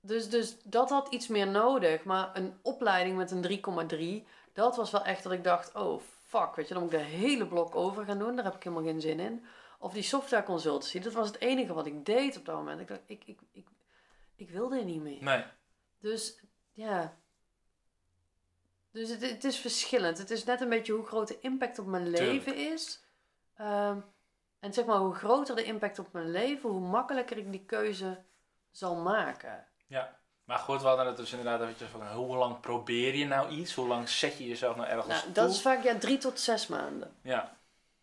dus, 0.00 0.30
dus 0.30 0.56
dat 0.64 0.90
had 0.90 1.08
iets 1.08 1.28
meer 1.28 1.46
nodig. 1.46 2.04
Maar 2.04 2.30
een 2.32 2.58
opleiding 2.62 3.16
met 3.16 3.30
een 3.30 3.42
3,3, 3.42 4.26
dat 4.52 4.76
was 4.76 4.90
wel 4.90 5.04
echt 5.04 5.22
dat 5.22 5.32
ik 5.32 5.44
dacht, 5.44 5.74
oh 5.74 6.00
fuck, 6.26 6.54
weet 6.54 6.68
je, 6.68 6.74
dan 6.74 6.82
moet 6.82 6.92
ik 6.92 6.98
de 6.98 7.04
hele 7.04 7.46
blok 7.46 7.74
over 7.74 8.04
gaan 8.04 8.18
doen. 8.18 8.36
Daar 8.36 8.44
heb 8.44 8.54
ik 8.54 8.62
helemaal 8.62 8.84
geen 8.84 9.00
zin 9.00 9.20
in. 9.20 9.44
Of 9.78 9.92
die 9.92 10.02
software 10.02 10.42
consultancy, 10.42 11.00
dat 11.00 11.12
was 11.12 11.26
het 11.26 11.40
enige 11.40 11.74
wat 11.74 11.86
ik 11.86 12.04
deed 12.04 12.36
op 12.36 12.44
dat 12.44 12.56
moment. 12.56 12.80
Ik 12.80 12.88
dacht, 12.88 13.00
ik, 13.06 13.22
ik, 13.24 13.40
ik, 13.52 13.66
ik 14.36 14.50
wilde 14.50 14.84
niet 14.84 15.02
meer. 15.02 15.22
Nee. 15.22 15.44
Dus 16.00 16.40
ja. 16.72 17.16
Dus 18.98 19.08
het, 19.08 19.20
het 19.20 19.44
is 19.44 19.58
verschillend. 19.58 20.18
Het 20.18 20.30
is 20.30 20.44
net 20.44 20.60
een 20.60 20.68
beetje 20.68 20.92
hoe 20.92 21.06
groot 21.06 21.28
de 21.28 21.40
impact 21.40 21.78
op 21.78 21.86
mijn 21.86 22.08
leven 22.08 22.56
is. 22.56 23.00
Ehm, 23.56 23.98
en 24.60 24.72
zeg 24.72 24.84
maar, 24.84 24.98
hoe 24.98 25.14
groter 25.14 25.56
de 25.56 25.64
impact 25.64 25.98
op 25.98 26.12
mijn 26.12 26.30
leven, 26.30 26.70
hoe 26.70 26.80
makkelijker 26.80 27.36
ik 27.36 27.50
die 27.50 27.64
keuze 27.64 28.18
zal 28.70 28.96
maken. 28.96 29.66
Ja. 29.86 30.16
Maar 30.44 30.58
goed, 30.58 30.80
we 30.80 30.86
hadden 30.86 31.06
het 31.06 31.16
dus 31.16 31.30
inderdaad 31.30 31.60
eventjes 31.60 31.88
van 31.88 32.06
hoe 32.06 32.36
lang 32.36 32.60
probeer 32.60 33.14
je 33.14 33.26
nou 33.26 33.48
iets? 33.48 33.74
Hoe 33.74 33.86
lang 33.86 34.08
zet 34.08 34.38
je 34.38 34.46
jezelf 34.46 34.76
nou 34.76 34.88
ergens 34.88 35.22
nou, 35.22 35.32
Dat 35.32 35.50
is 35.50 35.60
vaak 35.60 35.82
ja, 35.82 35.98
drie 35.98 36.18
tot 36.18 36.40
zes 36.40 36.66
maanden. 36.66 37.14
Ja. 37.22 37.56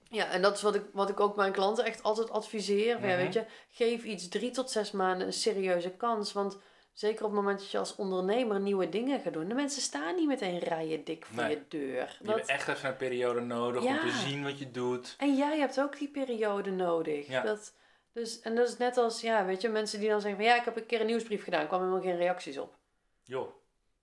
Ja, 0.09 0.29
en 0.29 0.41
dat 0.41 0.55
is 0.55 0.61
wat 0.61 0.75
ik, 0.75 0.83
wat 0.93 1.09
ik 1.09 1.19
ook 1.19 1.35
mijn 1.35 1.51
klanten 1.51 1.85
echt 1.85 2.03
altijd 2.03 2.29
adviseer. 2.29 2.87
ja, 2.87 3.07
mhm. 3.07 3.15
weet 3.15 3.33
je, 3.33 3.45
geef 3.69 4.03
iets 4.03 4.27
drie 4.27 4.51
tot 4.51 4.71
zes 4.71 4.91
maanden 4.91 5.27
een 5.27 5.33
serieuze 5.33 5.89
kans. 5.89 6.33
Want 6.33 6.57
zeker 6.95 7.25
op 7.25 7.31
het 7.31 7.39
moment 7.39 7.59
dat 7.59 7.71
je 7.71 7.77
als 7.77 7.95
ondernemer 7.95 8.59
nieuwe 8.59 8.89
dingen 8.89 9.19
gaat 9.19 9.33
doen. 9.33 9.47
De 9.47 9.53
mensen 9.53 9.81
staan 9.81 10.15
niet 10.15 10.27
meteen 10.27 10.59
rijen 10.59 11.03
dik 11.03 11.25
voor 11.25 11.43
je 11.43 11.61
deur. 11.67 12.17
Je 12.21 12.31
hebt 12.31 12.47
echt 12.47 12.67
even 12.67 12.89
een 12.89 12.95
periode 12.95 13.41
nodig 13.41 13.83
om 13.83 13.99
te 13.99 14.11
zien 14.11 14.43
wat 14.43 14.59
je 14.59 14.71
doet. 14.71 15.15
En 15.17 15.35
jij 15.35 15.59
hebt 15.59 15.81
ook 15.81 15.97
die 15.97 16.09
periode 16.09 16.71
nodig. 16.71 17.27
Ja. 17.27 17.41
Dat, 17.41 17.73
dus, 18.11 18.39
en 18.41 18.55
dat 18.55 18.67
is 18.67 18.77
net 18.77 18.97
als, 18.97 19.21
ja, 19.21 19.45
weet 19.45 19.61
je, 19.61 19.69
mensen 19.69 19.99
die 19.99 20.09
dan 20.09 20.21
zeggen 20.21 20.39
van 20.39 20.49
ja, 20.49 20.55
ik 20.55 20.65
heb 20.65 20.75
een 20.75 20.85
keer 20.85 20.99
een 20.99 21.05
nieuwsbrief 21.05 21.43
gedaan, 21.43 21.67
kwam 21.67 21.79
helemaal 21.79 22.01
geen 22.01 22.17
reacties 22.17 22.57
op. 22.57 22.77
Jo. 23.23 23.61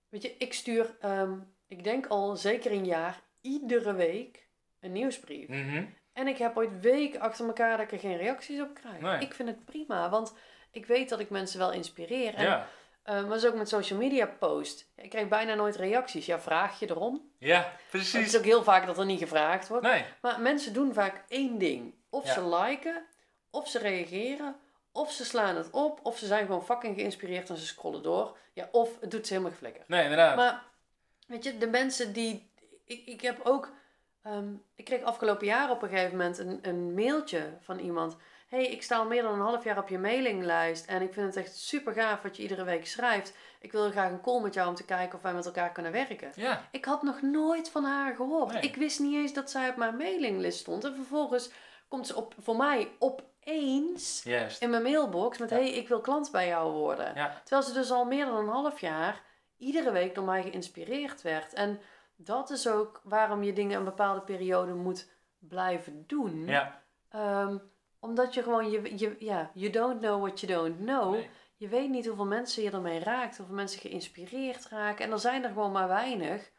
Weet 0.09 0.21
je, 0.21 0.35
ik 0.37 0.53
stuur, 0.53 0.95
um, 1.05 1.53
ik 1.67 1.83
denk 1.83 2.07
al 2.07 2.35
zeker 2.35 2.71
een 2.71 2.85
jaar, 2.85 3.21
iedere 3.41 3.93
week 3.93 4.47
een 4.79 4.91
nieuwsbrief. 4.91 5.47
Mhm. 5.47 5.85
En 6.13 6.27
ik 6.27 6.37
heb 6.37 6.57
ooit 6.57 6.81
weken 6.81 7.19
achter 7.19 7.45
elkaar 7.45 7.77
dat 7.77 7.85
ik 7.85 7.91
er 7.91 7.99
geen 7.99 8.17
reacties 8.17 8.61
op 8.61 8.73
krijg. 8.73 8.99
Nee. 8.99 9.19
Ik 9.19 9.33
vind 9.33 9.49
het 9.49 9.65
prima, 9.65 10.09
want 10.09 10.33
ik 10.71 10.85
weet 10.85 11.09
dat 11.09 11.19
ik 11.19 11.29
mensen 11.29 11.59
wel 11.59 11.71
inspireer. 11.71 12.33
En, 12.33 12.43
ja. 12.43 12.67
Uh, 13.09 13.27
maar 13.27 13.39
zo 13.39 13.47
ook 13.47 13.55
met 13.55 13.69
social 13.69 13.99
media 13.99 14.25
post. 14.25 14.91
Ik 14.95 15.09
krijg 15.09 15.27
bijna 15.27 15.53
nooit 15.53 15.75
reacties. 15.75 16.25
Ja, 16.25 16.39
vraag 16.39 16.79
je 16.79 16.89
erom? 16.89 17.31
Ja, 17.37 17.71
precies. 17.89 18.13
Het 18.13 18.25
is 18.25 18.37
ook 18.37 18.43
heel 18.43 18.63
vaak 18.63 18.85
dat 18.85 18.97
er 18.97 19.05
niet 19.05 19.19
gevraagd 19.19 19.67
wordt. 19.67 19.85
Nee. 19.85 20.05
Maar 20.21 20.41
mensen 20.41 20.73
doen 20.73 20.93
vaak 20.93 21.23
één 21.27 21.57
ding. 21.57 21.93
Of 22.09 22.27
ze 22.27 22.47
liken, 22.47 23.05
of 23.49 23.69
ze 23.69 23.79
reageren, 23.79 24.55
of 24.91 25.11
ze 25.11 25.25
slaan 25.25 25.55
het 25.55 25.69
op, 25.69 25.99
of 26.03 26.17
ze 26.17 26.25
zijn 26.25 26.45
gewoon 26.45 26.65
fucking 26.65 26.95
geïnspireerd 26.95 27.49
en 27.49 27.57
ze 27.57 27.65
scrollen 27.65 28.03
door. 28.03 28.37
Ja, 28.53 28.69
of 28.71 28.99
het 28.99 29.11
doet 29.11 29.27
ze 29.27 29.33
helemaal 29.33 29.53
geflikker. 29.53 29.83
Nee, 29.87 30.03
inderdaad. 30.03 30.35
Maar, 30.35 30.63
weet 31.27 31.43
je, 31.43 31.57
de 31.57 31.67
mensen 31.67 32.13
die... 32.13 32.51
Ik, 32.85 33.05
ik 33.05 33.21
heb 33.21 33.39
ook... 33.43 33.71
Um, 34.27 34.63
ik 34.75 34.85
kreeg 34.85 35.03
afgelopen 35.03 35.45
jaar 35.45 35.69
op 35.69 35.81
een 35.81 35.89
gegeven 35.89 36.17
moment 36.17 36.37
een, 36.37 36.59
een 36.61 36.93
mailtje 36.93 37.57
van 37.59 37.79
iemand. 37.79 38.17
Hey, 38.53 38.67
ik 38.67 38.83
sta 38.83 38.97
al 38.97 39.05
meer 39.05 39.21
dan 39.21 39.33
een 39.33 39.39
half 39.39 39.63
jaar 39.63 39.77
op 39.77 39.89
je 39.89 39.99
mailinglijst 39.99 40.85
en 40.85 41.01
ik 41.01 41.13
vind 41.13 41.25
het 41.25 41.45
echt 41.45 41.57
super 41.57 41.93
gaaf 41.93 42.21
wat 42.21 42.35
je 42.35 42.41
iedere 42.41 42.63
week 42.63 42.87
schrijft. 42.87 43.35
Ik 43.59 43.71
wil 43.71 43.91
graag 43.91 44.11
een 44.11 44.21
call 44.21 44.41
met 44.41 44.53
jou 44.53 44.69
om 44.69 44.75
te 44.75 44.85
kijken 44.85 45.15
of 45.15 45.21
wij 45.21 45.33
met 45.33 45.45
elkaar 45.45 45.71
kunnen 45.71 45.91
werken. 45.91 46.31
Ja. 46.35 46.67
Ik 46.71 46.85
had 46.85 47.03
nog 47.03 47.21
nooit 47.21 47.69
van 47.69 47.83
haar 47.83 48.15
gehoord. 48.15 48.63
Ik 48.63 48.75
wist 48.75 48.99
niet 48.99 49.15
eens 49.15 49.33
dat 49.33 49.49
zij 49.51 49.69
op 49.69 49.75
mijn 49.75 49.97
mailinglist 49.97 50.59
stond. 50.59 50.83
En 50.83 50.95
vervolgens 50.95 51.51
komt 51.87 52.07
ze 52.07 52.15
op, 52.15 52.33
voor 52.37 52.55
mij 52.55 52.91
opeens 52.99 54.25
in 54.59 54.69
mijn 54.69 54.83
mailbox 54.83 55.37
met: 55.37 55.49
hey, 55.49 55.69
ik 55.69 55.87
wil 55.87 56.01
klant 56.01 56.31
bij 56.31 56.47
jou 56.47 56.71
worden. 56.71 57.13
Terwijl 57.43 57.67
ze 57.67 57.73
dus 57.73 57.91
al 57.91 58.05
meer 58.05 58.25
dan 58.25 58.35
een 58.35 58.47
half 58.47 58.79
jaar 58.79 59.21
iedere 59.57 59.91
week 59.91 60.15
door 60.15 60.25
mij 60.25 60.41
geïnspireerd 60.41 61.21
werd. 61.21 61.53
En 61.53 61.79
dat 62.15 62.49
is 62.49 62.67
ook 62.67 63.01
waarom 63.03 63.43
je 63.43 63.53
dingen 63.53 63.77
een 63.77 63.83
bepaalde 63.83 64.21
periode 64.21 64.73
moet 64.73 65.09
blijven 65.39 66.03
doen. 66.07 66.45
Ja. 66.45 66.81
Um, 67.15 67.71
omdat 68.03 68.33
je 68.33 68.43
gewoon, 68.43 68.69
je, 68.69 68.97
je, 68.97 69.15
ja, 69.19 69.51
you 69.53 69.69
don't 69.69 69.99
know 69.99 70.21
what 70.21 70.39
you 70.39 70.51
don't 70.51 70.77
know. 70.77 71.17
Je 71.55 71.67
weet 71.67 71.89
niet 71.89 72.05
hoeveel 72.05 72.25
mensen 72.25 72.63
je 72.63 72.71
ermee 72.71 72.99
raakt, 72.99 73.37
hoeveel 73.37 73.55
mensen 73.55 73.79
geïnspireerd 73.79 74.67
raken. 74.69 75.05
En 75.05 75.11
er 75.11 75.19
zijn 75.19 75.43
er 75.43 75.49
gewoon 75.49 75.71
maar 75.71 75.87
weinig 75.87 76.51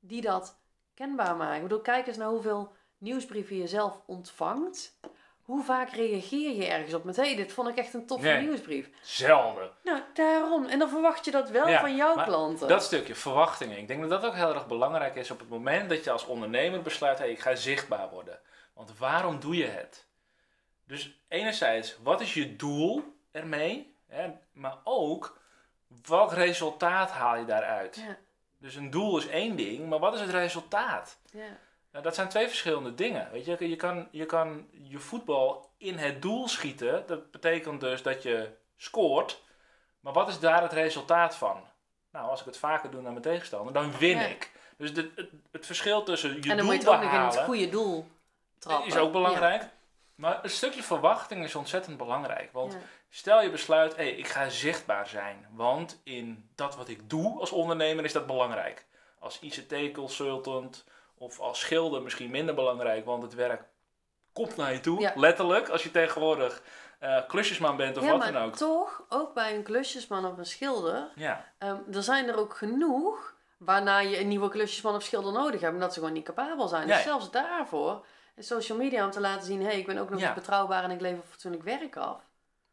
die 0.00 0.20
dat 0.20 0.60
kenbaar 0.94 1.36
maken. 1.36 1.56
Ik 1.56 1.62
bedoel, 1.62 1.80
kijk 1.80 2.06
eens 2.06 2.16
naar 2.16 2.28
hoeveel 2.28 2.72
nieuwsbrieven 2.98 3.56
je 3.56 3.66
zelf 3.66 4.00
ontvangt. 4.06 4.98
Hoe 5.42 5.64
vaak 5.64 5.90
reageer 5.90 6.56
je 6.56 6.66
ergens 6.66 6.94
op 6.94 7.04
met... 7.04 7.16
hé, 7.16 7.22
hey, 7.22 7.36
dit 7.36 7.52
vond 7.52 7.68
ik 7.68 7.76
echt 7.76 7.94
een 7.94 8.06
toffe 8.06 8.38
nieuwsbrief. 8.40 8.90
Zelden. 9.02 9.70
Nou, 9.82 10.00
daarom. 10.14 10.64
En 10.64 10.78
dan 10.78 10.88
verwacht 10.88 11.24
je 11.24 11.30
dat 11.30 11.50
wel 11.50 11.78
van 11.78 11.96
jouw 11.96 12.24
klanten. 12.24 12.68
Dat 12.68 12.82
stukje, 12.82 13.14
verwachtingen. 13.14 13.78
Ik 13.78 13.88
denk 13.88 14.00
dat 14.00 14.10
dat 14.10 14.24
ook 14.24 14.34
heel 14.34 14.54
erg 14.54 14.66
belangrijk 14.66 15.14
is 15.14 15.30
op 15.30 15.38
het 15.38 15.48
moment 15.48 15.88
dat 15.88 16.04
je 16.04 16.10
als 16.10 16.26
ondernemer 16.26 16.82
besluit... 16.82 17.18
hé, 17.18 17.24
hey, 17.24 17.32
ik 17.32 17.40
ga 17.40 17.54
zichtbaar 17.54 18.10
worden. 18.10 18.40
Want 18.74 18.98
waarom 18.98 19.40
doe 19.40 19.56
je 19.56 19.66
het? 19.66 20.12
Dus 20.86 21.18
enerzijds, 21.28 21.96
wat 22.02 22.20
is 22.20 22.34
je 22.34 22.56
doel 22.56 23.16
ermee? 23.30 23.96
Hè? 24.06 24.30
Maar 24.52 24.78
ook, 24.84 25.40
welk 26.06 26.32
resultaat 26.32 27.10
haal 27.10 27.36
je 27.36 27.44
daaruit? 27.44 27.96
Ja. 27.96 28.16
Dus 28.58 28.74
een 28.74 28.90
doel 28.90 29.18
is 29.18 29.26
één 29.26 29.56
ding, 29.56 29.88
maar 29.88 29.98
wat 29.98 30.14
is 30.14 30.20
het 30.20 30.30
resultaat? 30.30 31.18
Ja. 31.30 31.58
Nou, 31.94 32.06
dat 32.06 32.14
zijn 32.14 32.28
twee 32.28 32.48
verschillende 32.48 32.94
dingen. 32.94 33.28
Weet 33.32 33.44
je, 33.44 33.68
je 33.68 33.76
kan, 33.76 34.08
je 34.10 34.26
kan 34.26 34.68
je 34.70 34.98
voetbal 34.98 35.70
in 35.76 35.98
het 35.98 36.22
doel 36.22 36.48
schieten. 36.48 37.04
Dat 37.06 37.30
betekent 37.30 37.80
dus 37.80 38.02
dat 38.02 38.22
je 38.22 38.50
scoort. 38.76 39.42
Maar 40.00 40.12
wat 40.12 40.28
is 40.28 40.38
daar 40.38 40.62
het 40.62 40.72
resultaat 40.72 41.36
van? 41.36 41.62
Nou, 42.12 42.28
als 42.28 42.40
ik 42.40 42.46
het 42.46 42.56
vaker 42.56 42.90
doe 42.90 43.00
naar 43.00 43.10
mijn 43.10 43.22
tegenstander, 43.22 43.72
dan 43.72 43.96
win 43.98 44.30
ik. 44.30 44.52
Dus 44.76 44.94
de, 44.94 45.10
het, 45.14 45.30
het, 45.52 45.66
verschil 45.66 46.02
tussen 46.02 46.28
je 46.28 46.34
doel 46.34 46.42
behalen... 46.42 46.58
En 46.58 46.66
dan 46.66 46.74
moet 46.74 46.84
je 46.84 46.90
het 46.90 46.98
ook 46.98 47.12
nog 47.12 47.32
in 47.32 47.38
het 47.38 47.46
goede 47.46 47.68
doel 47.68 48.06
trappen. 48.58 48.86
Is 48.86 48.96
ook 48.96 49.12
belangrijk. 49.12 49.62
Maar 50.14 50.44
een 50.44 50.50
stukje 50.50 50.82
verwachting 50.82 51.44
is 51.44 51.54
ontzettend 51.54 51.96
belangrijk. 51.96 52.52
Want 52.52 52.76
stel 53.08 53.42
je 53.42 53.50
besluit, 53.50 53.96
hey, 53.96 54.10
ik 54.10 54.28
ga 54.28 54.48
zichtbaar 54.48 55.06
zijn. 55.06 55.46
Want 55.50 56.00
in 56.04 56.50
dat 56.54 56.76
wat 56.76 56.88
ik 56.88 57.10
doe 57.10 57.40
als 57.40 57.50
ondernemer 57.50 58.04
is 58.04 58.12
dat 58.12 58.26
belangrijk. 58.26 58.86
Als 59.18 59.38
ICT-consultant 59.40 60.84
of 61.14 61.40
als 61.40 61.60
schilder 61.60 62.02
misschien 62.02 62.30
minder 62.30 62.54
belangrijk, 62.54 63.04
want 63.04 63.22
het 63.22 63.34
werk 63.34 63.62
komt 64.32 64.56
naar 64.56 64.72
je 64.72 64.80
toe, 64.80 65.12
letterlijk. 65.14 65.68
Als 65.68 65.82
je 65.82 65.90
tegenwoordig 65.90 66.62
uh, 67.00 67.18
klusjesman 67.26 67.76
bent 67.76 67.96
of 67.96 68.10
wat 68.10 68.22
dan 68.22 68.36
ook. 68.36 68.56
toch, 68.56 69.02
ook 69.08 69.34
bij 69.34 69.54
een 69.54 69.62
klusjesman 69.62 70.26
of 70.26 70.38
een 70.38 70.46
schilder, 70.46 71.08
ja. 71.14 71.52
Um, 71.58 71.84
er 71.92 72.02
zijn 72.02 72.28
er 72.28 72.36
ook 72.36 72.56
genoeg 72.56 73.34
waarna 73.58 73.98
je 73.98 74.20
een 74.20 74.28
nieuwe 74.28 74.48
klusjesman 74.48 74.94
of 74.94 75.02
schilder 75.02 75.32
nodig 75.32 75.60
hebt, 75.60 75.74
omdat 75.74 75.92
ze 75.92 75.98
gewoon 75.98 76.14
niet 76.14 76.24
capabel 76.24 76.68
zijn. 76.68 76.86
Dus 76.86 77.02
zelfs 77.02 77.30
daarvoor 77.30 78.04
social 78.38 78.78
media 78.78 79.04
om 79.04 79.10
te 79.10 79.20
laten 79.20 79.46
zien, 79.46 79.60
hé, 79.60 79.66
hey, 79.66 79.78
ik 79.78 79.86
ben 79.86 79.98
ook 79.98 80.10
nog 80.10 80.20
ja. 80.20 80.34
betrouwbaar 80.34 80.84
en 80.84 80.90
ik 80.90 81.00
lever 81.00 81.24
fatsoenlijk 81.28 81.64
werk 81.64 81.96
af. 81.96 82.22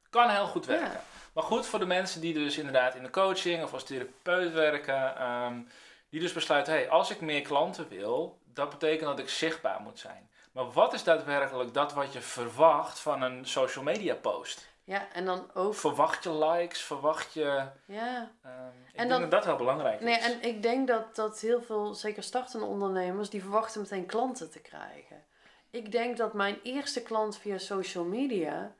Kan 0.10 0.30
heel 0.30 0.48
goed 0.48 0.66
werken. 0.66 1.02
Maar 1.34 1.44
goed 1.44 1.66
voor 1.66 1.80
de 1.80 1.86
mensen 1.86 2.22
die 2.22 2.34
dus 2.34 2.58
inderdaad 2.58 2.96
in 2.96 3.04
de 3.04 3.10
coaching 3.10 3.64
of 3.64 3.74
als 3.74 3.84
therapeut 3.84 4.54
werken, 4.54 5.18
ehm, 5.18 5.62
die 6.10 6.20
dus 6.20 6.34
besluiten, 6.34 6.74
hé, 6.74 6.80
hey, 6.80 6.90
als 6.90 7.10
ik 7.10 7.22
meer 7.22 7.42
klanten 7.42 7.88
wil, 7.88 8.40
dat 8.54 8.70
betekent 8.70 9.10
dat 9.10 9.20
ik 9.20 9.30
zichtbaar 9.30 9.82
moet 9.82 10.00
zijn. 10.00 10.30
Maar 10.52 10.72
wat 10.72 10.94
is 10.94 11.04
daadwerkelijk 11.04 11.74
dat 11.74 11.94
wat 11.94 12.14
je 12.14 12.22
verwacht 12.22 13.00
van 13.00 13.22
een 13.22 13.46
social 13.46 13.84
media 13.84 14.16
post? 14.16 14.70
Ja, 14.84 15.08
en 15.14 15.26
dan 15.26 15.50
ook... 15.54 15.76
Verwacht 15.76 16.24
je 16.24 16.34
likes, 16.34 16.82
verwacht 16.82 17.34
je... 17.34 17.64
Ja. 17.86 18.32
Um, 18.46 18.52
ik 18.88 19.00
en 19.00 19.08
denk 19.08 19.22
dat 19.22 19.32
dat 19.32 19.46
wel 19.46 19.56
belangrijk 19.56 20.02
nee, 20.02 20.18
En 20.18 20.44
ik 20.44 20.62
denk 20.62 20.88
dat, 20.88 21.16
dat 21.16 21.40
heel 21.40 21.62
veel, 21.62 21.94
zeker 21.94 22.24
startende 22.24 22.66
ondernemers, 22.66 23.30
die 23.30 23.42
verwachten 23.42 23.82
meteen 23.82 24.06
klanten 24.06 24.52
te 24.52 24.60
krijgen. 24.60 25.24
Ik 25.72 25.92
denk 25.92 26.18
dat 26.18 26.34
mijn 26.34 26.60
eerste 26.64 27.02
klant 27.02 27.38
via 27.38 27.58
social 27.58 28.04
media, 28.04 28.76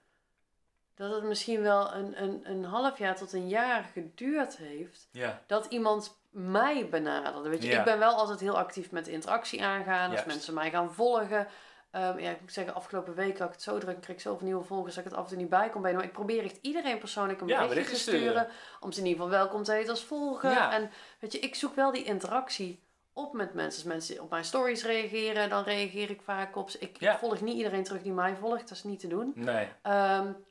dat 0.96 1.12
het 1.12 1.24
misschien 1.24 1.62
wel 1.62 1.94
een, 1.94 2.24
een, 2.24 2.42
een 2.44 2.64
half 2.64 2.98
jaar 2.98 3.16
tot 3.16 3.34
een 3.34 3.48
jaar 3.48 3.84
geduurd 3.94 4.58
heeft. 4.58 5.08
Ja. 5.12 5.42
Dat 5.48 5.66
iemand 5.66 6.20
mij 6.30 6.90
benaderde. 6.90 7.50
Weet 7.50 7.64
je, 7.64 7.72
ik 7.72 7.84
ben 7.84 8.00
wel 8.00 8.14
altijd 8.14 8.40
heel 8.40 8.58
actief 8.58 8.92
met 8.92 9.08
interactie 9.08 9.64
aangaan. 9.64 10.12
Als 10.12 10.26
mensen 10.26 10.54
mij 10.54 10.70
gaan 10.70 10.94
volgen. 10.94 11.48
Um, 11.96 12.20
ja, 12.20 12.32
ik 12.32 12.42
moet 12.42 12.54
zeggen, 12.54 12.74
afgelopen 12.74 13.16
week 13.16 13.38
had 13.38 13.48
ik 13.48 13.54
het 13.54 13.64
zo 13.64 13.78
druk. 13.78 13.96
Ik 13.96 14.02
kreeg 14.02 14.22
zoveel 14.22 14.48
nieuwe 14.48 14.64
volgers 14.64 14.96
dat 14.96 15.06
ik 15.06 15.10
het 15.10 15.20
af 15.20 15.26
en 15.26 15.30
toe 15.30 15.42
niet 15.42 15.50
bij 15.50 15.70
kon 15.70 15.82
bij. 15.82 15.94
Maar 15.94 16.04
ik 16.04 16.12
probeer 16.12 16.44
echt 16.44 16.58
iedereen 16.62 16.98
persoonlijk 16.98 17.42
een 17.42 17.48
berichtje 17.48 17.96
te 17.96 18.00
sturen. 18.00 18.48
Om 18.80 18.92
ze 18.92 19.00
in 19.00 19.06
ieder 19.06 19.24
geval 19.24 19.40
welkom 19.40 19.64
te 19.64 19.72
heten 19.72 19.90
als 19.90 20.04
volger. 20.04 20.58
En 20.58 20.92
weet 21.20 21.32
je, 21.32 21.40
ik 21.40 21.56
zoek 21.56 21.76
wel 21.76 21.92
die 21.92 22.04
interactie 22.04 22.84
op 23.14 23.34
met 23.34 23.54
mensen. 23.54 23.84
Als 23.84 23.94
mensen 23.94 24.24
op 24.24 24.30
mijn 24.30 24.46
stories 24.46 24.84
reageren, 24.84 25.50
dan 25.50 25.64
reageer 25.64 26.10
ik 26.10 26.22
vaak 26.22 26.56
op. 26.56 26.70
Ik, 26.80 26.98
ik 26.98 27.18
volg 27.20 27.42
niet 27.42 27.58
iedereen 27.58 27.84
terug 27.84 28.02
die 28.02 28.12
mij 28.12 28.36
volgt. 28.36 28.68
Dat 28.68 28.78
is 28.78 28.84
niet 28.84 29.00
te 29.00 29.08
doen. 29.08 29.34
Nee. 29.36 29.68
Um, 29.84 30.46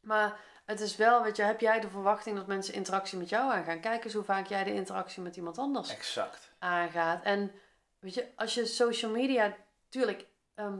maar 0.00 0.40
het 0.64 0.80
is 0.80 0.96
wel, 0.96 1.22
weet 1.22 1.36
je, 1.36 1.42
heb 1.42 1.60
jij 1.60 1.80
de 1.80 1.88
verwachting 1.88 2.36
dat 2.36 2.46
mensen 2.46 2.74
interactie 2.74 3.18
met 3.18 3.28
jou 3.28 3.52
aangaan? 3.52 3.80
Kijk 3.80 4.04
eens 4.04 4.14
hoe 4.14 4.24
vaak 4.24 4.46
jij 4.46 4.64
de 4.64 4.74
interactie 4.74 5.22
met 5.22 5.36
iemand 5.36 5.58
anders 5.58 5.90
exact. 5.90 6.50
aangaat. 6.58 7.22
En 7.22 7.52
weet 7.98 8.14
je, 8.14 8.26
als 8.36 8.54
je 8.54 8.66
social 8.66 9.10
media, 9.10 9.56
tuurlijk, 9.88 10.26
ehm, 10.54 10.78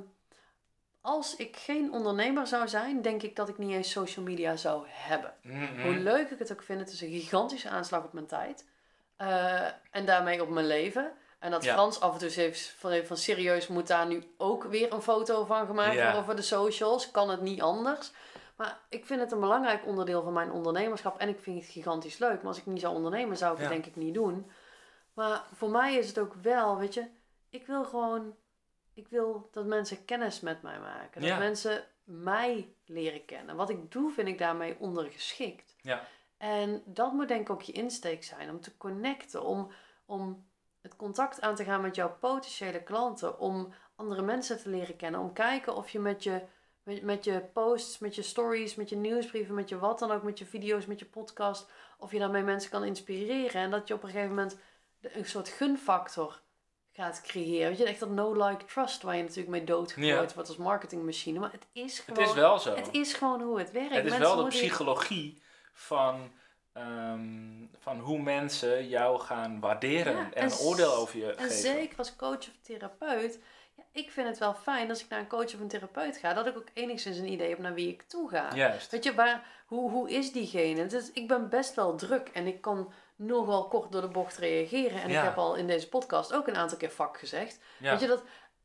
als 1.01 1.37
ik 1.37 1.57
geen 1.57 1.93
ondernemer 1.93 2.47
zou 2.47 2.69
zijn, 2.69 3.03
denk 3.03 3.23
ik 3.23 3.37
dat 3.37 3.49
ik 3.49 3.59
niet 3.59 3.71
eens 3.71 3.91
social 3.91 4.25
media 4.25 4.57
zou 4.57 4.87
hebben. 4.89 5.35
Hoe 5.83 5.97
leuk 5.97 6.31
ik 6.31 6.39
het 6.39 6.53
ook 6.53 6.63
vind, 6.63 6.81
het 6.81 6.93
is 6.93 7.01
een 7.01 7.11
gigantische 7.11 7.69
aanslag 7.69 8.05
op 8.05 8.13
mijn 8.13 8.27
tijd. 8.27 8.69
Uh, 9.19 9.67
en 9.91 10.05
daarmee 10.05 10.43
op 10.43 10.49
mijn 10.49 10.67
leven. 10.67 11.13
En 11.41 11.51
dat 11.51 11.67
Frans 11.67 12.01
af 12.01 12.13
en 12.13 12.19
toe 12.19 12.31
heeft 12.31 12.75
van, 12.79 13.05
van 13.05 13.17
serieus 13.17 13.67
moet 13.67 13.87
daar 13.87 14.07
nu 14.07 14.23
ook 14.37 14.65
weer 14.65 14.93
een 14.93 15.03
foto 15.03 15.45
van 15.45 15.67
gemaakt 15.67 16.03
worden 16.03 16.25
voor 16.25 16.37
de 16.37 16.43
socials. 16.43 17.11
Kan 17.11 17.31
het 17.31 17.41
niet 17.41 17.63
anders. 17.63 18.13
Maar 18.57 18.79
ik 18.89 19.07
vind 19.07 19.21
het 19.21 19.33
een 19.33 19.41
belangrijk 19.41 19.87
onderdeel 19.87 20.23
van 20.23 20.33
mijn 20.33 20.53
ondernemerschap. 20.53 21.19
En 21.19 21.29
ik 21.29 21.41
vind 21.41 21.61
het 21.61 21.71
gigantisch 21.71 22.19
leuk. 22.19 22.37
Maar 22.37 22.47
als 22.47 22.59
ik 22.59 22.67
niet 22.67 22.81
zou 22.81 22.95
ondernemen, 22.95 23.37
zou 23.37 23.55
ik 23.55 23.61
het 23.61 23.69
denk 23.69 23.87
ik 23.87 23.97
niet 23.97 24.15
doen. 24.15 24.51
Maar 25.15 25.45
voor 25.55 25.71
mij 25.71 25.95
is 25.95 26.09
het 26.09 26.19
ook 26.19 26.35
wel, 26.43 26.79
weet 26.79 26.95
je, 26.95 27.07
ik 27.51 27.67
wil 27.67 27.85
gewoon, 27.85 28.35
ik 28.95 29.09
wil 29.09 29.49
dat 29.53 29.67
mensen 29.67 30.05
kennis 30.05 30.41
met 30.41 30.63
mij 30.63 30.79
maken. 30.79 31.21
Dat 31.21 31.39
mensen 31.39 31.85
mij 32.05 32.75
leren 32.87 33.25
kennen. 33.25 33.57
Wat 33.57 33.71
ik 33.71 33.93
doe, 33.93 34.13
vind 34.13 34.29
ik 34.29 34.39
daarmee 34.39 34.77
ondergeschikt. 34.79 35.75
Ja. 35.81 36.03
En 36.37 36.83
dat 36.85 37.13
moet 37.13 37.29
denk 37.29 37.41
ik 37.41 37.51
ook 37.51 37.63
je 37.63 37.73
insteek 37.73 38.25
zijn. 38.25 38.51
Om 38.51 38.61
te 38.61 38.77
connecten, 38.77 39.43
om, 39.43 39.73
om 40.07 40.49
het 40.81 40.97
contact 40.97 41.41
aan 41.41 41.55
te 41.55 41.65
gaan 41.65 41.81
met 41.81 41.95
jouw 41.95 42.17
potentiële 42.21 42.83
klanten. 42.83 43.39
Om 43.39 43.75
andere 43.97 44.23
mensen 44.23 44.59
te 44.59 44.69
leren 44.69 44.97
kennen. 44.97 45.21
Om 45.21 45.33
kijken 45.33 45.75
of 45.75 45.91
je 45.91 45.99
met 45.99 46.23
je 46.23 46.43
met, 46.83 47.03
met 47.03 47.25
je 47.25 47.41
posts, 47.53 47.99
met 47.99 48.15
je 48.15 48.23
stories, 48.23 48.75
met 48.75 48.89
je 48.89 48.97
nieuwsbrieven, 48.97 49.55
met 49.55 49.69
je 49.69 49.79
wat 49.79 49.99
dan 49.99 50.11
ook, 50.11 50.23
met 50.23 50.39
je 50.39 50.47
video's, 50.47 50.87
met 50.87 50.99
je 50.99 51.05
podcast. 51.05 51.71
Of 51.99 52.13
je 52.13 52.19
daarmee 52.19 52.43
mensen 52.43 52.71
kan 52.71 52.85
inspireren. 52.85 53.63
En 53.63 53.71
dat 53.71 53.89
je 53.89 53.95
op 53.95 54.03
een 54.03 54.09
gegeven 54.09 54.29
moment 54.29 54.59
een 55.01 55.27
soort 55.27 55.49
gunfactor 55.49 56.41
gaat 56.93 57.21
creëren. 57.21 57.69
Weet 57.69 57.79
je, 57.79 57.85
echt 57.85 58.01
dat 58.01 58.11
no-like 58.11 58.65
trust 58.65 59.03
waar 59.03 59.17
je 59.17 59.23
natuurlijk 59.23 59.49
mee 59.49 59.65
doodgegooid 59.65 60.29
ja. 60.29 60.35
wordt 60.35 60.49
als 60.49 60.57
marketingmachine. 60.57 61.39
Maar 61.39 61.53
het 61.53 61.67
is 61.73 61.99
gewoon... 61.99 62.21
Het 62.21 62.29
is 62.29 62.35
wel 62.35 62.59
zo. 62.59 62.75
Het 62.75 62.89
is 62.93 63.15
gewoon 63.15 63.43
hoe 63.43 63.59
het 63.59 63.71
werkt. 63.71 63.95
Het 63.95 64.07
is 64.07 64.19
wel 64.19 64.37
de 64.37 64.49
psychologie 64.49 65.43
van... 65.73 66.33
Ehm, 66.73 67.67
van 67.79 67.99
hoe 67.99 68.23
mensen 68.23 68.89
jou 68.89 69.21
gaan 69.21 69.61
waarderen 69.61 70.35
en, 70.35 70.45
een 70.45 70.59
oordeel 70.59 70.95
over 70.95 71.19
je 71.19 71.27
en 71.27 71.33
geven. 71.33 71.45
En 71.45 71.77
zeker 71.77 71.99
als 71.99 72.17
coach 72.17 72.39
of 72.39 72.57
therapeut 72.63 73.39
ik 73.93 74.11
vind 74.11 74.29
het 74.29 74.39
wel 74.39 74.55
fijn 74.55 74.89
als 74.89 75.03
ik 75.03 75.09
naar 75.09 75.19
een 75.19 75.29
coach 75.29 75.55
of 75.55 75.61
een 75.61 75.69
therapeut 75.69 76.17
ga, 76.17 76.35
dat 76.35 76.47
ik 76.47 76.57
ook 76.57 76.69
enigszins 76.75 77.19
een 77.19 77.33
idee 77.33 77.49
heb 77.49 77.59
naar 77.59 77.75
wie 77.75 77.89
ik 77.89 78.03
toe 78.03 78.29
ga. 78.29 78.55
Juist. 78.55 78.91
Weet 78.91 79.05
je, 79.05 79.15
waar, 79.15 79.47
hoe, 79.67 79.91
hoe 79.91 80.11
is 80.11 80.33
diegene? 80.33 80.87
Dus 80.87 81.13
ik 81.13 81.29
ben 81.29 81.49
best 81.49 81.75
wel 81.75 81.97
druk 81.97 82.29
en 82.29 82.47
ik 82.47 82.61
kan 82.61 82.93
nogal 83.17 83.69
kort 83.69 83.93
door 83.93 84.01
de 84.01 84.09
bocht 84.09 84.37
reageren. 84.37 85.03
En 85.03 85.11
ik 85.11 85.17
heb 85.17 85.37
al 85.37 85.55
in 85.55 85.67
deze 85.67 85.89
podcast 85.89 86.33
ook 86.33 86.47
een 86.47 86.57
aantal 86.57 86.79
keer 86.79 86.91
vak 86.91 87.19
gezegd. 87.19 87.59
Weet 87.79 88.01
je, 88.01 88.07
dat 88.07 88.23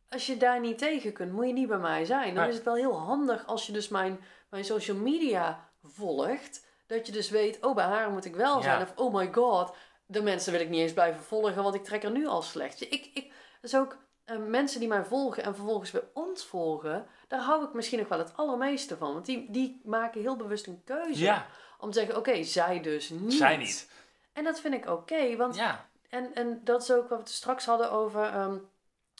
als 0.10 0.26
je 0.26 0.38
daar 0.38 0.60
niet 0.60 0.78
tegen 0.78 1.14
kunt, 1.14 1.32
moet 1.32 1.47
je 1.47 1.53
niet 1.53 1.68
bij 1.68 1.78
mij 1.78 2.06
zijn. 2.06 2.36
Dan 2.36 2.47
is 2.47 2.56
het 2.56 2.64
wel 2.64 2.76
heel 2.76 2.99
handig 2.99 3.45
als 3.45 3.66
je 3.66 3.72
dus 3.72 3.88
mijn, 3.88 4.20
mijn 4.49 4.66
social 4.66 4.97
media 4.97 5.70
volgt. 5.84 6.64
Dat 6.88 7.05
je 7.05 7.11
dus 7.11 7.29
weet, 7.29 7.65
oh, 7.65 7.75
bij 7.75 7.86
haar 7.86 8.09
moet 8.09 8.25
ik 8.25 8.36
wel 8.36 8.61
zijn. 8.61 8.81
Of, 8.81 8.93
oh 8.95 9.13
my 9.13 9.33
god, 9.33 9.75
de 10.05 10.21
mensen 10.21 10.51
wil 10.51 10.61
ik 10.61 10.69
niet 10.69 10.81
eens 10.81 10.93
blijven 10.93 11.23
volgen, 11.23 11.63
want 11.63 11.75
ik 11.75 11.83
trek 11.83 12.03
er 12.03 12.11
nu 12.11 12.27
al 12.27 12.41
slecht. 12.41 12.81
Ik, 12.81 13.09
ik, 13.13 13.31
is 13.61 13.75
ook 13.75 13.97
uh, 14.25 14.38
mensen 14.38 14.79
die 14.79 14.89
mij 14.89 15.03
volgen 15.03 15.43
en 15.43 15.55
vervolgens 15.55 15.91
weer 15.91 16.07
ons 16.13 16.45
volgen, 16.45 17.07
daar 17.27 17.39
hou 17.39 17.65
ik 17.65 17.73
misschien 17.73 17.99
nog 17.99 18.07
wel 18.07 18.19
het 18.19 18.38
allermeeste 18.38 18.97
van. 18.97 19.13
Want 19.13 19.25
die, 19.25 19.51
die 19.51 19.81
maken 19.83 20.21
heel 20.21 20.36
bewust 20.36 20.67
een 20.67 20.81
keuze 20.83 21.41
om 21.79 21.91
te 21.91 21.99
zeggen: 21.99 22.17
oké, 22.17 22.43
zij 22.43 22.81
dus 22.81 23.09
niet. 23.09 23.33
Zij 23.33 23.57
niet. 23.57 23.89
En 24.33 24.43
dat 24.43 24.59
vind 24.59 24.73
ik 24.73 24.89
oké, 24.89 25.36
want. 25.36 25.55
Ja. 25.55 25.89
En, 26.09 26.33
en 26.33 26.61
dat 26.63 26.81
is 26.81 26.91
ook 26.91 27.09
wat 27.09 27.21
we 27.21 27.29
straks 27.29 27.65
hadden 27.65 27.91
over. 27.91 28.36
Um, 28.36 28.69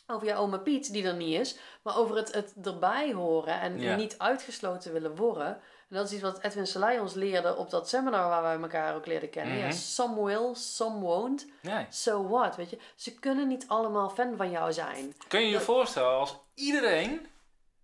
over 0.07 0.28
jouw 0.28 0.38
oma 0.41 0.57
Piet, 0.57 0.91
die 0.91 1.03
er 1.03 1.16
niet 1.16 1.39
is, 1.39 1.57
maar 1.82 1.97
over 1.97 2.16
het, 2.16 2.34
het 2.34 2.53
erbij 2.63 3.13
horen 3.13 3.59
en 3.59 3.97
niet 3.97 4.18
uitgesloten 4.18 4.93
willen 4.93 5.16
worden. 5.16 5.61
En 5.96 6.02
dat 6.02 6.10
is 6.10 6.16
iets 6.18 6.26
wat 6.26 6.39
Edwin 6.41 6.68
Selay 6.68 6.98
ons 6.98 7.14
leerde 7.14 7.56
op 7.56 7.70
dat 7.70 7.89
seminar 7.89 8.30
waar 8.30 8.41
wij 8.41 8.60
elkaar 8.60 8.96
ook 8.96 9.06
leerden 9.06 9.30
kennen. 9.30 9.58
Ja, 9.58 9.66
mhm. 9.66 9.76
some 9.76 10.24
will, 10.24 10.54
some 10.54 11.00
won't. 11.00 11.46
Nee. 11.62 11.86
So 11.89 12.28
what, 12.28 12.56
weet 12.56 12.70
je. 12.70 12.78
Ze 12.96 13.14
kunnen 13.14 13.48
niet 13.48 13.66
allemaal 13.68 14.10
fan 14.10 14.34
van 14.38 14.52
jou 14.52 14.74
zijn. 14.74 15.16
Kun 15.28 15.39
je 15.39 15.50
je 15.50 15.60
voorstellen 15.60 16.20
als 16.20 16.38
iedereen 16.54 17.28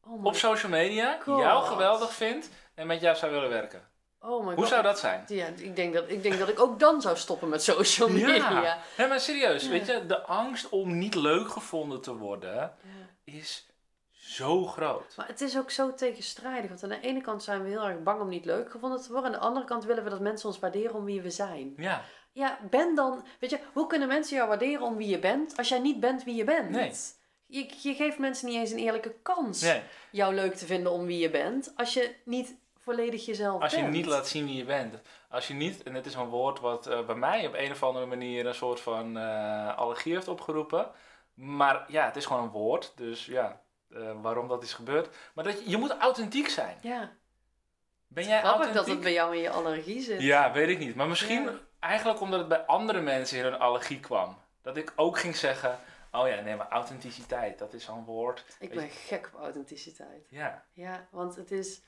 oh 0.04 0.26
op 0.26 0.36
social 0.36 0.72
media 0.72 1.18
jou 1.26 1.66
geweldig 1.66 2.14
vindt 2.14 2.50
en 2.76 2.88
met 2.88 3.02
jou 3.02 3.16
zou 3.16 3.32
willen 3.32 3.50
werken? 3.50 3.90
Oh 4.20 4.46
my 4.46 4.56
Hoe 4.56 4.68
zou 4.68 4.84
dat 4.84 5.00
zijn? 5.00 5.24
Ja, 5.28 5.48
ik 5.58 5.76
denk 5.76 5.94
dat, 5.94 6.04
ik 6.08 6.24
denk 6.24 6.40
dat 6.40 6.50
ik 6.50 6.60
ook 6.60 6.80
dan 6.80 7.02
zou 7.02 7.18
stoppen 7.18 7.50
met 7.50 7.64
social 7.64 8.10
media. 8.10 8.80
Ja, 8.98 9.08
maar 9.08 9.20
serieus, 9.20 9.68
weet 9.68 9.86
je, 9.86 10.06
de 10.06 10.22
angst 10.22 10.70
om 10.70 10.98
niet 10.98 11.16
leuk 11.16 11.50
gevonden 11.50 12.02
te 12.02 12.16
worden 12.16 12.74
is 13.24 13.66
zo 14.32 14.66
groot. 14.66 15.14
Maar 15.18 15.28
het 15.28 15.42
is 15.42 15.58
ook 15.58 15.72
zo 15.72 15.94
tegenstrijdig. 15.94 16.70
Want 16.70 16.84
aan 16.84 16.90
de 16.90 17.00
ene 17.00 17.22
kant 17.22 17.44
zijn 17.44 17.64
we 17.64 17.70
heel 17.70 17.88
erg 17.88 18.04
bang 18.04 18.22
om 18.22 18.30
niet 18.30 18.46
leuk 18.46 18.72
gevonden 18.72 19.02
te 19.02 19.12
worden. 19.12 19.26
Aan 19.26 19.40
de 19.40 19.46
andere 19.46 19.66
kant 19.66 19.84
willen 19.84 20.04
we 20.04 20.10
dat 20.10 20.20
mensen 20.20 20.50
ons 20.50 20.60
waarderen 20.60 20.96
om 20.96 21.06
wie 21.06 21.22
we 21.22 21.30
zijn. 21.30 21.74
Ja. 21.78 22.02
Ja, 22.32 22.60
ben 22.70 22.96
dan... 22.96 23.26
Weet 23.40 23.50
je, 23.50 23.60
hoe 23.74 23.88
kunnen 23.88 24.08
mensen 24.08 24.36
jou 24.36 24.48
waarderen 24.48 24.82
om 24.82 24.98
wie 24.98 25.08
je 25.08 25.20
bent 25.20 25.58
als 25.58 25.70
jij 25.70 25.80
niet 25.80 26.00
bent 26.00 26.24
wie 26.24 26.36
je 26.36 26.44
bent? 26.44 26.70
Nee. 26.70 26.94
Je, 27.46 27.70
je 27.82 27.94
geeft 27.94 28.18
mensen 28.18 28.48
niet 28.48 28.56
eens 28.56 28.72
een 28.72 28.78
eerlijke 28.78 29.16
kans 29.22 29.62
nee. 29.62 29.82
jou 30.12 30.36
leuk 30.36 30.54
te 30.54 30.66
vinden 30.66 30.92
om 30.92 31.06
wie 31.06 31.20
je 31.20 31.30
bent. 31.30 31.74
Als 31.76 31.94
je 31.94 32.16
niet 32.26 32.56
volledig 32.78 33.26
jezelf 33.26 33.62
als 33.62 33.74
bent. 33.74 33.86
Als 33.86 33.96
je 33.96 34.02
niet 34.02 34.10
laat 34.10 34.28
zien 34.28 34.46
wie 34.46 34.58
je 34.58 34.66
bent. 34.66 35.02
Als 35.30 35.48
je 35.48 35.54
niet, 35.54 35.84
en 35.84 35.94
het 35.94 36.06
is 36.06 36.14
een 36.14 36.30
woord 36.30 36.60
wat 36.60 36.88
uh, 36.88 37.06
bij 37.06 37.16
mij 37.16 37.48
op 37.48 37.54
een 37.54 37.72
of 37.72 37.84
andere 37.84 38.06
manier 38.06 38.46
een 38.46 38.56
soort 38.56 38.80
van 38.80 39.18
uh, 39.18 39.78
allergie 39.78 40.14
heeft 40.14 40.28
opgeroepen. 40.28 40.92
Maar 41.34 41.86
ja, 41.88 42.06
het 42.06 42.16
is 42.16 42.26
gewoon 42.26 42.44
een 42.44 42.50
woord. 42.50 42.94
Dus 42.96 43.26
ja, 43.26 43.62
uh, 43.94 44.22
waarom 44.22 44.48
dat 44.48 44.64
is 44.64 44.74
gebeurd. 44.74 45.16
Maar 45.34 45.44
dat 45.44 45.64
je, 45.64 45.70
je 45.70 45.78
moet 45.78 45.98
authentiek 45.98 46.48
zijn. 46.48 46.78
Ja. 46.82 47.12
Ben 48.08 48.28
jij 48.28 48.40
Grappig 48.40 48.66
authentiek? 48.66 48.86
dat 48.86 48.88
het 48.88 49.04
bij 49.04 49.14
jou 49.14 49.36
in 49.36 49.42
je 49.42 49.50
allergie 49.50 50.02
zit. 50.02 50.22
Ja, 50.22 50.52
weet 50.52 50.70
ik 50.70 50.80
niet. 50.80 50.96
Maar 50.96 51.08
misschien 51.08 51.60
eigenlijk 51.80 52.22
omdat 52.22 52.40
het 52.40 52.48
bij 52.48 52.66
andere 52.66 53.02
mensen 53.02 53.38
in 53.38 53.44
hun 53.44 53.60
allergie 53.60 54.00
kwam. 54.00 54.38
Dat 54.62 54.78
ik 54.78 54.94
ook 54.96 55.20
ging 55.20 55.36
zeggen, 55.36 55.80
oh 56.12 56.28
ja, 56.28 56.42
nee, 56.42 56.56
maar 56.56 56.70
authenticiteit, 56.70 57.60
dat 57.60 57.74
is 57.74 57.84
zo'n 57.84 58.06
woord. 58.06 58.46
Ik 58.60 58.74
ben 58.74 58.90
gek 58.90 59.30
op 59.34 59.40
authenticiteit. 59.40 60.28
Ja. 60.30 60.66
Ja, 60.74 61.08
want 61.12 61.36
het 61.36 61.52
is... 61.52 61.82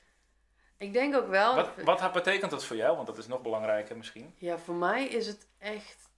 Ik 0.78 0.92
denk 0.92 1.14
ook 1.14 1.28
wel... 1.28 1.54
Wat, 1.54 2.00
wat 2.00 2.12
betekent 2.12 2.50
dat 2.50 2.64
voor 2.64 2.76
jou? 2.76 2.94
Want 2.94 3.06
dat 3.06 3.18
is 3.18 3.26
nog 3.26 3.42
belangrijker 3.42 3.96
misschien. 3.96 4.34
Ja, 4.38 4.58
voor 4.58 4.74
mij 4.74 5.04
is 5.06 5.26
het 5.26 5.46
echt... 5.58 6.12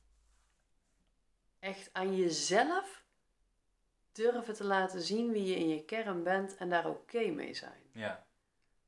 Echt 1.60 1.90
aan 1.92 2.16
jezelf 2.16 3.04
durven 4.16 4.54
te 4.54 4.64
laten 4.64 5.00
zien 5.00 5.32
wie 5.32 5.44
je 5.44 5.56
in 5.56 5.68
je 5.68 5.84
kern 5.84 6.22
bent 6.22 6.56
en 6.56 6.68
daar 6.68 6.86
oké 6.86 7.26
mee 7.26 7.54
zijn. 7.54 7.82
Ja. 7.92 8.24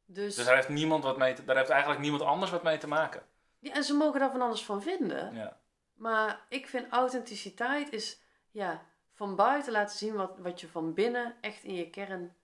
Dus, 0.07 0.35
dus 0.35 0.45
daar 0.45 0.55
heeft, 0.55 0.69
niemand 0.69 1.05
wat 1.05 1.19
mee 1.19 1.33
te, 1.33 1.45
daar 1.45 1.57
heeft 1.57 1.71
eigenlijk 1.71 2.01
niemand 2.01 2.23
anders 2.23 2.51
wat 2.51 2.63
mee 2.63 2.79
te 2.79 2.89
maken. 2.89 3.23
Ja, 3.59 3.73
en 3.73 3.85
ze 3.85 3.95
mogen 3.95 4.21
daar 4.21 4.31
van 4.31 4.41
alles 4.41 4.65
van 4.65 4.83
vinden. 4.83 5.35
Ja. 5.35 5.57
Maar 5.95 6.41
ik 6.49 6.67
vind 6.67 6.93
authenticiteit 6.93 7.93
is 7.93 8.21
ja, 8.51 8.83
van 9.13 9.37
buiten 9.37 9.73
laten 9.73 9.97
zien 9.97 10.15
wat, 10.15 10.39
wat 10.39 10.61
je 10.61 10.69
van 10.69 10.95
binnen 10.95 11.35
echt 11.41 11.65
in 11.65 11.75
je 11.75 11.91
kern 11.91 12.37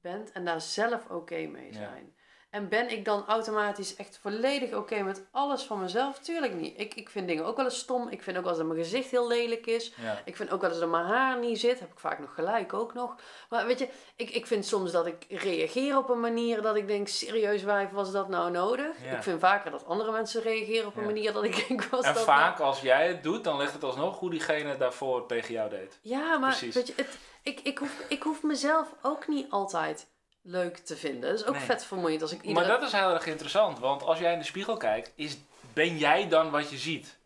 bent 0.00 0.32
en 0.32 0.44
daar 0.44 0.60
zelf 0.60 1.10
oké 1.10 1.46
mee 1.46 1.72
zijn. 1.72 2.14
En 2.52 2.68
ben 2.68 2.90
ik 2.90 3.04
dan 3.04 3.24
automatisch 3.26 3.96
echt 3.96 4.18
volledig 4.22 4.74
oké 4.74 5.02
met 5.02 5.22
alles 5.30 5.62
van 5.62 5.80
mezelf? 5.80 6.18
Tuurlijk 6.18 6.54
niet. 6.54 6.80
Ik, 6.80 6.94
ik 6.94 7.08
vind 7.08 7.28
dingen 7.28 7.44
ook 7.44 7.56
wel 7.56 7.64
eens 7.64 7.78
stom. 7.78 8.08
Ik 8.08 8.22
vind 8.22 8.36
ook 8.36 8.42
wel 8.42 8.52
eens 8.52 8.62
dat 8.62 8.72
mijn 8.72 8.84
gezicht 8.84 9.10
heel 9.10 9.28
lelijk 9.28 9.66
is. 9.66 9.92
Ik 10.24 10.36
vind 10.36 10.50
ook 10.50 10.60
wel 10.60 10.70
eens 10.70 10.78
dat 10.78 10.88
mijn 10.88 11.04
haar 11.04 11.38
niet 11.38 11.60
zit. 11.60 11.80
Heb 11.80 11.92
ik 11.92 11.98
vaak 11.98 12.18
nog 12.18 12.34
gelijk 12.34 12.72
ook 12.72 12.94
nog. 12.94 13.16
Maar 13.48 13.66
weet 13.66 13.78
je, 13.78 13.88
ik, 14.16 14.30
ik 14.30 14.46
vind 14.46 14.66
soms 14.66 14.92
dat 14.92 15.06
ik 15.06 15.26
reageer 15.28 15.96
op 15.96 16.08
een 16.08 16.20
manier 16.20 16.62
dat 16.62 16.76
ik 16.76 16.86
denk, 16.86 17.08
serieus 17.08 17.62
wijf, 17.62 17.90
was 17.90 18.12
dat 18.12 18.28
nou 18.28 18.50
nodig? 18.50 18.96
Ik 18.96 19.22
vind 19.22 19.40
vaker 19.40 19.70
dat 19.70 19.86
andere 19.86 20.12
mensen 20.12 20.42
reageren 20.42 20.86
op 20.86 20.96
een 20.96 21.04
manier 21.04 21.32
dat 21.32 21.44
ik 21.44 21.66
denk, 21.68 21.84
was 21.84 22.04
en 22.04 22.14
dat 22.14 22.24
vaak 22.24 22.58
nou... 22.58 22.68
als 22.68 22.80
jij 22.80 23.08
het 23.08 23.22
doet, 23.22 23.44
dan 23.44 23.56
ligt 23.56 23.72
het 23.72 23.84
alsnog 23.84 24.18
hoe 24.18 24.30
diegene 24.30 24.76
daarvoor 24.76 25.26
tegen 25.26 25.54
jou 25.54 25.70
deed. 25.70 25.98
Ja, 26.02 26.38
maar 26.38 26.58
weet 26.60 26.86
je, 26.86 26.92
het, 26.96 27.18
ik, 27.42 27.60
ik, 27.60 27.78
hoef, 27.78 28.04
ik 28.08 28.22
hoef 28.22 28.42
mezelf 28.42 28.94
ook 29.02 29.28
niet 29.28 29.50
altijd 29.50 30.10
leuk 30.42 30.76
te 30.76 30.96
vinden. 30.96 31.30
Dat 31.30 31.40
is 31.40 31.46
ook 31.46 31.56
vet 31.56 31.84
vermoeiend 31.84 32.22
als 32.22 32.32
ik 32.32 32.42
iedere... 32.42 32.66
Maar 32.66 32.78
dat 32.78 32.88
is 32.88 32.92
heel 32.92 33.14
erg 33.14 33.26
interessant, 33.26 33.78
want 33.78 34.02
als 34.02 34.18
jij 34.18 34.32
in 34.32 34.38
de 34.38 34.44
spiegel 34.44 34.76
kijkt, 34.76 35.12
is, 35.14 35.36
ben 35.72 35.98
jij 35.98 36.28
dan 36.28 36.50
wat 36.50 36.70
je 36.70 36.78
ziet? 36.78 37.16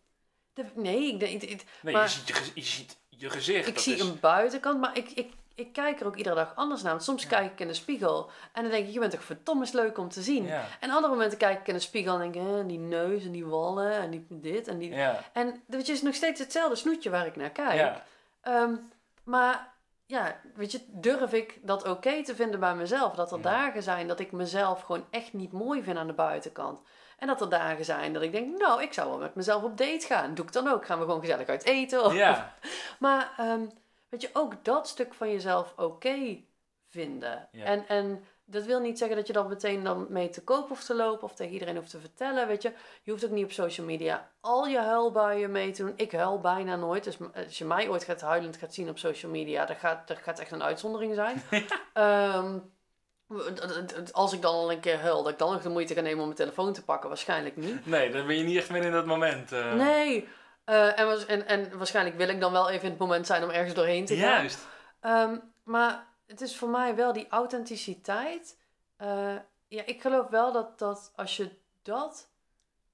nee, 0.75 1.13
ik 1.13 1.21
denk... 1.21 1.43
Ik, 1.43 1.65
nee, 1.81 1.95
maar... 1.95 2.03
je, 2.03 2.09
ziet 2.09 2.29
je, 2.29 2.51
je 2.55 2.63
ziet 2.63 2.97
je 3.09 3.31
gezicht. 3.31 3.69
Ik 3.69 3.79
zie 3.79 4.01
een 4.01 4.21
buitenkant, 4.21 4.81
maar 4.81 4.97
ik, 4.97 5.11
ik, 5.11 5.33
ik 5.55 5.73
kijk 5.73 6.01
er 6.01 6.07
ook 6.07 6.17
iedere 6.17 6.35
dag 6.35 6.53
anders 6.55 6.83
naar. 6.83 6.93
Want 6.93 7.05
soms 7.05 7.27
kijk 7.27 7.53
ik 7.53 7.61
in 7.61 7.67
de 7.67 7.75
spiegel 7.75 8.31
en 8.53 8.63
dan 8.63 8.71
denk 8.71 8.87
ik, 8.87 8.93
je 8.93 8.99
bent 8.99 9.13
toch 9.13 9.25
verdomme 9.25 9.67
leuk 9.73 9.99
om 9.99 10.09
te 10.09 10.23
zien. 10.23 10.51
En 10.81 10.91
andere 10.91 11.13
momenten 11.13 11.39
kijk 11.39 11.61
ik 11.61 11.67
in 11.67 11.75
de 11.75 11.81
spiegel 11.81 12.21
en 12.21 12.33
denk 12.33 12.47
ik, 12.47 12.69
die 12.69 12.79
neus 12.79 13.25
en 13.25 13.33
die 13.33 13.47
wallen 13.47 13.93
en 13.93 14.11
die 14.11 14.27
dit 14.29 14.69
en 14.69 14.79
die... 14.79 14.95
En 15.33 15.63
dat 15.67 15.89
is 15.89 16.03
nog 16.03 16.15
steeds 16.15 16.41
hetzelfde 16.41 16.77
snoetje 16.77 17.11
waar 17.11 17.27
ik 17.27 17.37
naar 17.37 17.51
kijk. 17.51 18.03
Um, 18.49 18.91
maar 19.25 19.75
ja, 20.07 20.41
weet 20.55 20.73
je, 20.73 20.81
durf 20.89 21.33
ik 21.33 21.59
dat 21.63 21.89
oké 21.89 22.25
te 22.25 22.35
vinden 22.35 22.61
bij 22.61 22.75
mezelf? 22.75 23.15
Dat 23.15 23.33
er 23.33 23.43
dagen 23.43 23.83
zijn 23.83 24.09
dat 24.09 24.21
ik 24.21 24.33
mezelf 24.33 24.81
gewoon 24.81 25.07
echt 25.11 25.33
niet 25.33 25.53
mooi 25.53 25.83
vind 25.83 25.99
aan 25.99 26.07
de 26.07 26.13
buitenkant. 26.13 26.81
En 27.19 27.27
dat 27.27 27.41
er 27.41 27.49
dagen 27.49 27.85
zijn 27.85 28.13
dat 28.13 28.23
ik 28.23 28.33
denk, 28.33 28.59
nou, 28.59 28.83
ik 28.83 28.93
zou 28.93 29.09
wel 29.09 29.19
met 29.19 29.35
mezelf 29.35 29.63
op 29.63 29.77
date 29.77 30.07
gaan. 30.07 30.35
Doe 30.35 30.45
ik 30.45 30.53
dan 30.53 30.69
ook. 30.69 30.87
Gaan 30.87 30.99
we 30.99 31.05
gewoon 31.05 31.21
gezellig 31.21 31.49
uit 31.49 31.65
eten. 31.65 32.05
Of, 32.05 32.15
ja. 32.15 32.55
maar 32.99 33.35
um, 33.41 33.71
weet 34.09 34.21
je, 34.21 34.31
ook 34.33 34.65
dat 34.65 34.89
stuk 34.89 35.15
van 35.15 35.31
jezelf 35.31 35.73
oké 35.77 36.43
vinden. 36.89 37.49
En, 37.53 37.89
en 37.89 38.25
dat 38.49 38.65
wil 38.65 38.81
niet 38.81 38.99
zeggen 38.99 39.17
dat 39.17 39.27
je 39.27 39.33
dan 39.33 39.49
meteen 39.49 39.85
dan 39.85 40.07
mee 40.09 40.31
te 40.31 40.43
koop 40.43 40.69
hoeft 40.69 40.87
te 40.87 40.95
lopen 40.95 41.23
of 41.23 41.35
tegen 41.35 41.53
iedereen 41.53 41.77
hoeft 41.77 41.91
te 41.91 42.01
vertellen. 42.01 42.49
Weet 42.49 42.63
je, 42.63 42.73
je 43.03 43.11
hoeft 43.11 43.25
ook 43.25 43.31
niet 43.31 43.45
op 43.45 43.53
social 43.53 43.87
media 43.87 44.31
al 44.41 44.67
je 44.67 44.79
huilbuien 44.79 45.51
mee 45.51 45.71
te 45.71 45.83
doen. 45.83 45.93
Ik 45.97 46.13
huil 46.13 46.41
bijna 46.41 46.77
nooit. 46.77 47.05
Dus 47.05 47.17
als 47.47 47.59
je 47.59 47.65
mij 47.65 47.89
ooit 47.89 48.05
gaat 48.05 48.21
huilend 48.21 48.57
gaat 48.57 48.75
zien 48.75 48.89
op 48.89 48.99
social 48.99 49.33
media, 49.33 49.65
dat 49.65 49.77
gaat, 49.77 50.09
dat 50.09 50.19
gaat 50.19 50.39
echt 50.39 50.51
een 50.51 50.63
uitzondering 50.63 51.15
zijn. 51.15 51.43
um, 52.45 52.75
als 54.13 54.33
ik 54.33 54.43
dan 54.43 54.55
al 54.55 54.73
een 54.73 54.81
keer 54.81 54.99
huil, 54.99 55.23
dat 55.23 55.33
ik 55.33 55.39
dan 55.39 55.53
nog 55.53 55.63
de 55.63 55.69
moeite 55.69 55.95
ga 55.95 56.01
nemen 56.01 56.19
om 56.19 56.25
mijn 56.25 56.37
telefoon 56.37 56.73
te 56.73 56.85
pakken, 56.85 57.09
waarschijnlijk 57.09 57.57
niet. 57.57 57.87
Nee, 57.87 58.11
dan 58.11 58.27
ben 58.27 58.37
je 58.37 58.45
niet 58.45 58.57
echt 58.57 58.71
meer 58.71 58.85
in 58.85 58.93
dat 58.93 59.07
moment. 59.07 59.53
Uh... 59.53 59.75
Nee. 59.75 60.29
Uh, 60.67 60.99
en, 60.99 61.29
en, 61.29 61.47
en 61.47 61.79
waarschijnlijk 61.79 62.17
wil 62.17 62.29
ik 62.29 62.41
dan 62.41 62.53
wel 62.53 62.71
even 62.71 62.85
in 62.85 62.91
het 62.91 62.99
moment 62.99 63.27
zijn 63.27 63.43
om 63.43 63.51
ergens 63.51 63.75
doorheen 63.75 64.05
te 64.05 64.17
gaan. 64.17 64.31
Juist. 64.31 64.67
Um, 65.01 65.53
maar 65.65 66.07
het 66.27 66.41
is 66.41 66.57
voor 66.57 66.69
mij 66.69 66.95
wel 66.95 67.13
die 67.13 67.29
authenticiteit. 67.29 68.59
Uh, 69.03 69.35
ja, 69.69 69.83
ik 69.87 70.01
geloof 70.01 70.29
wel 70.29 70.53
dat, 70.53 70.79
dat 70.79 71.13
als 71.17 71.37
je 71.37 71.51
dat 71.83 72.29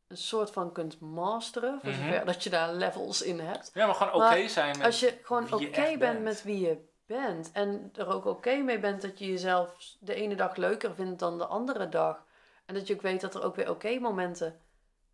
een 0.09 0.17
soort 0.17 0.51
van 0.51 0.73
kunt 0.73 1.01
masteren, 1.01 1.81
voor 1.81 1.91
mhm. 1.91 2.03
zover 2.03 2.25
dat 2.25 2.45
je 2.45 2.51
daar 2.51 2.73
levels 2.73 3.23
in 3.23 3.41
hebt. 3.41 3.71
Ja, 3.75 3.87
maar 3.87 3.95
gewoon 3.95 4.13
oké 4.13 4.49
zijn 4.49 4.77
met 4.77 4.87
Als 4.87 5.01
je 5.01 5.19
gewoon 5.23 5.53
oké 5.53 5.97
bent, 5.99 6.23
met 6.23 6.43
wie 6.43 6.61
je 6.61 6.91
bent 7.07 7.51
en 7.53 7.91
er 7.95 8.09
ook 8.09 8.25
oké 8.25 8.57
mee 8.57 8.79
bent 8.79 9.03
dat 9.03 9.19
je 9.19 9.27
jezelf 9.27 9.97
de 10.01 10.15
ene 10.15 10.35
dag 10.35 10.57
leuker 10.57 10.95
vindt 10.95 11.19
dan 11.19 11.39
de 11.39 11.47
andere 11.47 11.89
dag. 11.89 12.25
En 12.67 12.75
dat 12.75 12.87
je 12.87 12.95
ook 12.95 13.03
weet 13.03 13.21
dat 13.21 13.35
er 13.35 13.43
ook 13.43 13.57
weer 13.57 13.71
oké 13.71 13.99
momenten 13.99 14.61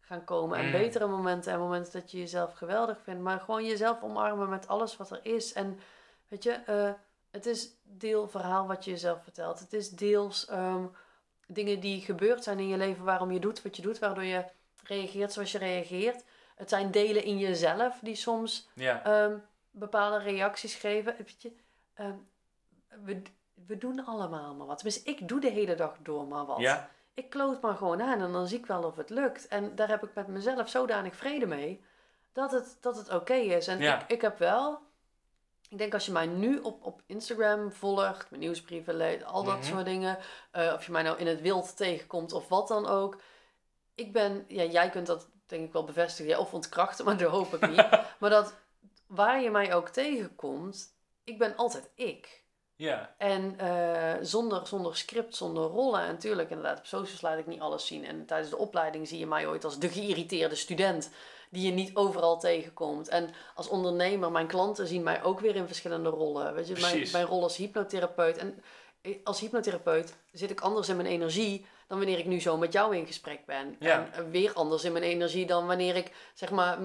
gaan 0.00 0.24
komen. 0.24 0.58
En 0.58 0.68
mhm. 0.68 0.78
betere 0.78 1.06
momenten 1.06 1.52
en 1.52 1.58
momenten 1.58 2.00
dat 2.00 2.10
je 2.10 2.18
jezelf 2.18 2.52
geweldig 2.52 2.98
vindt. 3.02 3.22
Maar 3.22 3.40
gewoon 3.40 3.64
jezelf 3.64 4.02
omarmen 4.02 4.48
met 4.48 4.68
alles 4.68 4.96
wat 4.96 5.10
er 5.10 5.20
is. 5.22 5.52
En 5.52 5.78
weet 6.28 6.42
je, 6.42 6.60
uh, 6.68 6.90
het 7.39 7.47
is 7.47 7.70
deel 7.82 8.28
verhaal 8.28 8.66
wat 8.66 8.84
je 8.84 8.91
jezelf 8.91 9.22
vertelt. 9.22 9.59
Het 9.59 9.72
is 9.72 9.91
deels 9.91 10.47
ehm, 10.47 10.84
dingen 11.47 11.80
die 11.80 12.01
gebeurd 12.01 12.45
zijn 12.45 12.59
in 12.59 12.68
je 12.68 12.76
leven, 12.76 13.05
waarom 13.05 13.32
je 13.32 13.41
doet 13.41 13.62
wat 13.62 13.76
je 13.76 13.82
doet, 13.82 13.99
waardoor 13.99 14.24
je 14.24 14.45
reageert 14.84 15.32
zoals 15.32 15.53
je 15.53 15.59
reageert. 15.59 16.24
Het 16.57 16.68
zijn 16.68 16.91
delen 16.91 17.24
in 17.24 17.39
jezelf 17.39 17.99
die 18.03 18.14
soms 18.14 18.68
ehm, 18.76 19.36
bepaalde 19.70 20.18
reacties 20.18 20.74
geven. 20.74 21.14
Weet 21.16 21.43
je, 21.43 21.53
ehm, 21.95 22.16
we, 23.05 23.22
we 23.66 23.78
doen 23.78 24.05
allemaal 24.05 24.55
maar 24.55 24.66
wat. 24.66 24.76
Tenminste, 24.76 25.11
ik 25.11 25.28
doe 25.28 25.41
de 25.41 25.51
hele 25.51 25.74
dag 25.74 25.97
door 26.03 26.26
maar 26.26 26.47
wat. 26.47 26.59
Ja. 26.59 26.91
Ik 27.14 27.30
kloot 27.30 27.61
maar 27.61 27.76
gewoon 27.76 28.03
aan 28.03 28.20
en 28.20 28.32
dan 28.32 28.49
zie 28.49 28.59
ik 28.59 28.66
wel 28.66 28.82
of 28.82 28.97
het 28.97 29.11
lukt. 29.11 29.49
En 29.49 29.74
daar 29.74 29.89
heb 29.89 30.05
ik 30.05 30.14
met 30.14 30.26
mezelf 30.26 30.68
zodanig 30.68 31.16
vrede 31.16 31.47
mee 31.47 31.84
dat 32.32 32.53
het, 32.53 32.76
dat 32.80 32.97
het 32.97 33.14
oké 33.14 33.34
is. 33.34 33.66
En 33.66 33.80
ik, 33.80 34.05
ik 34.07 34.20
heb 34.20 34.39
wel 34.39 34.80
ik 35.68 35.78
denk 35.78 35.94
als 35.94 36.06
je 36.06 36.12
mij 36.12 36.26
nu 36.26 36.58
op, 36.58 36.84
op 36.84 37.02
Instagram 37.06 37.72
volgt, 37.72 38.30
mijn 38.30 38.42
nieuwsbrieven 38.42 38.94
leest, 38.94 39.24
al 39.24 39.44
dat 39.44 39.58
mhm. 39.58 39.66
soort 39.66 39.84
dingen. 39.84 40.18
Uh, 40.52 40.72
of 40.74 40.86
je 40.86 40.92
mij 40.92 41.02
nou 41.02 41.18
in 41.18 41.26
het 41.26 41.40
wild 41.40 41.76
tegenkomt 41.76 42.32
of 42.32 42.48
wat 42.48 42.68
dan 42.68 42.86
ook. 42.86 43.20
Ik 43.94 44.12
ben, 44.12 44.44
ja, 44.48 44.64
jij 44.64 44.90
kunt 44.90 45.06
dat 45.06 45.28
denk 45.46 45.66
ik 45.66 45.72
wel 45.72 45.84
bevestigen 45.84 46.38
of 46.38 46.54
ontkrachten, 46.54 47.04
maar 47.04 47.16
dat 47.16 47.30
hoop 47.30 47.54
ik 47.54 47.68
niet. 47.68 47.88
maar 48.20 48.30
dat 48.30 48.54
waar 49.06 49.42
je 49.42 49.50
mij 49.50 49.74
ook 49.74 49.88
tegenkomt, 49.88 50.94
ik 51.24 51.38
ben 51.38 51.56
altijd 51.56 51.90
ik. 51.94 52.46
Ja. 52.76 53.14
En 53.18 53.56
uh, 53.60 54.14
zonder, 54.20 54.66
zonder 54.66 54.96
script, 54.96 55.36
zonder 55.36 55.64
rollen. 55.64 56.00
En 56.00 56.06
natuurlijk, 56.06 56.50
inderdaad, 56.50 56.78
op 56.78 56.86
socials 56.86 57.20
laat 57.20 57.38
ik 57.38 57.46
niet 57.46 57.60
alles 57.60 57.86
zien. 57.86 58.04
En 58.04 58.26
tijdens 58.26 58.50
de 58.50 58.56
opleiding 58.56 59.08
zie 59.08 59.18
je 59.18 59.26
mij 59.26 59.46
ooit 59.46 59.64
als 59.64 59.78
de 59.78 59.88
geïrriteerde 59.88 60.54
student 60.54 61.10
die 61.51 61.66
je 61.66 61.72
niet 61.72 61.96
overal 61.96 62.38
tegenkomt. 62.38 63.09
En 63.09 63.30
als 63.55 63.68
ondernemer, 63.68 64.30
mijn 64.30 64.46
klanten 64.46 64.86
zien 64.86 65.03
mij 65.03 65.22
ook 65.22 65.40
weer 65.40 65.57
in 65.57 65.66
verschillende 65.66 66.09
rollen. 66.09 66.55
Weet 66.55 66.68
je, 66.68 66.76
mijn, 66.80 67.09
mijn 67.12 67.24
rol 67.24 67.42
als 67.42 67.57
hypnotherapeut. 67.57 68.36
En 68.36 68.62
als 69.24 69.40
hypnotherapeut 69.40 70.14
zit 70.32 70.51
ik 70.51 70.61
anders 70.61 70.88
in 70.88 70.96
mijn 70.96 71.09
energie 71.09 71.66
dan 71.86 71.99
wanneer 71.99 72.18
ik 72.18 72.26
nu 72.26 72.40
zo 72.40 72.57
met 72.57 72.72
jou 72.72 72.96
in 72.96 73.07
gesprek 73.07 73.46
ben. 73.46 73.76
En 73.78 74.30
weer 74.30 74.53
anders 74.53 74.84
in 74.84 74.92
mijn 74.92 75.05
energie 75.05 75.46
dan 75.46 75.66
wanneer 75.66 75.96
ik 75.96 76.12
zeg 76.34 76.51
maar 76.51 76.78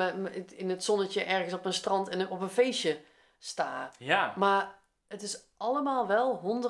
in 0.55 0.69
het 0.69 0.83
zonnetje 0.83 1.23
ergens 1.23 1.53
op 1.53 1.65
een 1.65 1.73
strand 1.73 2.09
en 2.09 2.29
op 2.29 2.41
een 2.41 2.49
feestje 2.49 2.99
sta. 3.39 3.91
Ja. 3.97 4.33
Maar 4.37 4.79
het 5.07 5.21
is 5.21 5.43
allemaal 5.57 6.07
wel 6.07 6.61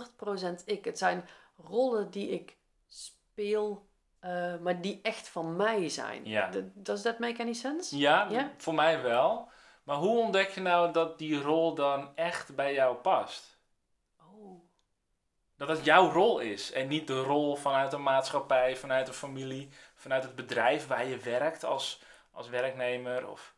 100% 0.61 0.63
ik. 0.65 0.85
Het 0.85 0.97
zijn 0.97 1.27
rollen 1.57 2.11
die 2.11 2.29
ik 2.29 2.55
speel 2.87 3.85
uh, 4.25 4.55
maar 4.61 4.81
die 4.81 4.99
echt 5.01 5.27
van 5.27 5.55
mij 5.55 5.89
zijn. 5.89 6.25
Ja. 6.25 6.49
Does 6.73 7.01
that 7.01 7.19
make 7.19 7.41
any 7.41 7.53
sense? 7.53 7.97
Ja, 7.97 8.51
voor 8.57 8.73
mij 8.73 9.01
wel. 9.01 9.49
Maar 9.83 9.95
hoe 9.95 10.17
ontdek 10.17 10.49
je 10.49 10.61
nou 10.61 10.91
dat 10.91 11.17
die 11.17 11.41
rol 11.41 11.75
dan 11.75 12.11
echt 12.15 12.55
bij 12.55 12.73
jou 12.73 12.95
past? 12.95 13.57
Oh. 14.19 14.61
Dat 15.57 15.67
het 15.67 15.85
jouw 15.85 16.11
rol 16.11 16.39
is 16.39 16.71
en 16.71 16.87
niet 16.87 17.07
de 17.07 17.21
rol 17.21 17.55
vanuit 17.55 17.93
een 17.93 18.03
maatschappij, 18.03 18.75
vanuit 18.75 19.07
een 19.07 19.13
familie, 19.13 19.69
vanuit 19.95 20.23
het 20.23 20.35
bedrijf 20.35 20.87
waar 20.87 21.05
je 21.05 21.17
werkt 21.17 21.63
als, 21.63 22.01
als 22.31 22.49
werknemer 22.49 23.27
of... 23.29 23.55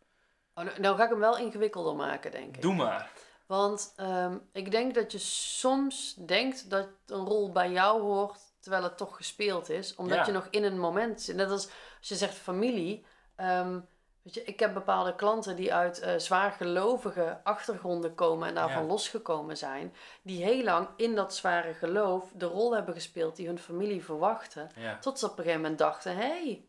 Oh, 0.53 0.63
nou, 0.63 0.79
nou 0.79 0.97
ga 0.97 1.03
ik 1.03 1.09
hem 1.09 1.19
wel 1.19 1.37
ingewikkelder 1.37 1.95
maken, 1.95 2.31
denk 2.31 2.55
ik. 2.55 2.61
Doe 2.61 2.75
maar. 2.75 3.11
Want 3.45 3.93
um, 3.99 4.49
ik 4.51 4.71
denk 4.71 4.95
dat 4.95 5.11
je 5.11 5.17
soms 5.17 6.13
denkt 6.13 6.69
dat 6.69 6.87
een 7.05 7.25
rol 7.25 7.51
bij 7.51 7.71
jou 7.71 8.01
hoort 8.01 8.44
terwijl 8.65 8.83
het 8.83 8.97
toch 8.97 9.15
gespeeld 9.15 9.69
is. 9.69 9.95
Omdat 9.95 10.25
je 10.25 10.31
nog 10.31 10.47
in 10.49 10.63
een 10.63 10.79
moment 10.79 11.21
zit. 11.21 11.35
Net 11.35 11.49
als 11.49 11.69
als 11.99 12.19
je 12.19 12.25
zegt 12.25 12.37
familie. 12.37 13.05
Um, 13.37 13.87
weet 14.21 14.33
je, 14.33 14.43
ik 14.43 14.59
heb 14.59 14.73
bepaalde 14.73 15.15
klanten 15.15 15.55
die 15.55 15.73
uit 15.73 16.03
uh, 16.03 16.13
zwaar 16.17 16.51
gelovige 16.51 17.39
achtergronden 17.43 18.15
komen 18.15 18.47
en 18.47 18.55
daarvan 18.55 18.85
losgekomen 18.85 19.57
zijn. 19.57 19.93
Die 20.21 20.43
heel 20.43 20.63
lang 20.63 20.87
in 20.95 21.15
dat 21.15 21.35
zware 21.35 21.73
geloof 21.73 22.23
de 22.33 22.45
rol 22.45 22.75
hebben 22.75 22.93
gespeeld 22.93 23.35
die 23.35 23.47
hun 23.47 23.59
familie 23.59 24.03
verwachtte. 24.03 24.67
Tot 24.99 25.19
ze 25.19 25.25
op 25.25 25.31
een 25.31 25.37
gegeven 25.37 25.61
moment 25.61 25.79
dachten, 25.79 26.15
hé, 26.15 26.27
hey, 26.27 26.65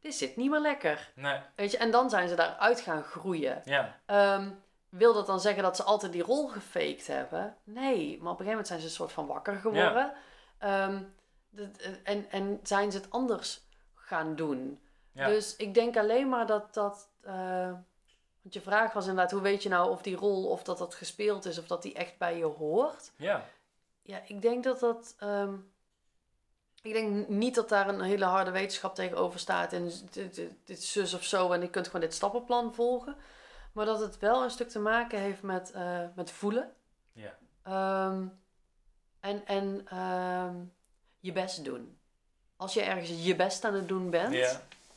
dit 0.00 0.14
zit 0.14 0.36
niet 0.36 0.50
meer 0.50 0.60
lekker. 0.60 1.12
Nee. 1.14 1.40
Weet 1.54 1.70
je, 1.70 1.76
en 1.76 1.90
dan 1.90 2.10
zijn 2.10 2.28
ze 2.28 2.34
daaruit 2.34 2.80
gaan 2.80 3.02
groeien. 3.02 3.62
Ja. 3.64 4.00
Ehm, 4.06 4.50
wil 4.88 5.14
dat 5.14 5.26
dan 5.26 5.40
zeggen 5.40 5.62
dat 5.62 5.76
ze 5.76 5.82
altijd 5.82 6.12
die 6.12 6.22
rol 6.22 6.48
gefaked 6.48 7.06
hebben? 7.06 7.56
Nee, 7.64 8.18
maar 8.20 8.32
op 8.32 8.38
een 8.40 8.46
gegeven 8.46 8.46
moment 8.46 8.66
zijn 8.66 8.80
ze 8.80 8.86
een 8.86 8.92
soort 8.92 9.12
van 9.12 9.26
wakker 9.26 9.56
geworden. 9.56 10.12
Ja. 10.60 10.88
Ehm, 11.54 11.94
en, 12.02 12.30
en 12.30 12.60
zijn 12.62 12.92
ze 12.92 12.98
het 12.98 13.10
anders 13.10 13.66
gaan 13.94 14.36
doen. 14.36 14.80
Dus 15.12 15.56
ik 15.56 15.74
denk 15.74 15.96
alleen 15.96 16.28
maar 16.28 16.46
dat 16.46 16.74
dat. 16.74 17.10
Uh, 17.26 17.72
want 18.42 18.54
je 18.54 18.60
vraag 18.60 18.92
was 18.92 19.06
inderdaad, 19.06 19.32
hoe 19.32 19.40
weet 19.40 19.62
je 19.62 19.68
nou 19.68 19.90
of 19.90 20.02
die 20.02 20.16
rol, 20.16 20.46
of 20.46 20.62
dat 20.62 20.78
dat 20.78 20.94
gespeeld 20.94 21.44
is, 21.44 21.58
of 21.58 21.66
dat 21.66 21.82
die 21.82 21.94
echt 21.94 22.18
bij 22.18 22.36
je 22.36 22.44
hoort? 22.44 23.12
Ja. 23.16 23.44
Ja, 24.02 24.22
ik 24.26 24.42
denk 24.42 24.64
dat 24.64 24.80
dat. 24.80 25.14
Ehm, 25.18 25.54
ik 26.82 26.92
denk 26.92 27.28
niet 27.28 27.54
dat 27.54 27.68
daar 27.68 27.88
een 27.88 28.00
hele 28.00 28.24
harde 28.24 28.50
wetenschap 28.50 28.94
tegenover 28.94 29.40
staat 29.40 29.72
en 29.72 29.84
dit, 29.84 30.34
dit, 30.34 30.50
dit 30.64 30.82
zus 30.82 31.14
of 31.14 31.24
zo 31.24 31.52
en 31.52 31.60
je 31.60 31.70
kunt 31.70 31.86
gewoon 31.86 32.00
dit 32.00 32.14
stappenplan 32.14 32.74
volgen. 32.74 33.16
Maar 33.72 33.86
dat 33.86 34.00
het 34.00 34.18
wel 34.18 34.42
een 34.42 34.50
stuk 34.50 34.68
te 34.68 34.78
maken 34.78 35.18
heeft 35.18 35.42
met, 35.42 35.72
uh, 35.74 36.00
met 36.14 36.30
voelen. 36.30 36.74
Ja. 37.12 37.38
Um, 38.08 38.40
en 39.20 39.46
en 39.46 39.96
um, 39.98 40.72
je 41.20 41.32
best 41.32 41.64
doen. 41.64 41.98
als 42.56 42.74
je 42.74 42.82
ergens 42.82 43.24
je 43.24 43.36
best 43.36 43.64
aan 43.64 43.74
het 43.74 43.88
doen 43.88 44.10
bent, 44.10 44.32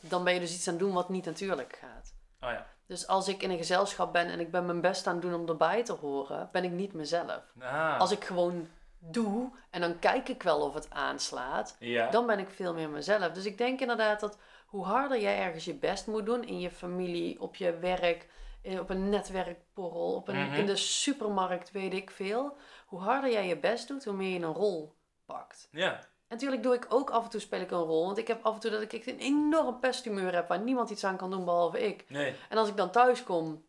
dan 0.00 0.24
ben 0.24 0.34
je 0.34 0.40
dus 0.40 0.54
iets 0.54 0.66
aan 0.68 0.74
het 0.74 0.82
doen 0.82 0.92
wat 0.92 1.08
niet 1.08 1.24
natuurlijk 1.24 1.78
gaat. 1.80 2.14
Oh 2.40 2.50
ja. 2.50 2.66
Dus 2.86 3.06
als 3.06 3.28
ik 3.28 3.42
in 3.42 3.50
een 3.50 3.56
gezelschap 3.56 4.12
ben 4.12 4.26
en 4.26 4.40
ik 4.40 4.50
ben 4.50 4.66
mijn 4.66 4.80
best 4.80 5.06
aan 5.06 5.12
het 5.12 5.22
doen 5.22 5.34
om 5.34 5.48
erbij 5.48 5.84
te 5.84 5.92
horen, 5.92 6.48
ben 6.52 6.64
ik 6.64 6.70
niet 6.70 6.92
mezelf. 6.92 7.42
Ah. 7.60 8.00
Als 8.00 8.10
ik 8.10 8.24
gewoon 8.24 8.68
doe 8.98 9.50
en 9.70 9.80
dan 9.80 9.98
kijk 9.98 10.28
ik 10.28 10.42
wel 10.42 10.60
of 10.60 10.74
het 10.74 10.90
aanslaat, 10.90 11.76
dan 12.10 12.26
ben 12.26 12.38
ik 12.38 12.50
veel 12.50 12.74
meer 12.74 12.88
mezelf. 12.90 13.32
Dus 13.32 13.44
ik 13.44 13.58
denk 13.58 13.80
inderdaad 13.80 14.20
dat 14.20 14.38
hoe 14.66 14.84
harder 14.84 15.20
jij 15.20 15.38
ergens 15.38 15.64
je 15.64 15.74
best 15.74 16.06
moet 16.06 16.26
doen 16.26 16.44
in 16.44 16.60
je 16.60 16.70
familie, 16.70 17.40
op 17.40 17.56
je 17.56 17.78
werk, 17.78 18.28
eh, 18.62 18.78
op 18.80 18.90
een 18.90 19.08
netwerkborrel, 19.08 20.14
op 20.14 20.28
een, 20.28 20.36
Mhm. 20.46 20.54
in 20.54 20.66
de 20.66 20.76
supermarkt, 20.76 21.70
weet 21.70 21.92
ik 21.94 22.10
veel. 22.10 22.56
Hoe 22.86 23.00
harder 23.00 23.30
jij 23.32 23.46
je 23.46 23.56
best 23.58 23.88
doet, 23.88 24.04
hoe 24.04 24.14
meer 24.14 24.38
je 24.38 24.46
een 24.46 24.52
rol 24.52 24.94
pakt. 25.24 25.68
Ja. 25.70 26.00
Natuurlijk 26.30 26.62
doe 26.62 26.74
ik 26.74 26.86
ook 26.88 27.10
af 27.10 27.24
en 27.24 27.30
toe 27.30 27.40
speel 27.40 27.60
ik 27.60 27.70
een 27.70 27.78
rol. 27.78 28.04
Want 28.06 28.18
ik 28.18 28.28
heb 28.28 28.38
af 28.44 28.54
en 28.54 28.60
toe 28.60 28.70
dat 28.70 28.80
ik 28.92 29.06
een 29.06 29.18
enorm 29.18 29.80
pesthumeur 29.80 30.34
heb 30.34 30.48
waar 30.48 30.60
niemand 30.60 30.90
iets 30.90 31.04
aan 31.04 31.16
kan 31.16 31.30
doen 31.30 31.44
behalve 31.44 31.80
ik. 31.86 32.04
Nee. 32.08 32.34
En 32.48 32.58
als 32.58 32.68
ik 32.68 32.76
dan 32.76 32.90
thuis 32.90 33.22
kom, 33.22 33.64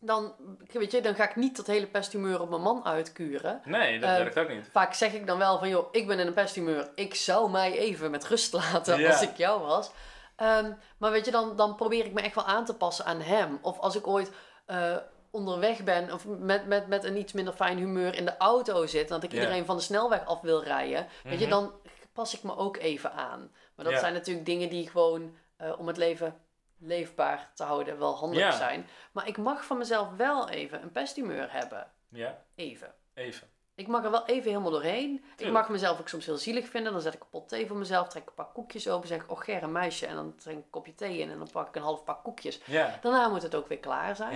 dan, 0.00 0.34
weet 0.72 0.90
je, 0.92 1.00
dan 1.00 1.14
ga 1.14 1.28
ik 1.28 1.36
niet 1.36 1.56
dat 1.56 1.66
hele 1.66 1.86
pesthumeur 1.86 2.40
op 2.40 2.48
mijn 2.50 2.62
man 2.62 2.84
uitkuren. 2.84 3.60
Nee, 3.64 3.98
dat 3.98 4.10
Eh, 4.10 4.16
werkt 4.16 4.38
ook 4.38 4.48
niet. 4.48 4.68
Vaak 4.72 4.94
zeg 4.94 5.12
ik 5.12 5.26
dan 5.26 5.38
wel 5.38 5.58
van, 5.58 5.68
joh, 5.68 5.88
ik 5.92 6.06
ben 6.06 6.18
in 6.18 6.26
een 6.26 6.32
pesthumeur. 6.34 6.90
Ik 6.94 7.14
zou 7.14 7.50
mij 7.50 7.78
even 7.78 8.10
met 8.10 8.24
rust 8.26 8.52
laten 8.52 8.98
Ja. 9.00 9.10
als 9.10 9.22
ik 9.22 9.36
jou 9.36 9.60
was. 9.62 9.90
Ehm, 10.36 10.72
maar 10.98 11.10
weet 11.10 11.24
je, 11.24 11.30
dan, 11.30 11.56
dan 11.56 11.74
probeer 11.74 12.04
ik 12.04 12.12
me 12.12 12.20
echt 12.20 12.34
wel 12.34 12.44
aan 12.44 12.64
te 12.64 12.74
passen 12.74 13.04
aan 13.04 13.20
hem. 13.20 13.58
Of 13.62 13.78
als 13.78 13.96
ik 13.96 14.06
ooit 14.06 14.32
eh, 14.66 14.96
onderweg 15.36 15.84
ben 15.84 16.12
of 16.12 16.26
met, 16.26 16.66
met, 16.66 16.86
met 16.86 17.04
een 17.04 17.16
iets 17.16 17.32
minder 17.32 17.54
fijn 17.54 17.78
humeur 17.78 18.14
in 18.14 18.24
de 18.24 18.36
auto 18.36 18.86
zit... 18.86 19.08
dat 19.08 19.22
ik 19.22 19.32
iedereen 19.32 19.64
van 19.64 19.76
de 19.76 19.82
snelweg 19.82 20.26
af 20.26 20.40
wil 20.40 20.62
rijden... 20.62 21.06
weet 21.22 21.38
je, 21.38 21.46
Mhm. 21.46 21.50
dan 21.54 21.72
pas 22.12 22.34
ik 22.34 22.42
me 22.42 22.56
ook 22.56 22.76
even 22.76 23.12
aan. 23.12 23.50
Maar 23.74 23.84
dat 23.84 23.98
zijn 24.00 24.12
natuurlijk 24.12 24.46
dingen 24.46 24.68
die 24.68 24.88
gewoon 24.90 25.36
eh, 25.56 25.78
om 25.78 25.86
het 25.86 25.96
leven 25.96 26.40
leefbaar 26.78 27.50
te 27.54 27.62
houden 27.62 27.98
wel 27.98 28.14
handig 28.16 28.40
zijn. 28.52 28.86
Maar 29.12 29.28
ik 29.28 29.36
mag 29.36 29.64
van 29.64 29.78
mezelf 29.78 30.08
wel 30.16 30.48
even 30.48 30.82
een 30.82 30.90
pesthumeur 30.92 31.52
hebben. 31.52 31.86
Ja, 32.08 32.38
Even. 32.54 32.94
even. 33.14 33.48
Ik 33.74 33.86
mag 33.86 34.04
er 34.04 34.10
wel 34.10 34.26
even 34.26 34.50
helemaal 34.50 34.70
doorheen. 34.70 35.24
Ik 35.36 35.50
mag 35.50 35.68
mezelf 35.68 36.00
ook 36.00 36.08
soms 36.08 36.26
heel 36.26 36.36
zielig 36.36 36.68
vinden. 36.68 36.92
Dan 36.92 37.00
zet 37.00 37.14
ik 37.14 37.20
een 37.20 37.28
pot 37.30 37.48
thee 37.48 37.66
voor 37.66 37.76
mezelf, 37.76 38.08
trek 38.08 38.26
een 38.26 38.34
paar 38.34 38.52
koekjes 38.52 38.88
open, 38.88 39.08
zeg 39.08 39.22
ik, 39.22 39.30
oh 39.30 39.40
Ger, 39.40 39.62
een 39.62 39.72
meisje. 39.72 40.06
En 40.06 40.14
dan 40.14 40.34
drink 40.36 40.58
ik 40.58 40.64
een 40.64 40.70
kopje 40.70 40.94
thee 40.94 41.18
in 41.18 41.30
en 41.30 41.38
dan 41.38 41.48
pak 41.52 41.68
ik 41.68 41.74
een 41.76 41.82
half 41.82 42.04
pak 42.04 42.24
koekjes. 42.24 42.60
Daarna 43.00 43.28
moet 43.28 43.42
het 43.42 43.54
ook 43.54 43.68
weer 43.68 43.78
klaar 43.78 44.16
zijn. 44.16 44.34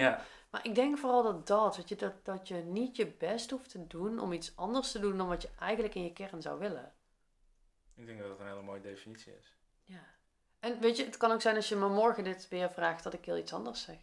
Maar 0.51 0.67
ik 0.67 0.75
denk 0.75 0.99
vooral 0.99 1.23
dat 1.23 1.47
dat, 1.47 1.77
weet 1.77 1.89
je, 1.89 1.97
dat, 1.97 2.25
dat 2.25 2.49
je 2.49 2.55
niet 2.55 2.97
je 2.97 3.07
best 3.07 3.51
hoeft 3.51 3.71
te 3.71 3.87
doen 3.87 4.19
om 4.19 4.33
iets 4.33 4.53
anders 4.57 4.93
te 4.93 4.99
doen 4.99 5.17
dan 5.17 5.29
wat 5.29 5.43
je 5.43 5.49
eigenlijk 5.59 5.95
in 5.95 6.03
je 6.05 6.13
kern 6.13 6.43
zou 6.43 6.59
willen. 6.59 6.93
Ik 7.97 8.07
denk 8.07 8.19
dat 8.19 8.29
dat 8.29 8.41
een 8.41 8.47
hele 8.47 8.63
mooie 8.63 8.81
definitie 8.81 9.33
is. 9.39 9.55
Ja. 9.85 10.05
En 10.61 10.81
weet 10.81 10.97
je, 10.97 11.05
het 11.05 11.17
kan 11.17 11.33
ook 11.33 11.41
zijn 11.41 11.57
als 11.57 11.69
je 11.69 11.77
me 11.77 11.89
morgen 11.89 12.25
dit 12.25 12.49
weer 12.49 12.71
vraagt 12.71 13.03
dat 13.05 13.13
ik 13.15 13.25
heel 13.25 13.37
iets 13.39 13.53
anders 13.53 13.83
zeg. 13.83 13.97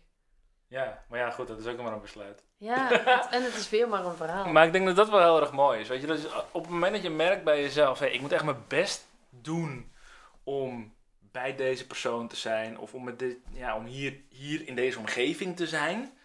Ja, 0.68 1.06
maar 1.10 1.20
ja, 1.20 1.30
goed, 1.32 1.48
dat 1.48 1.60
is 1.60 1.66
ook 1.66 1.78
maar 1.78 1.94
een 1.94 2.02
besluit. 2.02 2.44
Ja, 2.58 2.88
het- 2.92 3.28
en 3.32 3.44
het 3.44 3.56
is 3.56 3.70
weer 3.70 3.90
maar 3.90 4.06
een 4.06 4.16
verhaal. 4.16 4.46
Maar 4.52 4.66
ik 4.66 4.72
denk 4.72 4.86
dat 4.86 4.96
dat 4.96 5.10
wel 5.10 5.20
heel 5.20 5.42
erg 5.42 5.52
mooi 5.52 5.80
is. 5.80 5.88
Weet 5.88 6.02
je, 6.02 6.08
dat 6.08 6.18
is 6.18 6.26
op 6.52 6.62
het 6.62 6.72
moment 6.72 6.94
dat 6.94 7.02
je 7.04 7.10
merkt 7.10 7.44
bij 7.44 7.62
jezelf, 7.62 8.00
hey, 8.00 8.12
ik 8.12 8.22
moet 8.22 8.32
echt 8.32 8.44
mijn 8.44 8.64
best 8.68 9.08
doen 9.30 9.92
om 10.44 10.96
bij 11.20 11.56
deze 11.56 11.88
persoon 11.88 12.28
te 12.28 12.36
zijn, 12.36 12.78
of 12.80 12.94
om, 12.94 13.04
met 13.04 13.20
dit, 13.20 13.38
ja, 13.52 13.76
om 13.76 13.86
hier, 13.86 14.22
hier 14.30 14.68
in 14.68 14.76
deze 14.76 15.00
omgeving 15.00 15.56
te 15.56 15.68
zijn, 15.68 16.17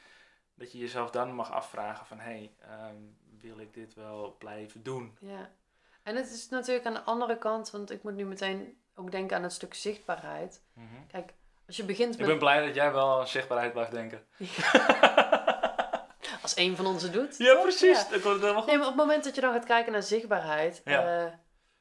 dat 0.63 0.73
je 0.73 0.79
jezelf 0.79 1.11
dan 1.11 1.35
mag 1.35 1.53
afvragen 1.53 2.07
van, 2.07 2.19
hey, 2.19 2.55
ehm, 2.61 2.95
wil 3.41 3.59
ik 3.59 3.75
dit 3.75 3.95
wel 3.95 4.37
blijven 4.39 4.83
doen? 4.83 5.17
Ja. 5.21 5.51
En 6.03 6.17
het 6.17 6.31
is 6.33 6.49
natuurlijk 6.49 6.87
aan 6.87 6.95
de 6.95 7.03
andere 7.03 7.39
kant, 7.39 7.71
want 7.71 7.91
ik 7.91 8.03
moet 8.03 8.15
nu 8.15 8.25
meteen 8.25 8.77
ook 8.95 9.11
denken 9.11 9.37
aan 9.37 9.43
het 9.43 9.53
stuk 9.53 9.75
zichtbaarheid. 9.75 10.63
Mhm. 10.75 10.87
Kijk, 11.11 11.33
als 11.67 11.77
je 11.77 11.85
begint 11.85 12.13
Ik 12.15 12.19
met... 12.21 12.29
ben 12.29 12.39
blij 12.39 12.67
dat 12.67 12.75
jij 12.75 12.93
wel 12.93 13.19
aan 13.21 13.29
zichtbaarheid 13.29 13.73
blijft 13.73 13.91
denken. 13.93 14.27
Als 16.43 16.55
één 16.55 16.77
van 16.77 16.87
ons 16.87 17.03
het 17.03 17.13
doet. 17.13 17.37
Ja, 17.39 17.53
toch? 17.53 17.63
precies. 17.63 17.99
Ja. 18.11 18.19
Komt 18.19 18.41
helemaal 18.41 18.55
goed. 18.63 18.67
Nee, 18.67 18.77
maar 18.79 18.87
op 18.89 18.93
het 18.97 19.03
moment 19.05 19.25
dat 19.25 19.35
je 19.35 19.41
dan 19.41 19.53
gaat 19.53 19.65
kijken 19.65 19.93
naar 19.93 20.03
zichtbaarheid, 20.03 20.81
Ja. 20.85 21.25
eh, 21.25 21.33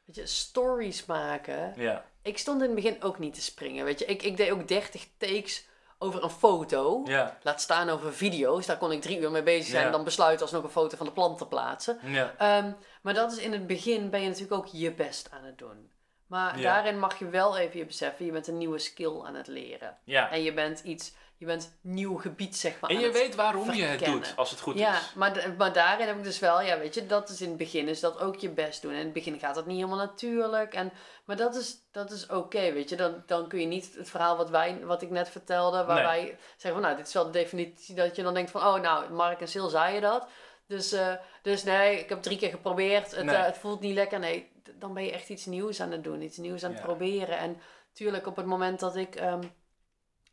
weet 0.06 0.16
je, 0.16 0.26
stories 0.26 1.06
maken. 1.06 1.74
Ja, 1.76 2.06
Ik 2.22 2.38
stond 2.38 2.62
in 2.62 2.66
het 2.68 2.76
begin 2.76 3.04
ook 3.04 3.20
niet 3.20 3.34
te 3.34 3.42
springen, 3.42 3.86
weet 3.86 4.00
je. 4.00 4.06
Ik, 4.06 4.24
ik 4.24 4.38
deed 4.38 4.52
ook 4.52 4.68
30 4.68 5.08
takes 5.18 5.68
over 6.02 6.24
een 6.24 6.30
foto. 6.30 7.02
ja, 7.06 7.38
Laat 7.42 7.62
staan 7.62 7.90
over 7.90 8.14
video's. 8.14 8.66
Daar 8.66 8.78
kon 8.78 8.92
ik 8.92 9.02
drie 9.02 9.20
uur 9.20 9.32
mee 9.32 9.44
bezig 9.44 9.66
zijn. 9.66 9.80
Ja. 9.80 9.86
En 9.86 9.92
dan 9.92 10.04
besluiten 10.04 10.42
alsnog 10.42 10.64
een 10.64 10.70
foto 10.70 10.98
van 10.98 11.06
de 11.06 11.12
plant 11.12 11.38
te 11.38 11.48
plaatsen. 11.48 12.00
ja. 12.04 12.34
Ehm, 12.38 12.72
maar 13.02 13.14
dat 13.14 13.32
is 13.32 13.38
in 13.38 13.52
het 13.52 13.68
begin 13.68 14.10
ben 14.10 14.22
je 14.22 14.28
natuurlijk 14.28 14.54
ook 14.54 14.68
je 14.68 14.94
best 14.94 15.32
aan 15.32 15.44
het 15.44 15.58
doen. 15.58 15.90
Maar 16.28 16.62
daarin 16.62 17.00
mag 17.00 17.20
je 17.20 17.30
wel 17.30 17.58
even 17.58 17.80
je 17.80 17.86
beseffen, 17.86 18.26
je 18.26 18.32
bent 18.32 18.48
een 18.48 18.58
nieuwe 18.58 18.80
skill 18.80 19.22
aan 19.22 19.36
het 19.36 19.48
leren. 19.48 19.98
ja. 20.04 20.32
En 20.32 20.44
je 20.44 20.54
bent 20.54 20.80
iets, 20.80 21.14
je 21.42 21.48
bent 21.48 21.78
nieuw 21.82 22.16
gebied 22.18 22.56
zeg 22.58 22.80
maar 22.80 22.90
En 22.90 23.00
je 23.00 23.12
weet 23.12 23.36
waarom 23.36 23.72
je 23.74 23.84
het 23.84 24.06
doet, 24.06 24.34
als 24.36 24.52
het 24.52 24.60
goed 24.60 24.78
ja, 24.78 24.98
is. 24.98 25.14
maar, 25.16 25.34
d- 25.34 25.58
maar 25.58 25.74
daarin 25.74 26.08
heb 26.08 26.18
ik 26.18 26.24
dus 26.24 26.40
wel, 26.40 26.62
ja, 26.62 26.80
weet 26.80 26.94
je, 26.94 27.06
dat 27.06 27.30
is 27.30 27.42
in 27.42 27.48
het 27.48 27.58
begin 27.58 27.88
is 27.88 28.00
dat 28.00 28.20
ook 28.20 28.36
je 28.36 28.50
best 28.50 28.82
doen. 28.82 28.92
En 28.92 28.98
in 28.98 29.04
het 29.04 29.14
begin 29.14 29.40
gaat 29.40 29.56
dat 29.56 29.66
niet 29.66 29.76
helemaal 29.76 29.98
natuurlijk. 29.98 30.74
En, 30.74 30.92
maar 31.26 31.36
dat 31.36 31.56
is, 31.56 31.78
dat 31.92 32.12
is 32.12 32.28
oké, 32.28 32.72
weet 32.72 32.90
je. 32.90 32.96
Dan, 32.96 33.24
dan 33.26 33.48
kun 33.48 33.60
je 33.60 33.66
niet 33.66 33.96
het 33.98 34.10
verhaal 34.10 34.38
wat, 34.38 34.50
wij, 34.50 34.80
wat 34.86 35.02
ik 35.02 35.10
net 35.10 35.30
vertelde, 35.30 35.84
waar 35.84 35.96
Nee. 35.96 36.04
wij 36.06 36.38
zeggen 36.58 36.72
van, 36.72 36.82
nou, 36.82 36.96
dit 36.96 37.08
is 37.08 37.14
wel 37.14 37.26
de 37.26 37.32
definitie 37.32 37.96
dat 37.96 38.16
je 38.16 38.24
dan 38.24 38.34
denkt 38.34 38.52
van, 38.52 38.62
oh, 38.62 38.82
nou, 38.82 39.12
Mark 39.14 39.42
en 39.42 39.48
Sil 39.54 39.70
zei 39.70 39.94
je 39.96 40.02
dat. 40.02 40.28
Dus, 40.68 40.92
eh, 40.92 41.14
dus 41.42 41.64
nee, 41.64 42.00
ik 42.00 42.10
heb 42.10 42.22
drie 42.22 42.38
keer 42.38 42.50
geprobeerd, 42.50 43.16
het, 43.16 43.26
Nee. 43.26 43.36
eh, 43.36 43.46
het 43.46 43.58
voelt 43.58 43.80
niet 43.80 43.94
lekker. 43.96 44.20
Nee, 44.20 44.52
dan 44.76 44.94
ben 44.94 45.04
je 45.04 45.12
echt 45.12 45.30
iets 45.30 45.46
nieuws 45.46 45.82
aan 45.82 45.92
het 45.92 46.04
doen, 46.04 46.22
iets 46.22 46.38
nieuws 46.38 46.64
aan 46.64 46.70
het 46.72 46.80
Ja. 46.80 46.86
proberen. 46.86 47.38
En 47.38 47.62
tuurlijk, 47.94 48.28
op 48.28 48.36
het 48.36 48.46
moment 48.46 48.80
dat 48.80 48.96
ik... 48.96 49.16
ehm, 49.16 49.42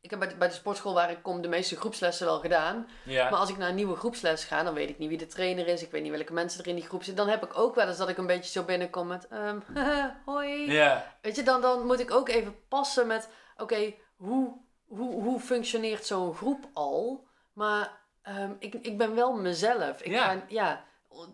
ik 0.01 0.11
heb 0.11 0.19
bij 0.19 0.29
de, 0.29 0.37
bij 0.37 0.49
de 0.49 0.55
sportschool 0.55 0.95
waar 0.95 1.11
ik 1.11 1.23
kom 1.23 1.41
de 1.41 1.49
meeste 1.49 1.77
groepslessen 1.77 2.27
wel 2.27 2.41
gedaan. 2.41 2.89
Ja, 3.05 3.31
Maar 3.31 3.39
als 3.39 3.51
ik 3.51 3.57
naar 3.57 3.69
een 3.69 3.75
nieuwe 3.75 3.97
groepsles 3.97 4.45
ga, 4.45 4.63
dan 4.63 4.75
weet 4.75 4.89
ik 4.89 4.99
niet 4.99 5.09
wie 5.09 5.19
de 5.19 5.27
trainer 5.27 5.67
is. 5.67 5.83
Ik 5.83 5.91
weet 5.91 6.03
niet 6.03 6.13
welke 6.13 6.33
mensen 6.33 6.61
er 6.61 6.69
in 6.69 6.75
die 6.75 6.85
groep 6.87 7.03
zitten. 7.03 7.25
Dan 7.25 7.35
heb 7.35 7.45
ik 7.45 7.59
ook 7.59 7.75
wel 7.75 7.89
eens 7.89 7.97
dat 7.97 8.09
ik 8.09 8.19
een 8.19 8.27
beetje 8.27 8.51
zo 8.51 8.63
binnenkom 8.65 9.07
met... 9.07 9.29
ehm, 9.29 9.59
hoi. 10.25 10.73
ja, 10.73 11.17
Weet 11.23 11.37
je, 11.37 11.43
dan, 11.43 11.61
dan 11.61 11.87
moet 11.87 12.01
ik 12.01 12.11
ook 12.11 12.29
even 12.29 12.57
passen 12.69 13.07
met... 13.07 13.29
Oké, 13.57 13.95
hoe, 14.17 14.57
hoe, 14.87 15.23
hoe 15.23 15.41
functioneert 15.41 16.07
zo'n 16.07 16.35
groep 16.35 16.69
al? 16.73 17.27
Maar 17.53 18.01
ehm, 18.23 18.53
ik, 18.59 18.75
ik 18.75 18.99
ben 18.99 19.15
wel 19.15 19.33
mezelf. 19.33 20.03
Ik 20.03 20.13
Ja. 20.13 20.25
Ga, 20.25 20.43
ja. 20.49 20.85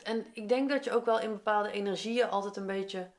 En 0.02 0.26
ik 0.32 0.48
denk 0.48 0.70
dat 0.70 0.84
je 0.84 0.92
ook 0.92 1.04
wel 1.04 1.20
in 1.20 1.32
bepaalde 1.32 1.70
energieën 1.70 2.30
altijd 2.30 2.56
een 2.56 2.66
beetje... 2.66 3.10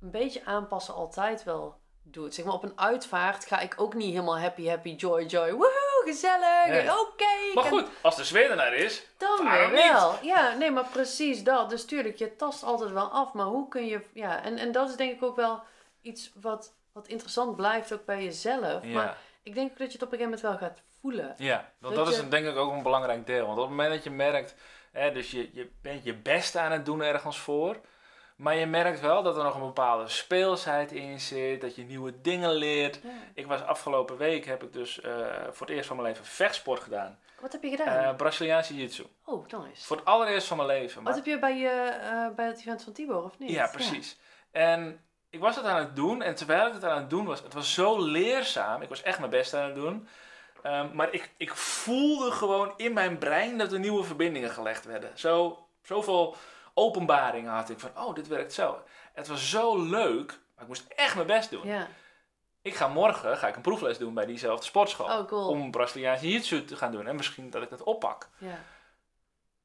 Een 0.00 0.10
beetje 0.10 0.44
aanpassen 0.44 0.94
altijd 0.94 1.44
wel 1.44 1.80
doet. 2.02 2.34
Zeg 2.34 2.44
maar, 2.44 2.54
op 2.54 2.62
een 2.62 2.78
uitvaart 2.78 3.44
ga 3.46 3.60
ik 3.60 3.74
ook 3.76 3.94
niet 3.94 4.10
helemaal 4.10 4.38
happy, 4.38 4.66
happy, 4.68 4.94
joy, 4.94 5.22
joy. 5.24 5.50
Woehoe, 5.52 6.02
gezellig. 6.04 6.66
Nee. 6.66 6.98
Oké. 7.00 7.54
Maar 7.54 7.64
goed, 7.64 7.86
als 8.02 8.16
de 8.16 8.24
sfeer 8.24 8.50
ernaar 8.50 8.74
is, 8.74 9.06
dan 9.16 9.50
weer 9.50 9.70
wel. 9.70 10.14
Ja, 10.22 10.54
nee, 10.54 10.70
maar 10.70 10.86
precies 10.92 11.44
dat. 11.44 11.70
Dus 11.70 11.84
tuurlijk, 11.84 12.16
je 12.16 12.36
tast 12.36 12.62
altijd 12.62 12.90
wel 12.90 13.08
af. 13.10 13.32
Maar 13.32 13.46
hoe 13.46 13.68
kun 13.68 13.86
je... 13.86 14.00
Ja, 14.12 14.42
en, 14.42 14.58
en 14.58 14.72
dat 14.72 14.88
is 14.88 14.96
denk 14.96 15.12
ik 15.12 15.22
ook 15.22 15.36
wel 15.36 15.62
iets 16.02 16.32
wat, 16.40 16.74
wat 16.92 17.06
interessant 17.08 17.56
blijft 17.56 17.92
ook 17.92 18.04
bij 18.04 18.24
jezelf. 18.24 18.84
ja. 18.84 18.92
Maar 18.92 19.16
ik 19.42 19.54
denk 19.54 19.70
ook 19.70 19.78
dat 19.78 19.86
je 19.92 19.98
het 19.98 20.02
op 20.06 20.12
een 20.12 20.18
gegeven 20.18 20.42
moment 20.42 20.60
wel 20.60 20.68
gaat 20.68 20.82
voelen. 21.00 21.34
Ja, 21.38 21.72
want 21.78 21.94
Dat 21.94 22.04
dat 22.04 22.14
is 22.14 22.28
denk 22.28 22.46
ik 22.46 22.56
ook 22.56 22.72
een 22.72 22.82
belangrijk 22.82 23.26
deel. 23.26 23.46
Want 23.46 23.58
op 23.58 23.62
het 23.62 23.70
moment 23.70 23.90
dat 23.94 24.04
je 24.04 24.10
merkt, 24.10 24.54
hè, 24.92 25.12
dus 25.12 25.30
je, 25.30 25.50
je 25.52 25.70
bent 25.82 26.04
je 26.04 26.14
best 26.14 26.56
aan 26.56 26.72
het 26.72 26.84
doen 26.84 27.02
ergens 27.02 27.38
voor. 27.38 27.80
Maar 28.36 28.56
je 28.56 28.66
merkt 28.66 29.00
wel 29.00 29.22
dat 29.22 29.36
er 29.36 29.42
nog 29.44 29.54
een 29.54 29.60
bepaalde 29.60 30.08
speelsheid 30.08 30.92
in 30.92 31.20
zit, 31.20 31.60
dat 31.60 31.74
je 31.74 31.82
nieuwe 31.84 32.20
dingen 32.20 32.52
leert. 32.52 33.00
Ja. 33.02 33.08
Ik 33.34 33.46
was 33.46 33.62
afgelopen 33.62 34.16
week, 34.16 34.44
heb 34.44 34.62
ik 34.62 34.72
dus 34.72 35.00
eh, 35.00 35.12
voor 35.50 35.66
het 35.66 35.76
eerst 35.76 35.86
van 35.86 35.96
mijn 35.96 36.08
leven 36.08 36.24
vechtsport 36.24 36.80
gedaan. 36.82 37.18
Wat 37.40 37.52
heb 37.52 37.62
je 37.62 37.70
gedaan? 37.70 38.04
Eh 38.04 38.16
Braziliaanse 38.16 38.74
jiu-jitsu. 38.74 39.04
oh, 39.24 39.46
nice. 39.46 39.84
Voor 39.86 39.96
het 39.96 40.04
allereerst 40.06 40.46
van 40.46 40.56
mijn 40.56 40.68
leven. 40.68 40.94
Wat 40.94 41.04
Maar- 41.04 41.14
heb 41.14 41.24
je 41.24 41.38
bij, 41.38 41.56
je, 41.58 41.68
eh, 41.68 42.34
bij 42.36 42.46
het 42.46 42.58
event 42.58 42.82
van 42.82 42.92
Tibor, 42.92 43.24
of 43.24 43.38
niet? 43.38 43.50
Ja, 43.50 43.66
precies. 43.66 44.18
En 44.50 45.00
ik 45.30 45.40
was 45.40 45.56
het 45.56 45.64
aan 45.64 45.78
het 45.78 45.96
doen 45.96 46.22
en 46.22 46.34
terwijl 46.34 46.66
ik 46.66 46.72
het 46.72 46.84
aan 46.84 46.98
het 47.00 47.10
doen 47.10 47.24
was, 47.24 47.42
het 47.42 47.54
was 47.54 47.74
zo 47.74 48.00
leerzaam. 48.00 48.82
Ik 48.82 48.88
was 48.88 49.02
echt 49.02 49.18
mijn 49.18 49.30
best 49.30 49.54
aan 49.54 49.64
het 49.66 49.74
doen. 49.74 50.08
Ehm, 50.62 50.88
maar 50.92 51.12
ik, 51.12 51.30
ik 51.36 51.54
voelde 51.56 52.30
gewoon 52.30 52.72
in 52.76 52.92
mijn 52.92 53.18
brein 53.18 53.58
dat 53.58 53.72
er 53.72 53.78
nieuwe 53.78 54.04
verbindingen 54.04 54.50
gelegd 54.50 54.84
werden. 54.84 55.10
Zo, 55.14 55.66
zoveel 55.82 56.36
openbaringen 56.74 57.52
had 57.52 57.70
ik 57.70 57.80
van, 57.80 57.90
oh, 57.96 58.14
dit 58.14 58.28
werkt 58.28 58.52
zo. 58.52 58.82
Het 59.12 59.28
was 59.28 59.50
zo 59.50 59.82
leuk, 59.82 60.40
maar 60.54 60.62
ik 60.62 60.68
moest 60.68 60.86
echt 60.88 61.14
mijn 61.14 61.26
best 61.26 61.50
doen. 61.50 61.66
Ja. 61.66 61.88
Ik 62.62 62.74
ga 62.74 62.88
morgen 62.88 63.38
ga 63.38 63.48
ik 63.48 63.56
een 63.56 63.62
proefles 63.62 63.98
doen 63.98 64.14
bij 64.14 64.26
diezelfde 64.26 64.64
sportschool. 64.64 65.06
Oh, 65.06 65.26
cool. 65.26 65.48
Om 65.48 65.70
Braziliaans 65.70 66.20
jiu-jitsu 66.20 66.64
te 66.64 66.76
gaan 66.76 66.92
doen. 66.92 67.06
En 67.06 67.16
misschien 67.16 67.50
dat 67.50 67.62
ik 67.62 67.70
het 67.70 67.82
oppak. 67.82 68.28
Ja. 68.38 68.58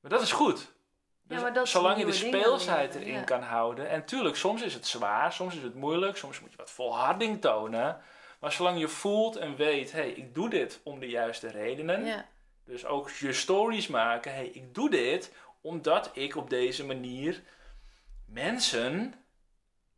Maar 0.02 0.12
dat 0.12 0.22
is 0.22 0.32
goed. 0.32 0.76
Dus 1.24 1.42
maar 1.42 1.54
dat 1.54 1.68
zolang 1.68 1.98
je 1.98 2.06
de 2.06 2.12
speelsheid 2.12 2.96
erin 2.96 3.14
ja. 3.14 3.22
kan 3.22 3.42
houden. 3.42 3.90
En 3.90 4.06
tuurlijk, 4.06 4.36
soms 4.36 4.62
is 4.62 4.74
het 4.74 4.88
zwaar, 4.88 5.34
soms 5.34 5.56
is 5.56 5.64
het 5.64 5.76
moeilijk, 5.76 6.18
soms 6.18 6.40
moet 6.40 6.52
je 6.52 6.58
wat 6.58 6.72
volharding 6.72 7.42
tonen. 7.42 8.02
Maar 8.40 8.52
zolang 8.52 8.80
je 8.80 8.88
voelt 8.88 9.36
en 9.36 9.56
weet, 9.56 9.92
hé, 9.92 10.00
hey, 10.00 10.10
ik 10.10 10.36
doe 10.36 10.50
dit 10.50 10.80
om 10.84 11.00
de 11.00 11.08
juiste 11.08 11.48
redenen. 11.48 12.06
Ja. 12.06 12.26
Dus 12.66 12.86
ook 12.86 13.10
je 13.10 13.34
stories 13.34 13.88
maken, 13.88 14.32
hé, 14.32 14.38
hey, 14.38 14.48
ik 14.48 14.74
doe 14.74 14.90
dit 14.90 15.34
omdat 15.62 16.10
ik 16.14 16.36
op 16.36 16.50
deze 16.50 16.86
manier 16.86 17.44
mensen 18.26 19.14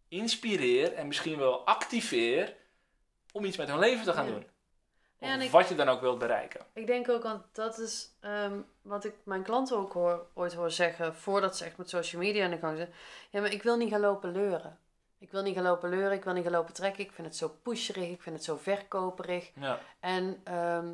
inspireer 0.07 0.93
en 0.93 1.07
misschien 1.07 1.37
wel 1.37 1.65
activeer 1.65 2.55
om 3.31 3.45
iets 3.45 3.57
met 3.57 3.67
hun 3.67 3.79
leven 3.79 4.03
te 4.05 4.13
gaan 4.13 4.25
Ja. 4.25 4.31
doen. 4.31 4.47
Ja, 5.19 5.27
en 5.27 5.37
Of 5.37 5.43
ik- 5.45 5.51
wat 5.51 5.67
je 5.69 5.75
dan 5.75 5.89
ook 5.89 6.01
wilt 6.01 6.19
bereiken. 6.19 6.65
Ik 6.73 6.87
denk 6.87 7.09
ook, 7.09 7.23
want 7.23 7.43
dat 7.51 7.77
is 7.79 8.09
ehm, 8.19 8.59
wat 8.81 9.05
ik 9.05 9.13
mijn 9.23 9.43
klanten 9.43 9.77
ook 9.77 9.93
hoor, 9.93 10.27
ooit 10.33 10.53
hoor 10.53 10.71
zeggen, 10.71 11.15
voordat 11.15 11.57
ze 11.57 11.65
echt 11.65 11.77
met 11.77 11.89
social 11.89 12.21
media 12.21 12.45
aan 12.45 12.51
de 12.51 12.57
gang 12.57 12.77
zijn. 12.77 12.93
Ja, 13.29 13.41
maar 13.41 13.51
ik 13.51 13.63
wil 13.63 13.77
niet 13.77 13.89
gaan 13.89 13.99
lopen 13.99 14.31
leuren. 14.31 14.79
Ik 15.17 15.31
wil 15.31 15.41
niet 15.41 15.55
gaan 15.55 15.63
lopen 15.63 15.89
leuren, 15.89 16.11
ik 16.11 16.23
wil 16.23 16.33
niet 16.33 16.43
gaan 16.43 16.51
lopen 16.51 16.73
trekken. 16.73 17.03
Ik 17.03 17.11
vind 17.11 17.27
het 17.27 17.35
zo 17.35 17.49
pusherig, 17.63 18.09
ik 18.09 18.21
vind 18.21 18.35
het 18.35 18.45
zo 18.45 18.57
verkoperig. 18.57 19.51
Ja, 19.59 19.79
En, 19.99 20.41
ehm, 20.43 20.93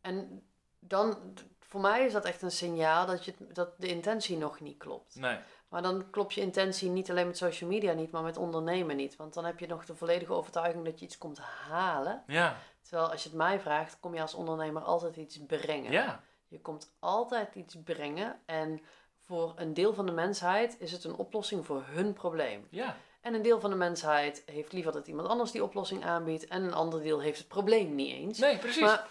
en 0.00 0.42
dan, 0.78 1.34
voor 1.68 1.80
mij 1.80 2.04
is 2.04 2.12
dat 2.12 2.24
echt 2.24 2.42
een 2.42 2.50
signaal 2.50 3.06
dat, 3.06 3.24
je, 3.24 3.34
dat 3.52 3.70
de 3.78 3.86
intentie 3.88 4.36
nog 4.36 4.60
niet 4.60 4.78
klopt. 4.78 5.14
nee. 5.16 5.38
Maar 5.68 5.82
dan 5.82 6.10
klopt 6.10 6.34
je 6.34 6.40
intentie 6.40 6.90
niet 6.90 7.10
alleen 7.10 7.26
met 7.26 7.36
social 7.36 7.70
media 7.70 7.92
niet, 7.92 8.10
maar 8.10 8.22
met 8.22 8.36
ondernemen 8.36 8.96
niet. 8.96 9.16
Want 9.16 9.34
dan 9.34 9.44
heb 9.44 9.58
je 9.58 9.66
nog 9.66 9.84
de 9.84 9.94
volledige 9.94 10.32
overtuiging 10.32 10.84
dat 10.84 10.98
je 10.98 11.04
iets 11.04 11.18
komt 11.18 11.38
halen. 11.38 12.22
Ja, 12.26 12.56
Terwijl 12.82 13.10
als 13.10 13.22
je 13.22 13.28
het 13.28 13.38
mij 13.38 13.60
vraagt, 13.60 14.00
kom 14.00 14.14
je 14.14 14.20
als 14.20 14.34
ondernemer 14.34 14.82
altijd 14.82 15.16
iets 15.16 15.38
brengen. 15.46 15.92
ja, 15.92 16.22
Je 16.48 16.60
komt 16.60 16.92
altijd 16.98 17.54
iets 17.54 17.76
brengen 17.84 18.40
en 18.46 18.80
voor 19.18 19.52
een 19.56 19.74
deel 19.74 19.94
van 19.94 20.06
de 20.06 20.12
mensheid 20.12 20.76
is 20.80 20.92
het 20.92 21.04
een 21.04 21.16
oplossing 21.16 21.66
voor 21.66 21.82
hun 21.86 22.12
probleem. 22.12 22.66
ja. 22.70 22.96
En 23.20 23.34
een 23.34 23.42
deel 23.42 23.60
van 23.60 23.70
de 23.70 23.76
mensheid 23.76 24.42
heeft 24.46 24.72
liever 24.72 24.92
dat 24.92 25.06
iemand 25.08 25.28
anders 25.28 25.50
die 25.50 25.62
oplossing 25.62 26.04
aanbiedt 26.04 26.46
en 26.46 26.62
een 26.62 26.74
ander 26.74 27.02
deel 27.02 27.20
heeft 27.20 27.38
het 27.38 27.48
probleem 27.48 27.94
niet 27.94 28.12
eens. 28.12 28.38
Nee, 28.38 28.58
precies. 28.58 28.82
Maar 28.82 29.06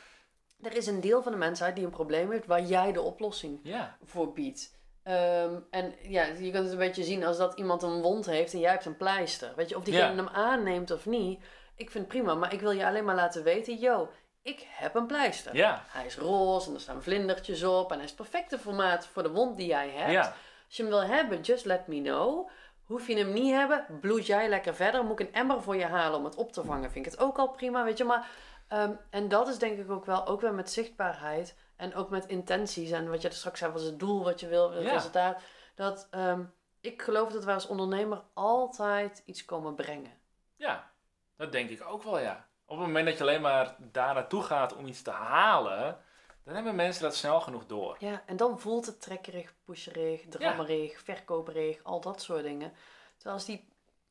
er 0.62 0.76
is 0.76 0.88
een 0.88 1.02
deel 1.02 1.22
van 1.24 1.32
de 1.32 1.38
mensheid 1.38 1.76
die 1.76 1.86
een 1.86 1.92
probleem 1.92 2.32
heeft 2.32 2.46
waar 2.46 2.62
jij 2.62 2.92
de 2.92 3.02
oplossing 3.02 3.60
Ja, 3.64 3.98
voor 4.04 4.34
biedt. 4.34 4.76
Ehm, 5.04 5.60
en 5.70 5.94
ja, 6.02 6.24
je 6.24 6.52
kunt 6.52 6.64
het 6.64 6.72
een 6.72 6.78
beetje 6.78 7.04
zien 7.04 7.24
als 7.26 7.38
dat 7.38 7.58
iemand 7.58 7.84
een 7.84 8.02
wond 8.02 8.26
heeft 8.26 8.54
en 8.54 8.60
jij 8.60 8.72
hebt 8.72 8.86
een 8.86 8.98
pleister. 8.98 9.54
Weet 9.56 9.70
je, 9.70 9.76
of 9.78 9.84
diegene 9.84 10.10
Ja. 10.10 10.16
hem 10.16 10.28
aanneemt 10.28 10.92
of 10.92 11.06
niet, 11.06 11.44
ik 11.76 11.92
vind 11.92 12.04
het 12.04 12.14
prima. 12.14 12.36
Maar 12.36 12.54
ik 12.54 12.60
wil 12.62 12.72
je 12.72 12.86
alleen 12.86 13.06
maar 13.06 13.16
laten 13.16 13.44
weten, 13.44 13.76
yo, 13.78 14.10
ik 14.42 14.66
heb 14.70 14.96
een 14.96 15.06
pleister. 15.08 15.56
ja, 15.56 15.84
Hij 15.88 16.06
is 16.06 16.18
roze 16.18 16.68
en 16.68 16.74
er 16.74 16.80
staan 16.82 17.04
vlindertjes 17.04 17.64
op 17.64 17.90
en 17.92 17.96
hij 17.96 18.04
is 18.06 18.12
het 18.12 18.20
perfecte 18.20 18.60
formaat 18.60 19.08
voor 19.08 19.24
de 19.24 19.32
wond 19.32 19.58
die 19.58 19.68
jij 19.68 19.90
hebt. 19.90 20.12
ja. 20.12 20.22
Als 20.68 20.76
je 20.78 20.84
hem 20.84 20.92
wil 20.92 21.04
hebben, 21.04 21.42
just 21.42 21.66
let 21.66 21.88
me 21.88 22.02
know. 22.02 22.50
Hoef 22.86 23.08
je 23.08 23.18
hem 23.18 23.34
niet 23.34 23.54
hebben, 23.54 23.86
bloed 24.02 24.26
jij 24.26 24.50
lekker 24.50 24.76
verder. 24.76 25.04
Moet 25.04 25.20
ik 25.20 25.28
een 25.28 25.34
emmer 25.34 25.62
voor 25.62 25.76
je 25.76 25.86
halen 25.86 26.20
om 26.20 26.26
het 26.26 26.36
op 26.36 26.52
te 26.52 26.64
vangen, 26.64 26.92
vind 26.92 27.06
ik 27.06 27.12
het 27.12 27.22
ook 27.22 27.38
al 27.38 27.50
prima, 27.50 27.84
weet 27.84 27.98
je. 27.98 28.04
Maar, 28.04 28.28
ehm, 28.68 28.92
en 29.10 29.28
dat 29.28 29.48
is 29.48 29.58
denk 29.58 29.78
ik 29.80 29.92
ook 29.92 30.06
wel, 30.06 30.26
ook 30.26 30.42
weer 30.42 30.54
met 30.54 30.72
zichtbaarheid 30.72 31.56
en 31.76 31.96
ook 31.96 32.10
met 32.10 32.26
intenties. 32.26 32.92
En 32.92 33.10
wat 33.10 33.22
je 33.22 33.28
er 33.28 33.34
straks 33.34 33.60
zei, 33.60 33.72
was 33.72 33.84
het 33.84 34.00
doel 34.00 34.24
wat 34.24 34.40
je 34.40 34.48
wil, 34.48 34.72
het 34.72 34.84
Ja. 34.84 34.92
resultaat. 34.94 35.42
Dat 35.76 36.08
ehm, 36.12 36.44
ik 36.82 37.02
geloof 37.02 37.32
dat 37.32 37.44
wij 37.44 37.54
als 37.54 37.68
ondernemer 37.68 38.24
altijd 38.34 39.22
iets 39.26 39.46
komen 39.46 39.76
brengen. 39.76 40.12
Ja, 40.56 40.92
dat 41.36 41.52
denk 41.52 41.70
ik 41.70 41.86
ook 41.88 42.04
wel, 42.04 42.20
ja. 42.20 42.48
Op 42.66 42.78
het 42.78 42.86
moment 42.88 43.06
dat 43.06 43.18
je 43.18 43.24
alleen 43.24 43.42
maar 43.42 43.76
daar 43.80 44.14
naartoe 44.14 44.44
gaat 44.44 44.76
om 44.76 44.86
iets 44.86 45.02
te 45.02 45.12
halen, 45.12 46.00
dan 46.44 46.56
hebben 46.56 46.76
mensen 46.76 47.04
dat 47.04 47.16
snel 47.16 47.42
genoeg 47.42 47.66
door. 47.66 47.96
Ja, 48.00 48.24
en 48.26 48.38
dan 48.38 48.60
voelt 48.60 48.86
het 48.86 49.02
trekkerig, 49.02 49.54
pusherig, 49.64 50.26
drammerig, 50.30 51.00
verkoperig, 51.00 51.84
al 51.84 52.02
dat 52.02 52.22
soort 52.22 52.44
dingen. 52.44 52.74
Terwijl 53.16 53.36
als 53.36 53.46
die, 53.46 53.68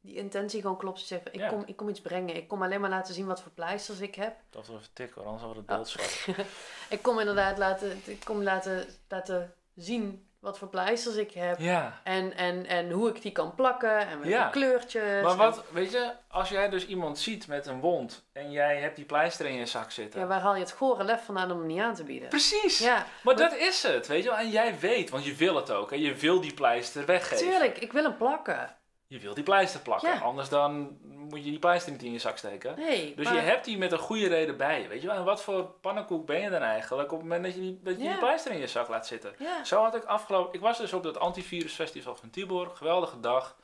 die 0.06 0.14
intentie 0.16 0.60
gewoon 0.60 0.76
klopt, 0.76 1.00
je 1.00 1.06
zegt 1.06 1.22
van, 1.22 1.32
ik, 1.32 1.40
Ja. 1.40 1.48
kom, 1.48 1.62
ik 1.66 1.76
kom 1.76 1.88
iets 1.88 2.00
brengen. 2.00 2.36
Ik 2.36 2.48
kom 2.48 2.62
alleen 2.62 2.80
maar 2.80 2.90
laten 2.90 3.14
zien 3.14 3.26
wat 3.26 3.42
voor 3.42 3.52
pleisters 3.52 4.00
ik 4.00 4.14
heb. 4.14 4.34
Dat 4.50 4.66
was 4.66 4.76
even 4.76 4.92
tikken, 4.92 5.16
hoor, 5.22 5.24
anders 5.30 5.44
wordt 5.44 5.58
het 5.60 5.68
Oh. 5.70 5.74
beeld 5.76 5.88
zwart. 5.88 6.26
Ik 6.88 7.02
kom 7.02 7.18
inderdaad 7.18 7.58
laten, 7.58 8.00
ik 8.04 8.20
kom 8.24 8.42
laten, 8.42 8.86
laten 9.08 9.54
zien 9.74 10.24
wat 10.38 10.58
voor 10.58 10.68
pleisters 10.68 11.16
ik 11.16 11.32
heb. 11.32 11.58
Ja. 11.58 12.00
En, 12.04 12.36
en, 12.36 12.66
en 12.66 12.90
hoe 12.90 13.08
ik 13.08 13.22
die 13.22 13.32
kan 13.32 13.54
plakken 13.54 13.98
en 13.98 14.18
met 14.18 14.28
Ja. 14.28 14.48
kleurtjes. 14.48 15.22
Maar 15.22 15.30
en- 15.32 15.36
wat, 15.36 15.64
weet 15.70 15.90
je, 15.92 16.12
als 16.28 16.48
jij 16.48 16.68
dus 16.68 16.86
iemand 16.86 17.18
ziet 17.18 17.46
met 17.46 17.66
een 17.66 17.80
wond 17.80 18.24
en 18.32 18.50
jij 18.50 18.76
hebt 18.80 18.96
die 18.96 19.04
pleister 19.04 19.46
in 19.46 19.54
je 19.54 19.66
zak 19.66 19.90
zitten. 19.90 20.20
ja, 20.20 20.26
waar 20.26 20.40
haal 20.40 20.54
je 20.54 20.60
het 20.60 20.72
gore 20.72 21.04
lef 21.04 21.24
vandaan 21.24 21.50
om 21.50 21.58
hem 21.58 21.66
niet 21.66 21.80
aan 21.80 21.94
te 21.94 22.04
bieden? 22.04 22.28
Precies! 22.28 22.78
Ja, 22.78 23.06
Maar 23.22 23.36
dat 23.36 23.54
is 23.56 23.82
het, 23.82 24.06
weet 24.06 24.22
je 24.22 24.28
wel. 24.28 24.38
En 24.38 24.50
jij 24.50 24.78
weet, 24.78 25.10
want 25.10 25.24
je 25.24 25.34
wil 25.34 25.56
het 25.56 25.70
ook. 25.70 25.92
En 25.92 26.00
je 26.00 26.14
wil 26.14 26.40
die 26.40 26.54
pleister 26.54 27.06
weggeven. 27.06 27.46
tuurlijk, 27.48 27.78
ik 27.78 27.92
wil 27.92 28.02
hem 28.02 28.16
plakken. 28.16 28.76
Je 29.08 29.18
wil 29.18 29.34
die 29.34 29.44
pleister 29.44 29.80
plakken. 29.80 30.08
Ja. 30.14 30.18
Anders 30.20 30.48
dan 30.48 30.98
moet 31.02 31.44
je 31.44 31.50
die 31.50 31.58
pleister 31.58 31.92
niet 31.92 32.02
in 32.02 32.12
je 32.12 32.18
zak 32.18 32.36
steken. 32.38 32.78
Nee, 32.78 33.14
Dus 33.14 33.24
maar- 33.24 33.34
je 33.34 33.40
hebt 33.40 33.64
die 33.64 33.78
met 33.78 33.92
een 33.92 33.98
goede 33.98 34.28
reden 34.28 34.56
bij 34.56 34.82
je, 34.82 34.88
weet 34.88 35.00
je 35.00 35.06
wel. 35.06 35.16
En 35.16 35.24
wat 35.24 35.42
voor 35.42 35.64
pannenkoek 35.64 36.26
ben 36.26 36.40
je 36.40 36.50
dan 36.50 36.62
eigenlijk 36.62 37.12
op 37.12 37.18
het 37.18 37.28
moment 37.28 37.44
dat 37.44 37.54
je 37.54 37.60
die, 37.60 37.80
dat 37.82 37.96
je 37.96 38.02
Ja. 38.02 38.10
die 38.10 38.18
pleister 38.18 38.52
in 38.52 38.58
je 38.58 38.66
zak 38.66 38.88
laat 38.88 39.06
zitten? 39.06 39.34
Ja, 39.38 39.64
Zo 39.64 39.82
had 39.82 39.94
ik 39.94 40.04
afgelopen... 40.04 40.54
Ik 40.54 40.60
was 40.60 40.78
dus 40.78 40.92
op 40.92 41.04
het 41.04 41.18
antivirusfestival 41.18 42.16
van 42.16 42.30
Tibor. 42.30 42.70
Geweldige 42.76 43.20
dag. 43.20 43.56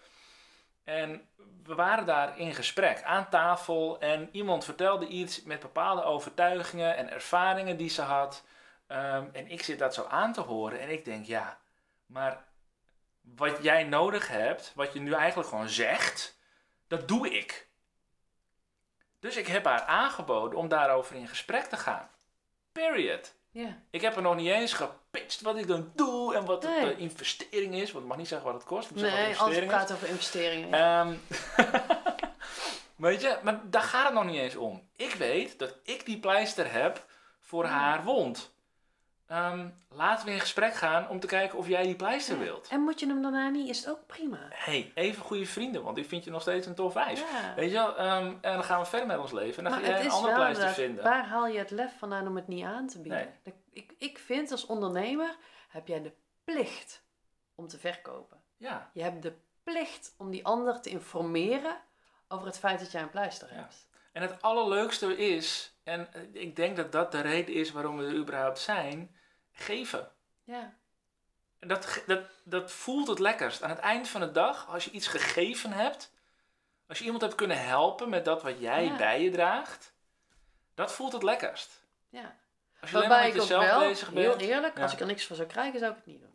En 0.85 1.29
we 1.65 1.75
waren 1.75 2.07
daar 2.07 2.39
in 2.39 2.55
gesprek 2.55 3.03
aan 3.03 3.29
tafel. 3.29 4.01
En 4.01 4.29
iemand 4.33 4.65
vertelde 4.65 5.07
iets 5.07 5.43
met 5.43 5.61
bepaalde 5.61 6.03
overtuigingen 6.03 6.97
en 6.97 7.11
ervaringen 7.11 7.77
die 7.77 7.91
ze 7.91 8.03
had. 8.03 8.45
Ehm, 8.87 9.25
en 9.33 9.51
ik 9.51 9.63
zit 9.63 9.79
dat 9.79 9.95
zo 9.95 10.05
aan 10.09 10.33
te 10.33 10.41
horen. 10.41 10.81
En 10.81 10.91
ik 10.91 11.05
denk, 11.05 11.27
ja, 11.27 11.59
maar 12.07 12.45
wat 13.23 13.59
jij 13.63 13.85
nodig 13.85 14.29
hebt, 14.29 14.73
wat 14.75 14.93
je 14.93 15.01
nu 15.01 15.13
eigenlijk 15.13 15.49
gewoon 15.49 15.69
zegt, 15.69 16.39
dat 16.89 17.09
doe 17.09 17.31
ik. 17.31 17.69
Dus 19.21 19.37
ik 19.37 19.47
heb 19.47 19.65
haar 19.65 19.83
aangeboden 19.83 20.59
om 20.59 20.69
daarover 20.69 21.17
in 21.17 21.29
gesprek 21.29 21.65
te 21.65 21.77
gaan. 21.77 22.11
Period. 22.73 23.35
ja. 23.51 23.83
Ik 23.91 24.01
heb 24.01 24.17
er 24.17 24.23
nog 24.23 24.37
niet 24.37 24.51
eens 24.51 24.73
gepitcht 24.73 25.41
wat 25.41 25.57
ik 25.57 25.67
dan 25.67 25.93
doe 25.95 26.35
en 26.35 26.45
wat 26.45 26.63
Nee. 26.63 26.81
de 26.81 26.97
investering 26.97 27.75
is. 27.75 27.91
Want 27.93 28.03
ik 28.05 28.09
mag 28.11 28.19
niet 28.19 28.29
zeggen 28.29 28.47
wat 28.47 28.57
het 28.61 28.65
kost. 28.69 28.91
Ik 28.91 28.97
Nee, 28.97 29.11
als 29.27 29.29
investering 29.39 29.67
praten 29.71 29.95
over 29.95 30.09
investeringen. 30.09 30.69
is. 30.69 30.81
Ehm, 30.81 31.15
weet 32.97 33.21
je, 33.21 33.39
maar 33.43 33.61
daar 33.71 33.83
gaat 33.83 34.05
het 34.05 34.15
nog 34.15 34.25
niet 34.25 34.41
eens 34.41 34.57
om. 34.57 34.89
Ik 34.97 35.13
weet 35.15 35.59
dat 35.59 35.77
ik 35.85 36.07
die 36.07 36.19
pleister 36.19 36.73
heb 36.73 37.05
voor 37.41 37.65
haar 37.65 38.05
wond. 38.05 38.55
Ehm, 39.33 39.69
laten 39.91 40.27
we 40.27 40.33
in 40.33 40.41
gesprek 40.41 40.75
gaan 40.75 41.09
om 41.09 41.21
te 41.21 41.27
kijken 41.27 41.59
of 41.59 41.69
jij 41.69 41.83
die 41.83 41.97
pleister 41.97 42.39
wilt. 42.39 42.69
En 42.69 42.81
moet 42.81 43.01
je 43.01 43.07
hem 43.07 43.23
daarna 43.23 43.49
niet, 43.49 43.69
is 43.69 43.79
het 43.79 43.89
ook 43.91 44.07
prima. 44.07 44.39
hey, 44.51 44.93
even 44.95 45.23
goede 45.23 45.47
vrienden, 45.47 45.83
want 45.83 45.99
ik 45.99 46.07
vind 46.09 46.25
je 46.25 46.31
nog 46.31 46.41
steeds 46.43 46.67
een 46.67 46.75
tof 46.75 46.93
wijf. 46.95 47.21
Ja. 47.43 47.55
Weet 47.55 47.69
je 47.71 47.77
wel, 47.77 47.97
ehm, 47.97 48.27
en 48.27 48.53
dan 48.53 48.65
gaan 48.65 48.81
we 48.81 48.87
verder 48.87 49.07
met 49.09 49.19
ons 49.19 49.33
leven. 49.33 49.57
En 49.65 49.71
dan 49.71 49.73
Maar 49.73 49.91
ga 49.91 49.97
jij 49.97 50.05
een 50.05 50.11
andere 50.11 50.35
pleister 50.35 50.69
vinden. 50.69 51.05
waar 51.05 51.27
haal 51.27 51.47
je 51.47 51.59
het 51.59 51.71
lef 51.71 51.99
vandaan 51.99 52.27
om 52.27 52.37
het 52.37 52.49
niet 52.49 52.65
aan 52.65 52.87
te 52.87 53.01
bieden? 53.01 53.33
De- 53.43 53.53
Ik, 53.73 53.95
ik 53.99 54.19
vind 54.19 54.51
als 54.51 54.67
ondernemer 54.67 55.37
heb 55.69 55.87
jij 55.89 56.03
de 56.03 56.13
plicht 56.45 57.05
om 57.55 57.69
te 57.69 57.79
verkopen. 57.79 58.41
Ja, 58.57 58.91
Je 58.93 59.03
hebt 59.03 59.23
de 59.23 59.35
plicht 59.63 60.15
om 60.19 60.31
die 60.31 60.45
ander 60.47 60.81
te 60.81 60.91
informeren 60.91 61.77
over 62.29 62.47
het 62.47 62.59
feit 62.59 62.79
dat 62.81 62.93
jij 62.93 63.03
een 63.03 63.11
pleister 63.11 63.49
Ja. 63.51 63.55
hebt. 63.55 63.89
En 64.13 64.23
het 64.23 64.43
allerleukste 64.43 65.17
is, 65.17 65.77
en 65.85 66.13
eh, 66.13 66.23
ik 66.33 66.57
denk 66.57 66.77
dat 66.77 66.93
dat 66.93 67.13
de 67.13 67.21
reden 67.21 67.55
is 67.55 67.73
waarom 67.73 67.97
we 67.97 68.05
er 68.07 68.15
überhaupt 68.15 68.59
zijn, 68.59 69.17
geven. 69.53 70.11
Ja. 70.45 70.75
En 71.59 71.69
dat, 71.69 72.03
dat, 72.07 72.21
dat 72.45 72.71
voelt 72.73 73.09
het 73.09 73.19
lekkerst. 73.19 73.63
Aan 73.63 73.71
het 73.71 73.79
eind 73.79 74.09
van 74.09 74.21
de 74.21 74.33
dag, 74.33 74.69
als 74.69 74.85
je 74.85 74.91
iets 74.91 75.07
gegeven 75.07 75.73
hebt, 75.73 76.11
als 76.89 76.99
je 76.99 77.05
iemand 77.05 77.23
hebt 77.23 77.35
kunnen 77.35 77.65
helpen 77.67 78.09
met 78.09 78.25
dat 78.25 78.43
wat 78.43 78.59
jij 78.61 78.85
Ja. 78.85 78.97
bij 78.97 79.23
je 79.23 79.31
draagt, 79.31 79.93
dat 80.75 80.93
voelt 80.93 81.13
het 81.13 81.23
lekkerst. 81.23 81.81
ja. 82.09 82.41
Als 82.81 82.91
je 82.91 82.97
alleen 82.97 83.09
Waarbij 83.09 83.29
maar 83.31 83.37
ik 83.37 83.41
met 83.49 83.49
jezelf 83.59 83.79
wel, 83.81 83.89
bezig 83.89 84.11
heel 84.11 84.31
bent. 84.31 84.41
eerlijk, 84.41 84.81
als 84.81 84.93
ik 84.93 85.01
er 85.01 85.07
niks 85.07 85.27
voor 85.27 85.37
zou 85.37 85.49
krijgen, 85.49 85.79
zou 85.79 85.91
ik 85.91 85.97
het 85.97 86.07
niet 86.07 86.21
doen. 86.21 86.35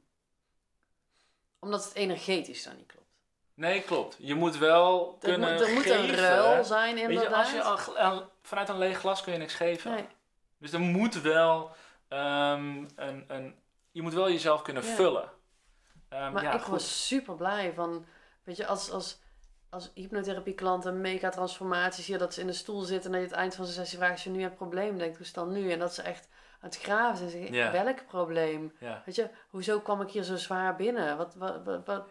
Omdat 1.60 1.84
het 1.84 1.94
energetisch 1.94 2.64
dan 2.64 2.76
niet 2.78 2.86
klopt. 2.88 3.06
Nee, 3.54 3.82
klopt. 3.82 4.16
Je 4.20 4.36
moet 4.36 4.58
wel 4.58 5.12
Er 5.22 5.30
kunnen 5.30 5.52
moet, 5.54 5.62
er 5.68 5.74
moet 5.74 5.86
een 5.90 6.16
ruil 6.16 6.64
zijn 6.64 6.96
Weet 6.96 7.04
je, 7.04 7.10
inderdaad. 7.12 7.34
als 7.46 7.52
je 7.52 7.64
al- 7.64 8.32
vanuit 8.42 8.70
een 8.70 8.78
leeg 8.78 9.00
glas 9.00 9.22
kun 9.24 9.34
je 9.34 9.40
niks 9.40 9.54
geven. 9.54 9.92
nee. 9.92 10.08
Dus 10.58 10.72
er 10.74 10.80
moet 10.80 11.22
wel 11.22 11.76
ehm, 12.08 12.86
een, 12.96 13.24
een, 13.28 13.56
je 13.92 14.02
moet 14.02 14.14
wel 14.14 14.30
jezelf 14.32 14.62
kunnen 14.62 14.84
Ja. 14.84 14.90
vullen. 14.96 15.32
Ehm, 16.10 16.34
Maar 16.34 16.44
ja, 16.44 16.54
ik 16.54 16.62
goed. 16.62 16.72
was 16.72 17.08
super 17.08 17.36
blij 17.36 17.74
van, 17.74 18.06
weet 18.44 18.58
je, 18.58 18.66
als, 18.66 18.92
als, 18.92 19.20
als 19.70 19.92
hypnotherapieklant 19.94 20.86
een 20.86 21.02
mega 21.02 21.30
transformaties 21.30 22.08
hier, 22.08 22.18
dat 22.18 22.34
ze 22.34 22.42
in 22.42 22.48
de 22.48 22.54
stoel 22.54 22.82
zitten 22.82 23.06
en 23.06 23.12
dat 23.12 23.22
je 23.22 23.28
het 23.28 23.38
eind 23.44 23.56
van 23.56 23.66
zijn 23.66 23.78
sessie 23.78 23.98
vraagt, 23.98 24.14
als 24.14 24.24
je 24.24 24.30
nu 24.30 24.40
hebt 24.40 24.52
een 24.52 24.58
probleem, 24.58 24.98
denkt, 24.98 25.14
hoe 25.18 25.22
is 25.26 25.28
het 25.28 25.36
dan 25.36 25.52
nu? 25.52 25.72
En 25.72 25.80
dat 25.80 25.94
ze 25.94 26.02
echt 26.02 26.28
aan 26.60 26.70
het 26.70 26.78
graven 26.78 27.18
zijn. 27.18 27.30
Zeggen, 27.54 27.72
welk 27.72 28.06
probleem? 28.08 28.74
Weet 29.06 29.16
je, 29.16 29.30
hoezo 29.50 29.80
kwam 29.80 30.02
ik 30.02 30.10
hier 30.10 30.24
zo 30.24 30.36
zwaar 30.36 30.76
binnen? 30.76 31.18
Wat, 31.18 31.36
wat, 31.36 31.86
wat, 31.86 32.08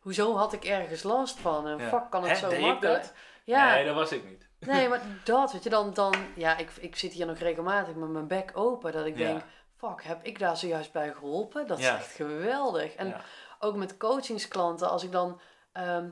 hoezo 0.00 0.36
had 0.36 0.52
ik 0.52 0.64
ergens 0.64 1.02
last 1.02 1.38
van? 1.38 1.66
En 1.68 1.80
fuck, 1.80 2.10
kan 2.10 2.22
het 2.22 2.40
Hè, 2.40 2.50
zo 2.50 2.60
makkelijk? 2.60 3.12
Ja, 3.44 3.74
Nee, 3.74 3.84
dat 3.84 3.94
was 3.94 4.12
ik 4.12 4.24
niet. 4.24 4.47
Nee, 4.60 4.88
maar 4.88 5.00
dat, 5.24 5.52
weet 5.52 5.62
je, 5.62 5.70
dan, 5.70 5.94
dan 5.94 6.14
ja, 6.34 6.56
ik, 6.56 6.70
ik 6.80 6.96
zit 6.96 7.12
hier 7.12 7.26
nog 7.26 7.38
regelmatig 7.38 7.94
met 7.94 8.08
mijn 8.08 8.26
bek 8.26 8.50
open, 8.54 8.92
dat 8.92 9.06
ik 9.06 9.18
Ja. 9.18 9.26
denk, 9.26 9.42
fuck, 9.76 10.02
heb 10.04 10.22
ik 10.22 10.38
daar 10.38 10.56
zojuist 10.56 10.92
bij 10.92 11.12
geholpen? 11.12 11.66
Dat 11.66 11.78
is 11.78 11.84
Ja. 11.84 11.96
echt 11.96 12.12
geweldig. 12.12 12.94
En 12.94 13.06
Ja. 13.08 13.20
ook 13.58 13.76
met 13.76 13.96
coachingsklanten, 13.96 14.88
als 14.90 15.02
ik 15.04 15.12
dan 15.12 15.40
ehm, 15.72 16.08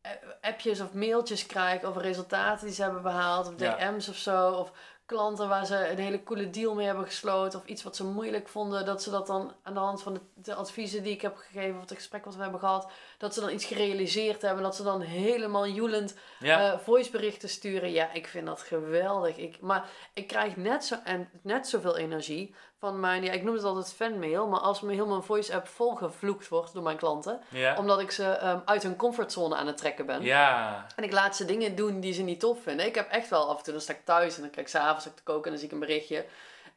eh, 0.00 0.10
appjes 0.40 0.80
of 0.80 0.92
mailtjes 0.92 1.46
krijg 1.46 1.82
over 1.82 2.02
resultaten 2.02 2.66
die 2.66 2.74
ze 2.74 2.82
hebben 2.82 3.02
behaald, 3.02 3.46
of. 3.46 3.54
DM's 3.54 4.08
of 4.08 4.16
zo, 4.16 4.50
of 4.50 4.72
klanten 5.08 5.48
waar 5.48 5.66
ze 5.66 5.88
een 5.90 5.98
hele 5.98 6.22
coole 6.22 6.50
deal 6.50 6.74
mee 6.74 6.86
hebben 6.86 7.04
gesloten 7.04 7.58
of 7.58 7.66
iets 7.66 7.82
wat 7.82 7.96
ze 7.96 8.04
moeilijk 8.04 8.48
vonden, 8.48 8.84
dat 8.84 9.02
ze 9.02 9.10
dat 9.10 9.26
dan 9.26 9.52
aan 9.62 9.74
de 9.74 9.80
hand 9.80 10.02
van 10.02 10.14
de, 10.14 10.20
de 10.34 10.54
adviezen 10.54 11.02
die 11.02 11.12
ik 11.12 11.20
heb 11.22 11.36
gegeven 11.36 11.74
of 11.74 11.80
het 11.80 11.92
gesprek 11.92 12.24
wat 12.24 12.34
we 12.36 12.42
hebben 12.42 12.60
gehad, 12.60 12.90
dat 13.18 13.34
ze 13.34 13.40
dan 13.40 13.50
iets 13.50 13.64
gerealiseerd 13.64 14.42
hebben, 14.42 14.62
dat 14.62 14.76
ze 14.76 14.82
dan 14.82 15.00
helemaal 15.00 15.66
joelend 15.68 16.14
Ja. 16.38 16.72
eh, 16.72 16.78
voiceberichten 16.78 17.48
sturen. 17.48 17.90
Ja, 17.92 18.12
ik 18.12 18.26
vind 18.26 18.46
dat 18.46 18.60
geweldig. 18.62 19.36
Ik, 19.36 19.60
maar 19.60 19.88
ik 20.14 20.26
krijg 20.26 20.56
net, 20.56 20.84
zo, 20.84 20.94
en 21.04 21.30
net 21.42 21.68
zoveel 21.68 21.96
energie 21.96 22.54
van 22.78 23.00
mijn, 23.00 23.22
ja, 23.22 23.32
ik 23.32 23.42
noem 23.42 23.54
het 23.54 23.64
altijd 23.64 23.92
fanmail, 23.92 24.46
maar 24.46 24.60
als 24.60 24.80
me 24.80 24.92
heel 24.92 25.06
mijn 25.06 25.22
voice 25.22 25.54
app 25.54 25.68
volgevloekt 25.68 26.48
wordt 26.48 26.72
door 26.72 26.82
mijn 26.82 26.96
klanten, 26.96 27.40
omdat 27.76 28.00
ik 28.00 28.10
ze 28.10 28.24
ehm, 28.24 28.58
uit 28.64 28.82
hun 28.82 28.96
comfortzone 28.96 29.56
aan 29.56 29.66
het 29.66 29.76
trekken 29.76 30.06
ben. 30.06 30.22
Ja. 30.22 30.86
En 30.96 31.04
ik 31.04 31.12
laat 31.12 31.36
ze 31.36 31.44
dingen 31.44 31.74
doen 31.74 32.00
die 32.00 32.12
ze 32.12 32.22
niet 32.22 32.40
tof 32.40 32.62
vinden. 32.62 32.86
Ik 32.86 32.94
heb 32.94 33.10
echt 33.10 33.28
wel 33.28 33.48
af 33.48 33.58
en 33.58 33.64
toe, 33.64 33.72
dan 33.72 33.82
sta 33.82 33.92
ik 33.92 34.04
thuis 34.04 34.34
en 34.36 34.40
dan 34.40 34.50
kijk 34.50 34.66
ik 34.66 34.72
s'avonds 34.72 35.04
te 35.04 35.22
koken 35.22 35.44
en 35.44 35.50
dan 35.50 35.58
zie 35.58 35.66
ik 35.66 35.72
een 35.72 35.80
berichtje. 35.80 36.24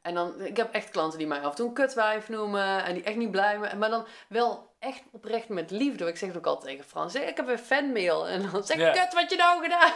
En 0.01 0.13
dan, 0.13 0.41
ik 0.41 0.57
heb 0.57 0.73
echt 0.73 0.89
klanten 0.89 1.17
die 1.17 1.27
mij 1.27 1.39
af 1.39 1.49
en 1.49 1.55
toe 1.55 1.67
een 1.67 1.73
kutwijf 1.73 2.29
noemen 2.29 2.83
en 2.83 2.93
die 2.93 3.03
echt 3.03 3.15
niet 3.15 3.31
blij 3.31 3.57
zijn. 3.61 3.77
Maar 3.77 3.89
dan 3.89 4.05
wel 4.27 4.69
echt 4.79 5.03
oprecht 5.11 5.49
met 5.49 5.71
liefde. 5.71 6.07
Ik 6.07 6.17
zeg 6.17 6.29
het 6.29 6.37
ook 6.37 6.45
altijd 6.45 6.71
tegen 6.71 6.89
Frans, 6.89 7.15
ik 7.15 7.37
heb 7.37 7.47
een 7.47 7.59
fanmail. 7.59 8.27
En 8.27 8.49
dan 8.51 8.63
zeg 8.63 8.77
ik, 8.77 8.93
kut, 8.93 9.13
wat 9.13 9.29
je 9.29 9.37
nou 9.37 9.61
gedaan? 9.63 9.91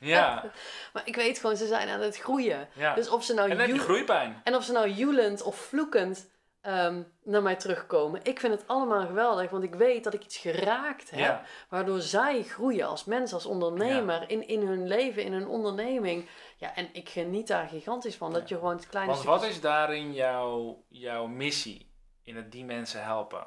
Ja. 0.00 0.44
Maar 0.92 1.02
ik 1.06 1.14
weet 1.14 1.38
gewoon, 1.38 1.56
ze 1.56 1.66
zijn 1.66 1.88
aan 1.88 2.00
het 2.00 2.18
groeien. 2.18 2.68
ja. 2.72 2.94
Dus 2.94 3.08
of 3.08 3.24
ze 3.24 3.34
nou 3.34 3.50
en 3.50 3.56
dan 3.56 3.66
heb 3.66 3.76
je 3.76 3.82
groeipijn. 3.82 4.40
en 4.44 4.54
of 4.54 4.64
ze 4.64 4.72
nou 4.72 4.88
joelend 4.90 5.42
of 5.42 5.56
vloekend 5.56 6.30
ehm, 6.60 7.02
naar 7.24 7.42
mij 7.42 7.56
terugkomen. 7.56 8.20
Ik 8.22 8.40
vind 8.40 8.52
het 8.52 8.68
allemaal 8.68 9.06
geweldig, 9.06 9.50
want 9.50 9.64
ik 9.64 9.74
weet 9.74 10.04
dat 10.04 10.14
ik 10.14 10.24
iets 10.24 10.36
geraakt 10.36 11.10
heb. 11.10 11.18
Ja. 11.18 11.42
Waardoor 11.68 12.00
zij 12.00 12.42
groeien 12.42 12.86
als 12.86 13.04
mens, 13.04 13.32
als 13.32 13.46
ondernemer, 13.46 14.30
in, 14.30 14.48
in 14.48 14.66
hun 14.66 14.86
leven, 14.86 15.22
in 15.22 15.32
hun 15.32 15.46
onderneming. 15.46 16.28
Ja, 16.56 16.74
en 16.74 16.88
ik 16.92 17.08
geniet 17.08 17.46
daar 17.46 17.68
gigantisch 17.68 18.16
van. 18.16 18.32
Dat 18.32 18.48
je 18.48 18.54
gewoon 18.54 18.76
het 18.76 18.88
kleine 18.88 19.12
Want 19.12 19.24
wat 19.24 19.44
is 19.44 19.60
daarin 19.60 20.12
jouw, 20.12 20.84
jouw 20.88 21.26
missie 21.26 21.90
in 22.22 22.36
het 22.36 22.52
die 22.52 22.64
mensen 22.64 23.04
helpen? 23.04 23.46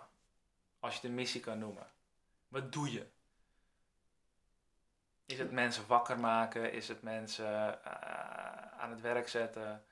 Als 0.80 1.00
je 1.00 1.08
een 1.08 1.16
missie 1.16 1.42
kan 1.42 1.60
noemen. 1.60 1.88
Wat 2.48 2.72
doe 2.72 2.92
je? 2.92 3.12
Is 5.34 5.40
het 5.40 5.52
mensen 5.52 5.84
wakker 5.88 6.20
maken? 6.20 6.72
Is 6.74 6.88
het 6.88 7.02
mensen 7.02 7.84
eh, 7.84 7.92
aan 8.80 8.90
het 8.90 9.02
werk 9.02 9.28
zetten? 9.30 9.84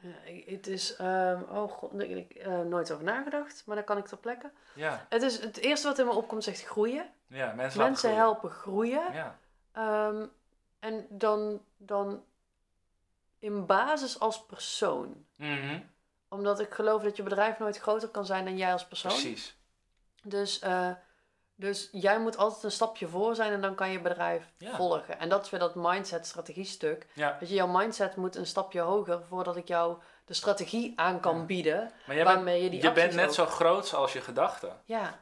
Ja, 0.00 0.52
het 0.52 0.66
is... 0.66 0.96
ehm, 0.96 1.42
oh 1.42 1.70
god, 1.70 2.00
ik 2.02 2.28
heb 2.30 2.46
uh, 2.46 2.60
nooit 2.60 2.92
over 2.92 3.04
nagedacht, 3.04 3.62
maar 3.66 3.76
dan 3.76 3.84
kan 3.84 3.98
ik 3.98 4.06
ter 4.06 4.18
plekke. 4.18 4.50
Ja, 4.74 5.06
Het, 5.08 5.22
is, 5.22 5.40
het 5.40 5.56
eerste 5.56 5.86
wat 5.88 5.98
in 5.98 6.06
me 6.06 6.12
opkomt 6.12 6.44
zegt 6.44 6.64
groeien. 6.64 7.10
ja 7.26 7.52
mensen, 7.52 7.94
groeien. 7.96 8.16
helpen 8.16 8.50
groeien. 8.50 9.12
Ja, 9.12 9.38
Ehm, 9.72 10.26
en 10.78 11.06
dan, 11.08 11.62
dan 11.76 12.24
in 13.38 13.66
basis 13.66 14.20
als 14.20 14.46
persoon. 14.46 15.24
Mhm. 15.36 15.80
Omdat 16.28 16.60
ik 16.60 16.70
geloof 16.74 17.02
dat 17.02 17.16
je 17.16 17.22
bedrijf 17.22 17.58
nooit 17.58 17.78
groter 17.78 18.08
kan 18.08 18.26
zijn 18.26 18.44
dan 18.44 18.56
jij 18.56 18.72
als 18.72 18.86
persoon. 18.86 19.10
precies. 19.10 19.58
Dus, 20.22 20.58
eh, 20.58 20.90
dus 21.60 21.88
jij 21.92 22.20
moet 22.20 22.36
altijd 22.36 22.62
een 22.62 22.70
stapje 22.70 23.08
voor 23.08 23.34
zijn 23.34 23.52
en 23.52 23.60
dan 23.60 23.74
kan 23.74 23.90
je 23.90 24.00
bedrijf 24.00 24.52
Ja. 24.58 24.76
volgen. 24.76 25.18
En 25.18 25.28
dat 25.28 25.44
is 25.44 25.50
weer 25.50 25.60
dat 25.60 25.74
mindset 25.74 26.26
strategie 26.26 26.64
stuk. 26.64 27.06
Ja. 27.14 27.36
Dat 27.40 27.48
je 27.48 27.54
jouw 27.54 27.66
mindset 27.66 28.16
moet 28.16 28.36
een 28.36 28.46
stapje 28.46 28.80
hoger 28.80 29.22
voordat 29.28 29.56
ik 29.56 29.68
jou 29.68 29.98
de 30.24 30.34
strategie 30.34 30.92
aan 30.96 31.20
kan 31.20 31.46
bieden. 31.46 31.90
Maar 32.06 32.16
jij 32.16 32.24
bent, 32.24 32.36
Waarmee 32.36 32.62
je 32.62 32.70
die 32.70 32.82
je 32.82 32.92
bent 32.92 33.14
net 33.14 33.28
ook- 33.28 33.34
zo 33.34 33.46
groot 33.46 33.94
als 33.94 34.12
je 34.12 34.20
gedachten. 34.20 34.80
Ja, 34.84 35.20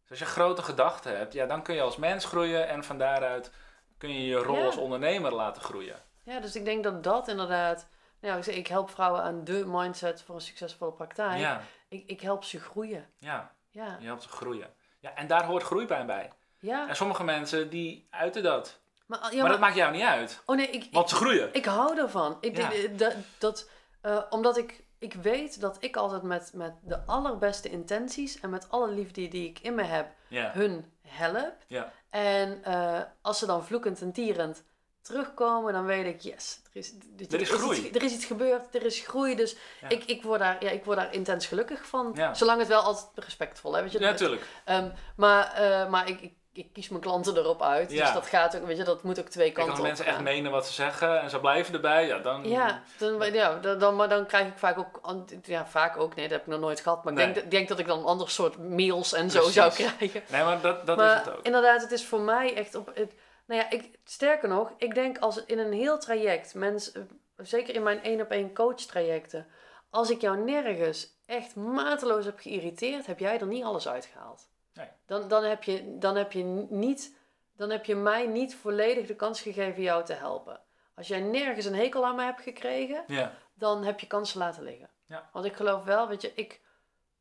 Dus 0.00 0.10
als 0.10 0.18
je 0.18 0.34
grote 0.34 0.62
gedachten 0.62 1.16
hebt, 1.18 1.32
ja, 1.32 1.46
dan 1.46 1.62
kun 1.62 1.74
je 1.74 1.80
als 1.82 1.96
mens 1.96 2.24
groeien 2.24 2.68
en 2.68 2.84
van 2.84 2.98
daaruit 2.98 3.50
kun 3.98 4.12
je 4.12 4.26
je 4.26 4.36
rol 4.36 4.56
Ja. 4.58 4.64
als 4.66 4.76
ondernemer 4.76 5.34
laten 5.34 5.62
groeien. 5.62 5.96
ja, 6.22 6.40
dus 6.40 6.56
ik 6.56 6.64
denk 6.64 6.84
dat 6.84 7.04
dat 7.04 7.28
inderdaad... 7.28 7.88
Nou, 8.20 8.38
ik, 8.38 8.44
zeg, 8.44 8.54
ik 8.54 8.66
help 8.66 8.90
vrouwen 8.90 9.22
aan 9.22 9.44
de 9.44 9.64
mindset 9.66 10.22
voor 10.22 10.34
een 10.34 10.40
succesvolle 10.40 10.92
praktijk. 10.92 11.38
Ja, 11.38 11.60
Ik, 11.88 12.04
ik 12.06 12.20
help 12.20 12.44
ze 12.44 12.60
groeien. 12.60 13.06
ja, 13.18 13.54
Ja, 13.70 13.96
je 14.00 14.06
helpt 14.06 14.22
ze 14.22 14.28
groeien. 14.28 14.74
Ja, 15.08 15.14
en 15.14 15.26
daar 15.26 15.44
hoort 15.44 15.62
groeipijn 15.62 16.06
bij. 16.06 16.32
ja. 16.58 16.88
En 16.88 16.96
sommige 16.96 17.24
mensen 17.24 17.70
die 17.70 18.06
uiten 18.10 18.42
dat. 18.42 18.78
Maar, 19.06 19.18
ja, 19.22 19.28
maar, 19.30 19.36
maar- 19.42 19.50
dat 19.50 19.60
maakt 19.60 19.74
jou 19.76 19.92
niet 19.92 20.02
uit, 20.02 20.42
Oh 20.46 20.56
nee, 20.56 20.66
ik, 20.70 20.88
want 20.90 21.08
ze 21.08 21.14
groeien. 21.14 21.54
Ik 21.54 21.64
hou 21.64 21.98
ervan. 21.98 22.36
Ik, 22.40 22.56
Ja. 22.56 22.70
ik- 22.70 22.98
dat, 22.98 23.14
dat, 23.38 23.70
eh, 24.00 24.22
omdat 24.30 24.56
ik, 24.56 24.84
ik 24.98 25.14
weet 25.14 25.60
dat 25.60 25.76
ik 25.80 25.96
altijd 25.96 26.22
met, 26.22 26.50
met 26.54 26.72
de 26.82 27.04
allerbeste 27.06 27.70
intenties 27.70 28.40
en 28.40 28.50
met 28.50 28.70
alle 28.70 28.88
liefde 28.90 29.28
die 29.28 29.48
ik 29.48 29.58
in 29.58 29.74
me 29.74 29.82
heb, 29.82 30.06
Ja, 30.28 30.50
hun 30.52 30.92
help. 31.02 31.54
ja, 31.66 31.92
En 32.10 32.64
eh, 32.64 33.00
als 33.22 33.38
ze 33.38 33.46
dan 33.46 33.64
vloekend 33.64 34.00
en 34.00 34.12
tierend 34.12 34.64
terugkomen, 35.08 35.72
dan 35.72 35.84
weet 35.84 36.06
ik, 36.06 36.20
yes, 36.20 36.60
er 36.72 36.76
is, 36.80 36.92
Er 37.30 37.40
is 37.40 37.50
groei. 37.50 37.78
iets, 37.86 37.96
er 37.96 38.02
is 38.02 38.12
iets 38.12 38.24
gebeurd, 38.24 38.74
er 38.74 38.84
is 38.84 39.00
groei. 39.00 39.34
Dus 39.36 39.56
Ja. 39.80 39.88
ik, 39.88 40.04
ik, 40.04 40.22
word 40.22 40.40
daar, 40.40 40.56
ja, 40.64 40.70
ik 40.70 40.84
word 40.84 40.98
daar 40.98 41.12
intens 41.14 41.46
gelukkig 41.46 41.86
van. 41.86 42.12
Ja. 42.14 42.34
Zolang 42.34 42.58
het 42.58 42.68
wel 42.68 42.80
altijd 42.82 43.06
respectvol 43.14 43.76
is. 43.76 43.82
Weet 43.82 43.92
je? 43.92 44.00
ja, 44.00 44.10
natuurlijk. 44.10 44.42
Ehm, 44.64 44.88
maar 45.16 45.52
maar, 45.58 45.90
maar 45.90 46.08
ik, 46.08 46.20
ik, 46.20 46.32
ik 46.52 46.72
kies 46.72 46.88
mijn 46.88 47.02
klanten 47.02 47.36
erop 47.36 47.62
uit. 47.62 47.90
Ja. 47.90 48.04
Dus 48.04 48.12
dat 48.14 48.26
gaat 48.26 48.56
ook, 48.56 48.66
weet 48.66 48.76
je, 48.76 48.84
dat 48.84 49.02
moet 49.02 49.20
ook 49.20 49.28
twee 49.28 49.52
kanten 49.52 49.70
als 49.70 49.80
op 49.80 49.86
mensen 49.86 50.04
echt 50.06 50.20
menen 50.20 50.50
wat 50.50 50.66
ze 50.66 50.72
zeggen 50.72 51.20
en 51.20 51.30
ze 51.30 51.40
blijven 51.40 51.74
erbij, 51.74 52.06
ja, 52.06 52.18
dan... 52.18 52.48
Ja, 52.48 52.82
dan, 52.98 53.32
ja 53.32 53.54
dan, 53.58 53.78
dan, 53.78 53.96
maar 53.96 54.08
dan 54.08 54.26
krijg 54.26 54.46
ik 54.46 54.58
vaak 54.58 54.78
ook, 54.78 55.00
ja, 55.42 55.66
vaak 55.66 55.96
ook, 55.96 56.14
nee, 56.14 56.24
dat 56.28 56.32
heb 56.38 56.46
ik 56.46 56.52
nog 56.52 56.60
nooit 56.60 56.80
gehad. 56.80 57.04
Maar 57.04 57.12
ik 57.12 57.18
denk, 57.18 57.34
dat- 57.34 57.50
denk 57.50 57.68
dat 57.68 57.78
ik 57.78 57.86
dan 57.86 57.98
een 57.98 58.04
ander 58.04 58.30
soort 58.30 58.58
mails 58.68 59.12
en 59.12 59.30
zo 59.30 59.42
zou 59.50 59.72
krijgen. 59.72 60.22
Nee, 60.28 60.44
maar 60.44 60.60
dat, 60.60 60.86
dat 60.86 60.96
maar 60.96 61.12
is 61.20 61.24
het 61.26 61.36
ook. 61.36 61.44
inderdaad, 61.44 61.82
het 61.82 61.92
is 61.92 62.04
voor 62.06 62.20
mij 62.20 62.54
echt 62.54 62.74
op 62.74 62.90
het. 62.94 63.12
Nou 63.48 63.60
ja, 63.60 63.70
ik, 63.70 63.98
sterker 64.04 64.48
nog, 64.48 64.72
ik 64.76 64.94
denk 64.94 65.18
als 65.18 65.44
in 65.44 65.58
een 65.58 65.72
heel 65.72 65.98
traject, 65.98 66.54
mensen, 66.54 67.20
zeker 67.36 67.74
in 67.74 67.82
mijn 67.82 68.02
één 68.02 68.20
op 68.20 68.30
één 68.30 68.54
coach 68.54 68.80
trajecten, 68.80 69.46
als 69.90 70.10
ik 70.10 70.20
jou 70.20 70.38
nergens 70.38 71.16
echt 71.26 71.56
mateloos 71.56 72.24
heb 72.24 72.38
geïrriteerd, 72.38 73.06
heb 73.06 73.18
jij 73.18 73.40
er 73.40 73.46
niet 73.46 73.64
alles 73.64 73.88
uitgehaald. 73.88 74.48
Nee. 74.74 74.88
Dan, 75.06 75.28
dan, 75.28 75.44
heb 75.44 75.62
je, 75.62 75.98
dan, 75.98 76.16
heb 76.16 76.32
je 76.32 76.42
niet, 76.70 77.16
dan 77.56 77.70
heb 77.70 77.84
je 77.84 77.94
mij 77.94 78.26
niet 78.26 78.54
volledig 78.54 79.06
de 79.06 79.16
kans 79.16 79.40
gegeven 79.40 79.82
jou 79.82 80.04
te 80.04 80.12
helpen. 80.12 80.60
Als 80.94 81.08
jij 81.08 81.20
nergens 81.20 81.64
een 81.64 81.74
hekel 81.74 82.06
aan 82.06 82.16
me 82.16 82.22
hebt 82.22 82.40
gekregen, 82.40 83.04
Ja, 83.06 83.32
dan 83.54 83.84
heb 83.84 84.00
je 84.00 84.06
kansen 84.06 84.38
laten 84.38 84.62
liggen. 84.62 84.90
Ja. 85.06 85.28
Want 85.32 85.44
ik 85.44 85.56
geloof 85.56 85.84
wel, 85.84 86.08
weet 86.08 86.22
je, 86.22 86.32
ik, 86.34 86.60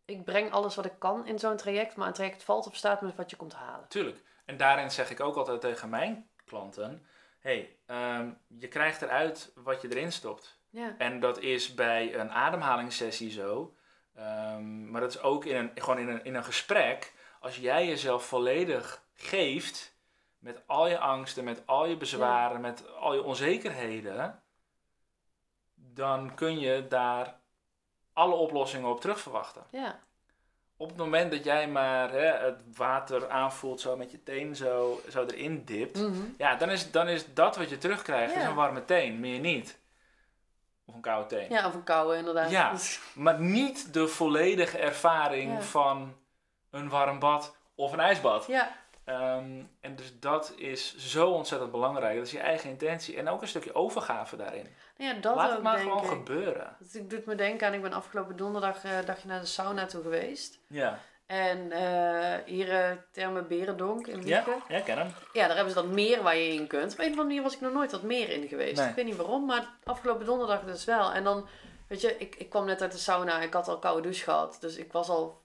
ik 0.06 0.24
breng 0.24 0.52
alles 0.52 0.76
wat 0.76 0.86
ik 0.86 1.00
kan 1.00 1.26
in 1.26 1.40
zo'n 1.40 1.58
traject, 1.58 1.96
maar 1.96 2.08
een 2.08 2.14
traject 2.14 2.44
valt 2.44 2.68
of 2.68 2.76
staat 2.76 3.02
met 3.02 3.16
wat 3.16 3.30
je 3.30 3.36
komt 3.36 3.54
halen. 3.54 3.88
tuurlijk. 3.88 4.26
En 4.48 4.58
daarin 4.58 4.92
zeg 4.92 5.10
ik 5.10 5.20
ook 5.20 5.36
altijd 5.36 5.62
tegen 5.62 5.90
mijn 5.90 6.30
klanten, 6.46 7.06
hey, 7.40 7.78
ehm, 7.86 8.32
je 8.48 8.68
krijgt 8.68 9.02
eruit 9.02 9.52
wat 9.56 9.82
je 9.82 9.90
erin 9.90 10.12
stopt. 10.12 10.60
Ja. 10.70 10.96
En 10.98 11.20
dat 11.20 11.40
is 11.40 11.74
bij 11.74 12.16
een 12.16 12.32
ademhalingssessie 12.32 13.32
zo. 13.32 13.76
Ehm, 14.16 14.92
maar 14.92 15.02
dat 15.02 15.14
is 15.14 15.22
ook 15.22 15.46
in 15.46 15.56
een, 15.56 15.72
gewoon 15.76 16.00
in 16.00 16.08
een, 16.08 16.24
in 16.24 16.36
een 16.36 16.44
gesprek. 16.44 17.14
Als 17.40 17.58
jij 17.58 17.88
jezelf 17.88 18.26
volledig 18.26 19.04
geeft 19.14 19.98
met 20.40 20.68
al 20.68 20.88
je 20.88 21.00
angsten, 21.00 21.44
met 21.44 21.68
al 21.68 21.86
je 21.86 21.98
bezwaren, 21.98 22.62
met 22.62 22.88
al 22.96 23.14
je 23.14 23.24
onzekerheden, 23.24 24.44
dan 25.76 26.36
kun 26.36 26.60
je 26.60 26.88
daar 26.88 27.40
alle 28.14 28.36
oplossingen 28.36 28.90
op 28.90 29.02
terugverwachten. 29.02 29.64
Ja. 29.72 30.00
Op 30.78 30.88
het 30.90 30.98
moment 30.98 31.32
dat 31.32 31.44
jij 31.44 31.68
maar 31.68 32.12
hè, 32.12 32.26
het 32.46 32.62
water 32.76 33.30
aanvoelt, 33.30 33.82
zo 33.82 33.98
met 33.98 34.12
je 34.12 34.24
teen 34.24 34.56
zo, 34.56 35.02
zo 35.10 35.26
erin 35.26 35.64
dipt, 35.66 35.98
Mhm. 36.02 36.22
ja, 36.38 36.56
dan 36.56 36.70
is, 36.70 36.92
dan 36.92 37.08
is 37.08 37.34
dat 37.34 37.58
wat 37.58 37.70
je 37.70 37.78
terugkrijgt 37.78 38.34
Ja. 38.34 38.40
is 38.42 38.46
een 38.48 38.56
warme 38.56 38.86
teen, 38.86 39.20
meer 39.20 39.40
niet. 39.40 39.80
Of 40.86 40.96
een 40.96 41.02
koude 41.02 41.28
teen. 41.28 41.50
Ja, 41.50 41.68
of 41.68 41.74
een 41.74 41.84
koude 41.84 42.18
inderdaad. 42.18 42.50
Ja. 42.52 42.74
Maar 43.24 43.40
niet 43.40 43.94
de 43.94 44.08
volledige 44.08 44.78
ervaring 44.78 45.52
Ja. 45.54 45.62
van 45.62 46.16
een 46.72 46.90
warm 46.90 47.20
bad 47.20 47.56
of 47.76 47.92
een 47.94 48.00
ijsbad. 48.00 48.46
ja. 48.48 48.76
Ehm, 49.08 49.64
en 49.82 49.96
dus 49.96 50.20
dat 50.20 50.54
is 50.56 50.96
zo 50.98 51.30
ontzettend 51.30 51.72
belangrijk. 51.72 52.16
Dat 52.18 52.26
is 52.26 52.32
je 52.32 52.40
eigen 52.40 52.70
intentie. 52.70 53.18
En 53.18 53.30
ook 53.30 53.42
een 53.42 53.48
stukje 53.48 53.76
overgave 53.76 54.36
daarin. 54.36 54.68
Ja, 54.98 55.14
dat 55.14 55.36
Laat 55.36 55.48
ook, 55.48 55.54
het 55.54 55.64
maar 55.64 55.78
gewoon 55.78 56.04
ik. 56.04 56.10
gebeuren. 56.10 56.76
Dat 56.80 57.10
doet 57.10 57.26
me 57.26 57.36
denken 57.36 57.68
aan, 57.68 57.74
ik 57.74 57.82
ben 57.82 57.94
afgelopen 57.94 58.36
donderdag 58.38 58.84
eh 58.84 58.92
dagje 59.06 59.28
naar 59.28 59.40
de 59.40 59.46
sauna 59.46 59.86
toe 59.86 60.02
geweest. 60.02 60.60
Ja. 60.68 61.00
En 61.26 61.72
eh, 61.72 62.38
hier 62.46 62.68
uh, 62.68 62.98
Terme 63.12 63.42
Berendonk 63.42 64.08
in 64.08 64.18
Ja, 64.28 64.44
Wiegen. 64.46 64.62
ja, 64.68 64.80
ken 64.80 64.98
hem. 64.98 65.12
Ja, 65.34 65.48
daar 65.48 65.56
hebben 65.56 65.74
ze 65.74 65.82
dat 65.82 65.90
meer 65.92 66.24
waar 66.24 66.36
je 66.38 66.54
in 66.54 66.68
kunt. 66.68 66.92
Op 66.94 67.00
een 67.00 67.04
of 67.06 67.10
andere 67.12 67.28
manier 67.28 67.42
was 67.42 67.54
ik 67.54 67.62
nog 67.62 67.74
nooit 67.74 67.90
dat 67.90 68.02
meer 68.04 68.30
in 68.30 68.48
geweest. 68.48 68.78
Nee. 68.80 68.90
Ik 68.90 68.96
weet 68.96 69.06
niet 69.06 69.16
waarom, 69.16 69.46
maar 69.46 69.68
afgelopen 69.84 70.26
donderdag 70.26 70.64
dus 70.64 70.86
wel. 70.86 71.12
En 71.14 71.24
dan, 71.24 71.48
weet 71.88 72.02
je, 72.02 72.18
ik, 72.18 72.36
ik 72.36 72.50
kwam 72.50 72.66
net 72.66 72.82
uit 72.82 72.92
de 72.92 72.98
sauna. 72.98 73.42
Ik 73.42 73.54
had 73.54 73.68
al 73.68 73.80
koude 73.80 74.02
douche 74.02 74.24
gehad. 74.24 74.58
Dus 74.60 74.76
ik 74.78 74.92
was 74.92 75.10
al, 75.10 75.42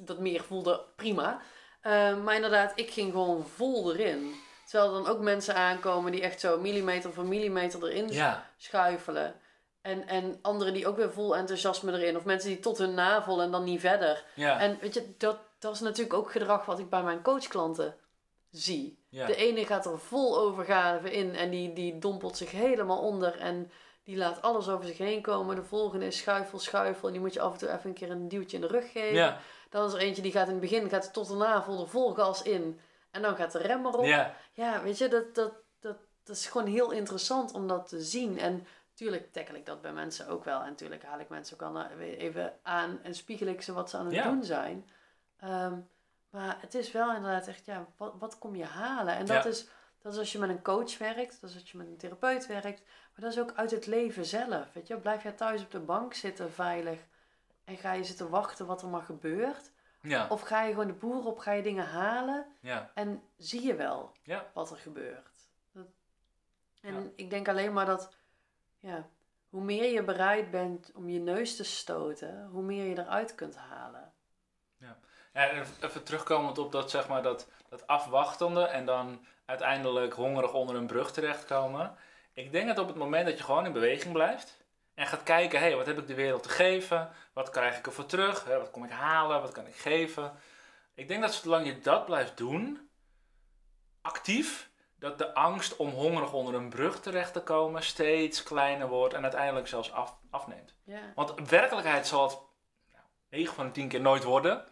dat 0.00 0.18
meer 0.18 0.42
voelde 0.44 0.84
prima. 0.96 1.40
Uh, 1.82 2.22
maar 2.22 2.34
inderdaad, 2.34 2.72
ik 2.74 2.90
ging 2.90 3.12
gewoon 3.12 3.46
vol 3.46 3.92
erin. 3.94 4.34
Terwijl 4.66 4.94
er 4.96 5.02
dan 5.02 5.12
ook 5.12 5.20
mensen 5.20 5.54
aankomen 5.54 6.12
die 6.12 6.20
echt 6.22 6.40
zo 6.40 6.58
millimeter 6.60 7.12
voor 7.12 7.24
millimeter 7.24 7.84
erin 7.84 8.08
Ja. 8.08 8.50
schuifelen. 8.56 9.34
En, 9.82 10.06
en 10.06 10.38
anderen 10.42 10.72
die 10.74 10.86
ook 10.86 10.96
weer 10.96 11.12
vol 11.12 11.36
enthousiasme 11.36 11.92
erin. 11.92 12.16
Of 12.16 12.24
mensen 12.24 12.48
die 12.48 12.58
tot 12.60 12.78
hun 12.78 12.94
navel 12.94 13.40
en 13.42 13.50
dan 13.50 13.64
niet 13.64 13.80
verder. 13.80 14.24
Ja. 14.34 14.60
En 14.60 14.78
weet 14.80 14.94
je, 14.94 15.14
dat, 15.18 15.38
dat 15.58 15.74
is 15.74 15.80
natuurlijk 15.80 16.14
ook 16.16 16.30
gedrag 16.30 16.64
wat 16.64 16.78
ik 16.78 16.90
bij 16.90 17.02
mijn 17.02 17.22
coachklanten 17.22 17.94
zie. 18.50 18.98
ja. 19.08 19.26
De 19.26 19.34
ene 19.36 19.66
gaat 19.66 19.86
er 19.86 19.98
vol 19.98 20.38
overgave 20.38 21.10
in 21.12 21.34
en 21.34 21.50
die, 21.50 21.72
die 21.72 21.98
dompelt 21.98 22.36
zich 22.36 22.50
helemaal 22.50 22.98
onder. 22.98 23.38
En 23.38 23.70
die 24.04 24.16
laat 24.16 24.42
alles 24.42 24.68
over 24.68 24.86
zich 24.86 24.98
heen 24.98 25.22
komen. 25.22 25.56
De 25.56 25.62
volgende 25.64 26.06
is 26.06 26.18
schuifel, 26.18 26.58
schuifel. 26.58 27.06
En 27.06 27.12
die 27.12 27.22
moet 27.22 27.34
je 27.34 27.40
af 27.40 27.52
en 27.52 27.58
toe 27.58 27.68
even 27.68 27.88
een 27.88 27.94
keer 27.94 28.10
een 28.10 28.28
duwtje 28.28 28.56
in 28.56 28.62
de 28.62 28.68
rug 28.68 28.92
geven. 28.92 29.14
Ja. 29.14 29.38
Dan 29.68 29.86
is 29.86 29.92
er 29.92 29.98
eentje 29.98 30.22
die 30.22 30.32
gaat 30.32 30.46
in 30.46 30.52
het 30.52 30.60
begin 30.60 30.88
gaat 30.88 31.12
tot 31.12 31.28
daarna 31.28 31.62
vol 31.62 31.80
er 31.80 31.88
vol 31.88 32.14
gas 32.14 32.42
in. 32.42 32.80
En 33.10 33.22
dan 33.22 33.36
gaat 33.36 33.52
de 33.52 33.58
rem 33.58 33.86
erop. 33.86 34.04
Ja. 34.04 34.34
Ja, 34.52 34.82
weet 34.82 34.98
je, 34.98 35.08
dat, 35.08 35.34
dat, 35.34 35.52
dat, 35.80 35.96
dat 36.24 36.36
is 36.36 36.46
gewoon 36.46 36.66
heel 36.66 36.90
interessant 36.90 37.52
om 37.52 37.68
dat 37.68 37.88
te 37.88 38.02
zien. 38.02 38.38
En 38.38 38.66
natuurlijk 38.90 39.32
tackle 39.32 39.56
ik 39.58 39.66
dat 39.66 39.80
bij 39.82 39.92
mensen 39.92 40.28
ook 40.28 40.44
wel. 40.44 40.60
En 40.60 40.68
natuurlijk 40.68 41.04
haal 41.04 41.20
ik 41.20 41.28
mensen 41.28 41.60
ook 41.60 41.74
al 41.74 41.86
even 42.00 42.52
aan 42.62 42.98
en 43.02 43.14
spiegel 43.14 43.46
ik 43.46 43.62
ze 43.62 43.72
wat 43.72 43.90
ze 43.90 43.96
aan 43.96 44.06
het 44.06 44.14
Ja. 44.14 44.30
doen 44.30 44.44
zijn. 44.44 44.88
Ehm, 45.36 45.78
maar 46.30 46.56
het 46.60 46.74
is 46.74 46.92
wel 46.92 47.14
inderdaad 47.14 47.46
echt, 47.48 47.64
ja, 47.66 47.86
wat, 47.96 48.14
wat 48.18 48.38
kom 48.38 48.56
je 48.56 48.64
halen? 48.64 49.14
En 49.14 49.26
dat, 49.26 49.42
Ja. 49.42 49.50
is, 49.50 49.68
dat 50.02 50.12
is 50.12 50.18
als 50.18 50.32
je 50.32 50.38
met 50.38 50.48
een 50.48 50.62
coach 50.62 50.98
werkt, 50.98 51.40
dat 51.40 51.50
is 51.50 51.56
als 51.56 51.70
je 51.70 51.78
met 51.78 51.86
een 51.86 51.96
therapeut 51.96 52.46
werkt. 52.46 52.82
Maar 53.14 53.24
dat 53.24 53.32
is 53.32 53.38
ook 53.38 53.52
uit 53.54 53.70
het 53.70 53.86
leven 53.86 54.24
zelf, 54.24 54.72
weet 54.72 54.86
je. 54.86 54.96
Blijf 54.96 55.22
jij 55.22 55.32
thuis 55.32 55.62
op 55.62 55.70
de 55.70 55.80
bank 55.80 56.14
zitten 56.14 56.52
veilig 56.52 56.98
en 57.68 57.76
ga 57.76 57.92
je 57.92 58.04
zitten 58.04 58.30
wachten 58.30 58.66
wat 58.66 58.82
er 58.82 58.88
maar 58.88 59.02
gebeurt? 59.02 59.70
Ja. 60.02 60.26
Of 60.28 60.40
ga 60.40 60.62
je 60.62 60.70
gewoon 60.70 60.86
de 60.86 60.92
boer 60.92 61.24
op, 61.26 61.38
ga 61.38 61.52
je 61.52 61.62
dingen 61.62 61.86
halen 61.86 62.46
Ja. 62.60 62.90
en 62.94 63.22
zie 63.36 63.62
je 63.66 63.74
wel 63.74 64.12
Ja. 64.22 64.50
wat 64.54 64.70
er 64.70 64.76
gebeurt. 64.76 65.48
Dat, 65.72 65.86
en 66.80 67.12
ik 67.16 67.30
denk 67.30 67.48
alleen 67.48 67.72
maar 67.72 67.86
dat, 67.86 68.16
ja, 68.78 69.08
hoe 69.48 69.62
meer 69.62 69.92
je 69.92 70.02
bereid 70.04 70.50
bent 70.50 70.92
om 70.94 71.08
je 71.08 71.20
neus 71.20 71.56
te 71.56 71.64
stoten, 71.64 72.46
hoe 72.46 72.62
meer 72.62 72.84
je 72.84 72.98
eruit 72.98 73.34
kunt 73.34 73.56
halen. 73.56 74.12
Ja, 74.76 74.98
en 75.32 75.66
even 75.80 76.02
terugkomend 76.04 76.58
op 76.58 76.72
dat, 76.72 76.90
zeg 76.90 77.08
maar, 77.08 77.22
dat, 77.22 77.48
dat 77.68 77.86
afwachtende 77.86 78.64
en 78.66 78.84
dan 78.84 79.24
uiteindelijk 79.44 80.12
hongerig 80.14 80.52
onder 80.54 80.76
een 80.76 80.86
brug 80.86 81.12
terechtkomen. 81.12 81.96
Ik 82.32 82.52
denk 82.52 82.66
dat 82.68 82.78
op 82.78 82.88
het 82.88 82.96
moment 82.96 83.26
dat 83.26 83.38
je 83.38 83.44
gewoon 83.44 83.66
in 83.66 83.72
beweging 83.72 84.12
blijft 84.12 84.57
en 84.98 85.06
gaat 85.06 85.22
kijken, 85.22 85.58
hé, 85.58 85.66
hey, 85.66 85.76
wat 85.76 85.86
heb 85.86 85.98
ik 85.98 86.06
de 86.06 86.14
wereld 86.14 86.42
te 86.42 86.48
geven? 86.48 87.10
Wat 87.32 87.50
krijg 87.50 87.78
ik 87.78 87.86
ervoor 87.86 88.06
terug? 88.06 88.44
Wat 88.44 88.70
kom 88.70 88.84
ik 88.84 88.90
halen? 88.90 89.40
Wat 89.40 89.52
kan 89.52 89.66
ik 89.66 89.74
geven? 89.74 90.32
Ik 90.94 91.08
denk 91.08 91.22
dat 91.22 91.34
zolang 91.34 91.66
je 91.66 91.78
dat 91.78 92.04
blijft 92.04 92.36
doen, 92.36 92.90
actief, 94.02 94.70
dat 94.98 95.18
de 95.18 95.34
angst 95.34 95.76
om 95.76 95.88
hongerig 95.90 96.32
onder 96.32 96.54
een 96.54 96.68
brug 96.68 97.00
terecht 97.00 97.32
te 97.32 97.40
komen 97.40 97.82
steeds 97.82 98.42
kleiner 98.42 98.88
wordt 98.88 99.14
en 99.14 99.22
uiteindelijk 99.22 99.68
zelfs 99.68 99.92
af, 99.92 100.18
afneemt. 100.30 100.74
Ja. 100.84 101.00
Want 101.14 101.48
werkelijkheid 101.50 102.06
zal 102.06 102.22
het 102.22 102.38
nou, 102.92 103.04
9 103.30 103.54
van 103.54 103.66
de 103.66 103.72
10 103.72 103.88
keer 103.88 104.00
nooit 104.00 104.24
worden. 104.24 104.64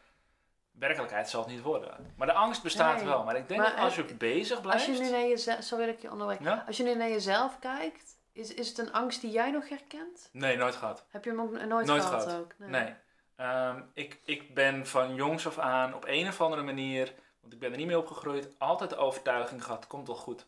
Werkelijkheid 0.71 1.29
zal 1.29 1.41
het 1.41 1.51
niet 1.51 1.63
worden. 1.63 2.15
Maar 2.17 2.27
de 2.27 2.33
angst 2.33 2.63
bestaat 2.63 2.97
Nee, 2.97 3.05
wel. 3.05 3.25
Maar 3.25 3.37
ik 3.37 3.49
denk 3.49 3.61
maar 3.61 3.71
dat 3.71 3.85
als 3.85 3.97
je 3.97 4.15
bezig 4.15 4.57
Als 4.57 4.67
blijft. 4.67 4.87
je 4.87 4.93
nu 4.93 5.11
naar 5.11 5.27
jezelf, 5.27 5.63
zo 5.63 5.77
wil 5.77 5.89
ik 5.89 6.01
je 6.01 6.11
onderweg. 6.11 6.39
Ja? 6.41 6.65
Als 6.67 6.77
je 6.77 6.83
nu 6.83 6.95
naar 6.95 7.09
jezelf 7.09 7.59
kijkt, 7.59 8.16
is, 8.37 8.55
is 8.55 8.69
het 8.69 8.79
een 8.79 8.93
angst 8.93 9.21
die 9.21 9.31
jij 9.31 9.51
nog 9.51 9.69
herkent? 9.69 10.29
Nee, 10.33 10.57
nooit 10.57 10.77
gehad. 10.77 11.05
Heb 11.09 11.25
je 11.25 11.31
hem 11.31 11.41
ook 11.41 11.51
nooit, 11.51 11.87
Nooit 11.87 12.03
gehad, 12.03 12.23
gehad. 12.23 12.41
ook? 12.41 12.55
Nee. 12.59 12.95
Ehm, 13.37 13.83
ik, 13.93 14.21
ik 14.25 14.55
ben 14.55 14.87
van 14.87 15.15
jongs 15.15 15.47
af 15.47 15.59
aan 15.59 15.95
op 15.95 16.05
een 16.07 16.29
of 16.29 16.41
andere 16.41 16.63
manier, 16.63 17.15
want 17.41 17.53
ik 17.53 17.59
ben 17.59 17.71
er 17.71 17.77
niet 17.77 17.87
mee 17.87 17.99
opgegroeid, 17.99 18.49
altijd 18.59 18.91
de 18.91 18.97
overtuiging 18.97 19.65
gehad: 19.65 19.79
het 19.79 19.89
komt 19.89 20.07
wel 20.07 20.17
goed. 20.17 20.47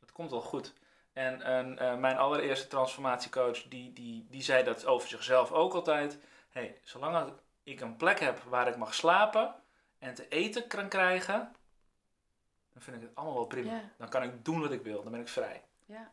Het 0.00 0.12
komt 0.12 0.30
wel 0.30 0.40
goed. 0.40 0.72
En, 1.12 1.42
en 1.42 1.78
eh, 1.78 1.96
mijn 1.96 2.16
allereerste 2.16 2.66
transformatiecoach, 2.68 3.62
die, 3.62 3.92
die, 3.92 4.26
die 4.30 4.42
zei 4.42 4.64
dat 4.64 4.86
over 4.86 5.08
zichzelf 5.08 5.52
ook 5.52 5.74
altijd. 5.74 6.18
hey, 6.50 6.78
zolang 6.84 7.32
ik 7.62 7.80
een 7.80 7.96
plek 7.96 8.20
heb 8.20 8.38
waar 8.38 8.68
ik 8.68 8.76
mag 8.76 8.94
slapen 8.94 9.54
en 9.98 10.14
te 10.14 10.28
eten 10.28 10.66
kan 10.66 10.88
krijgen, 10.88 11.52
dan 12.72 12.82
vind 12.82 12.96
ik 12.96 13.02
het 13.02 13.14
allemaal 13.14 13.34
wel 13.34 13.46
prima. 13.46 13.80
Dan 13.98 14.08
kan 14.08 14.22
ik 14.22 14.44
doen 14.44 14.60
wat 14.60 14.72
ik 14.72 14.82
wil, 14.82 15.02
dan 15.02 15.12
ben 15.12 15.20
ik 15.20 15.28
vrij. 15.28 15.62
Ja. 15.86 16.10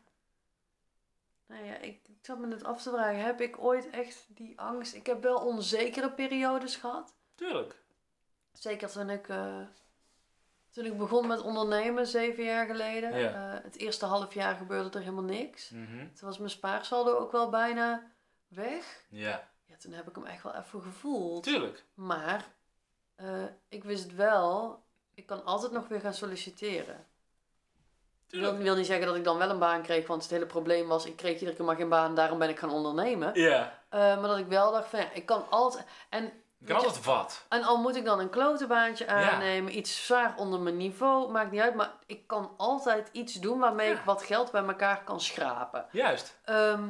Nou 1.52 1.64
ja, 1.64 1.76
ik, 1.76 2.00
ik 2.08 2.18
zat 2.22 2.38
me 2.38 2.46
net 2.46 2.64
af 2.64 2.82
te 2.82 2.90
vragen, 2.90 3.24
heb 3.24 3.40
ik 3.40 3.58
ooit 3.58 3.90
echt 3.90 4.26
die 4.28 4.60
angst? 4.60 4.94
Ik 4.94 5.06
heb 5.06 5.22
wel 5.22 5.38
onzekere 5.38 6.10
periodes 6.12 6.76
gehad. 6.76 7.14
Tuurlijk. 7.34 7.82
Zeker 8.52 8.90
toen 8.90 9.10
ik, 9.10 9.28
eh, 9.28 9.60
toen 10.70 10.84
ik 10.84 10.98
begon 10.98 11.26
met 11.26 11.40
ondernemen, 11.40 12.06
zeven 12.06 12.44
jaar 12.44 12.66
geleden. 12.66 13.18
Ja. 13.18 13.54
Eh, 13.56 13.62
het 13.64 13.76
eerste 13.76 14.06
half 14.06 14.34
jaar 14.34 14.54
gebeurde 14.56 14.98
er 14.98 15.04
helemaal 15.04 15.24
niks. 15.24 15.70
Mhm. 15.70 15.98
Toen 15.98 16.28
was 16.28 16.38
mijn 16.38 16.50
spaarsaldo 16.50 17.16
ook 17.16 17.32
wel 17.32 17.50
bijna 17.50 18.10
weg. 18.48 19.04
Ja, 19.08 19.50
Ja, 19.64 19.76
toen 19.76 19.92
heb 19.92 20.08
ik 20.08 20.14
hem 20.14 20.26
echt 20.26 20.42
wel 20.42 20.54
even 20.54 20.82
gevoeld. 20.82 21.42
tuurlijk. 21.42 21.84
Maar 21.94 22.46
eh, 23.14 23.44
ik 23.68 23.84
wist 23.84 24.14
wel, 24.14 24.82
ik 25.14 25.26
kan 25.26 25.44
altijd 25.44 25.72
nog 25.72 25.88
weer 25.88 26.00
gaan 26.00 26.14
solliciteren. 26.14 27.06
Ik 28.32 28.38
wil, 28.38 28.48
Tuurlijk. 28.48 28.68
wil 28.68 28.76
niet 28.76 28.86
zeggen 28.86 29.06
dat 29.06 29.16
ik 29.16 29.24
dan 29.24 29.38
wel 29.38 29.50
een 29.50 29.58
baan 29.58 29.82
kreeg, 29.82 30.06
want 30.06 30.22
het 30.22 30.30
hele 30.30 30.46
probleem 30.46 30.88
was, 30.88 31.04
ik 31.04 31.16
kreeg 31.16 31.32
iedere 31.38 31.56
keer 31.56 31.64
maar 31.64 31.76
geen 31.76 31.88
baan, 31.88 32.14
daarom 32.14 32.38
ben 32.38 32.48
ik 32.48 32.58
gaan 32.58 32.70
ondernemen. 32.70 33.30
Ja. 33.34 33.78
Eh, 33.88 34.00
maar 34.00 34.28
dat 34.28 34.38
ik 34.38 34.46
wel 34.46 34.72
dacht 34.72 34.88
van, 34.88 34.98
ja, 35.00 35.06
ik 35.12 35.26
kan 35.26 35.44
altijd... 35.50 35.84
En, 36.08 36.22
weet 36.58 36.76
kan 36.76 36.76
altijd 36.84 37.04
wat. 37.04 37.44
en 37.48 37.62
al 37.62 37.76
moet 37.76 37.96
ik 37.96 38.04
dan 38.04 38.18
een 38.20 38.30
klote 38.30 38.66
baantje 38.66 39.06
aannemen, 39.06 39.76
iets 39.78 40.06
zwaar 40.06 40.34
onder 40.36 40.60
mijn 40.60 40.76
niveau, 40.76 41.30
maakt 41.30 41.50
niet 41.50 41.60
uit. 41.60 41.74
Maar 41.74 41.90
ik 42.06 42.26
kan 42.26 42.54
altijd 42.56 43.08
iets 43.12 43.34
doen 43.34 43.58
waarmee 43.58 43.88
Ja. 43.88 43.94
ik 43.94 44.04
wat 44.04 44.22
geld 44.22 44.50
bij 44.50 44.62
elkaar 44.64 45.04
kan 45.04 45.20
schrapen. 45.20 45.86
Juist. 45.90 46.38
Ehm, 46.44 46.88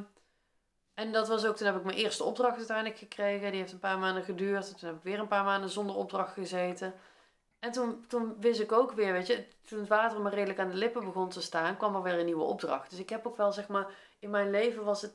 en 0.94 1.12
dat 1.12 1.28
was 1.28 1.44
ook, 1.44 1.56
toen 1.56 1.66
heb 1.66 1.76
ik 1.76 1.84
mijn 1.84 1.96
eerste 1.96 2.24
opdracht 2.24 2.56
uiteindelijk 2.56 2.98
gekregen. 2.98 3.50
Die 3.50 3.60
heeft 3.60 3.72
een 3.72 3.78
paar 3.78 3.98
maanden 3.98 4.22
geduurd. 4.24 4.78
Toen 4.78 4.88
heb 4.88 4.96
ik 4.96 5.02
weer 5.02 5.18
een 5.18 5.28
paar 5.28 5.44
maanden 5.44 5.70
zonder 5.70 5.96
opdracht 5.96 6.32
gezeten. 6.32 6.94
En 7.62 7.72
toen, 7.72 8.04
toen 8.08 8.36
wist 8.40 8.60
ik 8.60 8.72
ook 8.72 8.92
weer, 8.92 9.12
weet 9.12 9.26
je, 9.26 9.44
toen 9.68 9.78
het 9.78 9.88
water 9.88 10.20
me 10.20 10.30
redelijk 10.30 10.58
aan 10.58 10.68
de 10.70 10.76
lippen 10.76 11.04
begon 11.04 11.28
te 11.28 11.42
staan, 11.42 11.76
kwam 11.76 11.94
er 11.94 12.02
weer 12.02 12.18
een 12.18 12.24
nieuwe 12.24 12.42
opdracht. 12.44 12.90
Dus 12.90 12.98
ik 12.98 13.08
heb 13.08 13.26
ook 13.26 13.36
wel, 13.36 13.52
zeg 13.52 13.68
maar, 13.68 13.86
in 14.18 14.30
mijn 14.30 14.50
leven 14.50 14.84
was 14.84 15.02
het 15.02 15.12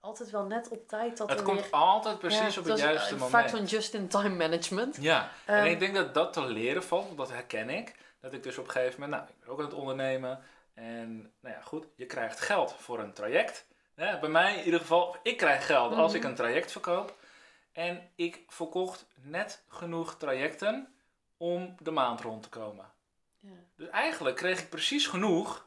altijd 0.00 0.30
wel 0.30 0.44
net 0.44 0.68
op 0.68 0.88
tijd 0.88 1.16
dat 1.16 1.28
Het 1.30 1.42
komt 1.42 1.60
weer... 1.60 1.70
altijd 1.70 2.18
precies 2.18 2.54
Ja, 2.54 2.60
op 2.60 2.66
het 2.66 2.78
juiste 2.78 3.14
moment. 3.14 3.30
Vaak 3.30 3.48
zo'n 3.48 3.64
just-in-time 3.64 4.36
management. 4.36 4.96
Ja, 5.00 5.30
en 5.44 5.54
Ehm, 5.56 5.66
ik 5.66 5.78
denk 5.78 5.94
dat 5.94 6.14
dat 6.14 6.32
te 6.32 6.40
leren 6.46 6.82
valt, 6.84 7.04
want 7.04 7.16
dat 7.18 7.30
herken 7.30 7.70
ik. 7.70 7.94
Dat 8.20 8.32
ik 8.32 8.42
dus 8.42 8.58
op 8.58 8.64
een 8.64 8.70
gegeven 8.70 9.00
moment, 9.00 9.20
nou, 9.20 9.32
ik 9.32 9.40
ben 9.40 9.48
ook 9.52 9.58
aan 9.58 9.64
het 9.64 9.74
ondernemen. 9.74 10.40
En 10.74 11.32
nou 11.40 11.54
ja, 11.54 11.60
goed, 11.62 11.86
je 11.96 12.06
krijgt 12.06 12.40
geld 12.40 12.74
voor 12.78 12.98
een 12.98 13.12
traject. 13.12 13.66
Bij 13.94 14.28
mij 14.28 14.56
in 14.58 14.64
ieder 14.64 14.80
geval, 14.80 15.16
ik 15.22 15.36
krijg 15.36 15.66
geld 15.66 15.94
als 15.94 16.12
Mhm. 16.12 16.20
ik 16.22 16.28
een 16.28 16.34
traject 16.34 16.72
verkoop. 16.72 17.14
En 17.72 18.10
ik 18.14 18.40
verkocht 18.48 19.06
net 19.22 19.64
genoeg 19.68 20.14
trajecten 20.16 20.94
om 21.40 21.74
de 21.78 21.90
maand 21.90 22.20
rond 22.20 22.42
te 22.42 22.48
komen. 22.48 22.84
Ja. 23.40 23.50
Dus 23.76 23.88
eigenlijk 23.88 24.36
kreeg 24.36 24.60
ik 24.60 24.68
precies 24.68 25.06
genoeg 25.06 25.66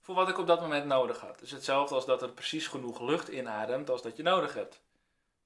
voor 0.00 0.14
wat 0.14 0.28
ik 0.28 0.38
op 0.38 0.46
dat 0.46 0.60
moment 0.60 0.84
nodig 0.84 1.20
had. 1.20 1.38
Dus 1.38 1.50
hetzelfde 1.50 1.94
als 1.94 2.06
dat 2.06 2.22
er 2.22 2.28
precies 2.30 2.66
genoeg 2.66 3.00
lucht 3.00 3.28
inademt 3.28 3.90
als 3.90 4.02
dat 4.02 4.16
je 4.16 4.22
nodig 4.22 4.54
hebt. 4.54 4.80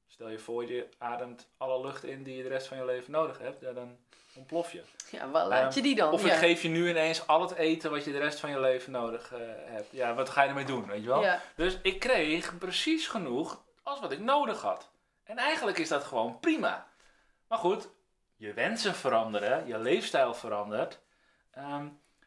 Stel 0.07 0.29
je 0.29 0.39
voor, 0.39 0.71
je 0.73 0.89
ademt 0.99 1.49
alle 1.57 1.87
lucht 1.87 2.05
in 2.05 2.23
die 2.23 2.37
je 2.37 2.43
de 2.43 2.49
rest 2.49 2.67
van 2.67 2.77
je 2.77 2.85
leven 2.85 3.13
nodig 3.13 3.39
hebt, 3.39 3.61
ja, 3.61 3.73
dan 3.73 3.97
ontplof 4.35 4.73
je. 4.73 4.83
Ja, 5.11 5.31
waar 5.31 5.47
laat 5.47 5.63
Ehm, 5.63 5.75
je 5.75 5.83
die 5.83 5.95
dan? 5.95 6.13
Of 6.13 6.25
ik 6.25 6.31
ja. 6.31 6.37
geef 6.37 6.63
je 6.63 6.69
nu 6.69 6.89
ineens 6.89 7.27
al 7.27 7.41
het 7.41 7.55
eten 7.55 7.91
wat 7.91 8.05
je 8.05 8.13
de 8.13 8.19
rest 8.19 8.41
van 8.41 8.51
je 8.51 8.61
leven 8.61 8.93
nodig 8.93 9.33
eh, 9.33 9.39
hebt. 9.47 9.93
Ja, 9.93 10.15
wat 10.15 10.31
ga 10.31 10.43
je 10.43 10.49
ermee 10.49 10.65
doen, 10.65 10.87
weet 10.87 11.03
je 11.03 11.09
wel? 11.09 11.23
Ja. 11.23 11.43
Dus 11.57 11.79
ik 11.83 12.01
kreeg 12.01 12.59
precies 12.59 13.07
genoeg 13.09 13.63
als 13.83 14.01
wat 14.01 14.13
ik 14.13 14.21
nodig 14.21 14.61
had. 14.61 14.89
En 15.25 15.39
eigenlijk 15.39 15.79
is 15.79 15.89
dat 15.89 16.05
gewoon 16.05 16.41
prima. 16.41 16.87
Maar 17.49 17.59
goed, 17.59 17.89
je 18.37 18.53
wensen 18.53 18.95
veranderen, 18.95 19.67
je 19.67 19.79
leefstijl 19.79 20.35
verandert. 20.35 21.01
Ehm, 21.51 21.87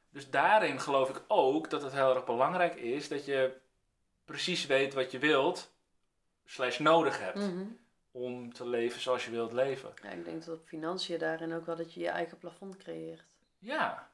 dus 0.09 0.29
daarin 0.29 0.79
geloof 0.79 1.09
ik 1.09 1.21
ook 1.27 1.69
dat 1.69 1.81
het 1.81 1.93
heel 1.93 2.15
erg 2.15 2.25
belangrijk 2.25 2.75
is 2.75 3.07
dat 3.07 3.25
je 3.25 3.57
precies 4.25 4.65
weet 4.65 4.93
wat 4.93 5.11
je 5.11 5.19
wilt, 5.19 5.71
slash 6.45 6.77
nodig 6.79 7.19
hebt, 7.19 7.37
Mhm. 7.37 7.63
om 8.11 8.53
te 8.53 8.67
leven 8.67 9.01
zoals 9.01 9.25
je 9.25 9.31
wilt 9.31 9.51
leven. 9.53 9.93
ja, 10.03 10.09
ik 10.09 10.25
denk 10.25 10.45
dat 10.45 10.55
op 10.55 10.67
financiën 10.67 11.19
daarin 11.19 11.53
ook 11.53 11.65
wel 11.65 11.75
dat 11.75 11.93
je 11.93 11.99
je 11.99 12.09
eigen 12.09 12.37
plafond 12.37 12.77
creëert. 12.77 13.23
Ja. 13.59 14.09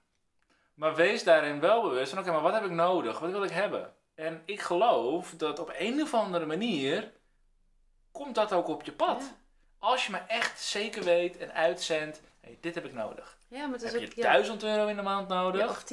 Maar 0.74 0.95
wees 0.95 1.24
daarin 1.24 1.59
wel 1.59 1.82
bewust 1.82 2.09
van, 2.09 2.20
oké, 2.20 2.32
maar 2.32 2.41
wat 2.41 2.53
heb 2.53 2.63
ik 2.63 2.71
nodig? 2.71 3.20
Wat 3.20 3.32
wil 3.32 3.43
ik 3.43 3.49
hebben? 3.51 3.93
En 4.15 4.41
ik 4.45 4.61
geloof 4.61 5.33
dat 5.37 5.59
op 5.59 5.74
een 5.78 6.01
of 6.01 6.13
andere 6.13 6.45
manier 6.45 7.11
komt 8.11 8.36
dat 8.36 8.53
ook 8.53 8.67
op 8.67 8.83
je 8.83 8.91
pad. 8.91 9.21
Ja. 9.21 9.36
Als 9.84 10.05
je 10.05 10.12
maar 10.12 10.26
echt 10.28 10.62
zeker 10.62 11.04
weet 11.04 11.38
en 11.38 11.54
uitzendt, 11.54 12.22
hey, 12.42 12.58
dit 12.62 12.76
heb 12.76 12.86
ik 12.86 12.93
nodig. 12.93 13.38
Ja, 13.47 13.66
maar 13.66 13.74
het 13.74 13.82
is 13.82 13.92
Heb 13.92 14.01
ook... 14.01 14.14
je 14.14 14.22
ja. 14.22 14.32
1000 14.32 14.64
euro 14.64 14.88
in 14.88 14.96
de 14.96 15.01
maand 15.01 15.28
nodig? 15.28 15.62
Ja, 15.62 15.68
of 15.68 15.84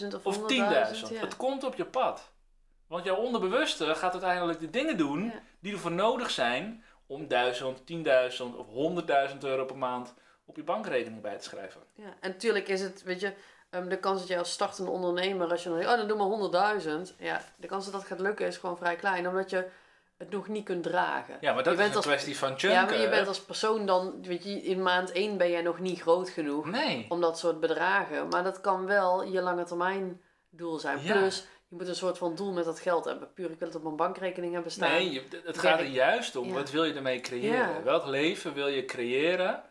10.000 0.00 0.14
of 0.22 0.36
100.000. 0.36 0.42
of 0.42 0.52
10.000? 0.52 0.56
Ja. 0.56 1.20
Het 1.20 1.36
komt 1.36 1.64
op 1.64 1.74
je 1.74 1.84
pad. 1.84 2.30
Want 2.86 3.04
jouw 3.04 3.16
onderbewuste 3.16 3.94
gaat 3.94 4.12
uiteindelijk 4.12 4.60
de 4.60 4.70
dingen 4.70 4.96
doen 4.96 5.32
die 5.60 5.72
ervoor 5.72 5.92
nodig 5.92 6.30
zijn 6.30 6.84
om 7.06 7.28
1000, 7.28 7.78
10.000 7.78 8.56
of 8.56 8.66
100.000 9.30 9.38
euro 9.40 9.64
per 9.64 9.78
maand 9.78 10.14
op 10.44 10.56
je 10.56 10.64
bankrekening 10.64 11.22
bij 11.22 11.36
te 11.36 11.44
schrijven. 11.44 11.80
Ja. 11.94 12.14
En 12.20 12.30
natuurlijk 12.30 12.68
is 12.68 12.80
het, 12.80 13.02
weet 13.02 13.20
je, 13.20 13.34
ehm, 13.70 13.88
de 13.88 13.98
kans 13.98 14.18
dat 14.18 14.28
je 14.28 14.38
als 14.38 14.52
startende 14.52 14.90
ondernemer, 14.90 15.50
als 15.50 15.62
je 15.62 15.68
dan, 15.68 15.78
oh 15.78 15.96
dan 15.96 16.08
doe 16.08 16.16
maar 16.16 16.26
100.000. 16.26 17.14
Ja, 17.18 17.42
de 17.56 17.66
kans 17.66 17.84
dat 17.84 17.94
dat 17.94 18.04
gaat 18.04 18.20
lukken 18.20 18.46
is 18.46 18.56
gewoon 18.56 18.76
vrij 18.76 18.96
klein, 18.96 19.28
omdat 19.28 19.50
je 19.50 19.68
het 20.18 20.30
nog 20.30 20.48
niet 20.48 20.64
kunt 20.64 20.82
dragen. 20.82 21.36
Ja, 21.40 21.52
maar 21.52 21.62
dat 21.62 21.76
Je 21.76 21.82
is 21.82 21.88
een 21.88 21.96
als- 21.96 22.04
kwestie 22.04 22.38
van 22.38 22.48
chunken. 22.48 22.70
Ja, 22.70 22.84
maar 22.84 22.98
je 23.00 23.08
bent 23.08 23.28
als 23.28 23.40
persoon 23.40 23.86
dan, 23.86 24.22
weet 24.22 24.44
je, 24.44 24.62
in 24.62 24.82
maand 24.82 25.12
1 25.12 25.36
ben 25.36 25.50
jij 25.50 25.62
nog 25.62 25.78
niet 25.78 26.00
groot 26.00 26.28
genoeg 26.30 26.66
Nee. 26.70 27.06
om 27.08 27.20
dat 27.20 27.38
soort 27.38 27.60
bedragen. 27.60 28.28
Maar 28.28 28.44
dat 28.44 28.60
kan 28.60 28.86
wel 28.86 29.24
je 29.24 29.40
lange 29.40 29.64
termijn 29.64 30.20
doel 30.50 30.78
zijn. 30.78 30.98
Ja. 31.02 31.12
Plus, 31.12 31.46
je 31.68 31.76
moet 31.76 31.88
een 31.88 31.94
soort 31.94 32.18
van 32.18 32.34
doel 32.34 32.52
met 32.52 32.64
dat 32.64 32.80
geld 32.80 33.04
hebben. 33.04 33.32
Puur 33.32 33.50
ik 33.50 33.58
wil 33.58 33.68
het 33.68 33.76
op 33.76 33.82
mijn 33.82 33.96
bankrekening 33.96 34.52
hebben 34.52 34.72
staan. 34.72 34.90
Nee, 34.90 35.12
je, 35.12 35.22
het 35.44 35.58
gaat 35.58 35.78
er 35.80 35.86
juist 35.86 36.36
om. 36.36 36.52
Wat 36.52 36.70
wil 36.70 36.84
je 36.84 36.94
ermee 36.94 37.20
creëren? 37.20 37.84
Welk 37.84 38.06
leven 38.06 38.54
wil 38.54 38.68
je 38.68 38.84
creëren 38.84 39.62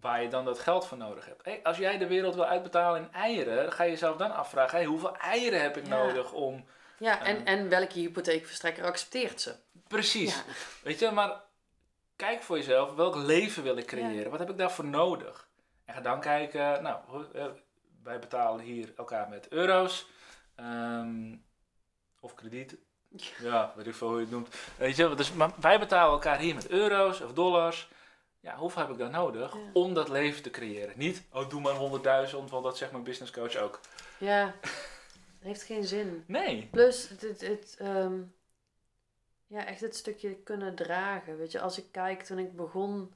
waar 0.00 0.22
je 0.22 0.28
dan 0.28 0.44
dat 0.44 0.58
geld 0.58 0.86
voor 0.86 0.98
nodig 0.98 1.26
hebt? 1.26 1.44
Hey, 1.44 1.60
als 1.62 1.76
jij 1.76 1.98
de 1.98 2.06
wereld 2.06 2.34
wil 2.34 2.44
uitbetalen 2.44 3.00
in 3.00 3.12
eieren, 3.12 3.72
ga 3.72 3.84
je 3.84 3.90
jezelf 3.90 4.16
dan 4.16 4.34
afvragen: 4.34 4.78
hey, 4.78 4.86
hoeveel 4.86 5.16
eieren 5.16 5.60
heb 5.62 5.76
ik 5.76 5.88
nodig 5.88 6.32
om. 6.32 6.64
Ja, 6.98 7.24
en, 7.24 7.46
en 7.46 7.68
welke 7.68 7.98
hypotheekverstrekker 7.98 8.84
accepteert 8.84 9.40
ze? 9.40 9.54
Precies. 9.88 10.42
Weet 10.82 10.98
je, 10.98 11.10
maar 11.10 11.42
kijk 12.16 12.42
voor 12.42 12.56
jezelf: 12.56 12.94
welk 12.94 13.14
leven 13.14 13.62
wil 13.62 13.76
ik 13.76 13.86
creëren? 13.86 14.30
Wat 14.30 14.40
heb 14.40 14.50
ik 14.50 14.58
daarvoor 14.58 14.84
nodig? 14.84 15.48
En 15.84 15.94
ga 15.94 16.00
dan 16.00 16.20
kijken, 16.20 16.82
nou, 16.82 17.24
eh, 17.34 17.46
wij 18.02 18.18
betalen 18.18 18.64
hier 18.64 18.92
elkaar 18.96 19.28
met 19.28 19.48
euro's. 19.48 20.06
Ehm, 20.54 21.36
of 22.20 22.34
krediet. 22.34 22.76
Ja, 23.38 23.72
weet 23.76 23.86
ik 23.86 23.94
veel 23.94 24.08
hoe 24.08 24.16
je 24.16 24.22
het 24.22 24.32
noemt. 24.32 24.48
Weet 24.76 24.96
je, 24.96 25.14
dus, 25.14 25.32
maar 25.32 25.50
wij 25.60 25.78
betalen 25.78 26.12
elkaar 26.12 26.38
hier 26.38 26.54
met 26.54 26.68
euro's 26.68 27.20
of 27.20 27.32
dollars. 27.32 27.88
Ja, 28.40 28.56
hoeveel 28.56 28.82
heb 28.82 28.90
ik 28.90 28.98
dan 28.98 29.10
nodig 29.10 29.56
om 29.72 29.94
dat 29.94 30.08
leven 30.08 30.42
te 30.42 30.50
creëren? 30.50 30.92
Niet, 30.96 31.22
oh 31.32 31.48
doe 31.48 31.60
maar 31.60 31.74
100.000, 32.28 32.36
want 32.50 32.64
dat 32.64 32.76
zegt 32.76 32.92
mijn 32.92 33.04
business 33.04 33.32
coach 33.32 33.56
ook. 33.56 33.80
Ja, 34.18 34.54
heeft 35.44 35.62
geen 35.62 35.84
zin. 35.84 36.24
Nee. 36.26 36.68
Plus, 36.70 37.08
het, 37.08 37.40
het, 37.40 37.76
ehm, 37.78 38.20
ja, 39.46 39.66
echt 39.66 39.80
het 39.80 39.96
stukje 39.96 40.34
kunnen 40.34 40.74
dragen. 40.74 41.38
Weet 41.38 41.52
je, 41.52 41.60
als 41.60 41.78
ik 41.78 41.84
kijk 41.90 42.22
toen 42.22 42.38
ik 42.38 42.56
begon 42.56 43.14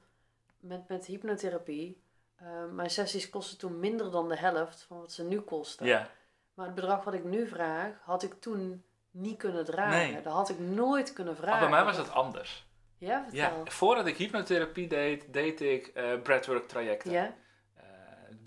met, 0.59 0.87
met 0.87 1.05
hypnotherapie, 1.05 2.01
uh, 2.41 2.47
mijn 2.71 2.89
sessies 2.89 3.29
kosten 3.29 3.57
toen 3.57 3.79
minder 3.79 4.11
dan 4.11 4.29
de 4.29 4.37
helft 4.37 4.81
van 4.81 4.99
wat 4.99 5.11
ze 5.11 5.23
nu 5.23 5.39
kosten. 5.39 5.85
Ja. 5.85 6.09
Maar 6.53 6.65
het 6.65 6.75
bedrag 6.75 7.03
wat 7.03 7.13
ik 7.13 7.23
nu 7.23 7.47
vraag, 7.47 7.93
had 8.03 8.23
ik 8.23 8.33
toen 8.39 8.83
niet 9.11 9.37
kunnen 9.37 9.65
dragen. 9.65 10.11
Nee. 10.11 10.21
Dat 10.21 10.33
had 10.33 10.49
ik 10.49 10.59
nooit 10.59 11.13
kunnen 11.13 11.35
vragen. 11.35 11.59
Maar 11.59 11.69
bij 11.69 11.77
mij 11.77 11.83
was 11.83 11.97
dat 11.97 12.11
anders. 12.11 12.67
Ja, 12.97 13.23
vertel. 13.23 13.39
Ja, 13.39 13.71
voordat 13.71 14.05
ik 14.05 14.17
hypnotherapie 14.17 14.87
deed, 14.87 15.33
deed 15.33 15.61
ik 15.61 15.91
uh, 15.95 16.21
breathwork 16.21 16.67
trajecten. 16.67 17.11
Ja. 17.11 17.33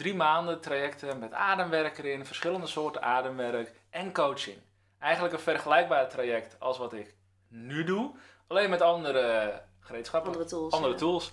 Drie 0.02 0.14
maanden 0.14 0.60
trajecten 0.60 1.18
met 1.18 1.32
ademwerk 1.32 1.98
erin, 1.98 2.26
verschillende 2.26 2.66
soorten 2.66 3.02
ademwerk 3.02 3.72
en 3.90 4.12
coaching. 4.12 4.58
Eigenlijk 4.98 5.34
een 5.34 5.40
vergelijkbaar 5.40 6.08
traject 6.08 6.60
als 6.60 6.78
wat 6.78 6.92
ik 6.92 7.14
nu 7.48 7.84
doe, 7.84 8.14
alleen 8.46 8.70
met 8.70 8.80
andere 8.80 9.62
gereedschappen. 9.80 10.32
Andere 10.32 10.48
tools. 10.48 10.74
Andere 10.74 10.94
tools. 10.94 11.32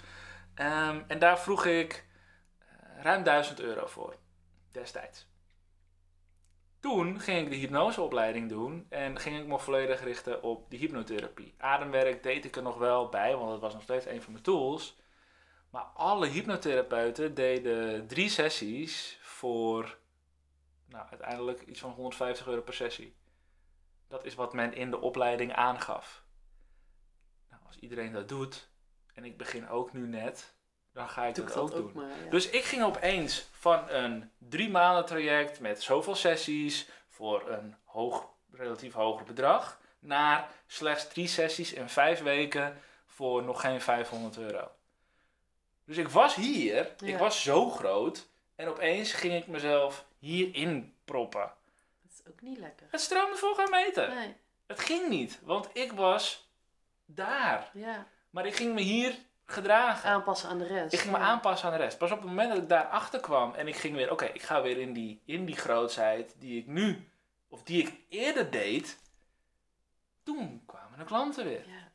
Um, 0.56 1.04
en 1.08 1.20
daar 1.20 1.40
vroeg 1.40 1.66
ik 1.66 2.06
uh, 2.62 3.04
ruim 3.04 3.24
1000 3.24 3.60
euro 3.60 3.86
voor, 3.86 4.16
destijds. 4.72 5.28
Toen 6.80 7.20
ging 7.20 7.46
ik 7.46 7.50
de 7.50 7.56
hypnoseopleiding 7.56 8.50
doen 8.50 8.86
en 8.90 9.20
ging 9.20 9.40
ik 9.40 9.46
me 9.46 9.60
volledig 9.60 10.04
richten 10.04 10.44
op 10.44 10.70
de 10.72 10.78
hypnotherapie. 10.78 11.54
Ademwerk 11.58 12.24
deed 12.24 12.46
ik 12.46 12.56
er 12.56 12.64
nog 12.64 12.78
wel 12.78 13.10
bij, 13.10 13.36
want 13.36 13.50
dat 13.50 13.60
was 13.60 13.74
nog 13.74 13.84
steeds 13.84 14.06
een 14.06 14.22
van 14.22 14.32
mijn 14.32 14.44
tools. 14.44 14.98
Maar 15.70 15.84
alle 15.84 16.28
hypnotherapeuten 16.28 17.34
deden 17.34 18.08
drie 18.08 18.30
sessies 18.30 19.18
voor 19.22 19.98
nou, 20.86 21.08
uiteindelijk 21.10 21.62
iets 21.62 21.80
van 21.80 21.91
150 21.91 22.48
euro 22.48 22.62
per 22.62 22.74
sessie. 22.74 23.16
Dat 24.08 24.26
is 24.26 24.36
wat 24.36 24.54
men 24.54 24.74
in 24.74 24.90
de 24.90 25.02
opleiding 25.02 25.54
aangaf. 25.54 26.24
Nou, 27.50 27.62
als 27.68 27.78
iedereen 27.78 28.12
dat 28.12 28.30
doet, 28.30 28.70
en 29.14 29.26
ik 29.26 29.38
begin 29.38 29.70
ook 29.70 29.94
nu 29.94 30.08
net, 30.08 30.54
dan 30.94 31.10
ga 31.10 31.26
ik 31.26 31.36
het 31.36 31.58
ook, 31.58 31.72
doen. 31.72 32.04
Dus 32.30 32.50
ik 32.50 32.64
ging 32.64 32.84
opeens 32.84 33.50
van 33.52 33.90
een 33.90 34.32
drie 34.38 34.70
maanden 34.70 35.06
traject 35.06 35.60
met 35.60 35.82
zoveel 35.82 36.16
sessies 36.16 36.90
voor 37.08 37.50
een 37.50 37.76
hoog, 37.84 38.30
relatief 38.52 38.94
hoger 38.94 39.26
bedrag, 39.26 39.80
naar 40.00 40.52
slechts 40.68 41.08
drie 41.08 41.28
sessies 41.28 41.74
in 41.74 41.90
vijf 41.90 42.22
weken 42.22 42.82
voor 43.06 43.44
nog 43.44 43.62
geen 43.62 43.82
500 43.82 44.38
euro. 44.38 44.72
Dus 45.90 45.98
ik 45.98 46.10
was 46.10 46.36
hier, 46.36 46.95
ik 47.03 47.18
was 47.18 47.44
zo 47.44 47.70
groot, 47.70 48.28
en 48.56 48.68
opeens 48.68 49.11
ging 49.11 49.34
ik 49.34 49.48
mezelf 49.48 50.06
hierin 50.20 50.94
proppen. 51.06 51.52
Dat 52.02 52.11
is 52.11 52.32
ook 52.32 52.41
niet 52.41 52.57
lekker. 52.57 52.88
Het 52.91 53.02
stroomde 53.02 53.38
vol 53.38 53.56
gaan 53.56 53.70
meten. 53.70 54.16
Nee. 54.16 54.36
Het 54.68 54.80
ging 54.80 55.10
niet, 55.10 55.40
want 55.44 55.70
ik 55.74 55.91
was 55.91 56.49
daar. 57.06 57.72
Ja. 57.74 58.07
Maar 58.30 58.45
ik 58.45 58.56
ging 58.56 58.74
me 58.74 58.82
hier 58.82 59.16
gedragen. 59.45 60.10
Aanpassen 60.10 60.49
aan 60.49 60.57
de 60.57 60.68
rest. 60.68 60.94
Ik 60.94 60.99
ging 60.99 61.14
me 61.14 61.20
aanpassen 61.20 61.68
aan 61.68 61.78
de 61.78 61.84
rest. 61.84 61.98
Pas 61.98 62.11
op 62.11 62.18
het 62.18 62.28
moment 62.28 62.49
dat 62.49 62.61
ik 62.61 62.70
daar 62.70 62.86
achter 62.86 63.20
kwam 63.20 63.53
en 63.53 63.68
ik 63.68 63.76
ging 63.76 63.95
weer, 63.95 64.11
oké, 64.11 64.26
ik 64.26 64.41
ga 64.41 64.61
weer 64.61 64.78
in 64.78 64.94
die, 64.94 65.22
in 65.26 65.45
die 65.45 65.57
grootsheid 65.57 66.36
die 66.40 66.60
ik 66.60 66.68
nu, 66.68 67.10
of 67.48 67.64
die 67.64 67.82
ik 67.88 67.94
eerder 68.10 68.52
deed, 68.52 68.99
toen 70.24 70.64
kwamen 70.66 70.98
de 70.99 71.06
klanten 71.06 71.45
weer. 71.45 71.68
Ja. 71.68 71.89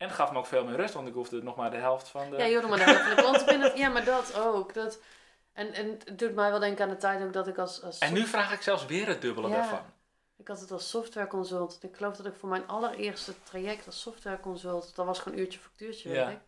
En 0.00 0.06
het 0.06 0.16
gaf 0.16 0.32
me 0.32 0.38
ook 0.38 0.46
veel 0.46 0.64
meer 0.64 0.76
rust, 0.76 0.94
want 0.94 1.08
ik 1.08 1.14
hoefde 1.14 1.42
nog 1.42 1.56
maar 1.56 1.70
de 1.70 1.76
helft 1.76 2.08
van 2.08 2.30
de... 2.30 2.36
Ja, 2.36 2.50
hoorde 2.52 2.66
maar 2.66 2.78
de 2.78 2.84
helft 2.84 3.00
van 3.00 3.16
de 3.16 3.22
klanten 3.22 3.46
binnen. 3.46 3.76
Ja, 3.76 3.88
maar 3.88 4.04
dat 4.04 4.34
ook. 4.34 4.74
Dat... 4.74 5.00
En, 5.52 5.72
en 5.72 5.88
het 6.04 6.18
doet 6.18 6.34
mij 6.34 6.50
wel 6.50 6.58
denken 6.58 6.84
aan 6.84 6.90
de 6.90 6.96
tijd 6.96 7.22
ook 7.22 7.32
dat 7.32 7.46
ik 7.46 7.58
als... 7.58 7.82
als 7.82 7.98
en 7.98 8.12
nu 8.12 8.26
vraag 8.26 8.52
ik 8.52 8.62
zelfs 8.62 8.86
weer 8.86 9.06
het 9.06 9.20
dubbele 9.20 9.48
daarvan. 9.48 9.82
Ik 10.36 10.48
had 10.48 10.60
het 10.60 10.70
als 10.70 10.90
softwareconsult. 10.90 11.78
Ik 11.80 11.96
geloof 11.96 12.16
dat 12.16 12.26
ik 12.26 12.34
voor 12.34 12.48
mijn 12.48 12.66
allereerste 12.66 13.42
traject 13.42 13.86
als 13.86 14.00
softwareconsult, 14.00 14.94
dat 14.94 15.06
was 15.06 15.18
gewoon 15.18 15.38
een 15.38 15.44
uurtje 15.44 15.58
factuurtje 15.58 16.08
werk. 16.08 16.40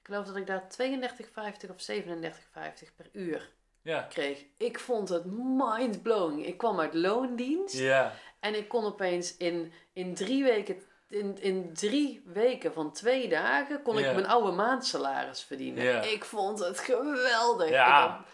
Ik 0.00 0.06
geloof 0.06 0.26
dat 0.26 0.36
ik 0.36 0.46
daar 0.46 0.62
32,50 0.62 1.70
of 1.70 1.90
37,50 1.90 2.94
per 2.96 3.08
uur 3.12 3.50
ja. 3.82 4.02
kreeg. 4.02 4.44
Ik 4.56 4.78
vond 4.78 5.08
het 5.08 5.24
mind-blowing. 5.34 6.46
Ik 6.46 6.58
kwam 6.58 6.80
uit 6.80 6.94
loondienst. 6.94 7.78
Ja. 7.78 8.12
En 8.40 8.54
ik 8.54 8.68
kon 8.68 8.84
opeens 8.84 9.36
in, 9.36 9.72
in 9.92 10.14
drie 10.14 10.42
weken... 10.42 10.82
In, 11.12 11.38
in 11.40 11.74
drie 11.74 12.22
weken 12.26 12.72
van 12.72 12.92
twee 12.92 13.28
dagen 13.28 13.82
kon 13.82 13.98
ik 13.98 14.04
mijn 14.04 14.26
oude 14.26 14.50
maandsalaris 14.50 15.42
verdienen. 15.42 16.12
Ik 16.12 16.24
vond 16.24 16.58
het 16.58 16.78
geweldig. 16.78 17.68
Ja. 17.68 18.24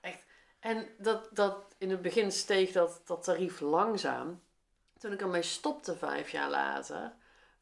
echt. 0.00 0.24
En 0.60 0.88
dat, 0.98 1.28
dat 1.32 1.74
in 1.78 1.90
het 1.90 2.02
begin 2.02 2.32
steeg 2.32 2.72
dat, 2.72 3.00
dat 3.04 3.24
tarief 3.24 3.60
langzaam. 3.60 4.42
Toen 4.98 5.12
ik 5.12 5.20
ermee 5.20 5.42
stopte 5.42 5.96
vijf 5.96 6.30
jaar 6.30 6.50
later, 6.50 7.12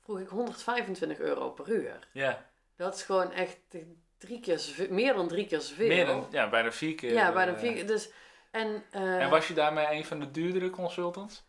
vroeg 0.02 0.20
ik 0.20 0.28
125 0.28 1.18
euro 1.18 1.50
per 1.50 1.68
uur. 1.68 2.08
Ja. 2.12 2.46
Dat 2.76 2.94
is 2.94 3.02
gewoon 3.02 3.32
echt 3.32 3.58
drie 4.18 4.40
keer 4.40 4.58
zoveel, 4.58 4.90
meer 4.90 5.14
dan 5.14 5.28
drie 5.28 5.46
keer 5.46 5.60
zoveel. 5.60 5.88
Meer 5.88 6.06
dan, 6.06 6.26
ja, 6.30 6.48
bijna 6.48 6.72
vier 6.72 6.94
keer. 6.94 7.12
Ja, 7.12 7.32
bijna 7.32 7.52
eh, 7.52 7.58
vier 7.58 7.72
keer. 7.72 7.86
Dus, 7.86 8.10
en, 8.50 8.84
uh, 8.92 9.22
en 9.22 9.30
was 9.30 9.48
je 9.48 9.54
daarmee 9.54 9.86
een 9.90 10.04
van 10.04 10.20
de 10.20 10.30
duurdere 10.30 10.70
consultants? 10.70 11.44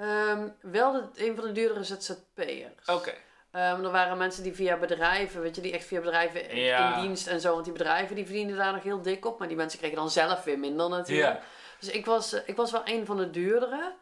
Um, 0.00 0.54
wel 0.60 0.92
de, 0.92 1.26
een 1.26 1.34
van 1.36 1.44
de 1.44 1.52
duurdere 1.52 1.84
ZZP'ers. 1.84 2.86
Oké. 2.86 3.10
Um, 3.52 3.84
er 3.84 3.90
waren 3.90 4.18
mensen 4.18 4.42
die 4.42 4.54
via 4.54 4.76
bedrijven, 4.76 5.40
weet 5.40 5.56
je, 5.56 5.62
die 5.62 5.72
echt 5.72 5.84
via 5.84 6.00
bedrijven 6.00 6.50
in 6.50 7.00
dienst 7.00 7.26
en 7.26 7.40
zo. 7.40 7.52
Want 7.52 7.64
die 7.64 7.72
bedrijven 7.72 8.16
die 8.16 8.24
verdienden 8.24 8.56
daar 8.56 8.72
nog 8.72 8.82
heel 8.82 9.02
dik 9.02 9.26
op. 9.26 9.38
Maar 9.38 9.48
die 9.48 9.56
mensen 9.56 9.78
kregen 9.78 9.96
dan 9.96 10.10
zelf 10.10 10.44
weer 10.44 10.58
minder 10.58 10.88
natuurlijk. 10.88 11.34
Ja. 11.34 11.42
Dus 11.78 11.90
ik 11.90 12.06
was, 12.06 12.32
ik 12.32 12.56
was 12.56 12.70
wel 12.70 12.82
een 12.84 13.06
van 13.06 13.16
de 13.16 13.30
duurdere. 13.30 13.92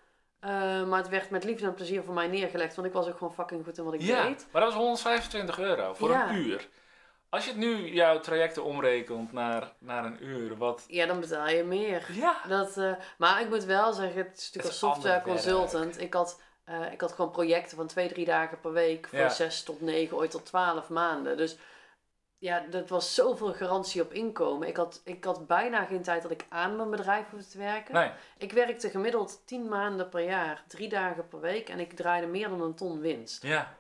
Uh, 0.44 0.84
maar 0.84 0.98
het 0.98 1.08
werd 1.08 1.30
met 1.30 1.44
liefde 1.44 1.66
en 1.66 1.74
plezier 1.74 2.02
voor 2.02 2.14
mij 2.14 2.26
neergelegd, 2.26 2.74
want 2.74 2.86
ik 2.86 2.92
was 2.92 3.06
ook 3.06 3.18
gewoon 3.18 3.34
fucking 3.34 3.64
goed 3.64 3.78
in 3.78 3.84
wat 3.84 3.94
ik 3.94 4.00
ja, 4.00 4.22
deed. 4.22 4.46
Maar 4.50 4.62
dat 4.62 4.70
was 4.70 4.80
125 4.80 5.58
euro 5.58 5.94
voor 5.94 6.10
een 6.10 6.34
uur. 6.34 6.68
Als 7.30 7.44
je 7.44 7.50
het 7.50 7.59
nu 7.59 7.92
jouw 7.92 8.20
trajecten 8.20 8.64
omrekent 8.64 9.32
naar, 9.32 9.72
naar 9.78 10.05
een 10.05 10.24
uur, 10.24 10.56
wat... 10.56 10.84
Ja, 10.88 11.06
dan 11.06 11.20
betaal 11.20 11.48
je 11.48 11.64
meer. 11.64 12.06
Ja. 12.12 12.40
Dat, 12.48 12.76
uh, 12.76 12.92
maar 13.18 13.40
ik 13.40 13.48
moet 13.48 13.64
wel 13.64 13.92
zeggen, 13.92 14.18
het 14.18 14.38
is 14.38 14.44
natuurlijk 14.44 14.64
als 14.64 14.78
software 14.78 15.22
consultant. 15.22 16.00
Ik 16.00 16.14
had, 16.14 16.40
uh, 16.68 16.92
ik 16.92 17.00
had 17.00 17.12
gewoon 17.12 17.30
projecten 17.30 17.76
van 17.76 17.86
twee, 17.86 18.09
drie 18.09 18.24
dagen 18.24 18.60
per 18.60 18.72
week 18.72 19.09
voor 19.09 19.30
zes 19.30 19.62
tot 19.62 19.80
negen, 19.80 20.16
ooit 20.16 20.30
tot 20.30 20.46
twaalf 20.46 20.88
maanden. 20.88 21.36
Dus 21.36 21.59
ja, 22.38 22.64
dat 22.70 22.88
was 22.88 23.14
zoveel 23.14 23.52
garantie 23.52 24.02
op 24.02 24.12
inkomen. 24.12 24.68
Ik 24.68 24.76
had, 24.76 25.00
ik 25.05 25.24
had 25.24 25.46
bijna 25.46 25.84
geen 25.84 26.02
tijd 26.02 26.22
dat 26.22 26.30
ik 26.30 26.46
aan 26.48 26.76
mijn 26.76 26.90
bedrijf 26.90 27.30
hoefde 27.30 27.48
te 27.48 27.59
werken. 27.59 27.94
Nee. 27.94 28.10
Ik 28.38 28.52
werkte 28.52 28.90
gemiddeld 28.90 29.42
tien 29.46 29.68
maanden 29.68 30.09
per 30.09 30.24
jaar, 30.24 30.64
drie 30.68 30.88
dagen 30.88 31.28
per 31.28 31.40
week. 31.40 31.68
En 31.68 31.80
ik 31.80 31.92
draaide 31.92 32.26
meer 32.26 32.48
dan 32.48 32.62
een 32.62 32.74
ton 32.74 33.00
winst. 33.00 33.42
Ja. 33.42 33.76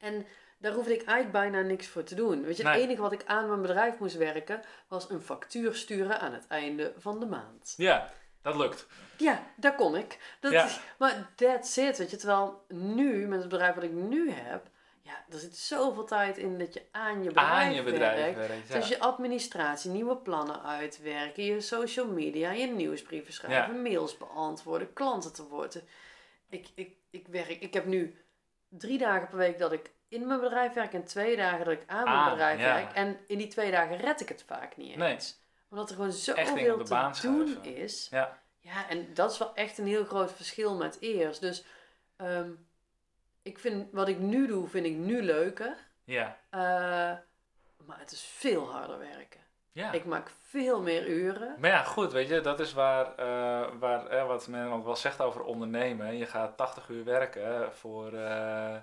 En 0.00 0.26
daar 0.58 0.72
hoefde 0.72 0.92
ik 0.92 1.02
eigenlijk 1.02 1.32
bijna 1.32 1.68
niks 1.68 1.86
voor 1.86 2.02
te 2.02 2.14
doen. 2.14 2.42
Weet 2.42 2.56
je, 2.56 2.68
het 2.68 2.80
enige 2.80 3.00
wat 3.00 3.12
ik 3.12 3.24
aan 3.26 3.48
mijn 3.48 3.62
bedrijf 3.62 3.98
moest 3.98 4.16
werken, 4.16 4.60
was 4.88 5.10
een 5.10 5.20
factuur 5.20 5.74
sturen 5.74 6.20
aan 6.20 6.32
het 6.32 6.46
einde 6.46 6.92
van 6.98 7.20
de 7.20 7.26
maand. 7.26 7.74
Ja, 7.76 8.12
dat 8.42 8.56
lukt. 8.56 8.86
Ja, 9.16 9.42
daar 9.56 9.74
kon 9.74 9.96
ik. 9.96 10.36
Dat 10.40 10.52
ja. 10.52 10.68
maar 10.98 11.30
that's 11.34 11.76
it, 11.76 11.98
weet 11.98 12.10
je. 12.10 12.16
Terwijl 12.16 12.64
nu, 12.68 13.26
met 13.26 13.40
het 13.40 13.48
bedrijf 13.48 13.74
wat 13.74 13.84
ik 13.84 13.92
nu 13.92 14.30
heb 14.30 14.70
ja, 15.06 15.24
er 15.30 15.38
zit 15.38 15.56
zoveel 15.56 16.04
tijd 16.04 16.38
in 16.38 16.58
dat 16.58 16.74
je 16.74 16.82
aan 16.90 17.22
je 17.22 17.28
bedrijf, 17.28 17.48
aan 17.48 17.74
je 17.74 17.82
bedrijf 17.82 18.36
werkt. 18.36 18.72
Dus 18.72 18.88
je 18.88 18.98
administratie, 18.98 19.90
nieuwe 19.90 20.16
plannen 20.16 20.62
uitwerken, 20.62 21.44
je 21.44 21.60
social 21.60 22.06
media, 22.06 22.50
je 22.50 22.66
nieuwsbrieven 22.66 23.32
schrijven, 23.32 23.82
mails 23.82 24.16
beantwoorden, 24.16 24.92
klanten 24.92 25.32
te 25.32 25.48
worden. 25.48 25.82
Ik, 26.48 26.68
ik, 26.74 26.96
ik, 27.10 27.28
werk, 27.28 27.60
ik 27.60 27.74
heb 27.74 27.84
nu 27.84 28.24
drie 28.68 28.98
dagen 28.98 29.28
per 29.28 29.38
week 29.38 29.58
dat 29.58 29.72
ik 29.72 29.90
in 30.08 30.26
mijn 30.26 30.40
bedrijf 30.40 30.72
werk 30.72 30.92
en 30.92 31.04
twee 31.04 31.36
dagen 31.36 31.64
dat 31.64 31.74
ik 31.74 31.82
aan 31.86 32.04
mijn 32.04 32.30
bedrijf 32.30 32.58
werk. 32.58 32.92
En 32.92 33.18
in 33.26 33.38
die 33.38 33.48
twee 33.48 33.70
dagen 33.70 33.96
red 33.96 34.20
ik 34.20 34.28
het 34.28 34.44
vaak 34.46 34.76
niet 34.76 35.00
eens. 35.00 35.40
Omdat 35.70 35.90
er 35.90 35.96
gewoon 35.96 36.12
zoveel 36.12 36.84
te 36.84 37.18
doen 37.22 37.64
is. 37.64 38.08
Ja. 38.10 38.40
Ja, 38.60 38.88
en 38.88 39.14
dat 39.14 39.32
is 39.32 39.38
wel 39.38 39.54
echt 39.54 39.78
een 39.78 39.86
heel 39.86 40.04
groot 40.04 40.32
verschil 40.32 40.74
met 40.76 41.00
eerst. 41.00 41.40
Dus 41.40 41.64
ehm, 42.16 42.50
ik 43.42 43.58
vind, 43.58 43.92
wat 43.92 44.08
ik 44.08 44.18
nu 44.18 44.46
doe, 44.46 44.68
vind 44.68 44.86
ik 44.86 44.96
nu 44.96 45.22
leuker. 45.22 45.76
Ja. 46.04 46.38
Uh, 46.50 46.60
maar 47.86 47.98
het 47.98 48.12
is 48.12 48.20
veel 48.20 48.70
harder 48.70 48.98
werken. 48.98 49.40
Ja. 49.72 49.92
Ik 49.92 50.04
maak 50.04 50.30
veel 50.56 50.82
meer 50.82 51.08
uren. 51.08 51.54
Maar 51.58 51.70
ja, 51.70 51.82
goed, 51.82 52.12
weet 52.12 52.28
je, 52.28 52.40
dat 52.40 52.60
is 52.60 52.72
waar, 52.72 53.06
uh, 53.06 53.68
waar 53.78 54.06
eh, 54.06 54.26
wat 54.26 54.46
men 54.46 54.70
ook 54.70 54.84
wel 54.84 54.96
zegt 54.96 55.20
over 55.20 55.42
ondernemen. 55.42 56.16
Je 56.16 56.26
gaat 56.26 56.56
80 56.56 56.88
uur 56.88 57.04
werken 57.04 57.72
voor, 57.72 58.12
uh, 58.12 58.20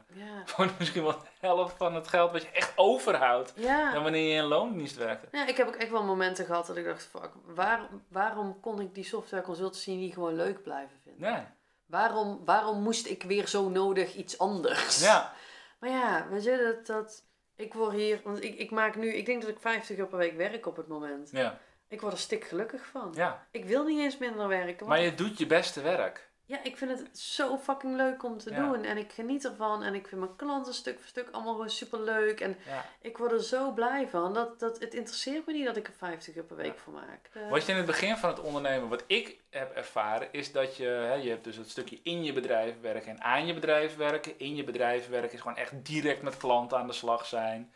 ja. 0.08 0.42
voor 0.46 0.70
misschien 0.80 1.04
wel 1.04 1.12
de 1.12 1.26
helft 1.40 1.78
van 1.78 1.96
het 1.96 2.08
geld 2.08 2.32
wat 2.32 2.42
je 2.42 2.50
echt 2.50 2.74
overhoudt. 2.76 3.54
Ja. 3.56 3.92
Dan 3.92 4.04
wanneer 4.04 4.30
je 4.30 4.36
in 4.36 4.44
loondienst 4.44 4.98
werkt. 4.98 5.28
Ja, 5.32 5.48
ik 5.48 5.58
heb 5.58 5.68
ook 5.68 5.76
echt 5.76 5.92
wel 5.92 6.04
momenten 6.04 6.46
gehad 6.46 6.68
dat 6.68 6.78
ik 6.78 6.86
dacht, 6.86 7.04
fuck, 7.04 7.30
waar, 7.46 7.80
waarom 8.08 8.60
kon 8.60 8.80
ik 8.80 8.96
die 8.96 9.04
software 9.04 9.44
consultancy 9.44 9.92
niet 9.92 10.14
gewoon 10.14 10.36
leuk 10.36 10.64
blijven 10.64 10.98
vinden? 11.04 11.32
Nee. 11.32 11.44
Waarom, 11.86 12.42
waarom 12.46 12.82
moest 12.82 13.06
ik 13.06 13.24
weer 13.24 13.48
zo 13.48 13.70
nodig 13.70 14.16
iets 14.16 14.38
anders? 14.38 15.02
Ja. 15.02 15.32
Maar 15.80 15.92
ja, 15.92 16.28
weet 16.30 16.44
je, 16.44 16.84
dat... 16.86 16.86
dat 16.86 17.24
ik 17.64 17.74
word 17.74 17.94
hier, 17.94 18.22
want 18.24 18.44
ik, 18.44 18.56
ik 18.58 18.72
maak 18.72 18.96
nu, 18.96 19.14
ik 19.14 19.26
denk 19.26 19.42
dat 19.42 19.50
ik 19.50 19.60
50 19.60 19.98
uur 19.98 20.08
per 20.08 20.18
week 20.18 20.38
werk 20.38 20.66
op 20.66 20.76
het 20.78 20.88
moment. 20.88 21.30
Ja. 21.32 21.60
Ik 21.88 22.02
word 22.02 22.14
er 22.14 22.20
stik 22.20 22.44
gelukkig 22.44 22.86
van. 22.86 23.12
Ja. 23.16 23.48
Ik 23.52 23.66
wil 23.66 23.86
niet 23.86 24.00
eens 24.00 24.18
minder 24.18 24.48
werken. 24.48 24.88
Maar 24.88 25.02
je 25.02 25.16
doet 25.16 25.38
je 25.38 25.46
beste 25.46 25.82
werk. 25.82 26.32
Ja, 26.46 26.64
ik 26.64 26.78
vind 26.78 27.00
het 27.00 27.20
zo 27.20 27.58
fucking 27.58 27.96
leuk 27.96 28.24
om 28.24 28.38
te 28.38 28.52
doen. 28.52 28.84
En 28.84 28.98
ik 28.98 29.12
geniet 29.12 29.46
ervan. 29.46 29.84
En 29.84 29.94
ik 29.94 30.08
vind 30.08 30.22
mijn 30.22 30.36
klanten 30.36 30.74
stuk 30.74 31.00
voor 31.00 31.08
stuk 31.08 31.30
allemaal 31.32 31.54
gewoon 31.54 31.70
super 31.70 32.02
leuk. 32.02 32.40
En 32.40 32.58
ja. 32.66 32.86
ik 33.02 33.18
word 33.18 33.32
er 33.32 33.44
zo 33.44 33.72
blij 33.72 34.08
van. 34.08 34.34
Dat, 34.34 34.60
dat, 34.60 34.80
het 34.80 34.94
interesseert 34.94 35.46
me 35.46 35.54
niet 35.54 35.66
dat 35.66 35.78
ik 35.78 35.88
er 35.88 35.94
50 35.94 36.36
uur 36.36 36.44
per 36.44 36.56
week 36.56 36.80
voor 36.80 36.94
maak. 36.94 37.30
Uh, 37.34 37.50
wat 37.50 37.66
je 37.66 37.72
in 37.72 37.78
het 37.78 37.86
begin 37.86 38.18
van 38.18 38.30
het 38.30 38.40
ondernemen, 38.40 38.90
wat 38.90 39.04
ik 39.08 39.40
heb 39.50 39.76
ervaren, 39.76 40.28
is 40.32 40.52
dat 40.52 40.76
je, 40.76 40.86
hè, 40.86 41.14
je 41.14 41.30
hebt 41.30 41.44
dus 41.44 41.56
het 41.56 41.70
stukje 41.70 42.00
in 42.04 42.24
je 42.24 42.34
bedrijf 42.34 42.82
werken 42.82 43.12
en 43.12 43.22
aan 43.22 43.46
je 43.46 43.54
bedrijf 43.54 43.96
werken. 43.96 44.40
In 44.40 44.56
je 44.56 44.64
bedrijf 44.64 45.10
werken 45.10 45.34
is 45.34 45.42
gewoon 45.42 45.58
echt 45.58 45.86
direct 45.86 46.22
met 46.22 46.38
klanten 46.38 46.78
aan 46.78 46.88
de 46.88 46.94
slag 46.94 47.26
zijn. 47.26 47.74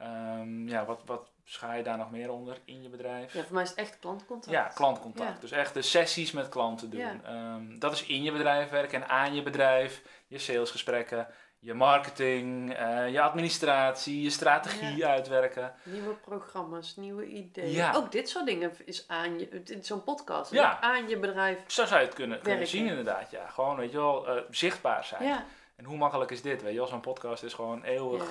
Um, 0.00 0.68
ja, 0.68 0.84
wat, 0.84 1.02
wat 1.04 1.28
schaar 1.48 1.76
je 1.76 1.82
daar 1.82 1.96
nog 1.96 2.10
meer 2.10 2.30
onder 2.30 2.58
in 2.64 2.82
je 2.82 2.88
bedrijf? 2.88 3.32
Ja, 3.32 3.42
voor 3.42 3.54
mij 3.54 3.62
is 3.62 3.68
het 3.68 3.78
echt 3.78 3.98
klantcontact. 3.98 4.52
Ja, 4.52 4.62
klantcontact. 4.62 5.34
Ja. 5.34 5.40
Dus 5.40 5.50
echt 5.50 5.74
de 5.74 5.82
sessies 5.82 6.32
met 6.32 6.48
klanten 6.48 6.90
doen. 6.90 7.00
Ja. 7.00 7.54
Um, 7.54 7.78
dat 7.78 7.92
is 7.92 8.06
in 8.06 8.22
je 8.22 8.32
bedrijf 8.32 8.70
werken 8.70 9.02
en 9.02 9.08
aan 9.08 9.34
je 9.34 9.42
bedrijf. 9.42 10.02
Je 10.26 10.38
salesgesprekken, 10.38 11.28
je 11.58 11.74
marketing, 11.74 12.78
uh, 12.78 13.08
je 13.10 13.20
administratie, 13.20 14.22
je 14.22 14.30
strategie 14.30 14.96
ja. 14.96 15.08
uitwerken. 15.08 15.74
Nieuwe 15.82 16.14
programma's, 16.14 16.96
nieuwe 16.96 17.26
ideeën. 17.26 17.94
Ook 17.94 18.12
dit 18.12 18.28
soort 18.28 18.46
dingen 18.46 18.72
is 18.84 19.08
aan 19.08 19.38
je, 19.38 19.78
zo'n 19.80 20.04
podcast, 20.04 20.52
is 20.52 20.60
aan 20.60 21.08
je 21.08 21.18
bedrijf. 21.18 21.58
Zo 21.66 21.84
zou 21.84 22.00
je 22.00 22.06
het 22.06 22.14
kunnen, 22.14 22.40
kunnen 22.40 22.66
zien 22.66 22.86
inderdaad. 22.86 23.30
Ja, 23.30 23.48
gewoon, 23.48 23.76
weet 23.76 23.90
je 23.90 23.96
wel, 23.96 24.36
uh, 24.36 24.42
zichtbaar 24.50 25.04
zijn. 25.04 25.44
En 25.76 25.84
hoe 25.84 25.96
makkelijk 25.96 26.30
is 26.30 26.42
dit? 26.42 26.62
Weet 26.62 26.72
je 26.72 26.78
wel, 26.78 26.86
zo'n 26.86 27.00
podcast 27.00 27.42
is 27.42 27.54
gewoon 27.54 27.84
eeuwig 27.84 28.24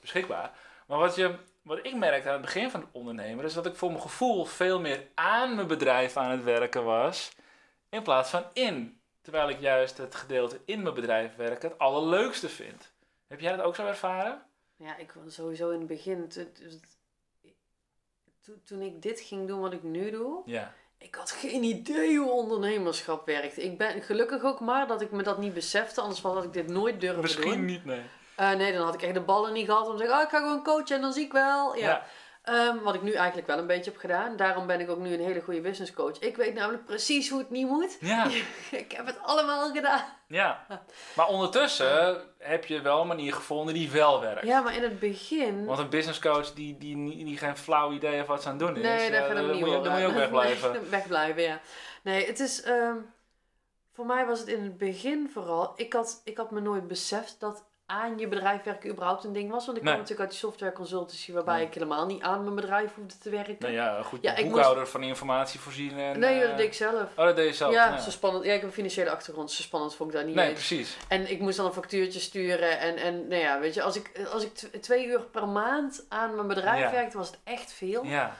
beschikbaar. 0.00 0.50
Maar 0.86 0.98
wat, 0.98 1.14
je, 1.14 1.34
wat 1.62 1.78
ik 1.82 1.94
merkte 1.94 2.28
aan 2.28 2.34
het 2.34 2.42
begin 2.42 2.70
van 2.70 2.80
het 2.80 2.88
ondernemen, 2.92 3.44
is 3.44 3.54
dat 3.54 3.66
ik 3.66 3.76
voor 3.76 3.88
mijn 3.90 4.02
gevoel 4.02 4.44
veel 4.44 4.80
meer 4.80 5.08
aan 5.14 5.54
mijn 5.54 5.66
bedrijf 5.66 6.16
aan 6.16 6.30
het 6.30 6.44
werken 6.44 6.84
was, 6.84 7.32
in 7.88 8.02
plaats 8.02 8.30
van 8.30 8.44
in. 8.52 9.00
Terwijl 9.20 9.48
ik 9.48 9.60
juist 9.60 9.98
het 9.98 10.14
gedeelte 10.14 10.60
in 10.64 10.82
mijn 10.82 10.94
bedrijf 10.94 11.36
werken 11.36 11.68
het 11.68 11.78
allerleukste 11.78 12.48
vind. 12.48 12.92
Heb 13.26 13.40
jij 13.40 13.56
dat 13.56 13.64
ook 13.64 13.74
zo 13.74 13.86
ervaren? 13.86 14.42
Ja, 14.76 14.96
ik 14.96 15.12
was 15.12 15.34
sowieso 15.34 15.70
in 15.70 15.78
het 15.78 15.88
begin, 15.88 16.28
toen 18.64 18.82
ik 18.82 19.02
dit 19.02 19.20
ging 19.20 19.46
doen 19.46 19.60
wat 19.60 19.72
ik 19.72 19.82
nu 19.82 20.10
doe, 20.10 20.42
ja. 20.44 20.74
ik 20.98 21.14
had 21.14 21.30
geen 21.30 21.62
idee 21.62 22.18
hoe 22.18 22.30
ondernemerschap 22.30 23.26
werkt. 23.26 23.58
Ik 23.58 23.78
ben 23.78 24.02
gelukkig 24.02 24.42
ook 24.42 24.60
maar 24.60 24.86
dat 24.86 25.00
ik 25.00 25.10
me 25.10 25.22
dat 25.22 25.38
niet 25.38 25.54
besefte, 25.54 26.00
anders 26.00 26.20
had 26.20 26.44
ik 26.44 26.52
dit 26.52 26.66
nooit 26.66 27.00
durven 27.00 27.20
Misschien 27.20 27.42
doen. 27.42 27.64
Misschien 27.64 27.76
niet, 27.76 27.84
nee. 27.84 28.02
Uh, 28.42 28.52
nee, 28.52 28.72
dan 28.72 28.84
had 28.84 28.94
ik 28.94 29.02
echt 29.02 29.14
de 29.14 29.20
ballen 29.20 29.52
niet 29.52 29.66
gehad 29.66 29.86
om 29.86 29.92
te 29.92 29.98
zeggen, 29.98 30.16
oh, 30.16 30.22
ik 30.22 30.28
ga 30.28 30.38
gewoon 30.38 30.62
coachen 30.62 30.96
en 30.96 31.02
dan 31.02 31.12
zie 31.12 31.24
ik 31.24 31.32
wel. 31.32 31.76
Ja. 31.76 31.86
ja. 31.86 32.06
Um, 32.48 32.82
wat 32.82 32.94
ik 32.94 33.02
nu 33.02 33.12
eigenlijk 33.12 33.46
wel 33.46 33.58
een 33.58 33.66
beetje 33.66 33.90
heb 33.90 34.00
gedaan. 34.00 34.36
Daarom 34.36 34.66
ben 34.66 34.80
ik 34.80 34.90
ook 34.90 34.98
nu 34.98 35.14
een 35.14 35.24
hele 35.24 35.40
goede 35.40 35.60
business 35.60 35.92
coach. 35.92 36.18
Ik 36.18 36.36
weet 36.36 36.54
namelijk 36.54 36.84
precies 36.84 37.30
hoe 37.30 37.38
het 37.38 37.50
niet 37.50 37.66
moet. 37.66 37.96
Ja. 38.00 38.26
ik 38.70 38.92
heb 38.92 39.06
het 39.06 39.18
allemaal 39.22 39.72
gedaan. 39.72 40.04
Ja. 40.26 40.66
Maar 41.14 41.28
ondertussen 41.28 42.20
heb 42.38 42.64
je 42.64 42.80
wel 42.80 43.00
een 43.00 43.06
manier 43.06 43.32
gevonden 43.32 43.74
die 43.74 43.90
wel 43.90 44.20
werkt. 44.20 44.46
Ja, 44.46 44.60
maar 44.60 44.76
in 44.76 44.82
het 44.82 44.98
begin... 44.98 45.64
Want 45.64 45.78
een 45.78 45.88
business 45.88 46.18
coach 46.18 46.52
die, 46.52 46.78
die, 46.78 47.24
die 47.24 47.38
geen 47.38 47.56
flauw 47.56 47.92
idee 47.92 48.14
heeft 48.14 48.26
wat 48.26 48.42
ze 48.42 48.48
aan 48.48 48.58
het 48.58 48.66
doen 48.66 48.76
is. 48.76 48.82
Nee, 48.82 49.10
dat 49.10 49.20
uh, 49.20 49.26
gaat 49.26 49.36
hem 49.36 49.50
niet 49.50 49.60
moet 49.60 49.70
je, 49.70 49.80
dan 49.80 49.92
moet 49.92 50.00
je 50.00 50.06
ook 50.06 50.14
wegblijven. 50.24 50.72
Nee, 50.72 50.80
wegblijven, 50.98 51.42
ja. 51.42 51.60
Nee, 52.02 52.26
het 52.26 52.40
is... 52.40 52.66
Um, 52.66 53.12
voor 53.92 54.06
mij 54.06 54.26
was 54.26 54.38
het 54.38 54.48
in 54.48 54.62
het 54.62 54.78
begin 54.78 55.30
vooral... 55.32 55.72
Ik 55.76 55.92
had, 55.92 56.20
ik 56.24 56.36
had 56.36 56.50
me 56.50 56.60
nooit 56.60 56.88
beseft 56.88 57.40
dat 57.40 57.64
aan 57.92 58.18
je 58.18 58.28
bedrijf 58.28 58.62
werken 58.62 58.90
überhaupt 58.90 59.24
een 59.24 59.32
ding 59.32 59.50
was. 59.50 59.66
Want 59.66 59.76
ik 59.78 59.82
nee. 59.84 59.92
kwam 59.92 60.02
natuurlijk 60.02 60.20
uit 60.20 60.30
die 60.30 60.38
software 60.48 60.72
consultancy 60.72 61.32
waarbij 61.32 61.56
Nee. 61.56 61.66
ik 61.66 61.74
helemaal 61.74 62.06
niet 62.06 62.22
aan 62.22 62.42
mijn 62.42 62.54
bedrijf 62.54 62.94
hoefde 62.94 63.18
te 63.18 63.30
werken. 63.30 63.56
Nou 63.58 63.72
ja, 63.72 63.98
een 63.98 64.04
goed 64.04 64.18
Ja, 64.22 64.34
boekhouder 64.42 64.86
van 64.88 65.02
informatie 65.02 65.60
voorzien. 65.60 65.98
En, 65.98 66.18
nee, 66.18 66.40
eh, 66.40 66.48
dat 66.48 66.56
deed 66.56 66.66
ik 66.66 66.74
zelf. 66.74 67.02
Oh, 67.16 67.24
dat 67.24 67.36
deed 67.36 67.46
je 67.48 67.54
zelf? 67.54 67.72
ja, 67.72 67.98
zo 67.98 68.10
spannend. 68.10 68.44
Ja, 68.44 68.52
ik 68.52 68.58
heb 68.60 68.68
een 68.68 68.74
financiële 68.74 69.10
achtergrond. 69.10 69.50
Zo 69.50 69.62
spannend 69.62 69.94
vond 69.94 70.10
ik 70.10 70.16
dat 70.16 70.26
niet 70.26 70.34
Nee, 70.34 70.44
eens. 70.48 70.54
precies. 70.66 70.96
En 71.08 71.30
ik 71.30 71.40
moest 71.40 71.56
dan 71.56 71.66
een 71.66 71.72
factuurtje 71.72 72.20
sturen. 72.20 72.78
En, 72.78 72.96
en 72.96 73.28
nou 73.28 73.40
ja, 73.40 73.60
weet 73.60 73.74
je, 73.74 73.82
als 73.82 73.96
ik, 73.96 74.26
als 74.32 74.44
ik 74.44 74.54
tw- 74.54 74.76
twee 74.80 75.06
uur 75.06 75.20
per 75.20 75.48
maand 75.48 76.04
aan 76.08 76.34
mijn 76.34 76.46
bedrijf 76.48 76.80
Ja. 76.80 76.90
werkte, 76.90 77.16
was 77.16 77.26
het 77.30 77.38
echt 77.44 77.72
veel. 77.72 78.04
Ja, 78.04 78.36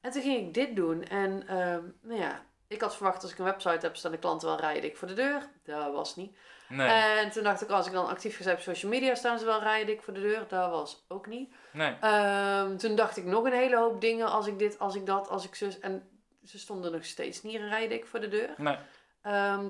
En 0.00 0.10
toen 0.10 0.22
ging 0.22 0.46
ik 0.46 0.54
dit 0.54 0.76
doen. 0.76 1.04
En 1.04 1.42
ehm, 1.48 1.80
nou 2.02 2.20
ja, 2.20 2.42
ik 2.68 2.80
had 2.80 2.96
verwacht 2.96 3.22
als 3.22 3.32
ik 3.32 3.38
een 3.38 3.44
website 3.44 3.86
heb, 3.86 3.96
staan 3.96 4.12
de 4.12 4.18
klanten 4.18 4.48
wel 4.48 4.58
rijden 4.60 4.84
ik 4.84 4.96
voor 4.96 5.08
de 5.08 5.14
deur. 5.14 5.48
Dat 5.64 5.92
was 5.92 6.16
niet. 6.16 6.36
Nee, 6.68 6.88
En 6.88 7.30
toen 7.30 7.42
dacht 7.42 7.62
ik, 7.62 7.70
als 7.70 7.86
ik 7.86 7.92
dan 7.92 8.06
actief 8.06 8.42
zijn 8.42 8.56
op 8.56 8.62
social 8.62 8.90
media, 8.90 9.14
staan 9.14 9.38
ze 9.38 9.44
wel 9.44 9.60
rijden 9.60 10.02
voor 10.02 10.14
de 10.14 10.20
deur. 10.20 10.44
Dat 10.48 10.70
was 10.70 11.04
ook 11.08 11.26
niet. 11.26 11.54
nee. 11.72 11.96
Ehm, 12.00 12.76
toen 12.76 12.96
dacht 12.96 13.16
ik 13.16 13.24
nog 13.24 13.44
een 13.44 13.52
hele 13.52 13.76
hoop 13.76 14.00
dingen. 14.00 14.26
Als 14.30 14.46
ik 14.46 14.58
dit, 14.58 14.78
als 14.78 14.94
ik 14.94 15.06
dat, 15.06 15.28
als 15.28 15.44
ik 15.44 15.54
zus. 15.54 15.78
En 15.78 16.08
ze 16.44 16.58
stonden 16.58 16.92
nog 16.92 17.04
steeds 17.04 17.42
niet 17.42 17.60
rijden 17.60 17.96
ik 17.96 18.06
voor 18.06 18.20
de 18.20 18.28
deur. 18.28 18.54
nee. 18.56 18.76
Ehm, 19.22 19.66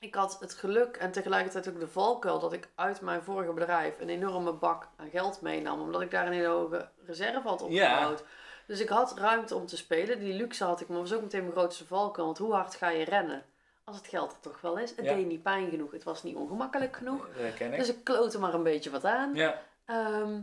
ik 0.00 0.14
had 0.14 0.36
het 0.40 0.54
geluk 0.54 0.96
en 0.96 1.12
tegelijkertijd 1.12 1.68
ook 1.68 1.80
de 1.80 1.88
valkuil 1.88 2.38
dat 2.38 2.52
ik 2.52 2.68
uit 2.74 3.00
mijn 3.00 3.22
vorige 3.22 3.52
bedrijf 3.52 4.00
een 4.00 4.08
enorme 4.08 4.52
bak 4.52 4.88
aan 4.96 5.10
geld 5.10 5.40
meenam. 5.40 5.80
Omdat 5.80 6.00
ik 6.02 6.10
daar 6.10 6.26
een 6.26 6.32
hele 6.32 6.46
hoge 6.46 6.88
reserve 7.06 7.48
had 7.48 7.62
opgebouwd. 7.62 8.24
Dus 8.66 8.80
ik 8.80 8.88
had 8.88 9.18
ruimte 9.18 9.54
om 9.54 9.66
te 9.66 9.76
spelen. 9.76 10.18
Die 10.18 10.34
luxe 10.34 10.64
had 10.64 10.80
ik, 10.80 10.88
maar 10.88 10.98
was 10.98 11.12
ook 11.12 11.22
meteen 11.22 11.40
mijn 11.40 11.52
grootste 11.52 11.86
valkuil. 11.86 12.26
Want 12.26 12.38
hoe 12.38 12.52
hard 12.52 12.74
ga 12.74 12.88
je 12.88 13.04
rennen? 13.04 13.44
Als 13.84 13.96
het 13.96 14.06
geld 14.06 14.32
er 14.32 14.40
toch 14.40 14.60
wel 14.60 14.78
is. 14.78 14.90
Het 14.96 15.04
Ja. 15.04 15.14
deed 15.14 15.26
niet 15.26 15.42
pijn 15.42 15.70
genoeg. 15.70 15.90
Het 15.90 16.04
was 16.04 16.22
niet 16.22 16.36
ongemakkelijk 16.36 16.96
genoeg. 16.96 17.26
Dat 17.26 17.36
herken 17.36 17.72
ik. 17.72 17.78
Dus 17.78 17.88
ik 17.88 18.04
kloot 18.04 18.34
er 18.34 18.40
maar 18.40 18.54
een 18.54 18.62
beetje 18.62 18.90
wat 18.90 19.04
aan. 19.04 19.34
Ja, 19.34 19.62
Ehm, 19.84 20.40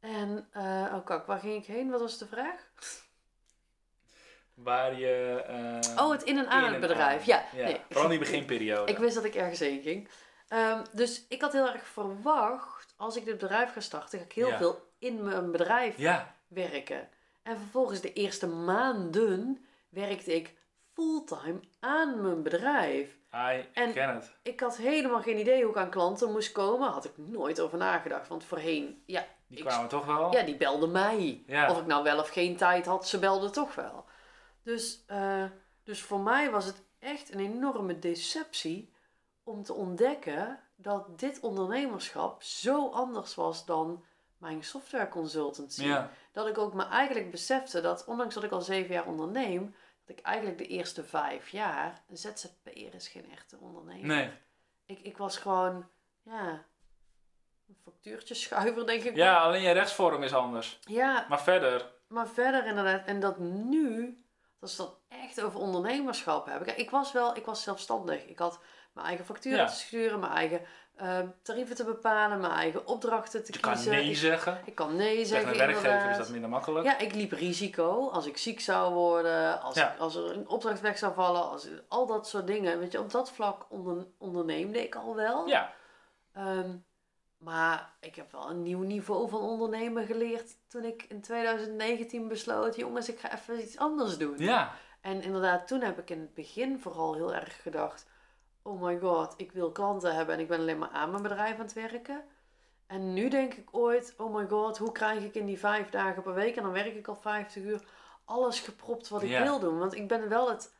en, 0.00 0.48
eh, 0.52 0.92
oh 0.94 1.04
kijk, 1.06 1.26
waar 1.26 1.38
ging 1.38 1.54
ik 1.56 1.66
heen? 1.66 1.90
Wat 1.90 2.00
was 2.00 2.18
de 2.18 2.26
vraag? 2.26 2.70
waar 4.54 4.98
je... 4.98 5.42
eh, 5.94 6.04
Oh, 6.04 6.10
het 6.12 6.22
in 6.22 6.38
en 6.38 6.48
aan 6.48 6.58
in 6.58 6.64
het 6.64 6.74
en 6.74 6.80
bedrijf. 6.80 7.20
aan. 7.20 7.26
Ja, 7.26 7.44
ja. 7.52 7.64
nee. 7.64 7.80
Vooral 7.88 8.04
in 8.04 8.10
die 8.10 8.18
beginperiode. 8.18 8.92
Ik 8.92 8.98
wist 8.98 9.14
dat 9.14 9.24
ik 9.24 9.34
ergens 9.34 9.58
heen 9.58 9.82
ging. 9.82 10.08
Ehm, 10.48 10.84
dus 10.92 11.24
ik 11.28 11.40
had 11.40 11.52
heel 11.52 11.68
erg 11.72 11.86
verwacht, 11.86 12.94
als 12.96 13.16
ik 13.16 13.24
dit 13.24 13.38
bedrijf 13.38 13.72
ga 13.72 13.80
starten, 13.80 14.18
ga 14.18 14.24
ik 14.24 14.32
heel 14.32 14.48
Ja. 14.48 14.56
veel 14.56 14.88
in 14.98 15.22
mijn 15.22 15.50
bedrijf 15.50 15.96
Ja, 15.96 16.34
werken. 16.48 17.08
En 17.42 17.56
vervolgens 17.58 18.00
de 18.00 18.12
eerste 18.12 18.46
maanden 18.46 19.66
werkte 19.88 20.34
ik 20.34 20.54
fulltime 20.94 21.60
aan 21.80 22.22
mijn 22.22 22.42
bedrijf. 22.42 23.16
I 23.34 23.68
En- 23.72 23.92
ken 23.92 24.14
het. 24.14 24.32
Ik 24.42 24.60
had 24.60 24.76
helemaal 24.76 25.22
geen 25.22 25.38
idee 25.38 25.62
hoe 25.62 25.70
ik 25.70 25.76
aan 25.76 25.90
klanten 25.90 26.32
moest 26.32 26.52
komen. 26.52 26.88
Had 26.90 27.04
ik 27.04 27.12
nooit 27.16 27.60
over 27.60 27.78
nagedacht. 27.78 28.28
Want 28.28 28.44
voorheen, 28.44 29.02
ja, 29.06 29.26
Die 29.46 29.58
ik- 29.58 29.64
kwamen 29.64 29.88
toch 29.88 30.06
wel? 30.06 30.32
ja 30.32 30.42
die 30.42 30.56
belden 30.56 30.90
mij. 30.90 31.42
Ja. 31.46 31.70
Of 31.70 31.78
ik 31.80 31.86
nou 31.86 32.02
wel 32.02 32.18
of 32.18 32.28
geen 32.28 32.56
tijd 32.56 32.86
had, 32.86 33.08
ze 33.08 33.18
belden 33.18 33.52
toch 33.52 33.74
wel. 33.74 34.04
Dus, 34.62 35.04
eh, 35.06 35.44
dus 35.84 36.02
voor 36.02 36.20
mij 36.20 36.50
was 36.50 36.64
het 36.64 36.82
echt 36.98 37.32
een 37.34 37.40
enorme 37.40 37.98
deceptie 37.98 38.92
om 39.44 39.62
te 39.62 39.72
ontdekken 39.74 40.60
dat 40.76 41.18
dit 41.18 41.40
ondernemerschap 41.40 42.42
zo 42.42 42.88
anders 42.90 43.34
was 43.34 43.64
dan 43.64 44.04
mijn 44.38 44.64
software 44.64 45.08
consultancy. 45.08 45.84
Ja. 45.84 46.10
Dat 46.32 46.46
ik 46.46 46.58
ook 46.58 46.74
me 46.74 46.84
eigenlijk 46.84 47.30
besefte 47.30 47.80
dat, 47.80 48.04
ondanks 48.04 48.34
dat 48.34 48.42
ik 48.44 48.50
al 48.50 48.60
zeven 48.60 48.94
jaar 48.94 49.06
onderneem, 49.06 49.74
ik 50.18 50.20
eigenlijk 50.24 50.58
de 50.58 50.66
eerste 50.66 51.04
vijf 51.04 51.48
jaar, 51.48 52.02
ZZP'er 52.12 52.94
is 52.94 53.08
geen 53.08 53.30
echte 53.30 53.56
ondernemer. 53.60 54.06
Nee. 54.06 54.30
Ik, 54.86 55.00
ik 55.00 55.16
was 55.16 55.36
gewoon, 55.38 55.88
ja, 56.22 56.64
een 57.68 57.76
factuurtjeschuiver 57.84 58.86
denk 58.86 59.02
ik. 59.02 59.16
Ja, 59.16 59.40
alleen 59.40 59.62
je 59.62 59.70
rechtsvorm 59.72 60.22
is 60.22 60.32
anders. 60.34 60.78
Ja, 60.84 61.26
Maar 61.28 61.42
verder, 61.42 61.92
maar 62.08 62.28
verder 62.28 62.66
inderdaad, 62.66 63.06
en 63.06 63.20
dat 63.20 63.38
nu, 63.38 64.24
dat 64.60 64.68
is 64.68 64.76
dat 64.76 64.98
echt 65.08 65.40
over 65.40 65.60
ondernemerschap 65.60 66.46
hebben. 66.46 66.66
Kijk, 66.66 66.78
ik 66.78 66.90
was 66.90 67.12
wel, 67.12 67.36
ik 67.36 67.44
was 67.44 67.62
zelfstandig. 67.62 68.24
Ik 68.26 68.38
had 68.38 68.60
mijn 68.92 69.06
eigen 69.06 69.24
facturen 69.24 69.58
Ja. 69.58 69.66
te 69.66 69.74
sturen, 69.74 70.20
mijn 70.20 70.32
eigen 70.32 70.66
uh, 71.00 71.18
tarieven 71.42 71.76
te 71.76 71.84
bepalen, 71.84 72.40
mijn 72.40 72.52
eigen 72.52 72.86
opdrachten 72.86 73.44
te 73.44 73.52
je 73.52 73.60
kiezen. 73.60 73.92
Je 73.92 73.98
kan 73.98 74.04
nee 74.04 74.14
zeggen. 74.14 74.60
Ik 74.64 74.74
kan 74.74 74.96
nee 74.96 75.24
zeggen. 75.24 75.52
Tegen 75.52 75.68
een 75.68 75.72
werkgever 75.72 76.10
is 76.10 76.16
dat 76.16 76.28
minder 76.28 76.50
makkelijk. 76.50 76.84
Ja, 76.86 76.98
ik 76.98 77.14
liep 77.14 77.32
risico 77.32 78.08
als 78.08 78.26
ik 78.26 78.36
ziek 78.36 78.60
zou 78.60 78.94
worden, 78.94 79.62
als, 79.62 79.76
ik, 79.76 79.92
als 79.98 80.14
er 80.14 80.30
een 80.30 80.48
opdracht 80.48 80.80
weg 80.80 80.98
zou 80.98 81.14
vallen, 81.14 81.50
als, 81.50 81.68
al 81.88 82.06
dat 82.06 82.28
soort 82.28 82.46
dingen. 82.46 82.78
Weet 82.78 82.92
je, 82.92 83.00
op 83.00 83.10
dat 83.10 83.30
vlak 83.30 83.66
onder, 83.68 84.06
onderneemde 84.18 84.82
ik 84.82 84.94
al 84.94 85.14
wel. 85.14 85.46
Ja. 85.46 85.72
Um, 86.38 86.84
maar 87.42 87.92
ik 88.00 88.14
heb 88.14 88.32
wel 88.32 88.50
een 88.50 88.62
nieuw 88.62 88.82
niveau 88.82 89.28
van 89.28 89.40
ondernemen 89.40 90.06
geleerd 90.06 90.56
toen 90.68 90.84
ik 90.84 91.02
in 91.08 91.20
2019 91.20 92.28
besloot, 92.28 92.76
jongens, 92.76 93.08
ik 93.08 93.18
ga 93.18 93.32
even 93.32 93.60
iets 93.60 93.78
anders 93.78 94.18
doen. 94.18 94.38
Ja. 94.38 94.72
En 95.00 95.22
inderdaad, 95.22 95.68
toen 95.68 95.80
heb 95.80 95.98
ik 95.98 96.10
in 96.10 96.20
het 96.20 96.34
begin 96.34 96.80
vooral 96.80 97.14
heel 97.14 97.34
erg 97.34 97.62
gedacht, 97.62 98.06
oh 98.62 98.82
my 98.82 98.98
god, 98.98 99.34
ik 99.36 99.52
wil 99.52 99.70
klanten 99.70 100.14
hebben 100.14 100.34
en 100.34 100.40
ik 100.40 100.48
ben 100.48 100.58
alleen 100.58 100.78
maar 100.78 100.88
aan 100.88 101.10
mijn 101.10 101.22
bedrijf 101.22 101.54
aan 101.54 101.64
het 101.64 101.72
werken. 101.72 102.24
En 102.86 103.12
nu 103.12 103.28
denk 103.28 103.54
ik 103.54 103.68
ooit, 103.70 104.14
oh 104.16 104.34
my 104.34 104.46
god, 104.46 104.78
hoe 104.78 104.92
krijg 104.92 105.22
ik 105.22 105.34
in 105.34 105.46
die 105.46 105.58
vijf 105.58 105.90
dagen 105.90 106.22
per 106.22 106.34
week, 106.34 106.56
en 106.56 106.62
dan 106.62 106.72
werk 106.72 106.94
ik 106.94 107.08
al 107.08 107.16
50 107.16 107.62
uur, 107.62 107.82
alles 108.24 108.60
gepropt 108.60 109.08
wat 109.08 109.22
ik 109.22 109.38
wil 109.38 109.58
doen. 109.58 109.78
Want 109.78 109.94
ik 109.94 110.08
ben 110.08 110.28
wel 110.28 110.50
het 110.50 110.74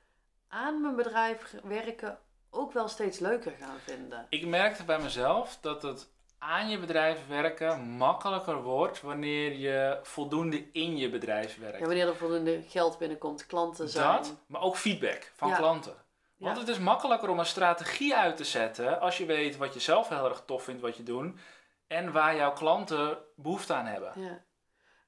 aan 0.48 0.80
mijn 0.80 0.96
bedrijf 0.96 1.54
werken 1.62 2.18
ook 2.50 2.72
wel 2.72 2.88
steeds 2.88 3.18
leuker 3.18 3.52
gaan 3.60 3.78
vinden. 3.78 4.26
Ik 4.28 4.46
merkte 4.46 4.84
bij 4.84 4.98
mezelf 4.98 5.58
dat 5.60 5.82
het 5.82 6.10
aan 6.38 6.68
je 6.68 6.78
bedrijf 6.78 7.26
werken 7.28 7.80
makkelijker 7.80 8.62
wordt 8.62 9.00
wanneer 9.00 9.52
je 9.52 9.98
voldoende 10.02 10.70
in 10.72 10.96
je 10.96 11.10
bedrijf 11.10 11.58
werkt. 11.58 11.78
Ja, 11.78 11.86
wanneer 11.86 12.06
er 12.06 12.16
voldoende 12.16 12.62
geld 12.68 12.98
binnenkomt, 12.98 13.46
klanten 13.46 13.88
zijn. 13.88 14.16
Dat, 14.16 14.34
maar 14.46 14.60
ook 14.60 14.76
feedback 14.76 15.32
van 15.36 15.54
klanten. 15.54 15.94
Want 16.42 16.58
het 16.58 16.68
is 16.68 16.78
makkelijker 16.78 17.28
om 17.28 17.38
een 17.38 17.46
strategie 17.46 18.16
uit 18.16 18.36
te 18.36 18.44
zetten 18.44 19.00
als 19.00 19.18
je 19.18 19.26
weet 19.26 19.56
wat 19.56 19.74
je 19.74 19.80
zelf 19.80 20.08
heel 20.08 20.28
erg 20.28 20.42
tof 20.46 20.62
vindt 20.62 20.80
wat 20.80 20.96
je 20.96 21.02
doet 21.02 21.40
en 21.86 22.12
waar 22.12 22.36
jouw 22.36 22.52
klanten 22.52 23.18
behoefte 23.36 23.74
aan 23.74 23.86
hebben. 23.86 24.12
Ja. 24.20 24.44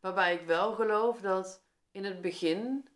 Waarbij 0.01 0.35
ik 0.35 0.47
wel 0.47 0.73
geloof 0.73 1.21
dat 1.21 1.63
in 1.91 2.05
het 2.05 2.21
begin 2.21 2.89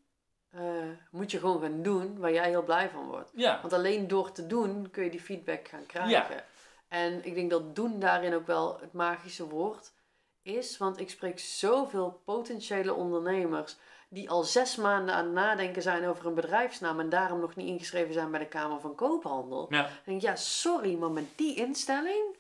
uh, 0.55 0.62
moet 1.10 1.31
je 1.31 1.39
gewoon 1.39 1.60
gaan 1.60 1.82
doen 1.82 2.19
waar 2.19 2.32
jij 2.32 2.48
heel 2.48 2.62
blij 2.62 2.90
van 2.90 3.06
wordt. 3.06 3.31
Ja. 3.35 3.60
Want 3.60 3.73
alleen 3.73 4.09
door 4.09 4.32
te 4.32 4.47
doen 4.47 4.90
kun 4.90 5.05
je 5.05 5.10
die 5.10 5.20
feedback 5.20 5.69
gaan 5.69 5.86
krijgen. 5.86 6.10
Ja. 6.10 6.44
En 6.89 7.24
ik 7.24 7.35
denk 7.35 7.51
dat 7.51 7.77
doen 7.77 7.98
daarin 7.98 8.35
ook 8.35 8.47
wel 8.47 8.81
het 8.81 8.93
magische 8.93 9.48
woord 9.48 9.93
is. 10.43 10.78
Want 10.78 11.01
ik 11.01 11.10
spreek 11.10 11.39
zoveel 11.39 12.23
potentiële 12.24 12.94
ondernemers 12.94 13.77
die 14.09 14.30
al 14.30 14.44
zes 14.44 14.76
maanden 14.76 15.14
aan 15.14 15.24
het 15.24 15.35
nadenken 15.35 15.82
zijn 15.82 16.06
over 16.06 16.26
een 16.26 16.35
bedrijfsnaam 16.35 17.01
en 17.01 17.09
daarom 17.09 17.40
nog 17.40 17.56
niet 17.56 17.66
ingeschreven 17.66 18.12
zijn 18.12 18.30
bij 18.30 18.40
de 18.40 18.47
Kamer 18.47 18.80
van 18.80 18.94
Koophandel. 18.94 19.66
Ja. 19.70 19.82
Dan 19.82 19.90
denk 20.05 20.16
ik, 20.16 20.22
ja, 20.22 20.36
sorry, 20.36 20.94
maar 20.94 21.10
met 21.10 21.28
die 21.36 21.55
instelling 21.56 22.36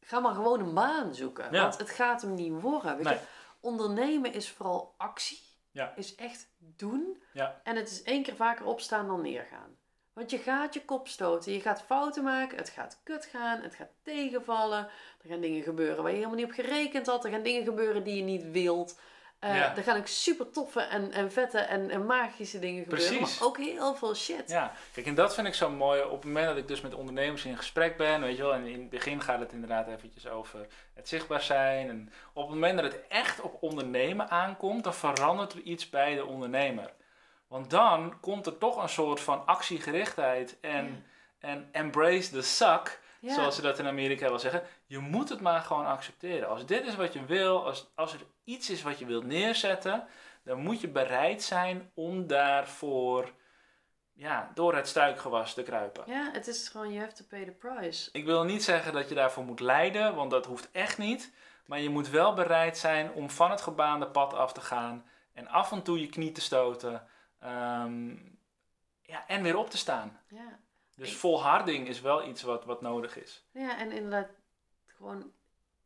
ga 0.00 0.20
maar 0.20 0.34
gewoon 0.34 0.60
een 0.60 0.74
baan 0.74 1.14
zoeken. 1.14 1.52
Want 1.52 1.78
het 1.78 1.90
gaat 1.90 2.22
hem 2.22 2.34
niet 2.34 2.60
worden. 2.60 2.96
Weet 2.96 3.08
je? 3.08 3.18
Ondernemen 3.60 4.32
is 4.32 4.50
vooral 4.50 4.94
actie. 4.96 5.42
Ja. 5.70 5.92
Is 5.96 6.14
echt 6.14 6.48
doen. 6.58 7.22
Ja. 7.32 7.60
En 7.64 7.76
het 7.76 7.90
is 7.90 8.02
één 8.02 8.22
keer 8.22 8.36
vaker 8.36 8.66
opstaan 8.66 9.06
dan 9.06 9.20
neergaan. 9.20 9.76
Want 10.12 10.30
je 10.30 10.38
gaat 10.38 10.74
je 10.74 10.84
kop 10.84 11.08
stoten, 11.08 11.52
je 11.52 11.60
gaat 11.60 11.82
fouten 11.82 12.24
maken, 12.24 12.56
het 12.56 12.68
gaat 12.68 13.00
kut 13.04 13.24
gaan, 13.24 13.60
het 13.60 13.74
gaat 13.74 13.90
tegenvallen. 14.02 14.88
Er 15.22 15.28
gaan 15.28 15.40
dingen 15.40 15.62
gebeuren 15.62 16.02
waar 16.02 16.10
je 16.10 16.16
helemaal 16.16 16.36
niet 16.36 16.46
op 16.46 16.52
gerekend 16.52 17.06
had. 17.06 17.24
Er 17.24 17.30
gaan 17.30 17.42
dingen 17.42 17.64
gebeuren 17.64 18.04
die 18.04 18.16
je 18.16 18.22
niet 18.22 18.50
wilt. 18.50 18.98
Uh, 19.40 19.76
Er 19.76 19.82
gaan 19.82 19.96
ook 19.96 20.06
super 20.06 20.50
toffe 20.50 20.80
en, 20.80 21.12
en 21.12 21.32
vette 21.32 21.58
en, 21.58 21.90
en 21.90 22.06
magische 22.06 22.58
dingen 22.58 22.82
gebeuren. 22.82 23.20
Maar 23.20 23.36
ook 23.40 23.58
heel 23.58 23.94
veel 23.94 24.14
shit. 24.14 24.50
Ja, 24.50 24.72
kijk, 24.92 25.06
en 25.06 25.14
dat 25.14 25.34
vind 25.34 25.46
ik 25.46 25.54
zo 25.54 25.70
mooi. 25.70 26.02
Op 26.02 26.10
het 26.10 26.24
moment 26.24 26.46
dat 26.46 26.56
ik 26.56 26.68
dus 26.68 26.80
met 26.80 26.94
ondernemers 26.94 27.44
in 27.44 27.56
gesprek 27.56 27.96
ben, 27.96 28.20
weet 28.20 28.36
je 28.36 28.42
wel, 28.42 28.54
en 28.54 28.66
in 28.66 28.80
het 28.80 28.90
begin 28.90 29.20
gaat 29.20 29.40
het 29.40 29.52
inderdaad 29.52 29.88
eventjes 29.88 30.28
over 30.28 30.66
het 30.94 31.08
zichtbaar 31.08 31.42
zijn. 31.42 31.88
En 31.88 32.12
op 32.32 32.42
het 32.42 32.54
moment 32.54 32.80
dat 32.80 32.92
het 32.92 33.02
echt 33.08 33.40
op 33.40 33.56
ondernemen 33.60 34.30
aankomt, 34.30 34.84
dan 34.84 34.94
verandert 34.94 35.52
er 35.52 35.60
iets 35.60 35.90
bij 35.90 36.14
de 36.14 36.24
ondernemer. 36.24 36.92
Want 37.48 37.70
dan 37.70 38.20
komt 38.20 38.46
er 38.46 38.58
toch 38.58 38.82
een 38.82 38.88
soort 38.88 39.20
van 39.20 39.46
actiegerichtheid 39.46 40.56
en, 40.60 41.06
en 41.38 41.68
embrace 41.72 42.30
the 42.30 42.42
suck, 42.42 43.00
zoals 43.26 43.54
ze 43.54 43.62
dat 43.62 43.78
in 43.78 43.86
Amerika 43.86 44.28
wel 44.28 44.38
zeggen. 44.38 44.62
Je 44.86 44.98
moet 44.98 45.28
het 45.28 45.40
maar 45.40 45.60
gewoon 45.60 45.86
accepteren. 45.86 46.48
Als 46.48 46.66
dit 46.66 46.86
is 46.86 46.96
wat 46.96 47.12
je 47.12 47.24
wil, 47.24 47.66
als, 47.66 47.90
als 47.94 48.12
er 48.12 48.20
iets 48.44 48.70
is 48.70 48.82
wat 48.82 48.98
je 48.98 49.06
wilt 49.06 49.24
neerzetten, 49.24 50.06
dan 50.42 50.58
moet 50.58 50.80
je 50.80 50.88
bereid 50.88 51.42
zijn 51.42 51.90
om 51.94 52.26
daarvoor 52.26 53.32
ja, 54.12 54.50
door 54.54 54.74
het 54.74 54.88
struikgewas 54.88 55.54
te 55.54 55.62
kruipen. 55.62 56.04
Ja, 56.06 56.30
het 56.32 56.46
is 56.46 56.68
gewoon, 56.68 56.88
you 56.92 57.00
have 57.00 57.14
to 57.14 57.24
pay 57.28 57.44
the 57.44 57.50
price. 57.50 58.08
Ik 58.12 58.24
wil 58.24 58.44
niet 58.44 58.64
zeggen 58.64 58.92
dat 58.92 59.08
je 59.08 59.14
daarvoor 59.14 59.44
moet 59.44 59.60
lijden, 59.60 60.14
want 60.14 60.30
dat 60.30 60.46
hoeft 60.46 60.70
echt 60.70 60.98
niet. 60.98 61.32
Maar 61.66 61.80
je 61.80 61.88
moet 61.90 62.08
wel 62.08 62.34
bereid 62.34 62.78
zijn 62.78 63.12
om 63.12 63.30
van 63.30 63.50
het 63.50 63.60
gebaande 63.60 64.06
pad 64.06 64.34
af 64.34 64.52
te 64.52 64.60
gaan 64.60 65.04
en 65.32 65.48
af 65.48 65.72
en 65.72 65.82
toe 65.82 66.00
je 66.00 66.06
knie 66.06 66.32
te 66.32 66.40
stoten. 66.40 67.06
Ehm, 67.38 68.08
ja, 69.02 69.26
en 69.26 69.42
weer 69.42 69.56
op 69.56 69.70
te 69.70 69.76
staan. 69.76 70.20
Ja. 70.28 70.58
Dus 70.96 71.16
volharding 71.16 71.88
is 71.88 72.00
wel 72.00 72.28
iets 72.28 72.42
wat, 72.42 72.64
wat 72.64 72.80
nodig 72.80 73.16
is. 73.18 73.44
Ja, 73.50 73.78
en 73.78 73.92
inderdaad, 73.92 74.28
gewoon 74.86 75.32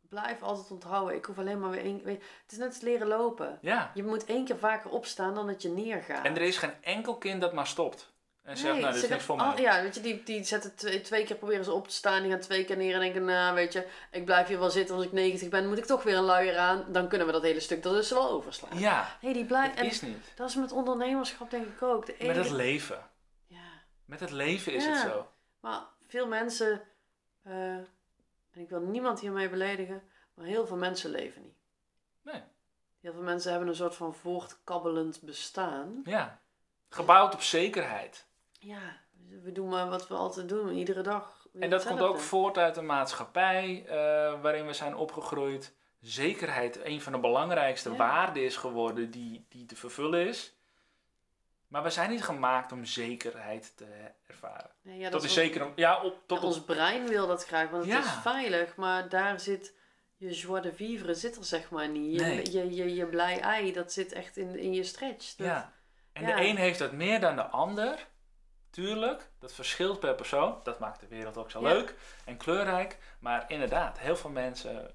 blijf 0.08 0.42
altijd 0.42 0.70
onthouden. 0.70 1.16
Ik 1.16 1.24
hoef 1.24 1.38
alleen 1.38 1.60
maar 1.60 1.70
weer 1.70 1.84
één 1.84 2.02
Het 2.04 2.52
is 2.52 2.58
net 2.58 2.68
als 2.68 2.80
leren 2.80 3.06
lopen. 3.06 3.58
Ja. 3.60 3.90
Je 3.94 4.04
moet 4.04 4.24
één 4.24 4.44
keer 4.44 4.58
vaker 4.58 4.90
opstaan 4.90 5.34
dan 5.34 5.46
dat 5.46 5.62
je 5.62 5.68
neergaat. 5.68 6.24
En 6.24 6.36
er 6.36 6.42
is 6.42 6.58
geen 6.58 6.74
enkel 6.80 7.16
kind 7.16 7.40
dat 7.40 7.52
maar 7.52 7.66
stopt. 7.66 8.12
En 8.42 8.56
zegt, 8.56 8.78
nou, 8.80 8.92
dit 8.92 9.02
is 9.02 9.08
niks 9.08 9.24
voor 9.24 9.36
mij. 9.36 9.54
ja, 9.56 9.82
weet 9.82 9.94
je, 9.94 10.00
die, 10.00 10.22
die 10.22 10.44
zetten 10.44 10.74
twee, 10.74 11.00
twee, 11.00 11.24
keer 11.24 11.36
proberen 11.36 11.64
ze 11.64 11.72
op 11.72 11.88
te 11.88 11.94
staan. 11.94 12.22
Die 12.22 12.30
gaan 12.30 12.40
twee 12.40 12.64
keer 12.64 12.76
neer 12.76 12.94
en 12.94 13.00
denken, 13.00 13.24
nou, 13.24 13.54
weet 13.54 13.72
je, 13.72 13.86
ik 14.10 14.24
blijf 14.24 14.48
hier 14.48 14.58
wel 14.58 14.70
zitten. 14.70 14.94
Als 14.96 15.04
ik 15.04 15.12
90 15.12 15.48
ben, 15.48 15.68
moet 15.68 15.78
ik 15.78 15.84
toch 15.84 16.02
weer 16.02 16.16
een 16.16 16.24
luier 16.24 16.58
aan. 16.58 16.84
Dan 16.88 17.08
kunnen 17.08 17.26
we 17.26 17.32
dat 17.32 17.42
hele 17.42 17.60
stuk 17.60 17.84
er 17.84 17.92
dus 17.92 18.10
wel 18.10 18.30
overslaan. 18.30 18.78
Ja, 18.78 19.16
hey, 19.20 19.32
die 19.32 19.44
blijft. 19.44 19.76
dat 19.76 19.86
is 19.86 20.00
niet. 20.00 20.32
Dat 20.34 20.48
is 20.48 20.54
met 20.54 20.72
ondernemerschap 20.72 21.50
denk 21.50 21.66
ik 21.66 21.82
ook. 21.82 22.06
De 22.06 22.14
Met 22.26 22.36
het 22.36 22.50
leven. 22.50 22.98
Met 24.08 24.20
het 24.20 24.30
leven 24.30 24.74
is 24.74 24.86
het 24.86 24.98
zo. 24.98 25.28
Maar 25.60 25.82
veel 26.06 26.26
mensen, 26.26 26.82
uh, 27.46 27.52
en 27.52 27.86
ik 28.52 28.68
wil 28.68 28.80
niemand 28.80 29.20
hiermee 29.20 29.48
beledigen, 29.48 30.02
maar 30.34 30.46
heel 30.46 30.66
veel 30.66 30.76
mensen 30.76 31.10
leven 31.10 31.42
niet. 31.42 31.56
Nee. 32.22 32.42
Heel 33.00 33.12
veel 33.12 33.22
mensen 33.22 33.50
hebben 33.50 33.68
een 33.68 33.74
soort 33.74 33.94
van 33.94 34.14
voortkabbelend 34.14 35.20
bestaan. 35.22 36.00
Ja. 36.04 36.40
Gebouwd 36.88 37.34
op 37.34 37.42
zekerheid. 37.42 38.26
Ja, 38.52 39.00
we 39.42 39.52
doen 39.52 39.68
maar 39.68 39.88
wat 39.88 40.08
we 40.08 40.14
altijd 40.14 40.48
doen, 40.48 40.68
iedere 40.68 41.02
dag. 41.02 41.46
En 41.60 41.70
dat 41.70 41.86
komt 41.86 42.00
ook 42.00 42.18
voort 42.18 42.58
uit 42.58 42.76
een 42.76 42.86
maatschappij 42.86 43.84
uh, 43.86 43.92
waarin 44.42 44.66
we 44.66 44.72
zijn 44.72 44.96
opgegroeid. 44.96 45.76
Zekerheid 46.00 46.84
een 46.84 47.00
van 47.00 47.12
de 47.12 47.18
belangrijkste 47.18 47.96
waarden 47.96 48.44
is 48.44 48.56
geworden 48.56 49.10
die, 49.10 49.46
die 49.48 49.66
te 49.66 49.76
vervullen 49.76 50.26
is. 50.26 50.57
Maar 51.68 51.82
we 51.82 51.90
zijn 51.90 52.10
niet 52.10 52.22
gemaakt 52.22 52.72
om 52.72 52.84
zekerheid 52.84 53.76
te 53.76 53.86
ervaren. 54.26 54.70
Ja, 54.82 55.10
tot 55.10 55.22
is 55.22 55.32
zeker 55.32 55.72
ja, 55.76 56.02
op, 56.02 56.22
tot 56.26 56.44
ons 56.44 56.60
brein 56.64 57.08
wil 57.08 57.26
dat 57.26 57.46
graag, 57.46 57.70
want 57.70 57.92
het 57.92 58.04
is 58.04 58.10
veilig, 58.22 58.76
maar 58.76 59.08
daar 59.08 59.40
zit 59.40 59.76
je 60.16 60.30
joie 60.30 60.60
de 60.60 60.72
vivre 60.72 61.14
zit 61.14 61.36
er 61.36 61.44
zeg 61.44 61.70
maar 61.70 61.88
niet. 61.88 62.20
Je, 62.20 62.52
je, 62.52 62.74
je, 62.74 62.94
je, 62.94 63.06
blij 63.06 63.40
ei, 63.40 63.72
dat 63.72 63.92
zit 63.92 64.12
echt 64.12 64.36
in, 64.36 64.58
in 64.58 64.72
je 64.72 64.84
stretch. 64.84 65.34
Dat, 65.34 65.46
ja. 65.46 65.72
En 66.12 66.24
de 66.24 66.32
een 66.32 66.56
heeft 66.56 66.78
dat 66.78 66.92
meer 66.92 67.20
dan 67.20 67.36
de 67.36 67.46
ander. 67.46 68.06
Tuurlijk, 68.70 69.30
dat 69.38 69.52
verschilt 69.52 70.00
per 70.00 70.14
persoon. 70.14 70.60
Dat 70.62 70.78
maakt 70.78 71.00
de 71.00 71.06
wereld 71.06 71.36
ook 71.36 71.50
zo 71.50 71.62
leuk 71.62 71.94
en 72.24 72.36
kleurrijk. 72.36 72.98
Maar 73.20 73.44
inderdaad, 73.48 73.98
heel 73.98 74.16
veel 74.16 74.30
mensen 74.30 74.94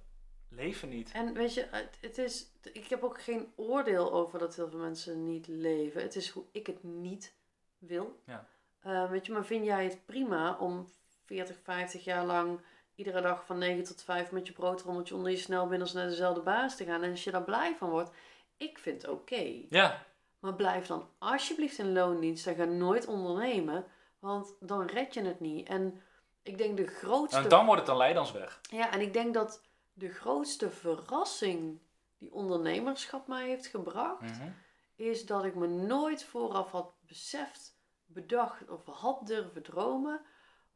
leven 0.56 0.90
niet. 0.90 1.12
En 1.12 1.34
weet 1.34 1.54
je, 1.54 1.68
het 2.00 2.18
is, 2.18 2.46
ik 2.74 2.88
heb 2.88 3.04
ook 3.04 3.22
geen 3.22 3.52
oordeel 3.56 4.14
over 4.14 4.40
dat 4.40 4.56
heel 4.56 4.70
veel 4.70 4.80
mensen 4.80 5.26
niet 5.26 5.48
leven. 5.48 6.02
Het 6.02 6.16
is 6.16 6.30
hoe 6.30 6.44
ik 6.52 6.68
het 6.68 6.84
niet 6.84 7.34
wil. 7.78 8.20
Ja. 8.26 8.48
Uh, 8.86 9.10
weet 9.10 9.26
je, 9.26 9.32
maar 9.32 9.46
vind 9.46 9.66
jij 9.66 9.84
het 9.84 10.06
prima 10.06 10.58
om 10.60 10.90
40, 11.26 11.56
50 11.64 12.04
jaar 12.04 12.26
lang 12.26 12.60
iedere 12.96 13.22
dag 13.22 13.46
van 13.46 13.58
9 13.58 13.84
tot 13.84 14.04
5 14.04 14.32
met 14.32 14.48
je 14.48 14.54
broodrommeltje 14.54 15.16
onder 15.16 15.32
je 15.32 15.38
snelbinders 15.38 15.94
naar 15.94 16.08
dezelfde 16.08 16.42
baas 16.42 16.78
te 16.78 16.86
gaan 16.86 17.04
en 17.04 17.12
als 17.12 17.24
je 17.24 17.32
daar 17.32 17.44
blij 17.44 17.76
van 17.76 17.90
wordt, 17.90 18.12
ik 18.58 18.78
vind 18.80 19.02
het 19.02 19.12
oké. 19.12 19.66
Ja. 19.70 20.06
Maar 20.40 20.54
blijf 20.54 20.88
dan 20.88 21.10
alsjeblieft 21.18 21.78
in 21.78 21.94
loondienst 21.94 22.48
en 22.48 22.56
ga 22.56 22.64
nooit 22.64 23.06
ondernemen, 23.06 23.86
want 24.20 24.54
dan 24.60 24.86
red 24.86 25.14
je 25.14 25.22
het 25.22 25.40
niet. 25.40 25.68
En 25.68 26.02
ik 26.42 26.58
denk 26.58 26.78
de 26.78 26.88
grootste. 26.88 27.40
En 27.40 27.50
dan 27.50 27.66
wordt 27.66 27.82
het 27.82 27.90
een 27.90 27.98
leidansweg. 27.98 28.60
Ja, 28.70 28.92
en 28.92 29.02
ik 29.02 29.14
denk 29.14 29.34
dat 29.34 29.62
de 29.94 30.10
grootste 30.10 30.70
verrassing 30.70 31.80
die 32.18 32.34
ondernemerschap 32.34 33.28
mij 33.28 33.48
heeft 33.48 33.68
gebracht, 33.68 34.22
mhm. 34.22 34.50
is 34.96 35.26
dat 35.26 35.46
ik 35.46 35.56
me 35.56 35.68
nooit 35.68 36.24
vooraf 36.24 36.72
had 36.72 36.94
beseft, 37.08 37.78
bedacht 38.06 38.70
of 38.70 38.86
had 38.86 39.28
durven 39.28 39.64
dromen 39.64 40.22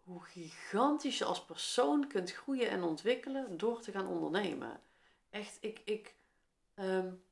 hoe 0.03 0.23
gigantisch 0.23 1.17
je 1.17 1.25
als 1.25 1.45
persoon 1.45 2.07
kunt 2.07 2.31
groeien 2.31 2.69
en 2.69 2.83
ontwikkelen 2.83 3.57
door 3.57 3.81
te 3.81 3.91
gaan 3.91 4.07
ondernemen. 4.07 4.79
Echt, 5.29 5.57
ik, 5.61 5.81
ik, 5.85 6.15
um, 6.75 7.23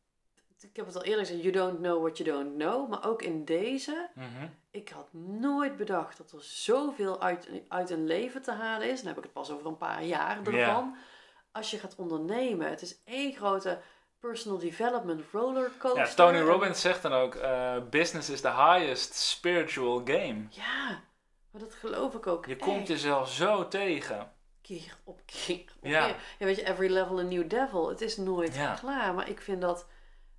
ik 0.61 0.75
heb 0.75 0.85
het 0.85 0.95
al 0.95 1.03
eerder 1.03 1.25
gezegd, 1.25 1.41
you 1.41 1.53
don't 1.53 1.77
know 1.77 2.01
what 2.01 2.17
you 2.17 2.29
don't 2.29 2.55
know. 2.55 2.89
Maar 2.89 3.05
ook 3.05 3.21
in 3.21 3.45
deze, 3.45 4.09
Mhm. 4.13 4.47
ik 4.71 4.89
had 4.89 5.13
nooit 5.13 5.77
bedacht 5.77 6.17
dat 6.17 6.31
er 6.31 6.43
zoveel 6.43 7.21
uit, 7.21 7.49
uit 7.67 7.89
een 7.89 8.05
leven 8.05 8.41
te 8.41 8.51
halen 8.51 8.89
is. 8.89 8.97
Dan 8.97 9.07
heb 9.07 9.17
ik 9.17 9.23
het 9.23 9.33
pas 9.33 9.51
over 9.51 9.65
een 9.65 9.77
paar 9.77 10.03
jaar 10.03 10.47
ervan. 10.47 10.95
Als 11.55 11.71
je 11.71 11.79
gaat 11.79 11.95
ondernemen. 11.95 12.69
Het 12.69 12.81
is 12.81 13.03
één 13.03 13.33
grote 13.35 13.79
personal 14.19 14.57
development 14.59 15.21
rollercoaster. 15.31 16.03
Ja, 16.05 16.13
Tony 16.13 16.39
Robbins 16.39 16.81
zegt 16.81 17.01
dan 17.01 17.13
ook: 17.13 17.35
eh, 17.35 17.75
business 17.89 18.29
is 18.29 18.41
the 18.41 18.47
highest 18.51 19.13
spiritual 19.13 19.97
game. 20.05 20.45
Ja, 20.49 21.01
maar 21.51 21.61
dat 21.61 21.73
geloof 21.73 22.13
ik 22.13 22.27
ook 22.27 22.45
Je 22.45 22.51
echt. 22.55 22.61
komt 22.61 22.87
jezelf 22.87 23.29
zo 23.31 23.67
tegen. 23.67 24.31
keer 24.61 24.97
op 25.03 25.21
keer 25.25 25.59
op 25.79 25.85
Ja. 25.89 26.05
keer. 26.05 26.15
Ja, 26.39 26.45
weet 26.45 26.55
je, 26.55 26.67
every 26.67 26.91
level 26.91 27.19
a 27.19 27.21
new 27.21 27.49
devil. 27.49 27.89
Het 27.89 28.01
is 28.01 28.17
nooit 28.17 28.55
Ja. 28.55 28.73
klaar. 28.73 29.13
Maar 29.13 29.29
ik 29.29 29.41
vind 29.41 29.61
dat, 29.61 29.87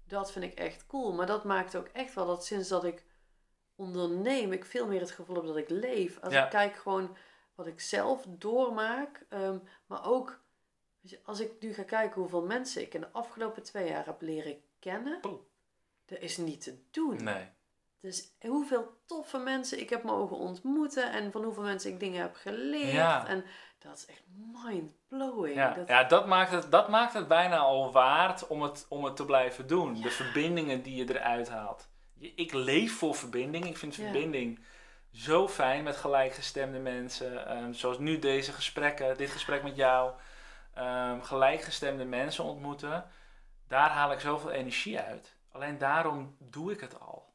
dat 0.07 0.33
vind 0.33 0.45
ik 0.45 0.55
echt 0.55 0.87
cool. 0.87 1.13
Maar 1.13 1.27
dat 1.27 1.45
maakt 1.45 1.77
ook 1.77 1.89
echt 1.93 2.15
wel 2.15 2.27
dat 2.27 2.45
sinds 2.45 2.69
dat 2.69 2.85
ik 2.85 3.05
onderneem, 3.77 4.53
ik 4.53 4.65
veel 4.65 4.87
meer 4.87 5.01
het 5.01 5.11
gevoel 5.11 5.37
heb 5.37 5.45
dat 5.47 5.57
ik 5.57 5.69
leef. 5.69 6.19
Als 6.21 6.33
Ja. 6.33 6.45
ik 6.45 6.51
kijk 6.51 6.77
gewoon 6.77 7.17
wat 7.55 7.67
ik 7.67 7.81
zelf 7.81 8.25
doormaak. 8.29 9.25
ehm, 9.29 9.59
maar 9.87 10.05
ook, 10.07 10.45
je, 11.11 11.19
als 11.25 11.41
ik 11.41 11.51
nu 11.61 11.75
ga 11.75 11.83
kijken 11.83 12.21
hoeveel 12.21 12.43
mensen 12.47 12.83
ik 12.83 12.95
in 12.95 13.01
de 13.01 13.13
afgelopen 13.13 13.63
twee 13.63 13.89
jaar 13.89 14.05
heb 14.07 14.21
leren 14.23 14.57
kennen. 14.79 15.21
Poeh. 15.21 15.41
Dat 16.07 16.19
is 16.19 16.37
niet 16.37 16.63
te 16.63 16.79
doen. 16.91 17.25
Nee. 17.25 17.49
Dus 18.01 18.31
hoeveel 18.41 18.97
toffe 19.07 19.39
mensen 19.39 19.81
ik 19.81 19.91
heb 19.91 20.03
mogen 20.03 20.37
ontmoeten 20.37 21.13
en 21.13 21.33
van 21.33 21.45
hoeveel 21.45 21.63
mensen 21.63 21.91
ik 21.93 22.01
dingen 22.01 22.21
heb 22.21 22.35
geleerd. 22.35 22.93
Ja. 22.93 23.27
En 23.27 23.45
dat 23.79 23.97
is 23.97 24.07
echt 24.07 24.23
mind-blowing. 24.63 25.55
Ja, 25.55 25.75
Dat- 25.75 25.89
ja 25.89 26.05
dat, 26.05 26.27
maakt 26.27 26.51
het, 26.51 26.71
dat 26.71 26.89
maakt 26.89 27.13
het 27.13 27.29
bijna 27.29 27.57
al 27.59 27.93
waard 27.93 28.47
om 28.47 28.63
het, 28.63 28.87
om 28.89 29.05
het 29.05 29.17
te 29.17 29.25
blijven 29.25 29.67
doen. 29.67 30.01
De 30.03 30.11
verbindingen 30.11 30.83
die 30.83 30.97
je 31.05 31.15
eruit 31.15 31.49
haalt. 31.49 31.89
Ik 32.19 32.53
leef 32.53 32.93
voor 32.99 33.15
verbinding. 33.15 33.67
Ik 33.67 33.77
vind 33.77 33.95
verbinding 33.95 34.65
zo 35.13 35.49
fijn 35.49 35.85
met 35.85 35.97
gelijkgestemde 35.97 36.79
mensen. 36.79 37.47
Ehm, 37.47 37.73
zoals 37.73 37.99
nu 37.99 38.19
deze 38.19 38.53
gesprekken, 38.53 39.17
dit 39.17 39.31
gesprek 39.31 39.63
met 39.63 39.77
jou. 39.77 40.13
Ehm, 40.77 41.21
gelijkgestemde 41.21 42.05
mensen 42.05 42.45
ontmoeten. 42.45 43.11
Daar 43.67 43.91
haal 43.91 44.13
ik 44.13 44.21
zoveel 44.21 44.51
energie 44.51 44.99
uit. 44.99 45.35
Alleen 45.53 45.79
daarom 45.79 46.37
doe 46.39 46.73
ik 46.73 46.81
het 46.81 47.01
al. 47.01 47.35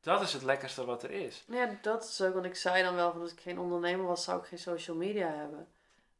Dat 0.00 0.20
is 0.22 0.32
het 0.32 0.42
lekkerste 0.42 0.84
wat 0.84 1.02
er 1.02 1.10
is. 1.10 1.44
Ja, 1.48 1.78
dat 1.82 2.04
is 2.04 2.20
ook, 2.22 2.34
want 2.34 2.44
ik 2.46 2.54
zei 2.54 2.82
dan 2.82 2.94
wel 2.94 3.12
van 3.12 3.20
als 3.20 3.32
ik 3.32 3.40
geen 3.40 3.58
ondernemer 3.58 4.06
was, 4.06 4.24
zou 4.24 4.40
ik 4.40 4.46
geen 4.46 4.58
social 4.58 4.96
media 4.96 5.28
hebben. 5.28 5.68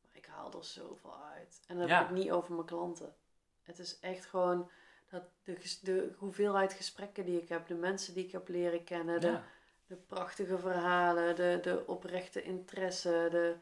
Maar 0.02 0.10
ik 0.12 0.26
haal 0.26 0.52
er 0.52 0.64
zoveel 0.64 1.16
uit. 1.34 1.60
En 1.66 1.78
Ja. 1.86 1.98
heb 1.98 2.08
ik 2.08 2.14
niet 2.14 2.30
over 2.30 2.52
mijn 2.54 2.66
klanten. 2.66 3.14
Het 3.62 3.78
is 3.78 3.98
echt 4.00 4.26
gewoon 4.26 4.70
dat 5.10 5.22
de, 5.42 5.78
de 5.82 6.14
hoeveelheid 6.18 6.72
gesprekken 6.72 7.24
die 7.24 7.42
ik 7.42 7.48
heb, 7.48 7.66
de 7.66 7.74
mensen 7.74 8.14
die 8.14 8.24
ik 8.24 8.32
heb 8.32 8.48
leren 8.48 8.84
kennen, 8.84 9.20
de, 9.20 9.26
Ja. 9.26 9.42
de 9.86 9.96
prachtige 9.96 10.58
verhalen, 10.58 11.36
de, 11.36 11.58
de 11.62 11.84
oprechte 11.86 12.42
interesse. 12.42 13.28
De, 13.30 13.56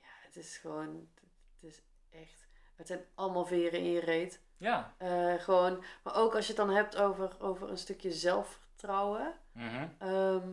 ja, 0.00 0.06
het 0.26 0.36
is 0.36 0.56
gewoon, 0.56 1.08
het 1.60 1.70
is 1.70 1.82
echt, 2.20 2.46
het 2.76 2.86
zijn 2.86 3.04
allemaal 3.14 3.46
veren 3.46 3.78
in 3.78 3.90
je 3.90 4.00
reet. 4.00 4.40
Ja. 4.56 4.94
Eh, 4.98 5.34
gewoon, 5.34 5.84
maar 6.02 6.14
ook 6.16 6.34
als 6.34 6.46
je 6.46 6.52
het 6.52 6.66
dan 6.66 6.74
hebt 6.74 6.96
over, 6.96 7.36
over 7.40 7.70
een 7.70 7.78
stukje 7.78 8.12
zelfvertrouwen. 8.12 9.34
Mhm. 9.52 9.88
Ehm, 9.98 10.48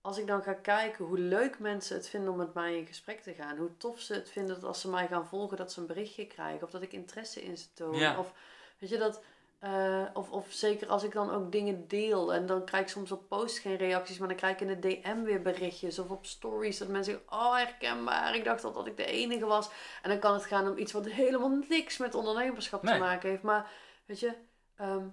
als 0.00 0.18
ik 0.18 0.26
dan 0.26 0.42
ga 0.42 0.52
kijken 0.52 1.04
hoe 1.04 1.18
leuk 1.18 1.58
mensen 1.58 1.96
het 1.96 2.08
vinden 2.08 2.30
om 2.30 2.36
met 2.36 2.54
mij 2.54 2.78
in 2.78 2.86
gesprek 2.86 3.20
te 3.20 3.34
gaan. 3.34 3.56
Hoe 3.56 3.76
tof 3.76 4.00
ze 4.00 4.14
het 4.14 4.30
vinden 4.30 4.54
dat 4.54 4.64
als 4.64 4.80
ze 4.80 4.88
mij 4.88 5.06
gaan 5.06 5.26
volgen 5.26 5.56
dat 5.56 5.72
ze 5.72 5.80
een 5.80 5.86
berichtje 5.86 6.26
krijgen. 6.26 6.62
Of 6.62 6.70
dat 6.70 6.82
ik 6.82 6.92
interesse 6.92 7.42
in 7.42 7.56
ze 7.58 7.72
toon. 7.72 7.96
Ja. 7.96 8.18
Of 8.18 8.32
weet 8.78 8.90
je 8.90 8.98
dat... 8.98 9.22
eh, 9.62 10.04
of, 10.12 10.30
of 10.30 10.46
zeker 10.52 10.88
als 10.88 11.02
ik 11.02 11.12
dan 11.12 11.30
ook 11.30 11.52
dingen 11.52 11.88
deel. 11.88 12.34
En 12.34 12.46
dan 12.46 12.64
krijg 12.64 12.82
ik 12.84 12.90
soms 12.90 13.12
op 13.12 13.28
post 13.28 13.58
geen 13.58 13.76
reacties. 13.76 14.18
Maar 14.18 14.28
dan 14.28 14.36
krijg 14.36 14.54
ik 14.54 14.68
in 14.68 14.80
de 14.80 15.00
DM 15.00 15.22
weer 15.22 15.42
berichtjes. 15.42 15.98
Of 15.98 16.10
op 16.10 16.26
stories. 16.26 16.78
Dat 16.78 16.88
mensen 16.88 17.12
zeggen, 17.12 17.32
oh 17.38 17.56
herkenbaar. 17.56 18.34
Ik 18.34 18.44
dacht 18.44 18.64
al 18.64 18.72
dat 18.72 18.86
ik 18.86 18.96
de 18.96 19.04
enige 19.04 19.46
was. 19.46 19.70
En 20.02 20.10
dan 20.10 20.18
kan 20.18 20.32
het 20.34 20.44
gaan 20.44 20.68
om 20.70 20.78
iets 20.78 20.92
wat 20.92 21.06
helemaal 21.06 21.62
niks 21.68 21.98
met 21.98 22.14
ondernemerschap 22.14 22.82
Nee. 22.82 22.94
te 22.94 23.00
maken 23.00 23.28
heeft. 23.30 23.42
Maar 23.42 23.70
weet 24.06 24.20
je... 24.20 24.34
ehm, 24.76 25.06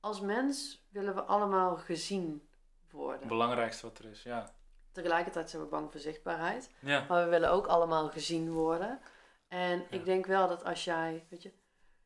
als 0.00 0.20
mens 0.20 0.86
willen 0.90 1.14
we 1.14 1.22
allemaal 1.22 1.76
gezien 1.76 2.48
worden. 2.90 3.18
Het 3.18 3.28
belangrijkste 3.28 3.86
wat 3.86 3.98
er 3.98 4.04
is, 4.10 4.22
ja. 4.22 4.52
Tegelijkertijd 4.92 5.50
zijn 5.50 5.62
we 5.62 5.68
bang 5.68 5.90
voor 5.90 6.00
zichtbaarheid. 6.00 6.70
Ja. 6.80 7.04
Maar 7.08 7.24
we 7.24 7.30
willen 7.30 7.50
ook 7.50 7.66
allemaal 7.66 8.08
gezien 8.08 8.52
worden. 8.52 9.00
En 9.48 9.78
Ja. 9.78 9.84
ik 9.90 10.04
denk 10.04 10.26
wel 10.26 10.48
dat 10.48 10.64
als 10.64 10.84
jij, 10.84 11.26
weet 11.30 11.42
je, 11.42 11.52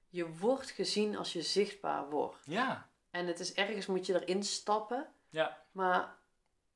je 0.08 0.36
wordt 0.36 0.70
gezien 0.70 1.16
als 1.16 1.32
je 1.32 1.42
zichtbaar 1.42 2.10
wordt. 2.10 2.38
Ja. 2.44 2.86
En 3.10 3.26
het 3.26 3.40
is 3.40 3.54
ergens 3.54 3.86
moet 3.86 4.06
je 4.06 4.24
erin 4.24 4.42
stappen. 4.42 5.06
Ja. 5.28 5.56
Maar 5.72 6.14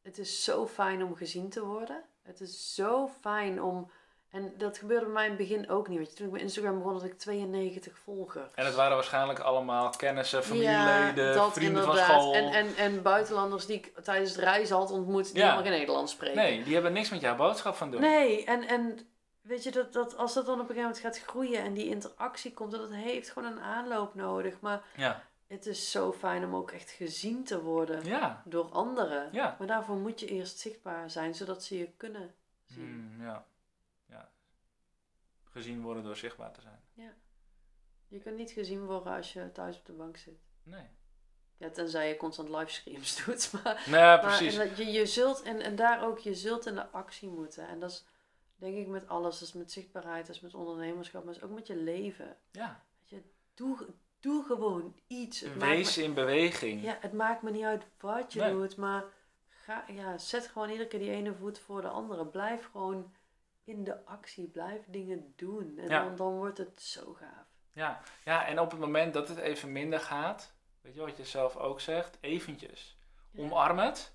het 0.03 0.19
is 0.19 0.45
zo 0.45 0.67
fijn 0.67 1.05
om 1.05 1.17
gezien 1.17 1.49
te 1.49 1.65
worden. 1.65 2.03
Het 2.23 2.41
is 2.41 2.75
zo 2.75 3.11
fijn 3.21 3.63
om. 3.63 3.91
En 4.31 4.55
dat 4.59 4.79
gebeurde 4.79 5.05
bij 5.05 5.15
mij 5.15 5.25
in 5.25 5.31
het 5.31 5.39
begin 5.39 5.71
ook 5.71 5.89
niet. 5.89 5.99
Weet 5.99 6.11
je, 6.11 6.17
toen 6.17 6.27
ik 6.27 6.33
met 6.33 6.41
Instagram 6.41 6.79
begon, 6.79 6.93
had 6.93 7.05
ik 7.05 7.19
92 7.19 7.99
volgers. 7.99 8.51
En 8.55 8.65
het 8.65 8.75
waren 8.75 8.95
waarschijnlijk 8.95 9.39
allemaal 9.39 9.91
kennissen, 9.91 10.43
familieleden, 10.45 11.35
ja, 11.35 11.51
vrienden 11.51 11.85
van 11.85 11.97
school. 11.97 12.35
En, 12.35 12.53
en, 12.53 12.77
en 12.77 13.03
buitenlanders 13.03 13.67
die 13.67 13.77
ik 13.77 13.93
tijdens 14.03 14.31
het 14.31 14.41
reizen 14.41 14.77
had 14.77 14.91
ontmoet, 14.91 15.25
die 15.25 15.35
Ja. 15.37 15.43
helemaal 15.43 15.63
geen 15.63 15.79
Nederlands 15.79 16.13
spreken. 16.13 16.37
Nee, 16.37 16.63
die 16.65 16.75
hebben 16.75 16.93
niks 16.93 17.11
met 17.11 17.21
jouw 17.21 17.37
boodschap 17.37 17.75
van 17.75 17.91
doen. 17.91 18.01
Nee, 18.01 18.45
en, 18.45 18.69
en 18.69 18.99
weet 19.43 19.63
je, 19.63 19.71
dat, 19.71 19.93
dat 19.93 20.17
als 20.17 20.35
dat 20.35 20.47
dan 20.47 20.55
op 20.55 20.61
een 20.61 20.75
gegeven 20.75 20.83
moment 20.91 21.05
gaat 21.07 21.19
groeien 21.19 21.61
en 21.63 21.75
die 21.75 21.87
interactie 21.89 22.53
komt, 22.53 22.71
dat 22.73 22.91
heeft 22.91 23.31
gewoon 23.31 23.53
een 23.53 23.61
aanloop 23.61 24.15
nodig. 24.15 24.61
Maar 24.61 24.83
Ja. 24.97 25.25
het 25.47 25.67
is 25.67 25.91
zo 25.91 26.13
fijn 26.13 26.45
om 26.45 26.55
ook 26.55 26.71
echt 26.71 26.91
gezien 26.91 27.45
te 27.45 27.63
worden 27.63 28.05
Ja. 28.05 28.43
door 28.45 28.65
anderen. 28.71 29.29
Ja. 29.33 29.57
Maar 29.59 29.67
daarvoor 29.67 29.97
moet 29.97 30.21
je 30.21 30.27
eerst 30.27 30.59
zichtbaar 30.59 31.11
zijn, 31.11 31.35
zodat 31.35 31.65
ze 31.65 31.79
je 31.79 31.91
kunnen 31.97 32.35
zien. 32.67 32.85
Hmm, 33.15 33.25
ja. 33.25 33.47
Ja. 34.07 34.31
Gezien 35.45 35.83
worden 35.83 36.03
door 36.03 36.17
zichtbaar 36.17 36.53
te 36.53 36.61
zijn. 36.61 36.81
Je 38.09 38.19
kunt 38.19 38.37
niet 38.37 38.51
gezien 38.51 38.85
worden 38.85 39.13
als 39.13 39.33
je 39.33 39.53
thuis 39.53 39.77
op 39.79 39.87
de 39.87 39.93
bank 39.93 40.17
zit. 40.17 40.41
Nee. 40.63 40.87
Ja, 41.57 41.71
tenzij 41.71 42.09
je 42.09 42.17
constant 42.17 42.49
livestreams 42.49 43.17
doet. 43.25 43.53
Maar, 43.53 43.83
Nee, 43.87 44.01
maar 44.01 44.21
precies. 44.21 44.57
en 44.57 44.69
dat 44.69 44.77
je, 44.77 44.85
je 44.87 45.07
zult, 45.07 45.43
en, 45.43 45.61
en 45.61 45.77
daar 45.77 46.05
ook, 46.05 46.19
je 46.19 46.35
zult 46.35 46.67
in 46.67 46.75
de 46.75 46.87
actie 46.91 47.29
moeten. 47.29 47.69
En 47.69 47.81
dat 47.81 47.91
is 47.91 48.05
denk 48.63 48.77
ik 48.77 48.87
met 48.87 49.09
alles. 49.09 49.43
Is 49.43 49.53
met 49.53 49.73
zichtbaarheid, 49.73 50.29
is 50.29 50.41
met 50.41 50.55
ondernemerschap, 50.55 51.25
maar 51.25 51.37
ook 51.43 51.51
met 51.51 51.67
je 51.67 51.77
leven. 51.77 52.37
Ja. 52.51 52.83
Doe, 53.55 53.87
doe 54.21 54.45
gewoon 54.45 54.97
iets. 55.07 55.41
Het 55.41 55.57
Wees 55.57 55.99
in 55.99 56.15
beweging. 56.15 56.83
ja, 56.83 56.97
het 57.01 57.13
maakt 57.13 57.43
me 57.43 57.51
niet 57.51 57.65
uit 57.65 57.85
wat 58.01 58.33
je 58.33 58.41
Nee. 58.41 58.51
doet, 58.53 58.77
maar 58.77 59.05
ga, 59.49 59.85
ja, 59.89 60.19
zet 60.19 60.47
gewoon 60.47 60.71
iedere 60.71 60.89
keer 60.89 60.99
die 60.99 61.11
ene 61.11 61.35
voet 61.35 61.59
voor 61.59 61.81
de 61.81 61.89
andere. 61.89 62.27
Blijf 62.27 62.69
gewoon 62.73 63.15
in 63.65 63.85
de 63.85 64.05
actie, 64.05 64.47
blijf 64.49 64.81
dingen 64.87 65.33
doen. 65.37 65.79
En 65.79 65.89
Ja. 65.89 66.05
dan, 66.05 66.17
dan 66.17 66.37
wordt 66.37 66.59
het 66.59 66.83
zo 66.83 67.13
gaaf. 67.13 67.47
Ja. 67.73 68.01
ja, 68.25 68.47
en 68.47 68.61
op 68.61 68.71
het 68.71 68.81
moment 68.81 69.15
dat 69.15 69.29
het 69.29 69.39
even 69.39 69.73
minder 69.73 70.01
gaat, 70.01 70.53
weet 70.81 70.95
je 70.95 71.01
wat 71.01 71.17
je 71.17 71.25
zelf 71.25 71.57
ook 71.57 71.81
zegt, 71.81 72.19
eventjes. 72.21 72.97
Ja. 73.31 73.43
Omarm 73.43 73.79
het, 73.79 74.13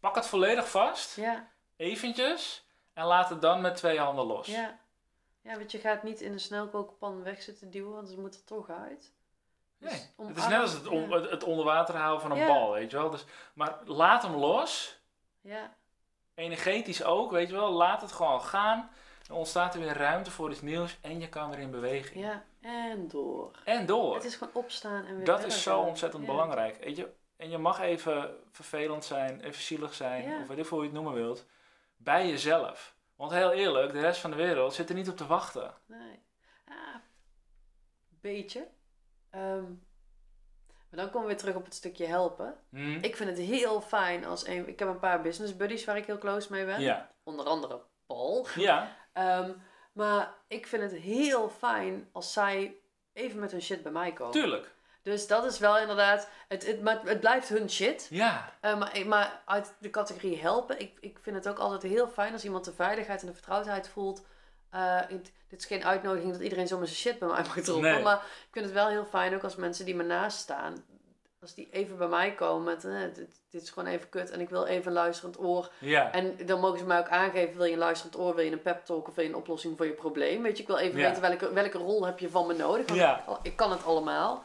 pak 0.00 0.14
het 0.14 0.26
volledig 0.26 0.70
vast, 0.70 1.16
Ja, 1.16 1.50
eventjes, 1.76 2.63
en 2.94 3.04
laat 3.04 3.28
het 3.28 3.40
dan 3.40 3.60
met 3.60 3.76
twee 3.76 3.98
handen 3.98 4.24
los. 4.26 4.46
ja. 4.46 4.78
Ja, 5.42 5.56
want 5.56 5.70
je 5.72 5.78
gaat 5.78 6.02
niet 6.02 6.20
in 6.20 6.32
een 6.32 6.40
snelkookpan 6.40 7.22
weg 7.22 7.42
zitten 7.42 7.70
duwen, 7.70 7.92
want 7.94 8.08
ze 8.08 8.20
moet 8.20 8.34
er 8.34 8.44
toch 8.44 8.70
uit. 8.70 9.12
Dus 9.78 9.90
Nee, 10.16 10.28
het 10.28 10.36
is 10.36 10.46
net 10.46 10.60
als 10.60 10.72
het, 10.72 10.86
on- 10.86 11.08
ja. 11.08 11.16
het- 11.20 11.30
het 11.30 11.44
onder 11.44 11.64
water 11.64 11.96
houden 11.96 12.20
van 12.20 12.30
een 12.30 12.36
Ja. 12.36 12.46
bal, 12.46 12.72
weet 12.72 12.90
je 12.90 12.96
wel. 12.96 13.10
Dus, 13.10 13.24
maar 13.54 13.78
laat 13.84 14.22
hem 14.22 14.34
los, 14.34 14.98
Ja, 15.40 15.74
energetisch 16.34 17.04
ook, 17.04 17.30
weet 17.30 17.48
je 17.48 17.54
wel. 17.54 17.70
Laat 17.72 18.00
het 18.00 18.12
gewoon 18.12 18.40
gaan. 18.42 18.90
Dan 19.26 19.36
ontstaat 19.36 19.74
er 19.74 19.80
weer 19.80 19.96
ruimte 19.96 20.30
voor 20.30 20.50
iets 20.50 20.60
nieuws 20.60 20.98
en 21.00 21.20
je 21.20 21.28
kan 21.28 21.50
weer 21.50 21.58
in 21.58 21.70
beweging. 21.70 22.24
ja, 22.24 22.44
en 22.60 23.08
door. 23.08 23.50
En 23.64 23.86
door. 23.86 24.14
Het 24.14 24.24
is 24.24 24.36
gewoon 24.36 24.54
opstaan 24.54 25.04
en 25.04 25.16
weer 25.16 25.24
Dat 25.24 25.44
is 25.44 25.62
zo 25.62 25.80
ontzettend 25.80 26.22
Ja. 26.26 26.30
belangrijk. 26.30 26.84
Weet 26.84 26.96
je? 26.96 27.12
En 27.36 27.50
je 27.50 27.58
mag 27.58 27.80
even 27.80 28.36
vervelend 28.50 29.04
zijn, 29.04 29.40
even 29.40 29.62
zielig 29.62 29.94
zijn, 29.94 30.22
Ja. 30.28 30.40
of 30.40 30.46
weet 30.48 30.58
ik 30.58 30.66
hoe 30.66 30.78
je 30.78 30.84
het 30.84 30.94
noemen 30.94 31.12
wilt, 31.14 31.44
bij 32.04 32.28
jezelf. 32.28 32.96
Want 33.16 33.30
heel 33.30 33.52
eerlijk, 33.52 33.92
de 33.92 34.00
rest 34.00 34.20
van 34.20 34.30
de 34.30 34.36
wereld 34.36 34.74
zit 34.74 34.88
er 34.88 34.94
niet 34.94 35.08
op 35.08 35.16
te 35.16 35.26
wachten. 35.26 35.74
Nee. 35.86 36.22
Ah, 36.64 36.96
beetje. 38.20 38.68
Ehm, 39.30 39.62
maar 40.88 41.02
dan 41.02 41.06
komen 41.06 41.20
we 41.20 41.26
weer 41.26 41.36
terug 41.36 41.54
op 41.54 41.64
het 41.64 41.74
stukje 41.74 42.06
helpen. 42.06 42.56
Hm? 42.70 42.98
Ik 43.00 43.16
vind 43.16 43.30
het 43.30 43.38
heel 43.38 43.80
fijn 43.80 44.24
als 44.24 44.46
een... 44.46 44.68
Ik 44.68 44.78
heb 44.78 44.88
een 44.88 44.98
paar 44.98 45.22
business 45.22 45.56
buddies 45.56 45.84
waar 45.84 45.96
ik 45.96 46.06
heel 46.06 46.18
close 46.18 46.52
mee 46.52 46.64
ben. 46.64 46.80
Ja. 46.80 47.10
Onder 47.22 47.46
andere 47.46 47.82
Paul. 48.06 48.46
Ja. 48.54 48.96
Ehm, 49.12 49.52
maar 49.92 50.34
ik 50.48 50.66
vind 50.66 50.82
het 50.82 50.92
heel 50.92 51.48
fijn 51.48 52.08
als 52.12 52.32
zij 52.32 52.76
even 53.12 53.40
met 53.40 53.50
hun 53.50 53.62
shit 53.62 53.82
bij 53.82 53.92
mij 53.92 54.12
komen. 54.12 54.32
Tuurlijk. 54.32 54.74
Dus 55.04 55.26
dat 55.26 55.44
is 55.44 55.58
wel 55.58 55.78
inderdaad... 55.78 56.28
Het, 56.48 56.66
het, 56.66 56.82
maar 56.82 57.00
het 57.04 57.20
blijft 57.20 57.48
hun 57.48 57.70
shit. 57.70 58.06
Ja. 58.10 58.52
Eh, 58.60 58.78
maar, 58.78 59.02
maar 59.06 59.40
uit 59.44 59.74
de 59.78 59.90
categorie 59.90 60.40
helpen, 60.40 60.80
ik, 60.80 60.92
ik 61.00 61.18
vind 61.22 61.36
het 61.36 61.48
ook 61.48 61.58
altijd 61.58 61.82
heel 61.92 62.08
fijn 62.08 62.32
als 62.32 62.44
iemand 62.44 62.64
de 62.64 62.72
veiligheid 62.72 63.20
en 63.20 63.26
de 63.26 63.32
vertrouwdheid 63.32 63.88
voelt 63.88 64.22
Uh, 64.74 65.00
dit 65.48 65.60
is 65.60 65.66
geen 65.66 65.84
uitnodiging 65.84 66.32
dat 66.32 66.40
iedereen 66.40 66.66
zomaar 66.66 66.86
zijn 66.86 66.98
shit 66.98 67.18
bij 67.18 67.28
mij 67.28 67.42
mag 67.42 67.60
droppen. 67.60 68.02
Maar 68.02 68.16
ik 68.16 68.48
vind 68.50 68.64
het 68.64 68.74
wel 68.74 68.88
heel 68.88 69.04
fijn, 69.04 69.34
ook 69.34 69.42
als 69.42 69.56
mensen 69.56 69.84
die 69.84 69.94
me 69.94 70.02
naast 70.02 70.38
staan, 70.38 70.84
als 71.40 71.54
die 71.54 71.68
even 71.70 71.96
bij 71.96 72.08
mij 72.08 72.34
komen 72.34 72.64
met, 72.64 72.84
eh, 72.84 73.00
dit, 73.14 73.40
dit, 73.50 73.62
is 73.62 73.70
gewoon 73.70 73.88
even 73.88 74.08
kut 74.08 74.30
en 74.30 74.40
ik 74.40 74.48
wil 74.48 74.64
even 74.64 74.86
een 74.86 74.92
luisterend 74.92 75.38
oor. 75.38 75.70
Ja. 75.78 76.12
En 76.12 76.46
dan 76.46 76.60
mogen 76.60 76.78
ze 76.78 76.84
mij 76.84 76.98
ook 76.98 77.08
aangeven, 77.08 77.56
wil 77.56 77.66
je 77.66 77.72
een 77.72 77.78
luisterend 77.78 78.18
oor, 78.18 78.34
wil 78.34 78.44
je 78.44 78.52
een 78.52 78.62
pep 78.62 78.84
talk 78.84 79.08
of 79.08 79.14
wil 79.14 79.24
je 79.24 79.30
een 79.30 79.36
oplossing 79.36 79.76
voor 79.76 79.86
je 79.86 79.92
probleem. 79.92 80.42
Weet 80.42 80.56
je, 80.56 80.62
ik 80.62 80.68
wil 80.68 80.78
even 80.78 80.96
weten 80.96 81.22
welke, 81.22 81.52
welke 81.52 81.78
rol 81.78 82.06
heb 82.06 82.18
je 82.18 82.28
van 82.28 82.46
me 82.46 82.54
nodig. 82.54 82.86
Want 82.86 82.98
ja. 82.98 83.24
ik, 83.28 83.36
ik, 83.42 83.56
kan 83.56 83.70
het 83.70 83.84
allemaal. 83.84 84.44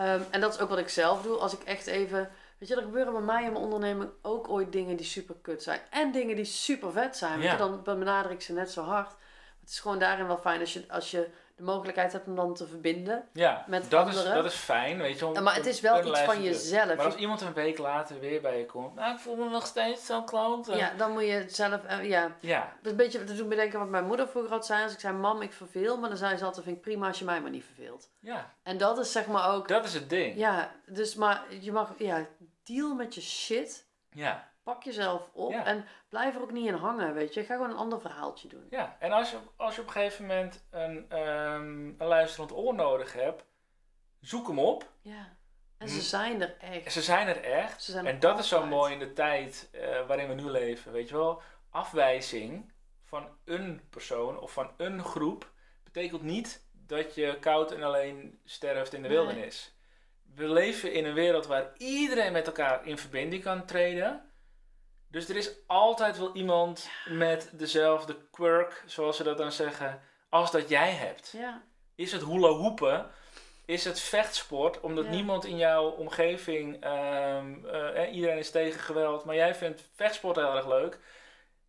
Um, 0.00 0.26
en 0.30 0.40
dat 0.40 0.54
is 0.54 0.60
ook 0.60 0.68
wat 0.68 0.78
ik 0.78 0.88
zelf 0.88 1.22
doe. 1.22 1.36
Als 1.36 1.52
ik 1.52 1.62
echt 1.62 1.86
even 1.86 2.30
Weet 2.60 2.68
je, 2.68 2.76
er 2.76 2.82
gebeuren 2.82 3.12
bij 3.12 3.22
mij 3.22 3.44
in 3.44 3.52
mijn 3.52 3.64
onderneming 3.64 4.10
ook 4.22 4.48
ooit 4.48 4.72
dingen 4.72 4.96
die 4.96 5.06
super 5.06 5.34
kut 5.42 5.62
zijn. 5.62 5.80
En 5.90 6.12
dingen 6.12 6.36
die 6.36 6.44
super 6.44 6.92
vet 6.92 7.16
zijn. 7.16 7.38
Weet 7.38 7.50
je, 7.50 7.56
dan 7.56 7.82
benader 7.82 8.30
ik 8.30 8.40
ze 8.40 8.52
net 8.52 8.70
zo 8.70 8.82
hard. 8.82 9.10
Het 9.60 9.70
is 9.70 9.80
gewoon 9.80 9.98
daarin 9.98 10.26
wel 10.26 10.38
fijn 10.38 10.60
als 10.60 10.72
je, 10.72 10.84
als 10.88 11.10
je 11.10 11.28
de 11.60 11.66
mogelijkheid 11.66 12.12
hebt 12.12 12.26
om 12.26 12.36
dan 12.36 12.54
te 12.54 12.66
verbinden 12.66 13.28
ja, 13.32 13.64
met 13.68 13.90
dat 13.90 14.06
anderen. 14.06 14.26
Is, 14.26 14.34
dat 14.34 14.44
is 14.44 14.54
fijn, 14.54 14.98
weet 14.98 15.18
je. 15.18 15.26
Om, 15.26 15.42
maar 15.42 15.54
het 15.54 15.66
is 15.66 15.80
wel 15.80 16.06
iets 16.06 16.20
van 16.20 16.42
jezelf. 16.42 16.96
Maar 16.96 17.04
als 17.04 17.14
iemand 17.14 17.40
een 17.40 17.52
week 17.52 17.78
later 17.78 18.20
weer 18.20 18.40
bij 18.40 18.58
je 18.58 18.66
komt, 18.66 18.94
nou, 18.94 19.14
ik 19.14 19.20
voel 19.20 19.36
me 19.36 19.48
nog 19.48 19.66
steeds 19.66 20.06
zo'n 20.06 20.24
klant. 20.24 20.66
Ja, 20.66 20.92
dan 20.96 21.12
moet 21.12 21.22
je 21.22 21.44
zelf, 21.46 21.80
uh, 21.84 22.04
ja. 22.04 22.36
ja. 22.40 22.60
Dat 22.60 22.84
is 22.84 22.90
een 22.90 22.96
beetje, 22.96 23.24
dat 23.24 23.36
doet 23.36 23.46
me 23.46 23.54
denken 23.54 23.78
wat 23.78 23.88
mijn 23.88 24.06
moeder 24.06 24.28
vroeger 24.28 24.50
had 24.50 24.66
zei. 24.66 24.82
Als 24.82 24.92
ik 24.92 25.00
zei, 25.00 25.16
mam, 25.16 25.42
ik 25.42 25.52
verveel, 25.52 25.98
maar 25.98 26.08
dan 26.08 26.18
zei 26.18 26.36
ze 26.36 26.44
altijd, 26.44 26.64
vind 26.64 26.76
ik 26.76 26.82
prima 26.82 27.06
als 27.06 27.18
je 27.18 27.24
mij 27.24 27.40
maar 27.40 27.50
niet 27.50 27.64
verveelt. 27.64 28.10
Ja. 28.20 28.54
En 28.62 28.78
dat 28.78 28.98
is 28.98 29.12
zeg 29.12 29.26
maar 29.26 29.54
ook... 29.54 29.68
Dat 29.68 29.84
is 29.84 29.94
het 29.94 30.10
ding. 30.10 30.36
Ja, 30.36 30.72
dus 30.86 31.14
maar 31.14 31.42
je 31.60 31.72
mag, 31.72 31.92
ja, 31.98 32.26
deal 32.64 32.94
met 32.94 33.14
je 33.14 33.20
shit. 33.20 33.88
Ja. 34.10 34.49
Pak 34.62 34.82
jezelf 34.82 35.30
op 35.32 35.52
en 35.52 35.86
blijf 36.08 36.34
er 36.34 36.42
ook 36.42 36.52
niet 36.52 36.66
in 36.66 36.74
hangen, 36.74 37.14
weet 37.14 37.34
je. 37.34 37.44
Ga 37.44 37.54
gewoon 37.54 37.70
een 37.70 37.76
ander 37.76 38.00
verhaaltje 38.00 38.48
doen. 38.48 38.66
Ja, 38.70 38.96
en 38.98 39.12
als 39.12 39.30
je, 39.30 39.36
als 39.56 39.74
je 39.74 39.80
op 39.80 39.86
een 39.86 39.92
gegeven 39.92 40.26
moment 40.26 40.64
een, 40.70 41.18
um, 41.18 41.94
een 41.98 42.06
luisterend 42.06 42.52
oor 42.52 42.74
nodig 42.74 43.12
hebt, 43.12 43.44
zoek 44.20 44.46
hem 44.46 44.58
op. 44.58 44.90
Ja. 45.02 45.36
En 45.78 45.88
ze 45.88 45.98
hm. 45.98 46.02
zijn 46.02 46.40
er 46.40 46.56
echt. 46.58 46.92
Ze 46.92 47.02
zijn 47.02 47.28
er 47.28 47.42
echt. 47.42 47.82
Zijn 47.82 48.06
er 48.06 48.12
en 48.12 48.20
dat 48.20 48.38
is 48.38 48.48
zo 48.48 48.66
mooi 48.66 48.92
in 48.92 48.98
de 48.98 49.12
tijd 49.12 49.70
uh, 49.72 50.06
waarin 50.06 50.28
we 50.28 50.34
nu 50.34 50.50
leven. 50.50 50.92
Weet 50.92 51.08
je 51.08 51.16
wel, 51.16 51.42
afwijzing 51.70 52.72
van 53.04 53.28
een 53.44 53.82
persoon 53.90 54.38
of 54.38 54.52
van 54.52 54.70
een 54.76 55.04
groep 55.04 55.50
betekent 55.84 56.22
niet 56.22 56.68
dat 56.72 57.14
je 57.14 57.38
koud 57.40 57.72
en 57.72 57.82
alleen 57.82 58.40
sterft 58.44 58.92
in 58.92 59.02
de 59.02 59.08
wildernis 59.08 59.74
we 60.34 60.48
leven 60.48 60.92
in 60.92 61.04
een 61.04 61.14
wereld 61.14 61.46
waar 61.46 61.72
iedereen 61.76 62.32
met 62.32 62.46
elkaar 62.46 62.86
in 62.86 62.98
verbinding 62.98 63.42
kan 63.42 63.64
treden. 63.64 64.29
Dus 65.10 65.28
er 65.28 65.36
is 65.36 65.50
altijd 65.66 66.18
wel 66.18 66.34
iemand 66.34 66.88
met 67.08 67.50
dezelfde 67.52 68.16
quirk, 68.30 68.82
zoals 68.86 69.16
ze 69.16 69.22
dat 69.22 69.38
dan 69.38 69.52
zeggen, 69.52 70.00
als 70.28 70.50
dat 70.50 70.68
jij 70.68 70.90
hebt. 70.90 71.34
Ja. 71.36 71.62
Is 71.94 72.12
het 72.12 72.24
hula 72.24 72.48
hoepen? 72.48 73.10
Is 73.64 73.84
het 73.84 74.00
vechtsport? 74.00 74.80
Omdat 74.80 75.08
niemand 75.08 75.44
in 75.44 75.56
jouw 75.56 75.90
omgeving, 75.90 76.84
um, 76.84 77.66
uh, 77.66 78.14
iedereen 78.14 78.38
is 78.38 78.50
tegen 78.50 78.80
geweld, 78.80 79.24
maar 79.24 79.34
jij 79.34 79.54
vindt 79.54 79.88
vechtsport 79.94 80.36
heel 80.36 80.54
erg 80.54 80.68
leuk. 80.68 80.98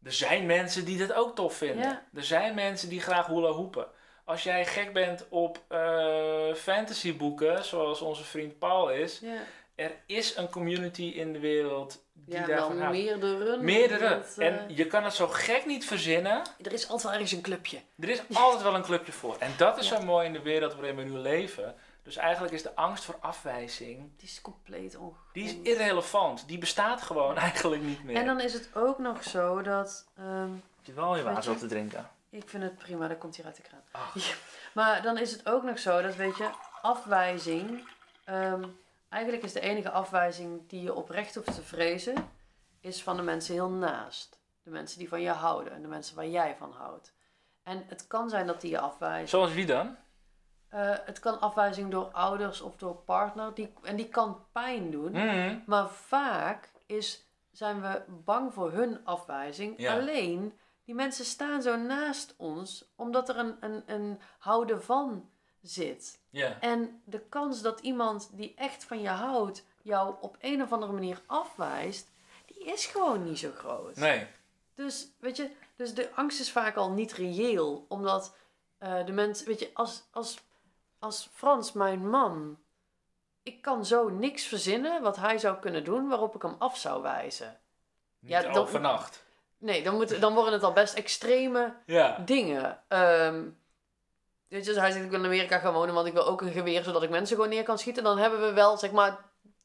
Er 0.04 0.14
zijn 0.14 0.46
mensen 0.46 0.86
die 0.86 0.98
dat 0.98 1.14
ook 1.14 1.36
tof 1.36 1.56
vinden. 1.56 2.02
Er 2.14 2.24
zijn 2.24 2.56
mensen 2.56 2.90
die 2.90 3.02
graag 3.02 3.28
hula 3.28 3.50
hoepen 3.50 3.88
als 4.32 4.44
jij 4.44 4.66
gek 4.66 4.94
bent 4.94 5.26
op 5.30 5.60
uh, 5.70 6.54
fantasyboeken, 6.54 7.64
zoals 7.64 8.02
onze 8.02 8.24
vriend 8.24 8.60
Paul 8.60 8.90
is, 8.92 9.20
ja. 9.20 9.38
Er 9.82 9.92
is 10.06 10.36
een 10.36 10.50
community 10.50 11.04
in 11.04 11.34
de 11.34 11.40
wereld 11.40 12.04
die 12.14 12.36
ja, 12.36 12.46
daarvan 12.46 12.90
meerdere. 12.90 13.58
Meerdere. 13.58 14.24
en 14.38 14.68
eh, 14.68 14.78
je 14.78 14.88
kan 14.88 15.04
het 15.04 15.14
zo 15.14 15.28
gek 15.28 15.66
niet 15.66 15.86
verzinnen. 15.86 16.42
Er 16.62 16.74
is 16.74 16.88
altijd 16.88 17.04
wel 17.04 17.12
ergens 17.12 17.32
een 17.32 17.42
clubje. 17.42 17.80
Er 18.00 18.10
is 18.10 18.22
altijd 18.34 18.62
wel 18.62 18.76
een 18.76 18.82
clubje 18.82 19.12
voor. 19.12 19.36
En 19.40 19.52
dat 19.58 19.78
is 19.78 19.88
zo 19.88 20.02
mooi 20.02 20.26
in 20.26 20.34
de 20.34 20.42
wereld 20.42 20.74
waarin 20.74 20.96
we 20.96 21.04
nu 21.04 21.12
leven. 21.12 21.76
Dus 22.04 22.16
eigenlijk 22.16 22.54
is 22.54 22.64
de 22.64 22.76
angst 22.76 23.04
voor 23.04 23.18
afwijzing. 23.20 24.10
Die 24.18 24.28
is 24.28 24.42
compleet 24.42 24.96
ongegrond. 24.96 25.34
Die 25.34 25.44
is 25.44 25.56
irrelevant. 25.72 26.48
Die 26.48 26.58
bestaat 26.58 27.02
gewoon 27.02 27.38
eigenlijk 27.48 27.82
niet 27.82 28.04
meer. 28.04 28.16
En 28.16 28.26
dan 28.26 28.40
is 28.40 28.54
het 28.54 28.70
ook 28.74 29.00
nog 29.00 29.24
zo 29.24 29.62
dat. 29.62 30.08
Um, 30.20 30.64
je 30.82 30.94
wel 30.94 31.16
je 31.16 31.24
water 31.24 31.52
op 31.52 31.58
te 31.58 31.68
drinken. 31.68 32.10
Ik 32.30 32.50
vind 32.50 32.64
het 32.64 32.78
prima, 32.78 33.08
dat 33.08 33.18
komt 33.18 33.36
hier 33.36 33.46
uit 33.46 33.56
de 33.56 33.62
kraan. 33.62 33.82
Maar 34.74 35.02
dan 35.02 35.18
is 35.18 35.32
het 35.32 35.50
ook 35.50 35.64
nog 35.64 35.80
zo 35.80 36.02
dat, 36.02 36.16
weet 36.16 36.38
je, 36.38 36.50
afwijzing. 36.82 37.88
Ehm, 38.24 38.64
eigenlijk 39.12 39.44
is 39.44 39.54
de 39.54 39.60
enige 39.60 39.92
afwijzing 39.92 40.70
die 40.70 40.82
je 40.82 40.94
oprecht 40.94 41.36
hoeft 41.36 41.56
te 41.56 41.62
vrezen, 41.62 42.30
is 42.80 43.04
van 43.04 43.16
de 43.16 43.22
mensen 43.22 43.54
heel 43.54 43.70
naast. 43.70 44.40
De 44.64 44.70
mensen 44.70 45.00
die 45.00 45.10
van 45.10 45.22
je 45.22 45.30
houden 45.30 45.74
en 45.74 45.82
de 45.82 45.88
mensen 45.88 46.16
waar 46.16 46.28
jij 46.28 46.56
van 46.56 46.72
houdt. 46.72 47.14
En 47.64 47.84
het 47.88 48.08
kan 48.08 48.30
zijn 48.30 48.48
dat 48.48 48.62
die 48.62 48.70
je 48.70 48.80
afwijzen. 48.80 49.30
Zoals 49.30 49.54
wie 49.54 49.66
dan? 49.66 49.98
Uh, 50.74 50.94
het 51.06 51.20
kan 51.20 51.40
afwijzing 51.40 51.92
door 51.92 52.12
ouders 52.12 52.62
of 52.62 52.76
door 52.76 52.96
partner. 52.96 53.54
Die, 53.54 53.74
en 53.82 53.96
die 53.96 54.10
kan 54.10 54.46
pijn 54.52 54.92
doen. 54.92 55.12
Mhm. 55.12 55.60
Maar 55.66 55.90
vaak 55.90 56.72
is, 56.86 57.28
zijn 57.52 57.82
we 57.82 58.04
bang 58.08 58.54
voor 58.54 58.72
hun 58.72 59.06
afwijzing. 59.06 59.90
Alleen 59.90 60.60
die 60.84 60.96
mensen 60.96 61.26
staan 61.26 61.62
zo 61.62 61.76
naast 61.76 62.34
ons 62.38 62.92
omdat 62.96 63.30
er 63.30 63.38
een, 63.38 63.56
een, 63.60 63.84
een 63.86 64.20
houden 64.40 64.84
van 64.84 65.30
zit. 65.62 66.20
En 66.60 67.02
de 67.06 67.20
kans 67.20 67.62
dat 67.62 67.80
iemand 67.80 68.30
die 68.34 68.54
echt 68.56 68.84
van 68.84 69.02
je 69.02 69.10
houdt 69.10 69.64
jou 69.82 70.16
op 70.22 70.38
een 70.40 70.62
of 70.62 70.72
andere 70.72 70.92
manier 70.92 71.22
afwijst, 71.26 72.10
die 72.46 72.64
is 72.66 72.86
gewoon 72.86 73.24
niet 73.24 73.40
zo 73.40 73.52
groot. 73.56 73.96
Nee. 73.96 74.28
Dus 74.74 75.08
weet 75.20 75.38
je, 75.38 75.50
dus 75.76 75.94
de 75.94 76.10
angst 76.16 76.40
is 76.40 76.52
vaak 76.52 76.76
al 76.76 76.92
niet 76.92 77.14
reëel, 77.14 77.86
omdat 77.88 78.36
uh, 78.80 79.06
de 79.06 79.12
mensen, 79.12 79.48
weet 79.48 79.60
je, 79.60 79.70
als, 79.74 80.04
als, 80.12 80.38
als 81.00 81.30
Frans, 81.34 81.72
mijn 81.72 82.10
man, 82.10 82.60
ik 83.44 83.62
kan 83.62 83.86
zo 83.86 84.10
niks 84.10 84.44
verzinnen 84.44 85.02
wat 85.02 85.16
hij 85.16 85.38
zou 85.38 85.60
kunnen 85.60 85.84
doen 85.84 86.08
waarop 86.10 86.36
ik 86.36 86.42
hem 86.42 86.56
af 86.58 86.78
zou 86.78 87.02
wijzen. 87.02 87.60
Niet 88.20 88.32
ja, 88.32 88.52
overnacht. 88.52 89.24
Nee, 89.58 89.84
dan, 89.84 89.96
moet, 89.96 90.22
dan 90.22 90.34
worden 90.34 90.54
het 90.54 90.64
al 90.64 90.74
best 90.74 90.94
extreme 90.94 91.76
ja. 91.86 92.18
dingen. 92.26 92.84
Um, 92.88 93.61
weet 94.52 94.66
je, 94.66 94.72
dus 94.72 94.82
hij 94.82 94.92
zegt 94.92 95.04
ik 95.04 95.10
wil 95.10 95.20
in 95.20 95.26
Amerika 95.26 95.58
gaan 95.58 95.74
wonen, 95.74 95.94
want 95.94 96.08
ik 96.08 96.14
wil 96.14 96.28
ook 96.28 96.42
een 96.42 96.52
geweer 96.52 96.84
zodat 96.84 97.04
ik 97.04 97.10
mensen 97.10 97.36
gewoon 97.36 97.52
neer 97.52 97.64
kan 97.64 97.78
schieten. 97.78 98.04
Dan 98.04 98.18
hebben 98.18 98.42
we 98.42 98.54
wel, 98.54 98.78
zeg 98.78 98.92
maar, 98.92 99.18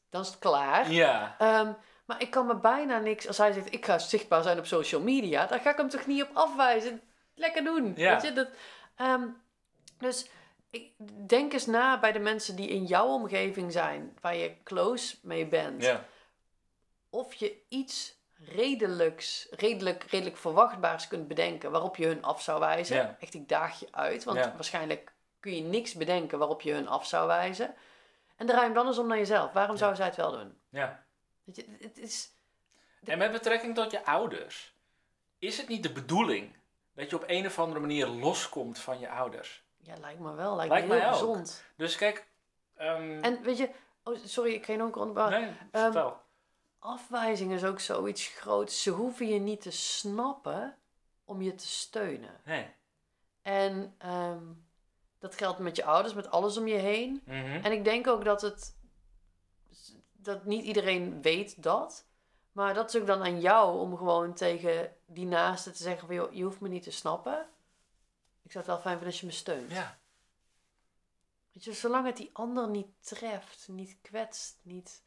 dan 0.09 0.21
is 0.21 0.27
het 0.27 0.39
klaar. 0.39 0.91
Ja. 0.91 1.35
Um, 1.41 1.75
maar 2.05 2.21
ik 2.21 2.29
kan 2.29 2.47
me 2.47 2.55
bijna 2.55 2.99
niks, 2.99 3.27
als 3.27 3.37
hij 3.37 3.51
zegt 3.51 3.73
ik 3.73 3.85
ga 3.85 3.97
zichtbaar 3.97 4.43
zijn 4.43 4.57
op 4.57 4.65
social 4.65 5.01
media, 5.01 5.45
dan 5.45 5.59
ga 5.59 5.71
ik 5.71 5.77
hem 5.77 5.89
toch 5.89 6.05
niet 6.05 6.23
op 6.23 6.29
afwijzen. 6.33 7.01
Lekker 7.35 7.63
doen. 7.63 7.93
Ja. 7.95 8.13
Weet 8.13 8.21
je, 8.21 8.33
dat, 8.33 8.47
um, 9.01 9.41
dus 9.97 10.29
ik, 10.69 10.91
denk 11.27 11.53
eens 11.53 11.65
na 11.65 11.99
bij 11.99 12.11
de 12.11 12.19
mensen 12.19 12.55
die 12.55 12.67
in 12.67 12.85
jouw 12.85 13.07
omgeving 13.07 13.71
zijn, 13.71 14.17
waar 14.21 14.35
je 14.35 14.55
close 14.63 15.15
mee 15.21 15.45
bent. 15.45 15.83
Ja. 15.83 16.05
Of 17.09 17.33
je 17.33 17.55
iets 17.69 18.16
redelijks, 18.45 19.47
redelijk, 19.49 20.03
redelijk 20.03 20.37
verwachtbaars 20.37 21.07
kunt 21.07 21.27
bedenken 21.27 21.71
waarop 21.71 21.95
je 21.95 22.05
hun 22.05 22.23
af 22.23 22.41
zou 22.41 22.59
wijzen. 22.59 23.19
Echt, 23.19 23.33
ik 23.33 23.49
daag 23.49 23.79
je 23.79 23.87
uit, 23.91 24.23
want 24.23 24.39
waarschijnlijk 24.39 25.13
kun 25.39 25.55
je 25.55 25.61
niks 25.61 25.93
bedenken 25.93 26.37
waarop 26.39 26.61
je 26.61 26.73
hun 26.73 26.87
af 26.87 27.07
zou 27.07 27.27
wijzen. 27.27 27.75
En 28.35 28.47
draai 28.47 28.63
hem 28.63 28.73
dan 28.73 28.87
eens 28.87 28.97
om 28.97 29.07
naar 29.07 29.17
jezelf. 29.17 29.51
Waarom 29.53 29.77
zou 29.77 29.95
zij 29.95 30.05
het 30.05 30.15
wel 30.15 30.31
doen? 30.31 30.57
Ja. 30.69 31.03
Weet 31.43 31.55
je, 31.55 31.65
het 31.79 31.97
is... 31.97 32.31
En 33.03 33.17
met 33.17 33.31
betrekking 33.31 33.75
tot 33.75 33.91
je 33.91 34.05
ouders, 34.05 34.75
is 35.39 35.57
het 35.57 35.67
niet 35.67 35.83
de 35.83 35.91
bedoeling 35.91 36.55
dat 36.93 37.09
je 37.09 37.15
op 37.15 37.23
een 37.27 37.45
of 37.45 37.59
andere 37.59 37.79
manier 37.79 38.07
loskomt 38.07 38.79
van 38.79 38.99
je 38.99 39.09
ouders? 39.09 39.65
Ja, 39.77 39.93
lijkt 39.99 40.19
me 40.19 40.33
wel. 40.33 40.55
Lijkt, 40.55 40.71
lijkt 40.71 40.87
me 40.87 40.99
heel 40.99 41.11
gezond. 41.11 41.63
Dus 41.75 41.95
kijk... 41.95 42.27
Um... 42.81 43.21
En 43.21 43.41
weet 43.41 43.57
je... 43.57 43.69
Oh, 44.03 44.17
sorry, 44.25 44.53
ik 44.53 44.65
geen 44.65 44.81
onderbouwen. 44.81 45.41
Nee, 45.41 45.49
um, 45.49 45.57
vertel 45.71 46.25
afwijzing 46.87 47.51
is 47.51 47.63
ook 47.63 47.79
zoiets 47.79 48.27
groots. 48.27 48.83
Ze 48.83 48.89
hoeven 48.89 49.27
je 49.27 49.39
niet 49.39 49.61
te 49.61 49.71
snappen 49.71 50.77
om 51.25 51.41
je 51.41 51.55
te 51.55 51.67
steunen. 51.67 52.41
Nee. 52.45 52.73
En 53.41 53.95
ehm, 53.97 54.43
dat 55.19 55.35
geldt 55.35 55.59
met 55.59 55.75
je 55.75 55.83
ouders, 55.83 56.13
met 56.13 56.31
alles 56.31 56.57
om 56.57 56.67
je 56.67 56.77
heen. 56.77 57.21
Mhm. 57.25 57.35
En 57.63 57.71
ik 57.71 57.83
denk 57.83 58.07
ook 58.07 58.23
dat 58.23 58.41
het. 58.41 58.75
dat 60.11 60.45
niet 60.45 60.63
iedereen 60.63 61.21
weet 61.21 61.63
dat. 61.63 62.05
Maar 62.51 62.73
dat 62.73 62.93
is 62.93 63.01
ook 63.01 63.07
dan 63.07 63.21
aan 63.21 63.41
jou 63.41 63.79
om 63.79 63.97
gewoon 63.97 64.33
tegen 64.33 64.95
die 65.05 65.25
naaste 65.25 65.71
te 65.71 65.83
zeggen: 65.83 66.07
van, 66.07 66.15
joh, 66.15 66.33
je 66.33 66.43
hoeft 66.43 66.59
me 66.59 66.69
niet 66.69 66.83
te 66.83 66.91
snappen. 66.91 67.49
Ik 68.43 68.51
zou 68.51 68.65
het 68.65 68.73
wel 68.73 68.81
fijn 68.81 68.97
vinden 68.97 69.07
als 69.07 69.19
je 69.19 69.25
me 69.25 69.31
steunt. 69.31 69.71
Ja. 69.71 69.99
Weet 71.51 71.63
je, 71.63 71.73
zolang 71.73 72.05
het 72.05 72.17
die 72.17 72.29
ander 72.33 72.69
niet 72.69 72.87
treft, 72.99 73.67
niet 73.67 73.97
kwetst, 74.01 74.59
niet 74.61 75.03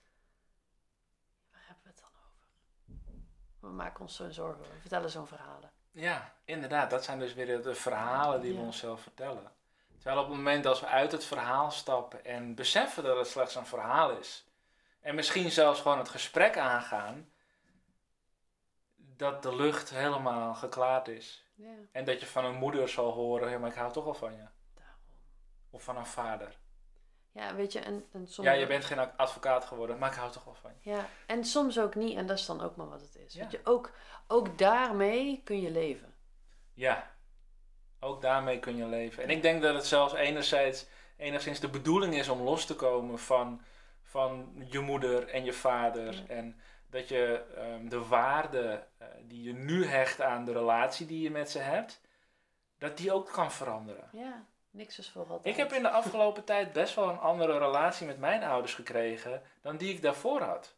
We 3.60 3.68
maken 3.68 4.00
ons 4.00 4.16
zo'n 4.16 4.32
zorgen. 4.32 4.62
We 4.62 4.80
vertellen 4.80 5.10
zo'n 5.10 5.26
verhalen. 5.26 5.70
Ja, 5.90 6.34
inderdaad. 6.44 6.90
Dat 6.90 7.04
zijn 7.04 7.18
dus 7.18 7.34
weer 7.34 7.62
de 7.62 7.74
verhalen 7.74 8.40
die 8.40 8.54
we 8.54 8.60
onszelf 8.60 9.00
vertellen. 9.00 9.52
Terwijl 9.96 10.20
op 10.20 10.28
het 10.28 10.36
moment 10.36 10.64
dat 10.64 10.80
we 10.80 10.86
uit 10.86 11.12
het 11.12 11.24
verhaal 11.24 11.70
stappen 11.70 12.24
en 12.24 12.54
beseffen 12.54 13.02
dat 13.02 13.16
het 13.16 13.26
slechts 13.26 13.54
een 13.54 13.66
verhaal 13.66 14.10
is. 14.10 14.44
En 15.00 15.14
misschien 15.14 15.50
zelfs 15.50 15.80
gewoon 15.80 15.98
het 15.98 16.08
gesprek 16.08 16.58
aangaan. 16.58 17.32
Dat 18.96 19.42
de 19.42 19.56
lucht 19.56 19.90
helemaal 19.90 20.54
geklaard 20.54 21.08
is. 21.08 21.44
Ja. 21.54 21.74
En 21.92 22.04
dat 22.04 22.20
je 22.20 22.26
van 22.26 22.44
een 22.44 22.54
moeder 22.54 22.88
zal 22.88 23.12
horen, 23.12 23.50
ja, 23.50 23.58
maar 23.58 23.70
ik 23.70 23.76
hou 23.76 23.92
toch 23.92 24.04
wel 24.04 24.14
van 24.14 24.32
je. 24.32 24.46
Daarom. 24.74 25.02
Of 25.70 25.82
van 25.82 25.96
een 25.96 26.06
vader. 26.06 26.58
Ja, 27.32 27.54
weet 27.54 27.72
je, 27.72 27.78
en, 27.78 28.06
en 28.12 28.26
soms... 28.26 28.46
Ja, 28.46 28.52
je 28.52 28.66
bent 28.66 28.84
geen 28.84 29.16
advocaat 29.16 29.64
geworden, 29.64 29.98
maar 29.98 30.10
ik 30.10 30.16
hou 30.16 30.32
toch 30.32 30.44
wel 30.44 30.54
van 30.54 30.72
je. 30.80 30.90
Ja, 30.90 31.08
en 31.26 31.44
soms 31.44 31.78
ook 31.78 31.94
niet, 31.94 32.16
en 32.16 32.26
dat 32.26 32.38
is 32.38 32.46
dan 32.46 32.60
ook 32.60 32.76
maar 32.76 32.88
wat 32.88 33.00
het 33.00 33.16
is. 33.16 33.34
Ja. 33.34 33.42
Weet 33.42 33.50
je, 33.50 33.60
ook, 33.64 33.92
ook 34.26 34.58
daarmee 34.58 35.40
kun 35.44 35.60
je 35.60 35.70
leven. 35.70 36.14
Ja, 36.74 37.10
ook 38.00 38.22
daarmee 38.22 38.58
kun 38.58 38.76
je 38.76 38.86
leven. 38.86 39.22
En 39.22 39.30
ik 39.30 39.42
denk 39.42 39.62
dat 39.62 39.74
het 39.74 39.86
zelfs 39.86 40.14
enerzijds, 40.14 40.86
enigszins 41.16 41.60
de 41.60 41.70
bedoeling 41.70 42.14
is 42.14 42.28
om 42.28 42.40
los 42.40 42.66
te 42.66 42.76
komen 42.76 43.18
van, 43.18 43.62
van 44.02 44.62
je 44.68 44.80
moeder 44.80 45.28
en 45.28 45.44
je 45.44 45.52
vader. 45.52 46.24
En 46.28 46.60
dat 46.90 47.08
je 47.08 47.44
um, 47.58 47.88
de 47.88 48.06
waarde 48.06 48.86
uh, 49.02 49.08
die 49.22 49.42
je 49.42 49.52
nu 49.52 49.84
hecht 49.84 50.20
aan 50.20 50.44
de 50.44 50.52
relatie 50.52 51.06
die 51.06 51.22
je 51.22 51.30
met 51.30 51.50
ze 51.50 51.58
hebt, 51.58 52.00
dat 52.78 52.96
die 52.96 53.12
ook 53.12 53.32
kan 53.32 53.52
veranderen. 53.52 54.08
Ja, 54.12 54.46
niks 54.70 54.98
is 54.98 55.10
voor 55.10 55.26
altijd. 55.26 55.46
Ik 55.46 55.56
heb 55.56 55.72
in 55.72 55.82
de 55.82 55.90
afgelopen 55.90 56.44
tijd 56.44 56.72
best 56.72 56.94
wel 56.94 57.08
een 57.08 57.18
andere 57.18 57.58
relatie 57.58 58.06
met 58.06 58.18
mijn 58.18 58.42
ouders 58.42 58.74
gekregen 58.74 59.42
dan 59.60 59.76
die 59.76 59.94
ik 59.94 60.02
daarvoor 60.02 60.40
had. 60.42 60.74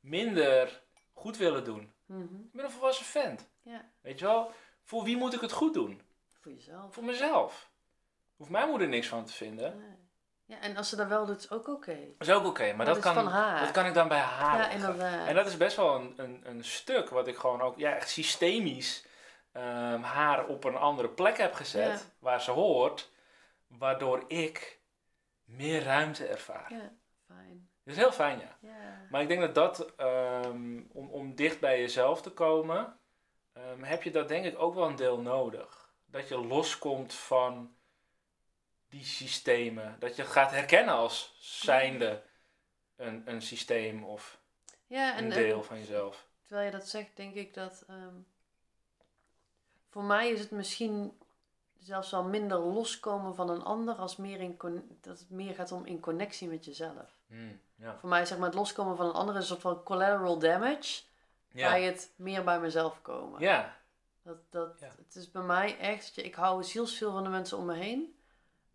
Minder 0.00 0.82
goed 1.12 1.36
willen 1.36 1.64
doen. 1.64 1.92
Mm 2.06 2.28
-hmm. 2.28 2.44
Ik 2.44 2.52
ben 2.52 2.64
een 2.64 2.70
volwassen 2.70 3.06
vent. 3.06 3.48
Ja. 3.62 3.90
Weet 4.00 4.18
je 4.18 4.24
wel, 4.24 4.52
voor 4.82 5.04
wie 5.04 5.16
moet 5.16 5.34
ik 5.34 5.40
het 5.40 5.52
goed 5.52 5.74
doen? 5.74 6.02
Voor 6.40 6.52
jezelf. 6.52 6.94
Voor 6.94 7.04
mezelf. 7.04 7.70
Hoeft 8.36 8.50
mijn 8.50 8.68
moeder 8.68 8.88
niks 8.88 9.08
van 9.08 9.24
te 9.24 9.32
vinden. 9.32 9.78
Nee. 9.78 10.04
Ja, 10.44 10.60
en 10.60 10.76
als 10.76 10.88
ze 10.88 10.96
dat 10.96 11.08
wel 11.08 11.26
doet, 11.26 11.38
is 11.38 11.50
ook 11.50 11.68
oké. 11.68 11.98
Dat 12.18 12.28
is 12.28 12.34
ook 12.34 12.44
oké, 12.44 12.72
maar 12.72 12.86
dat, 12.86 12.98
kan, 12.98 13.14
dat 13.60 13.70
kan 13.70 13.86
ik 13.86 13.94
dan 13.94 14.08
bij 14.08 14.18
haar. 14.18 14.58
Ja, 14.58 14.68
inderdaad. 14.68 15.28
En 15.28 15.34
dat 15.34 15.46
is 15.46 15.56
best 15.56 15.76
wel 15.76 15.94
een, 15.94 16.14
een, 16.16 16.40
een 16.44 16.64
stuk 16.64 17.08
wat 17.08 17.26
ik 17.26 17.36
gewoon 17.36 17.60
ook 17.60 17.78
ja, 17.78 17.94
echt 17.94 18.08
systemisch 18.08 19.05
um, 19.56 20.02
haar 20.02 20.46
op 20.46 20.64
een 20.64 20.76
andere 20.76 21.08
plek 21.08 21.36
heb 21.36 21.54
gezet, 21.54 22.14
waar 22.18 22.40
ze 22.40 22.50
hoort, 22.50 23.10
waardoor 23.66 24.24
ik 24.28 24.80
meer 25.44 25.82
ruimte 25.82 26.26
ervaar. 26.26 26.72
Ja, 26.72 26.92
fijn. 27.26 27.68
Dat 27.84 27.94
is 27.94 28.00
heel 28.00 28.12
fijn, 28.12 28.38
ja. 28.38 28.56
ja. 28.60 29.06
Maar 29.10 29.22
ik 29.22 29.28
denk 29.28 29.40
dat 29.40 29.54
dat, 29.54 30.00
um, 30.00 30.88
om, 30.92 31.08
om 31.08 31.34
dicht 31.34 31.60
bij 31.60 31.80
jezelf 31.80 32.22
te 32.22 32.30
komen, 32.30 32.98
um, 33.56 33.82
heb 33.82 34.02
je 34.02 34.10
dat 34.10 34.28
denk 34.28 34.44
ik 34.44 34.58
ook 34.58 34.74
wel 34.74 34.86
een 34.86 34.96
deel 34.96 35.20
nodig. 35.20 35.94
Dat 36.06 36.28
je 36.28 36.38
loskomt 36.38 37.14
van 37.14 37.76
die 38.88 39.04
systemen. 39.04 39.96
Dat 39.98 40.16
je 40.16 40.24
gaat 40.24 40.50
herkennen 40.50 40.94
als 40.94 41.36
zijnde 41.38 42.22
een, 42.96 43.22
een 43.24 43.42
systeem 43.42 44.04
of 44.04 44.40
ja, 44.86 45.16
en, 45.16 45.24
een 45.24 45.30
deel 45.30 45.62
van 45.62 45.78
jezelf. 45.78 46.26
Terwijl 46.42 46.66
je 46.66 46.72
dat 46.72 46.88
zegt, 46.88 47.16
denk 47.16 47.34
ik 47.34 47.54
dat. 47.54 47.84
Um, 47.90 48.26
voor 49.96 50.04
mij 50.04 50.30
is 50.30 50.40
het 50.40 50.50
misschien 50.50 51.18
zelfs 51.78 52.10
wel 52.10 52.24
minder 52.24 52.58
loskomen 52.58 53.34
van 53.34 53.50
een 53.50 53.62
ander, 53.62 53.94
als 53.94 54.16
meer 54.16 54.40
in 54.40 54.56
dat 55.00 55.18
het 55.18 55.30
meer 55.30 55.54
gaat 55.54 55.72
om 55.72 55.84
in 55.84 56.00
connectie 56.00 56.48
met 56.48 56.64
jezelf. 56.64 57.18
Hmm, 57.26 57.60
ja. 57.74 57.96
Voor 57.98 58.08
mij 58.08 58.24
zeg 58.24 58.38
maar 58.38 58.46
het 58.46 58.56
loskomen 58.56 58.96
van 58.96 59.06
een 59.06 59.12
ander 59.12 59.34
is 59.34 59.40
een 59.40 59.46
soort 59.46 59.60
van 59.60 59.82
collateral 59.82 60.38
damage, 60.38 61.02
ja. 61.52 61.70
bij 61.70 61.82
het 61.82 62.12
meer 62.16 62.44
bij 62.44 62.60
mezelf 62.60 63.02
komen. 63.02 63.40
Ja. 63.40 63.76
Dat, 64.22 64.36
dat, 64.50 64.80
Het 64.80 65.14
is 65.14 65.30
bij 65.30 65.42
mij 65.42 65.78
echt, 65.78 66.16
ik 66.16 66.34
hou 66.34 66.64
zielsveel 66.64 67.12
van 67.12 67.24
de 67.24 67.30
mensen 67.30 67.58
om 67.58 67.64
me 67.64 67.74
heen. 67.74 68.18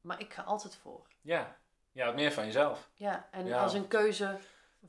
Maar 0.02 0.20
ik 0.20 0.34
ga 0.34 0.42
altijd 0.42 0.76
voor. 0.76 1.08
Ja, 1.22 1.58
ja 1.92 2.06
wat 2.06 2.16
meer 2.16 2.32
van 2.32 2.46
jezelf. 2.46 2.90
Ja, 2.94 3.28
en 3.32 3.54
als 3.54 3.74
een 3.74 3.88
keuze 3.88 4.38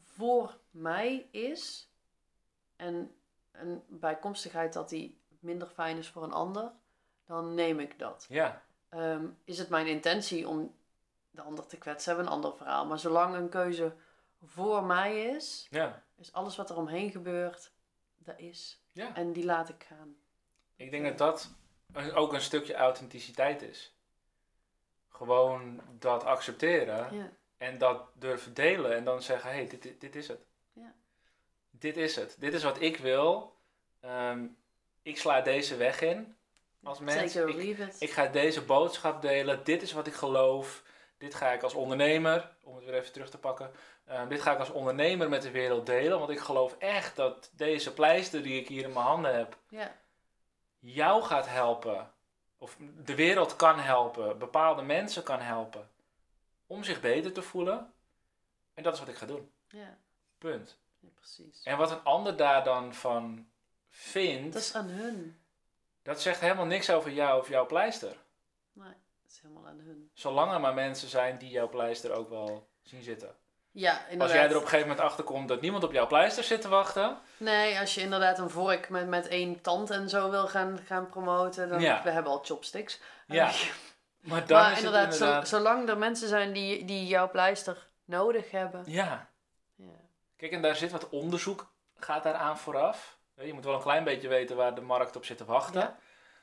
voor 0.05 0.59
mij 0.71 1.29
is 1.31 1.91
en 2.77 3.17
een 3.53 3.83
bijkomstigheid 3.89 4.73
dat 4.73 4.89
die 4.89 5.21
minder 5.43 5.69
fijn 5.69 5.97
is 5.97 6.09
voor 6.09 6.23
een 6.23 6.33
ander, 6.33 6.73
dan 7.27 7.55
neem 7.55 7.81
ik 7.81 7.99
dat. 7.99 8.27
Ja. 8.29 8.63
Ehm, 8.89 9.27
is 9.45 9.59
het 9.59 9.69
mijn 9.69 9.87
intentie 9.87 10.49
om 10.49 10.75
de 11.31 11.43
ander 11.43 11.67
te 11.67 11.79
kwetsen, 11.79 12.09
hebben 12.09 12.27
een 12.27 12.37
ander 12.37 12.57
verhaal. 12.57 12.87
Maar 12.87 12.99
zolang 12.99 13.35
een 13.35 13.49
keuze 13.49 13.95
voor 14.45 14.85
mij 14.85 15.25
is, 15.25 15.67
ja. 15.71 16.03
is 16.17 16.33
alles 16.33 16.57
wat 16.57 16.71
er 16.71 16.77
omheen 16.77 17.11
gebeurt, 17.11 17.73
dat 18.19 18.39
is. 18.39 18.83
Ja. 18.93 19.15
En 19.15 19.33
die 19.33 19.45
laat 19.45 19.69
ik 19.69 19.85
gaan. 19.89 20.17
Ik 20.77 20.91
denk 20.91 21.05
dat 21.05 21.19
dat 21.19 21.51
ook 22.15 22.33
een 22.33 22.41
stukje 22.41 22.75
authenticiteit 22.75 23.63
is 23.63 23.95
gewoon 25.23 25.81
dat 25.99 26.25
accepteren 26.25 27.17
ja. 27.17 27.33
en 27.57 27.79
dat 27.79 28.03
durven 28.15 28.55
delen 28.55 28.97
en 28.97 29.05
dan 29.05 29.23
zeggen: 29.23 29.51
hé, 29.51 29.57
hey, 29.57 29.67
dit, 29.67 30.01
dit, 30.01 30.17
is 30.17 30.29
het. 30.29 30.41
Ja. 30.73 30.95
Dit 31.71 31.97
is 31.97 32.17
het. 32.17 32.37
Dit 32.39 32.55
is 32.55 32.63
wat 32.63 32.81
ik 32.81 32.97
wil. 32.97 33.57
Ehm, 34.01 34.47
ik 35.03 35.19
sla 35.19 35.41
deze 35.41 35.77
weg 35.77 36.01
in 36.01 36.37
als 36.83 36.99
mens. 36.99 37.37
Ik, 37.37 37.79
ik, 37.99 38.11
ga 38.11 38.27
deze 38.27 38.63
boodschap 38.63 39.23
delen. 39.23 39.65
Dit 39.65 39.83
is 39.83 39.93
wat 39.93 40.07
ik 40.07 40.15
geloof. 40.15 40.83
Dit 41.19 41.35
ga 41.35 41.53
ik 41.53 41.63
als 41.63 41.75
ondernemer, 41.75 42.51
om 42.63 42.75
het 42.75 42.85
weer 42.85 42.95
even 42.95 43.13
terug 43.13 43.31
te 43.31 43.39
pakken. 43.39 43.71
Um, 44.11 44.29
dit 44.29 44.41
ga 44.41 44.53
ik 44.53 44.59
als 44.59 44.71
ondernemer 44.71 45.29
met 45.29 45.43
de 45.43 45.51
wereld 45.51 45.87
delen. 45.87 46.19
Want 46.19 46.31
ik 46.31 46.41
geloof 46.41 46.77
echt 46.79 47.17
dat 47.17 47.51
deze 47.53 47.93
pleister 47.93 48.43
die 48.43 48.61
ik 48.61 48.69
hier 48.69 48.85
in 48.85 48.93
mijn 48.93 49.05
handen 49.05 49.37
heb, 49.37 49.57
ja. 49.69 49.97
jou 50.79 51.23
gaat 51.23 51.49
helpen 51.49 52.11
of 52.59 52.77
de 53.05 53.15
wereld 53.15 53.57
kan 53.57 53.79
helpen, 53.79 54.39
bepaalde 54.39 54.83
mensen 54.83 55.23
kan 55.23 55.41
helpen 55.41 55.91
om 56.67 56.85
zich 56.85 57.01
beter 57.01 57.33
te 57.33 57.43
voelen. 57.43 57.93
En 58.75 58.83
dat 58.83 58.93
is 58.93 58.99
wat 58.99 59.09
ik 59.09 59.17
ga 59.17 59.27
doen. 59.27 59.51
Ja. 59.69 59.99
Punt. 60.39 60.79
Ja, 60.99 61.09
precies. 61.15 61.63
En 61.63 61.77
wat 61.77 61.91
een 61.91 62.03
ander 62.03 62.37
daar 62.37 62.65
dan 62.65 62.95
van 62.95 63.49
vindt. 63.93 64.53
Dat 64.53 64.63
is 64.63 64.75
aan 64.75 64.89
hun. 64.89 65.41
Dat 66.03 66.21
zegt 66.21 66.41
helemaal 66.41 66.67
niks 66.67 66.91
over 66.91 67.11
jou 67.11 67.41
of 67.41 67.49
jouw 67.49 67.67
pleister. 67.67 68.17
Nee, 68.73 68.95
dat 69.23 69.31
is 69.31 69.41
helemaal 69.43 69.67
aan 69.67 69.81
hun. 69.81 70.11
Zolang 70.15 70.53
er 70.53 70.61
maar 70.61 70.75
mensen 70.75 71.09
zijn 71.09 71.39
die 71.39 71.51
jouw 71.51 71.69
pleister 71.69 72.13
ook 72.13 72.29
wel 72.29 72.69
zien 72.83 73.03
zitten. 73.03 73.37
Ja, 73.71 73.99
inderdaad. 73.99 74.21
Als 74.21 74.33
jij 74.33 74.49
er 74.49 74.57
op 74.57 74.63
een 74.63 74.69
gegeven 74.69 74.89
moment 74.89 75.07
achter 75.07 75.25
komt 75.25 75.49
dat 75.49 75.61
niemand 75.61 75.85
op 75.85 75.93
jouw 75.93 76.07
pleister 76.07 76.45
zit 76.45 76.61
te 76.61 76.69
wachten. 76.69 77.19
Nee, 77.37 77.79
als 77.79 77.95
je 77.95 78.01
inderdaad 78.01 78.39
een 78.39 78.51
vork 78.51 78.89
met, 78.89 79.09
met 79.09 79.29
één 79.29 79.61
tand 79.61 79.91
en 79.91 80.09
zo 80.09 80.31
wil 80.31 80.49
gaan, 80.49 80.79
gaan 80.87 81.09
promoten, 81.09 81.69
dan 81.69 81.81
ja. 81.81 82.03
we 82.03 82.11
hebben 82.11 82.33
al 82.33 82.45
chopsticks. 82.45 83.01
Ja. 83.27 83.51
maar 84.21 84.47
dan 84.47 84.71
is 84.71 84.77
inderdaad, 84.77 85.05
het 85.05 85.15
inderdaad... 85.15 85.49
zolang 85.49 85.89
er 85.89 85.99
mensen 85.99 86.29
zijn 86.29 86.53
die, 86.53 86.85
die 86.85 87.07
jouw 87.07 87.31
pleister 87.31 87.89
nodig 88.05 88.51
hebben. 88.51 88.83
Ja. 88.87 89.31
ja. 89.75 90.01
Kijk, 90.37 90.53
en 90.53 90.63
daar 90.63 90.77
zit 90.77 90.91
wat 90.91 91.09
onderzoek, 91.09 91.73
gaat 91.97 92.23
daaraan 92.23 92.59
vooraf. 92.59 93.19
Je 93.35 93.53
moet 93.53 93.65
wel 93.65 93.75
een 93.75 93.81
klein 93.81 94.05
beetje 94.05 94.29
weten 94.29 94.57
waar 94.57 94.75
de 94.75 94.81
markt 94.81 95.17
op 95.17 95.25
zit 95.25 95.37
te 95.37 95.45
wachten. 95.45 95.81
Ja. 95.81 95.99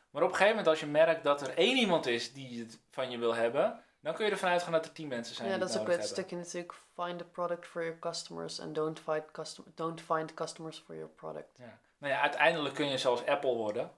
Maar 0.10 0.24
op 0.24 0.30
een 0.30 0.36
gegeven 0.36 0.56
moment 0.56 0.68
als 0.68 0.80
je 0.80 0.86
merkt 0.86 1.24
dat 1.24 1.41
er 1.41 1.57
één 1.57 1.78
iemand 1.78 2.06
is 2.06 2.34
die 2.34 2.60
het 2.60 2.80
van 2.90 3.11
je 3.11 3.18
wil 3.18 3.36
hebben 3.36 3.84
dan 3.99 4.14
kun 4.14 4.26
je 4.26 4.32
ervan 4.32 4.49
uitgaan 4.49 4.72
dat 4.72 4.86
er 4.86 4.91
tien 4.91 5.07
mensen 5.07 5.36
zijn. 5.36 5.49
Ja, 5.49 5.57
dat 5.57 5.70
is 5.70 5.78
ook 5.78 5.88
het 5.88 6.06
stukje 6.06 6.36
natuurlijk. 6.36 6.74
Find 6.95 7.22
a 7.22 7.26
product 7.32 7.68
for 7.68 7.84
your 7.84 7.99
customers 7.99 8.60
and 8.60 8.76
don't 8.76 8.99
find, 8.99 9.32
custom 9.32 9.66
don't 9.76 10.02
find 10.02 10.34
customers 10.34 10.84
for 10.86 10.95
your 10.95 11.11
product. 11.11 11.57
Ja. 11.57 11.80
Nou 11.98 12.14
ja, 12.14 12.22
uiteindelijk 12.22 12.76
kun 12.76 12.90
je 12.90 12.98
zoals 12.98 13.26
Apple 13.26 13.56
worden. 13.56 13.91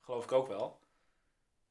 Geloof 0.00 0.24
ik 0.24 0.32
ook 0.32 0.48
wel. 0.48 0.80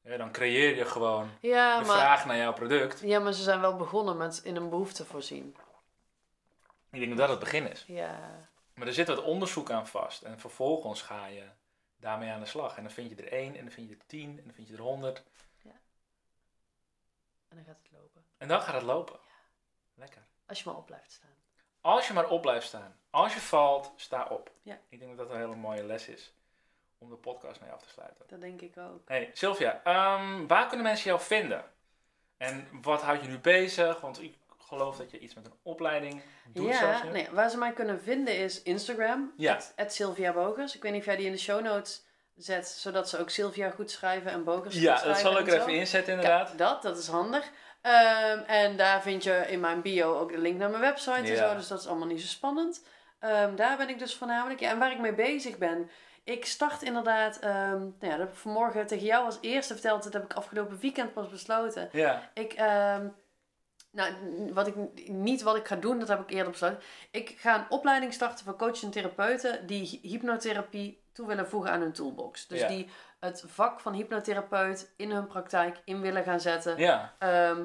Ja, 0.00 0.16
dan 0.16 0.32
creëer 0.32 0.76
je 0.76 0.84
gewoon 0.84 1.30
ja, 1.40 1.78
de 1.78 1.84
vraag 1.84 2.26
naar 2.26 2.36
jouw 2.36 2.52
product. 2.52 3.00
Ja, 3.00 3.18
maar 3.18 3.32
ze 3.32 3.42
zijn 3.42 3.60
wel 3.60 3.76
begonnen 3.76 4.16
met 4.16 4.40
in 4.44 4.56
een 4.56 4.68
behoefte 4.68 5.04
voorzien. 5.04 5.56
Ik 6.90 6.98
denk 6.98 7.08
dat 7.08 7.18
dat 7.18 7.28
het 7.28 7.38
begin 7.38 7.70
is. 7.70 7.84
Ja. 7.86 8.18
Maar 8.74 8.86
er 8.86 8.92
zit 8.92 9.08
wat 9.08 9.22
onderzoek 9.22 9.70
aan 9.70 9.86
vast. 9.86 10.22
En 10.22 10.38
vervolgens 10.38 11.02
ga 11.02 11.26
je 11.26 11.48
daarmee 11.96 12.30
aan 12.30 12.40
de 12.40 12.46
slag. 12.46 12.76
En 12.76 12.82
dan 12.82 12.92
vind 12.92 13.10
je 13.10 13.16
er 13.16 13.32
één, 13.32 13.56
en 13.56 13.62
dan 13.64 13.72
vind 13.72 13.88
je 13.88 13.94
er 13.94 14.06
tien, 14.06 14.38
en 14.38 14.44
dan 14.44 14.54
vind 14.54 14.68
je 14.68 14.74
er 14.74 14.80
honderd. 14.80 15.22
En 17.52 17.58
dan 17.58 17.66
gaat 17.66 17.78
het 17.82 17.92
lopen. 17.92 18.24
En 18.38 18.48
dan 18.48 18.60
gaat 18.60 18.74
het 18.74 18.82
lopen. 18.82 19.14
Ja. 19.14 19.30
Lekker. 19.94 20.22
Als 20.46 20.62
je 20.62 20.68
maar 20.68 20.78
op 20.78 20.86
blijft 20.86 21.12
staan. 21.12 21.36
Als 21.80 22.06
je 22.06 22.12
maar 22.12 22.28
op 22.28 22.42
blijft 22.42 22.66
staan. 22.66 22.96
Als 23.10 23.34
je 23.34 23.40
valt, 23.40 23.92
sta 23.96 24.26
op. 24.26 24.50
Ja. 24.62 24.78
Ik 24.88 24.98
denk 24.98 25.16
dat 25.16 25.26
dat 25.26 25.36
een 25.36 25.42
hele 25.42 25.56
mooie 25.56 25.82
les 25.82 26.08
is 26.08 26.32
om 26.98 27.08
de 27.08 27.16
podcast 27.16 27.60
mee 27.60 27.70
af 27.70 27.82
te 27.82 27.88
sluiten. 27.88 28.24
Dat 28.28 28.40
denk 28.40 28.60
ik 28.60 28.76
ook. 28.76 29.08
Hey 29.08 29.30
Sylvia, 29.32 29.74
um, 29.74 30.46
waar 30.46 30.66
kunnen 30.66 30.86
mensen 30.86 31.10
jou 31.10 31.20
vinden? 31.20 31.64
En 32.36 32.68
wat 32.82 33.02
houdt 33.02 33.22
je 33.22 33.28
nu 33.28 33.38
bezig? 33.38 34.00
Want 34.00 34.22
ik 34.22 34.36
geloof 34.72 34.96
dat 34.96 35.10
je 35.10 35.18
iets 35.18 35.34
met 35.34 35.46
een 35.46 35.54
opleiding 35.62 36.22
doet. 36.48 36.68
Ja, 36.68 37.02
nee, 37.12 37.28
waar 37.32 37.50
ze 37.50 37.58
mij 37.58 37.72
kunnen 37.72 38.00
vinden 38.00 38.36
is 38.36 38.62
Instagram. 38.62 39.32
Ja. 39.36 39.58
Sylvia 39.86 40.32
Bogers. 40.32 40.76
Ik 40.76 40.82
weet 40.82 40.92
niet 40.92 41.00
of 41.00 41.06
jij 41.06 41.16
die 41.16 41.26
in 41.26 41.32
de 41.32 41.38
show 41.38 41.62
notes 41.62 42.04
zet, 42.34 42.68
zodat 42.68 43.08
ze 43.08 43.18
ook 43.18 43.30
Sylvia 43.30 43.70
goed 43.70 43.90
schrijven 43.90 44.30
en 44.30 44.44
Bogers 44.44 44.74
ja, 44.74 44.92
goed 44.92 45.00
schrijven. 45.00 45.08
Ja, 45.08 45.12
dat 45.12 45.32
zal 45.32 45.38
ik 45.38 45.46
er 45.52 45.60
even 45.60 45.80
inzetten 45.80 46.14
inderdaad. 46.14 46.46
Kijk, 46.46 46.58
dat, 46.58 46.82
dat 46.82 46.98
is 46.98 47.06
handig. 47.08 47.50
Um, 47.82 48.42
en 48.46 48.76
daar 48.76 49.02
vind 49.02 49.24
je 49.24 49.44
in 49.48 49.60
mijn 49.60 49.82
bio 49.82 50.18
ook 50.18 50.32
de 50.32 50.38
link 50.38 50.58
naar 50.58 50.70
mijn 50.70 50.82
website 50.82 51.30
en 51.30 51.36
zo, 51.36 51.54
dus 51.54 51.68
dat 51.68 51.80
is 51.80 51.86
allemaal 51.86 52.06
niet 52.06 52.20
zo 52.20 52.26
spannend. 52.26 52.84
Um, 53.20 53.56
daar 53.56 53.76
ben 53.76 53.88
ik 53.88 53.98
dus 53.98 54.14
voornamelijk. 54.14 54.60
Ja, 54.60 54.70
en 54.70 54.78
waar 54.78 54.92
ik 54.92 54.98
mee 54.98 55.14
bezig 55.14 55.58
ben, 55.58 55.90
ik 56.24 56.44
start 56.44 56.82
inderdaad, 56.82 57.44
um, 57.44 57.50
nou 57.50 57.94
ja, 58.00 58.08
dat 58.08 58.18
heb 58.18 58.28
ik 58.28 58.34
vanmorgen 58.34 58.86
tegen 58.86 59.06
jou 59.06 59.24
als 59.24 59.38
eerste 59.40 59.72
verteld, 59.72 60.02
dat 60.04 60.12
heb 60.12 60.24
ik 60.24 60.32
afgelopen 60.32 60.78
weekend 60.80 61.12
pas 61.12 61.28
besloten. 61.28 61.88
Ja. 61.92 62.30
Ik 62.34 62.54
Nou, 63.92 64.12
wat 64.52 64.66
ik, 64.66 64.74
niet 65.08 65.42
wat 65.42 65.56
ik 65.56 65.66
ga 65.66 65.76
doen, 65.76 65.98
dat 65.98 66.08
heb 66.08 66.20
ik 66.20 66.30
eerder 66.30 66.50
besloten. 66.50 66.78
Ik 67.10 67.34
ga 67.38 67.58
een 67.58 67.70
opleiding 67.70 68.12
starten 68.12 68.44
voor 68.44 68.56
coaches 68.56 68.82
en 68.82 68.90
therapeuten 68.90 69.66
die 69.66 69.98
hypnotherapie 70.02 71.02
toe 71.12 71.26
willen 71.26 71.48
voegen 71.48 71.70
aan 71.70 71.80
hun 71.80 71.92
toolbox. 71.92 72.46
Dus 72.46 72.66
die 72.66 72.88
het 73.20 73.44
vak 73.46 73.80
van 73.80 73.92
hypnotherapeut 73.92 74.92
in 74.96 75.10
hun 75.10 75.26
praktijk 75.26 75.80
in 75.84 76.00
willen 76.00 76.24
gaan 76.24 76.40
zetten. 76.40 76.78
Ja. 76.78 77.14
Ehm, 77.18 77.64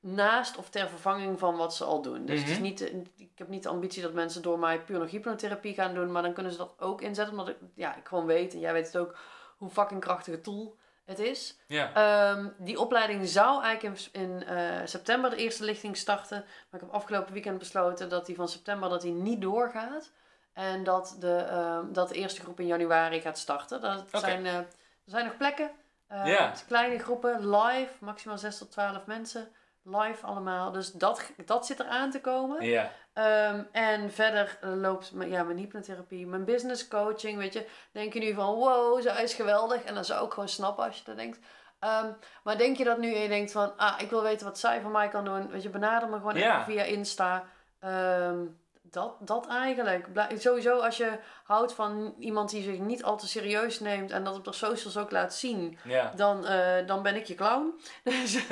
naast 0.00 0.56
of 0.56 0.70
ter 0.70 0.88
vervanging 0.88 1.38
van 1.38 1.56
wat 1.56 1.74
ze 1.74 1.84
al 1.84 2.02
doen. 2.02 2.26
Dus 2.26 2.40
het 2.40 2.48
is 2.48 2.54
mhm. 2.54 2.62
niet, 2.62 2.80
ik 3.16 3.30
heb 3.34 3.48
niet 3.48 3.62
de 3.62 3.68
ambitie 3.68 4.02
dat 4.02 4.12
mensen 4.12 4.42
door 4.42 4.58
mij 4.58 4.80
puur 4.80 4.98
nog 4.98 5.10
hypnotherapie 5.10 5.74
gaan 5.74 5.94
doen, 5.94 6.12
maar 6.12 6.22
dan 6.22 6.32
kunnen 6.32 6.52
ze 6.52 6.58
dat 6.58 6.74
ook 6.78 7.00
inzetten, 7.00 7.38
omdat 7.38 7.48
ik, 7.48 7.56
ja, 7.74 7.96
ik 7.96 8.06
gewoon 8.08 8.26
weet, 8.26 8.52
en 8.52 8.60
jij 8.60 8.72
weet 8.72 8.86
het 8.86 8.96
ook, 8.96 9.16
hoe 9.56 9.70
fucking 9.70 10.00
krachtige 10.00 10.40
tool 10.40 10.76
het 11.08 11.18
is. 11.18 11.58
Ja. 11.66 11.92
Ehm, 11.94 12.48
die 12.58 12.80
opleiding 12.80 13.28
zou 13.28 13.62
eigenlijk 13.62 14.10
in, 14.12 14.20
in 14.20 14.44
uh, 14.48 14.80
september 14.84 15.30
de 15.30 15.36
eerste 15.36 15.64
lichting 15.64 15.96
starten, 15.96 16.36
maar 16.38 16.80
ik 16.80 16.86
heb 16.86 16.90
afgelopen 16.90 17.32
weekend 17.32 17.58
besloten 17.58 18.08
dat 18.08 18.26
die 18.26 18.34
van 18.34 18.48
september 18.48 18.88
dat 18.88 19.02
die 19.02 19.12
niet 19.12 19.40
doorgaat. 19.40 20.10
En 20.52 20.84
dat 20.84 21.16
de, 21.18 21.36
ehm, 21.36 21.92
dat 21.92 22.08
de 22.08 22.14
eerste 22.14 22.40
groep 22.40 22.60
in 22.60 22.66
januari 22.66 23.20
gaat 23.20 23.38
starten. 23.38 23.80
Dat 23.80 24.04
zijn, 24.10 24.44
uh, 24.44 24.54
er 24.54 24.66
zijn 25.04 25.24
nog 25.24 25.36
plekken. 25.36 25.70
Uh, 26.12 26.50
Kleine 26.66 26.98
groepen, 26.98 27.50
live, 27.50 27.92
maximaal 27.98 28.38
6 28.38 28.58
tot 28.58 28.70
12 28.70 29.06
mensen 29.06 29.48
live 29.82 30.26
allemaal. 30.26 30.72
Dus 30.72 30.92
dat, 30.92 31.32
dat 31.44 31.66
zit 31.66 31.78
er 31.78 31.86
aan 31.86 32.10
te 32.10 32.20
komen. 32.20 32.64
Ja. 32.64 32.90
Ehm, 33.18 33.62
en 33.72 34.12
verder 34.12 34.58
loopt 34.60 35.12
ja, 35.26 35.42
mijn 35.42 35.58
hypnotherapie, 35.58 36.26
mijn 36.26 36.44
business 36.44 36.88
coaching. 36.88 37.38
Weet 37.38 37.52
je, 37.52 37.66
denk 37.92 38.12
je 38.12 38.18
nu 38.18 38.34
van 38.34 38.54
wow, 38.54 39.02
zij 39.02 39.22
is 39.22 39.34
geweldig. 39.34 39.84
En 39.84 39.94
dan 39.94 40.04
zou 40.04 40.26
ik 40.26 40.32
gewoon 40.32 40.48
snappen 40.48 40.84
als 40.84 40.98
je 40.98 41.04
dat 41.04 41.16
denkt. 41.16 41.38
Um, 41.80 42.16
maar 42.42 42.58
denk 42.58 42.76
je 42.76 42.84
dat 42.84 42.98
nu 42.98 43.14
en 43.14 43.20
je 43.20 43.28
denkt 43.28 43.52
van, 43.52 43.76
ah, 43.76 44.00
ik 44.00 44.10
wil 44.10 44.22
weten 44.22 44.46
wat 44.46 44.58
zij 44.58 44.80
voor 44.80 44.90
mij 44.90 45.08
kan 45.08 45.24
doen. 45.24 45.50
Weet 45.50 45.62
je, 45.62 45.68
benader 45.68 46.08
me 46.08 46.16
gewoon 46.16 46.34
even 46.34 46.64
via 46.64 46.82
Insta. 46.82 47.44
Um, 47.84 48.58
dat, 48.82 49.16
dat 49.20 49.46
eigenlijk. 49.48 50.06
Sowieso 50.34 50.78
als 50.78 50.96
je 50.96 51.18
houdt 51.44 51.72
van 51.72 52.14
iemand 52.18 52.50
die 52.50 52.62
zich 52.62 52.78
niet 52.78 53.04
al 53.04 53.16
te 53.16 53.28
serieus 53.28 53.80
neemt 53.80 54.10
en 54.10 54.24
dat 54.24 54.36
op 54.36 54.44
de 54.44 54.52
socials 54.52 54.96
ook 54.96 55.10
laat 55.10 55.34
zien, 55.34 55.78
dan, 56.16 56.44
uh, 56.44 56.86
dan 56.86 57.02
ben 57.02 57.16
ik 57.16 57.24
je 57.24 57.34
clown. 57.34 57.80
Dus 58.04 58.46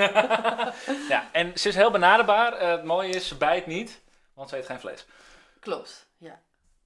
ja, 1.13 1.25
en 1.33 1.59
ze 1.59 1.69
is 1.69 1.75
heel 1.75 1.91
benaderbaar. 1.91 2.63
Uh, 2.63 2.71
het 2.71 2.85
mooie 2.85 3.13
is, 3.13 3.29
ze 3.29 3.37
bijt 3.37 3.67
niet, 3.67 4.05
want 4.37 4.49
ze 4.49 4.57
eet 4.57 4.67
geen 4.67 4.81
vlees. 4.81 5.07
Klopt, 5.61 6.09
ja. 6.17 6.41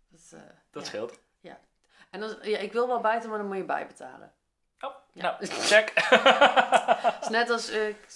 Dat, 0.09 0.21
uh, 0.35 0.41
dat 0.71 0.87
scheelt. 0.87 1.19
Ja. 1.41 1.61
En 2.11 2.21
dan, 2.21 2.37
ja, 2.43 2.59
ik 2.59 2.73
wil 2.73 2.87
wel 2.87 3.01
bijten, 3.01 3.29
maar 3.29 3.39
dan 3.39 3.47
moet 3.47 3.57
je 3.57 3.65
bijbetalen. 3.65 4.33
Oh, 4.81 4.95
ja. 5.13 5.23
nou, 5.23 5.47
check. 5.73 5.93
is 7.21 7.29
net 7.29 7.51
als 7.51 7.73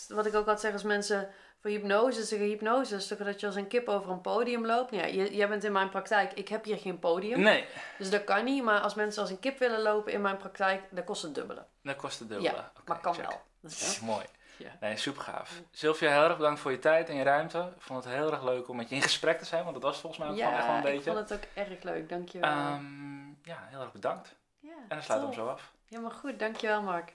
wat 0.09 0.27
ik 0.27 0.35
ook 0.35 0.47
altijd 0.47 0.61
zeg 0.61 0.73
als 0.73 0.83
mensen 0.83 1.31
voor 1.65 1.71
hypnose 1.71 2.21
is 2.21 2.31
hypnose. 2.31 2.95
Dus 2.95 3.09
dat 3.09 3.41
je 3.41 3.47
als 3.47 3.57
een 3.57 3.67
kip 3.69 3.89
over 3.89 4.11
een 4.11 4.21
podium 4.21 4.67
loopt. 4.67 4.95
Ja, 4.95 5.09
jij 5.09 5.49
bent 5.49 5.65
in 5.65 5.73
mijn 5.73 5.89
praktijk. 5.89 6.33
Ik 6.33 6.49
heb 6.49 6.65
hier 6.65 6.79
geen 6.79 6.99
podium. 6.99 7.41
Nee. 7.41 7.67
Dus 7.99 8.11
dat 8.11 8.25
kan 8.25 8.45
niet. 8.45 8.63
Maar 8.63 8.81
als 8.81 8.95
mensen 8.95 9.23
als 9.23 9.31
een 9.31 9.41
kip 9.41 9.59
willen 9.59 9.81
lopen 9.81 10.13
in 10.13 10.21
mijn 10.21 10.37
praktijk, 10.37 10.83
dat 10.91 11.05
kost 11.05 11.23
het 11.23 11.35
dubbele. 11.35 11.67
Dat 11.83 11.97
kost 11.97 12.19
het 12.19 12.29
dubbele. 12.29 12.51
Ja, 12.51 12.73
maar 12.85 13.01
kan 13.01 13.17
wel. 13.17 13.43
Dat 13.61 13.71
is 13.71 14.01
mooi. 14.13 14.25
Ja. 14.57 14.71
Nee, 14.81 14.97
super 14.97 15.23
gaaf. 15.23 15.63
Sylvia, 15.71 16.11
heel 16.11 16.25
erg 16.25 16.37
bedankt 16.37 16.61
voor 16.61 16.71
je 16.71 16.79
tijd 16.79 17.09
en 17.09 17.17
je 17.17 17.23
ruimte. 17.23 17.73
Ik 17.77 17.83
vond 17.83 18.05
het 18.05 18.15
heel 18.15 18.33
erg 18.33 18.43
leuk 18.43 18.69
om 18.69 18.77
met 18.77 18.89
je 18.89 18.95
in 18.95 19.03
gesprek 19.03 19.39
te 19.39 19.45
zijn, 19.45 19.63
want 19.63 19.75
dat 19.75 19.83
was 19.83 20.01
volgens 20.01 20.23
mij 20.23 20.31
ook 20.31 20.37
ja, 20.37 20.57
echt 20.57 20.67
wel 20.67 20.77
een 20.77 20.83
beetje. 20.83 21.13
Ja, 21.13 21.21
ik 21.21 21.27
vond 21.27 21.29
het 21.29 21.39
ook 21.39 21.67
erg 21.67 21.83
leuk. 21.83 22.09
Dankjewel. 22.09 22.51
Um, 22.51 23.39
ja, 23.43 23.67
heel 23.69 23.81
erg 23.81 23.93
bedankt. 23.93 24.37
Ja, 24.61 24.71
en 24.71 24.89
dan 24.89 25.03
sluiten 25.03 25.31
we 25.31 25.35
hem 25.35 25.45
zo 25.45 25.53
af. 25.53 25.73
Helemaal 25.89 26.11
goed. 26.11 26.39
Dankjewel, 26.39 26.83
Mark. 26.83 27.15